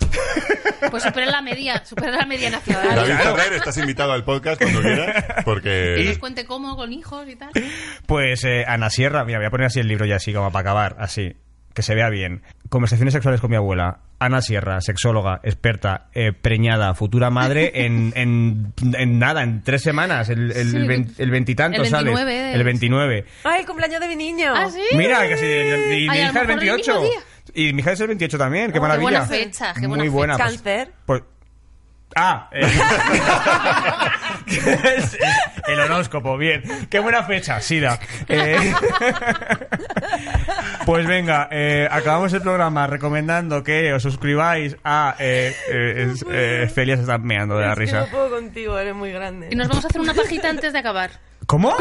Pues 0.91 1.03
supera 1.03 1.27
la 1.27 1.43
media, 1.43 1.85
supera 1.85 2.13
la 2.13 2.27
media 2.27 2.51
nacional. 2.51 2.95
David. 2.95 3.15
Ferrer, 3.17 3.53
estás 3.55 3.77
invitado 3.79 4.13
al 4.13 4.25
podcast 4.25 4.63
cuando 4.63 4.81
quieras, 4.81 5.25
Que 5.25 5.43
porque... 5.43 6.05
nos 6.07 6.19
cuente 6.19 6.45
cómo, 6.45 6.77
con 6.77 6.93
hijos 6.93 7.29
y 7.29 7.35
tal. 7.35 7.51
Pues 8.07 8.45
eh, 8.45 8.65
Ana 8.67 8.89
Sierra, 8.89 9.25
mira, 9.25 9.39
voy 9.39 9.47
a 9.47 9.51
poner 9.51 9.67
así 9.67 9.81
el 9.81 9.89
libro 9.89 10.07
ya 10.07 10.17
así 10.17 10.33
como 10.33 10.53
para 10.53 10.61
acabar, 10.61 10.97
así, 11.01 11.35
que 11.79 11.83
se 11.85 11.95
vea 11.95 12.11
bien. 12.11 12.43
Conversaciones 12.71 13.15
sexuales 13.15 13.41
con 13.41 13.51
mi 13.51 13.57
abuela. 13.57 14.01
Ana 14.19 14.43
Sierra, 14.43 14.81
sexóloga, 14.81 15.39
experta, 15.45 16.09
eh, 16.13 16.33
preñada, 16.33 16.93
futura 16.95 17.31
madre, 17.31 17.71
en, 17.87 18.13
en, 18.17 18.73
en 18.99 19.19
nada, 19.21 19.45
en 19.45 19.63
tres 19.63 19.81
semanas, 19.83 20.29
el, 20.29 20.51
el, 20.51 20.71
Sí, 20.73 21.23
el 21.23 21.31
veintitantos 21.31 21.85
el 21.85 21.89
sales. 21.89 22.13
29 22.13 22.53
El 22.55 22.65
29. 22.65 23.25
¡Ay, 23.45 23.61
el 23.61 23.67
cumpleaños 23.67 24.01
de 24.01 24.09
mi 24.09 24.17
niño! 24.17 24.53
¿Ah, 24.53 24.69
sí? 24.69 24.81
Mira, 24.97 25.21
casi, 25.29 25.45
y 25.47 25.49
mi 25.49 25.55
Ay, 25.55 26.03
hija 26.05 26.15
el 26.17 26.33
mejor 26.35 26.41
el 26.41 26.47
28. 26.59 26.93
mismo 27.01 27.07
día. 27.09 27.21
Y 27.55 27.73
mi 27.73 27.81
hija 27.81 27.93
es 27.93 28.01
el 28.01 28.07
28 28.09 28.39
también, 28.39 28.65
qué 28.67 28.71
Oh, 28.71 28.73
qué 28.75 28.81
maravilla. 28.81 29.03
buena 29.03 29.23
fecha, 29.27 29.73
qué 29.75 29.87
buena 29.87 30.03
Muy 30.03 30.09
buena. 30.09 30.35
fecha. 30.35 30.45
pues- 30.49 30.57
Cáncer. 30.63 30.93
pues- 31.07 31.23
Ah, 32.21 32.49
eh, 32.51 32.67
el 35.69 35.81
horóscopo, 35.81 36.37
bien. 36.37 36.63
Qué 36.91 36.99
buena 36.99 37.23
fecha, 37.23 37.61
Sida. 37.61 37.99
Eh, 38.29 38.73
Pues 40.85 41.07
venga, 41.07 41.49
eh, 41.51 41.87
acabamos 41.91 42.33
el 42.33 42.41
programa 42.41 42.87
recomendando 42.87 43.63
que 43.63 43.93
os 43.93 44.03
suscribáis 44.03 44.77
a 44.85 45.15
eh, 45.19 45.55
eh, 45.71 46.15
eh, 46.33 46.71
Celia 46.75 46.97
se 46.97 47.03
está 47.03 47.19
meando 47.19 47.59
de 47.59 47.67
la 47.67 47.73
Es 47.73 47.79
que 47.79 47.85
risa. 47.85 48.01
no 48.01 48.07
puedo 48.07 48.31
contigo, 48.31 48.79
eres 48.79 48.95
muy 48.95 49.13
grande. 49.13 49.49
Y 49.51 49.55
nos 49.55 49.69
vamos 49.69 49.85
a 49.85 49.89
hacer 49.89 50.01
una 50.01 50.15
pajita 50.15 50.49
antes 50.49 50.73
de 50.73 50.79
acabar. 50.79 51.11
¿Cómo? 51.49 51.75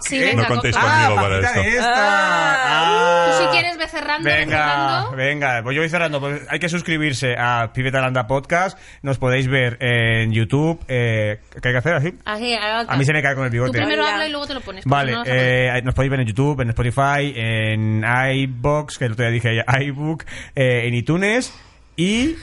Sí, 0.00 0.18
¿Qué? 0.18 0.24
venga, 0.26 0.42
No 0.42 0.48
contéis 0.48 0.74
co- 0.76 0.80
conmigo 0.82 1.14
Ah, 1.16 1.22
para 1.22 1.38
esto. 1.38 1.60
esta. 1.60 1.92
Ah. 1.94 3.24
Tú 3.28 3.32
Ah. 3.32 3.38
si 3.40 3.46
quieres 3.56 3.78
ve 3.78 3.86
cerrando, 3.86 4.28
ve 4.28 4.36
Venga, 4.36 4.56
cerrando. 4.58 5.10
venga, 5.16 5.60
pues 5.62 5.76
yo 5.76 5.82
voy 5.82 5.88
cerrando. 5.88 6.18
Pues 6.20 6.42
hay 6.50 6.58
que 6.58 6.68
suscribirse 6.68 7.36
a 7.38 7.70
Pibetalanda 7.72 8.26
Podcast. 8.26 8.76
Nos 9.02 9.18
podéis 9.18 9.46
ver 9.46 9.76
en 9.80 10.32
YouTube. 10.32 10.80
Eh, 10.88 11.38
¿Qué 11.62 11.68
hay 11.68 11.72
que 11.74 11.78
hacer 11.78 11.94
así? 11.94 12.14
Ahí, 12.24 12.54
A 12.54 12.96
mí 12.96 13.04
se 13.04 13.12
me 13.12 13.22
cae 13.22 13.36
con 13.36 13.44
el 13.44 13.50
Tú 13.50 13.54
bigote. 13.54 13.78
primero 13.78 14.02
Hola. 14.02 14.12
habla 14.14 14.26
y 14.26 14.30
luego 14.30 14.46
te 14.48 14.54
lo 14.54 14.60
pones. 14.60 14.84
Vale, 14.86 15.12
no 15.12 15.22
eh, 15.24 15.80
nos 15.84 15.94
podéis 15.94 16.10
ver 16.10 16.20
en 16.20 16.26
YouTube, 16.26 16.60
en 16.60 16.70
Spotify, 16.70 17.32
en 17.36 18.04
iBox, 18.04 18.98
que 18.98 19.04
el 19.04 19.12
otro 19.12 19.24
día 19.24 19.32
dije 19.32 19.54
ya, 19.54 19.64
iBook, 19.82 20.24
eh, 20.56 20.88
en 20.88 20.94
iTunes 20.94 21.54
y 21.94 22.34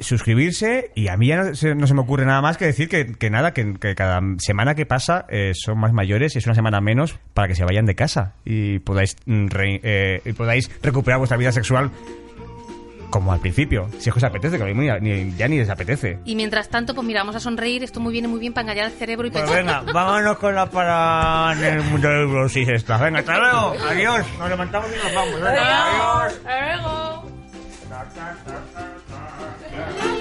suscribirse 0.00 0.90
y 0.94 1.08
a 1.08 1.16
mí 1.16 1.28
ya 1.28 1.36
no 1.36 1.54
se, 1.54 1.74
no 1.74 1.86
se 1.86 1.94
me 1.94 2.00
ocurre 2.00 2.24
nada 2.24 2.40
más 2.40 2.56
que 2.56 2.66
decir 2.66 2.88
que, 2.88 3.12
que 3.14 3.30
nada, 3.30 3.52
que, 3.52 3.74
que 3.74 3.94
cada 3.94 4.20
semana 4.38 4.74
que 4.74 4.86
pasa 4.86 5.26
eh, 5.28 5.52
son 5.54 5.78
más 5.78 5.92
mayores 5.92 6.34
y 6.34 6.38
es 6.38 6.46
una 6.46 6.54
semana 6.54 6.80
menos 6.80 7.16
para 7.34 7.48
que 7.48 7.54
se 7.54 7.64
vayan 7.64 7.86
de 7.86 7.94
casa 7.94 8.34
y 8.44 8.78
podáis, 8.80 9.16
mm, 9.26 9.46
re- 9.48 9.80
eh, 9.82 10.22
y 10.24 10.32
podáis 10.34 10.70
recuperar 10.82 11.18
vuestra 11.18 11.36
vida 11.36 11.52
sexual 11.52 11.90
como 13.10 13.32
al 13.32 13.40
principio, 13.40 13.88
si 13.98 14.10
es 14.10 14.14
que 14.14 14.18
os 14.18 14.24
apetece, 14.24 14.58
que 14.58 14.64
a 14.64 14.66
mí 14.66 14.74
ni- 15.00 15.34
ya 15.34 15.48
ni 15.48 15.56
les 15.56 15.70
apetece. 15.70 16.18
Y 16.26 16.36
mientras 16.36 16.68
tanto, 16.68 16.94
pues 16.94 17.06
mira, 17.06 17.20
vamos 17.20 17.36
a 17.36 17.40
sonreír. 17.40 17.82
Esto 17.82 18.00
muy 18.00 18.12
viene 18.12 18.28
muy 18.28 18.38
bien 18.38 18.52
para 18.52 18.64
engañar 18.64 18.92
el 18.92 18.98
cerebro 18.98 19.26
y 19.26 19.30
Pues 19.30 19.44
pensar. 19.44 19.64
venga, 19.64 19.80
vámonos 19.94 20.36
con 20.36 20.54
la 20.54 20.66
para 20.70 21.54
en 21.56 21.64
el 21.78 21.82
mundo 21.84 22.08
esta. 22.44 22.98
Venga, 22.98 23.20
hasta 23.20 23.38
luego. 23.38 23.74
Adiós. 23.88 24.26
Nos 24.38 24.48
levantamos 24.50 24.90
y 24.94 25.02
nos 25.04 25.14
vamos. 25.14 25.34
Venga, 25.36 26.26
adiós. 26.26 26.34
Hasta 26.44 26.76
luego. 26.76 27.22
Yeah. 29.78 30.17